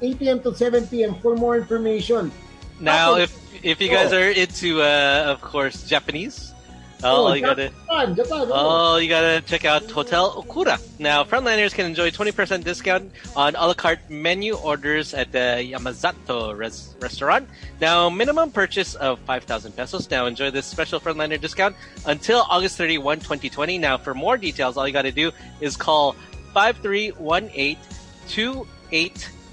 8 0.00 0.16
p.m. 0.16 0.40
to 0.40 0.54
7 0.54 0.86
p.m. 0.86 1.18
for 1.20 1.34
more 1.34 1.58
information. 1.58 2.30
Now, 2.80 3.16
if 3.16 3.34
if 3.62 3.80
you 3.80 3.88
guys 3.90 4.12
Oh. 4.12 4.18
are 4.18 4.30
into, 4.30 4.82
uh, 4.82 5.24
of 5.34 5.40
course, 5.40 5.82
Japanese, 5.82 6.52
all 7.02 7.34
you 7.34 7.42
gotta. 7.42 7.70
Japan, 7.70 8.14
Japan. 8.14 8.46
oh. 8.50 8.94
Oh, 8.94 8.96
you 8.98 9.08
gotta 9.08 9.40
check 9.42 9.64
out 9.64 9.90
Hotel 9.90 10.30
Okura. 10.40 10.78
Now, 11.00 11.24
frontliners 11.24 11.74
can 11.74 11.86
enjoy 11.86 12.10
20% 12.10 12.62
discount 12.64 13.10
on 13.34 13.54
a 13.56 13.66
la 13.66 13.74
carte 13.74 13.98
menu 14.08 14.54
orders 14.54 15.12
at 15.14 15.32
the 15.32 15.58
Yamazato 15.74 16.56
res- 16.56 16.94
restaurant. 17.00 17.48
Now, 17.80 18.08
minimum 18.10 18.50
purchase 18.52 18.94
of 18.94 19.18
5,000 19.26 19.72
pesos. 19.76 20.08
Now, 20.10 20.26
enjoy 20.26 20.50
this 20.50 20.66
special 20.66 21.00
frontliner 21.00 21.40
discount 21.40 21.74
until 22.06 22.46
August 22.48 22.76
31, 22.78 23.18
2020. 23.20 23.78
Now, 23.78 23.96
for 23.98 24.14
more 24.14 24.36
details, 24.36 24.76
all 24.76 24.86
you 24.86 24.92
gotta 24.92 25.10
do 25.12 25.32
is 25.60 25.76
call 25.76 26.14
5318 26.54 27.76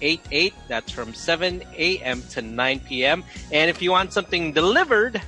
2888. 0.05 0.53
That's 0.67 0.91
from 0.91 1.13
7 1.13 1.63
a.m. 1.77 2.21
to 2.31 2.41
9 2.41 2.79
p.m. 2.81 3.23
And 3.51 3.69
if 3.69 3.81
you 3.81 3.91
want 3.91 4.13
something 4.13 4.53
delivered, 4.53 5.21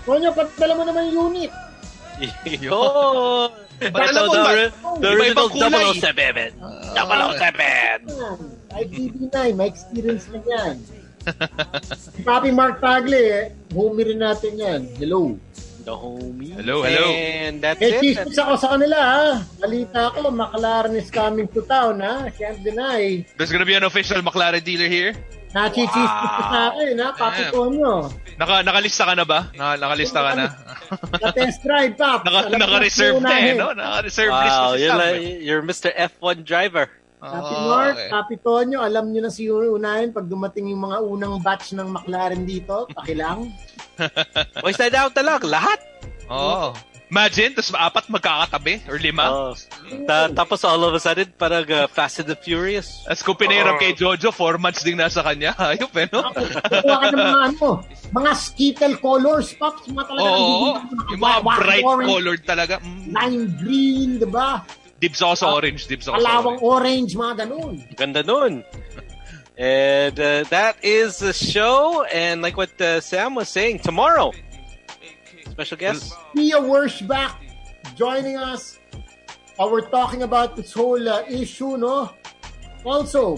Tonyo, 0.07 0.31
padala 0.33 0.73
mo 0.75 0.83
naman 0.87 1.11
yung 1.13 1.35
unit. 1.35 1.51
Yo! 2.59 3.47
Padala 3.79 4.11
Ito, 4.11 4.27
mo 4.27 4.33
the, 4.35 4.39
ba? 4.43 4.51
ori- 4.51 4.71
the 4.99 5.09
original 5.15 5.47
Iba-ibang 5.47 5.51
kulay. 5.55 5.87
007. 5.95 6.51
007! 6.91 8.75
Ay, 8.75 8.83
TV9, 8.91 9.37
may 9.55 9.67
experience 9.71 10.27
na 10.27 10.39
yan. 10.43 10.75
si 11.95 12.19
Papi 12.23 12.51
Mark 12.51 12.83
Tagle, 12.83 13.15
eh, 13.15 13.43
homie 13.71 14.03
rin 14.03 14.19
natin 14.19 14.59
yan. 14.59 14.81
Hello. 14.99 15.39
The 15.89 15.97
homie. 15.97 16.53
Hello, 16.53 16.85
hello. 16.85 17.09
And 17.17 17.65
that's 17.65 17.81
Eh, 17.81 17.97
it. 17.97 17.97
chismis 18.21 18.37
ako 18.37 18.53
sa 18.61 18.77
kanila, 18.77 18.97
ha? 19.01 19.41
Balita 19.57 20.13
ko, 20.13 20.29
McLaren 20.29 20.93
is 20.93 21.09
coming 21.09 21.49
to 21.49 21.65
town, 21.65 21.97
ha? 22.05 22.29
Can't 22.29 22.61
deny. 22.61 23.25
There's 23.41 23.49
gonna 23.49 23.65
be 23.65 23.73
an 23.73 23.81
official 23.89 24.21
McLaren 24.21 24.61
dealer 24.61 24.85
here. 24.85 25.17
Nachichismis 25.49 26.13
ko 26.13 26.41
sa 26.45 26.69
akin, 26.77 26.93
ha? 27.01 27.09
Papi 27.17 27.41
Damn. 27.41 27.53
Tonyo. 27.57 27.93
Naka, 28.37 28.61
nakalista 28.61 29.01
ka 29.09 29.13
na 29.17 29.25
ba? 29.25 29.49
Naka, 29.57 29.73
nakalista 29.81 30.19
ka 30.21 30.31
na? 30.37 30.45
Na-test 31.25 31.57
drive, 31.65 31.97
Pap. 31.97 32.21
Naka, 32.21 32.39
naka-reserve 32.53 33.17
na 33.25 33.33
eh, 33.41 33.57
no? 33.57 33.73
Naka-reserve 33.73 34.29
list 34.29 34.53
Wow, 34.61 34.69
na 34.69 34.77
si 34.77 34.81
you're, 34.85 34.93
like, 35.01 35.17
eh. 35.25 35.37
you're 35.41 35.63
Mr. 35.65 35.89
F1 35.89 36.45
driver. 36.45 36.85
Happy 37.19 37.51
Oh, 37.53 37.67
Mark, 37.67 37.95
okay. 37.99 38.07
Happy 38.07 38.35
Tonyo, 38.39 38.79
alam 38.79 39.11
nyo 39.11 39.27
na 39.27 39.31
si 39.31 39.51
unahin 39.51 40.15
pag 40.15 40.23
dumating 40.23 40.71
yung 40.71 40.87
mga 40.87 41.03
unang 41.03 41.43
batch 41.43 41.75
ng 41.75 41.91
McLaren 41.91 42.47
dito, 42.47 42.87
pakilang. 42.95 43.51
Boy, 44.63 44.71
side 44.71 44.95
out 44.95 45.11
na 45.13 45.35
lang. 45.35 45.41
Lahat. 45.51 45.79
Oo. 46.31 46.71
Imagine, 47.09 47.57
tapos 47.57 47.73
apat 47.73 48.05
magkakatabi 48.05 48.85
or 48.85 49.01
lima. 49.01 49.25
Oh. 49.27 49.51
Ta- 50.05 50.29
tapos 50.29 50.61
all 50.61 50.77
of 50.85 50.93
a 50.93 51.01
sudden, 51.01 51.25
parang 51.35 51.65
uh, 51.65 51.89
Fast 51.89 52.21
and 52.21 52.29
the 52.29 52.37
Furious. 52.37 53.01
Tapos 53.01 53.25
kung 53.25 53.33
pinahiram 53.33 53.75
Oh. 53.75 53.81
kay 53.81 53.97
Jojo, 53.97 54.29
four 54.29 54.61
months 54.61 54.85
din 54.85 55.01
nasa 55.01 55.25
kanya. 55.25 55.57
Ayop 55.73 55.89
eh, 55.97 56.05
no? 56.13 56.21
Kukuha 56.29 56.97
ka 57.01 57.07
ng 57.09 57.17
mga 57.17 57.41
ano, 57.49 57.67
mga 58.13 58.31
skittle 58.37 58.95
colors, 59.01 59.57
Pops, 59.57 59.89
mga 59.89 60.05
talaga 60.05 60.29
Oo. 60.29 60.69
Yung 61.09 61.19
mga 61.19 61.37
bright 61.41 61.83
colored 61.83 62.43
talaga. 62.45 62.75
Mm. 62.79 63.03
lime 63.09 63.43
green, 63.57 64.09
di 64.21 64.29
ba? 64.29 64.61
Dibs 64.99 65.21
ako 65.21 65.35
sa 65.35 65.47
orange. 65.55 65.87
Dibs 65.87 66.07
ako 66.07 66.19
sa 66.19 66.21
Alawang 66.21 66.59
orange. 66.61 67.15
orange, 67.15 67.15
mga 67.15 67.35
ganun. 67.47 67.73
Ganda 67.95 68.21
nun. 68.23 68.63
And 69.59 70.15
uh, 70.19 70.43
that 70.51 70.77
is 70.83 71.19
the 71.19 71.33
show. 71.33 72.03
And 72.07 72.41
like 72.41 72.55
what 72.55 72.71
uh, 72.79 73.01
Sam 73.01 73.35
was 73.35 73.49
saying, 73.49 73.79
tomorrow, 73.79 74.31
special 75.51 75.77
guest. 75.77 76.15
Pia 76.35 76.59
Wurtzbach 76.59 77.35
joining 77.95 78.37
us. 78.37 78.79
Uh, 79.59 79.67
we're 79.69 79.87
talking 79.91 80.23
about 80.23 80.55
this 80.55 80.71
whole 80.71 81.03
uh, 81.03 81.23
issue, 81.27 81.75
no? 81.75 82.11
Also, 82.85 83.35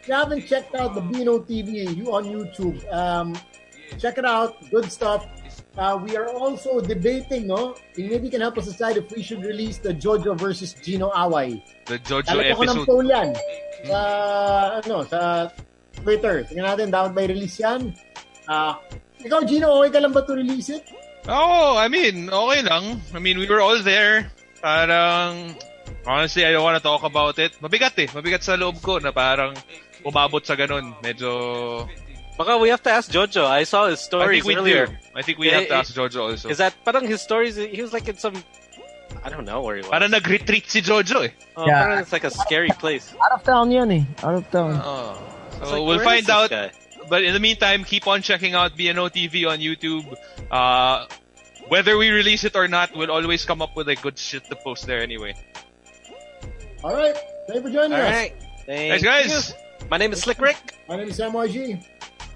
if 0.00 0.08
you 0.08 0.14
haven't 0.14 0.46
checked 0.48 0.74
out 0.74 0.94
the 0.94 1.02
BNO 1.02 1.44
TV 1.44 1.84
you 1.94 2.08
on 2.14 2.24
YouTube, 2.24 2.80
um, 2.92 3.36
check 4.00 4.16
it 4.16 4.24
out. 4.24 4.56
Good 4.70 4.90
stuff. 4.90 5.28
Uh, 5.72 5.96
we 6.04 6.16
are 6.20 6.28
also 6.28 6.80
debating, 6.84 7.48
no? 7.48 7.74
Maybe 7.96 8.28
can 8.28 8.44
help 8.44 8.58
us 8.60 8.68
decide 8.68 9.00
if 9.00 9.08
we 9.08 9.22
should 9.24 9.40
release 9.40 9.78
the 9.78 9.96
Jojo 9.96 10.36
versus 10.36 10.76
Gino 10.76 11.08
Away. 11.16 11.64
The 11.88 11.96
Jojo 12.04 12.28
Lalagyan 12.28 12.56
ko 12.56 12.62
ng 12.62 12.68
episode. 12.68 12.88
poll 12.92 13.06
yan. 13.08 13.28
Sa, 13.88 13.98
ano, 14.84 14.96
sa 15.08 15.20
Twitter. 15.96 16.44
Tingnan 16.44 16.76
natin, 16.76 16.86
dapat 16.92 17.10
ba 17.16 17.20
i-release 17.24 17.56
yan? 17.64 17.96
Ah, 18.44 18.76
ikaw, 19.24 19.40
Gino, 19.48 19.80
okay 19.80 19.96
ka 19.96 20.00
lang 20.04 20.12
ba 20.12 20.20
to 20.28 20.36
release 20.36 20.68
it? 20.68 20.84
Oh, 21.24 21.80
I 21.80 21.88
mean, 21.88 22.28
okay 22.28 22.60
lang. 22.60 23.00
I 23.16 23.18
mean, 23.22 23.40
we 23.40 23.48
were 23.48 23.64
all 23.64 23.80
there. 23.80 24.28
Parang, 24.60 25.56
honestly, 26.04 26.44
I 26.44 26.52
don't 26.52 26.68
wanna 26.68 26.84
talk 26.84 27.00
about 27.00 27.40
it. 27.40 27.56
Mabigat 27.64 27.96
eh. 27.96 28.12
Mabigat 28.12 28.44
sa 28.44 28.60
loob 28.60 28.76
ko 28.84 29.00
na 29.00 29.08
parang 29.08 29.56
umabot 30.04 30.44
sa 30.44 30.52
ganun. 30.52 30.92
Medyo... 31.00 31.32
Baka 32.38 32.58
we 32.58 32.68
have 32.70 32.82
to 32.84 32.90
ask 32.90 33.10
Jojo. 33.10 33.44
I 33.44 33.64
saw 33.64 33.86
his 33.88 34.00
I 34.00 34.02
stories 34.02 34.44
think 34.44 34.56
we 34.56 34.56
earlier. 34.56 34.86
do. 34.86 34.96
I 35.14 35.22
think 35.22 35.38
we 35.38 35.48
have 35.48 35.68
to 35.68 35.74
ask 35.74 35.94
Jojo 35.94 36.30
also. 36.32 36.48
Is 36.48 36.58
that 36.58 36.74
parang 36.84 37.06
his 37.06 37.20
stories? 37.20 37.56
He 37.56 37.82
was 37.82 37.92
like 37.92 38.08
in 38.08 38.16
some. 38.16 38.42
I 39.24 39.28
don't 39.28 39.44
know 39.44 39.60
where 39.60 39.76
he 39.76 39.82
was. 39.82 39.90
Parang 39.90 40.10
nag-retreat 40.10 40.68
si 40.70 40.80
Jojo 40.80 41.26
eh. 41.28 41.30
Oh, 41.56 41.66
Yeah. 41.66 41.82
parang 41.84 41.98
it's 42.00 42.12
like 42.12 42.24
a 42.24 42.30
scary 42.32 42.70
place. 42.80 43.12
Out 43.22 43.32
of 43.32 43.42
town 43.44 43.70
yan 43.70 43.90
eh. 43.92 44.04
Out 44.24 44.34
of 44.34 44.50
town. 44.50 44.80
Oh. 44.82 45.20
So 45.62 45.76
like, 45.78 45.86
we'll 45.86 46.00
find 46.04 46.28
out. 46.30 46.50
guy? 46.50 46.72
But 47.08 47.22
in 47.22 47.34
the 47.34 47.40
meantime, 47.40 47.84
keep 47.84 48.06
on 48.08 48.22
checking 48.22 48.54
out 48.54 48.72
BNO 48.76 49.12
TV 49.12 49.44
on 49.46 49.58
YouTube. 49.60 50.08
Uh, 50.50 51.04
whether 51.68 51.98
we 51.98 52.08
release 52.10 52.42
it 52.44 52.56
or 52.56 52.66
not, 52.66 52.96
we'll 52.96 53.10
always 53.12 53.44
come 53.44 53.60
up 53.60 53.76
with 53.76 53.88
a 53.88 53.96
good 53.96 54.16
shit 54.18 54.48
to 54.48 54.56
post 54.56 54.86
there 54.86 55.02
anyway. 55.02 55.34
All 56.82 56.94
right. 56.96 57.14
Thank 57.46 57.56
you 57.60 57.62
for 57.62 57.70
joining 57.70 57.92
All 57.92 58.00
us. 58.06 58.10
right. 58.10 58.32
Thanks, 58.64 59.02
Thank 59.02 59.04
guys. 59.04 59.50
you. 59.50 59.86
My 59.90 59.98
name 59.98 60.12
is 60.12 60.22
Slick 60.22 60.40
Rick. 60.40 60.56
My 60.88 60.96
name 60.96 61.08
is 61.08 61.16
Sam 61.16 61.32
YG. 61.32 61.84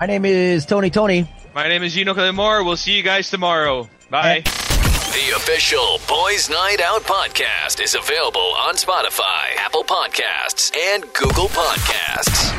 My 0.01 0.06
name 0.06 0.24
is 0.24 0.66
Tony 0.66 0.90
Toni. 0.90 1.27
My 1.55 1.68
name 1.68 1.82
is 1.82 1.94
Gino 1.94 2.12
Quillamor. 2.12 2.64
We'll 2.64 2.77
see 2.77 2.93
you 2.97 3.02
guys 3.02 3.31
tomorrow. 3.31 3.89
Bye. 4.10 4.43
The 4.44 5.32
official 5.36 5.98
Boys 6.06 6.51
Night 6.51 6.81
Out 6.82 7.02
podcast 7.02 7.81
is 7.82 7.94
available 7.94 8.52
on 8.59 8.74
Spotify, 8.74 9.56
Apple 9.56 9.85
Podcasts, 9.85 10.77
and 10.77 11.05
Google 11.14 11.48
Podcasts. 11.48 12.52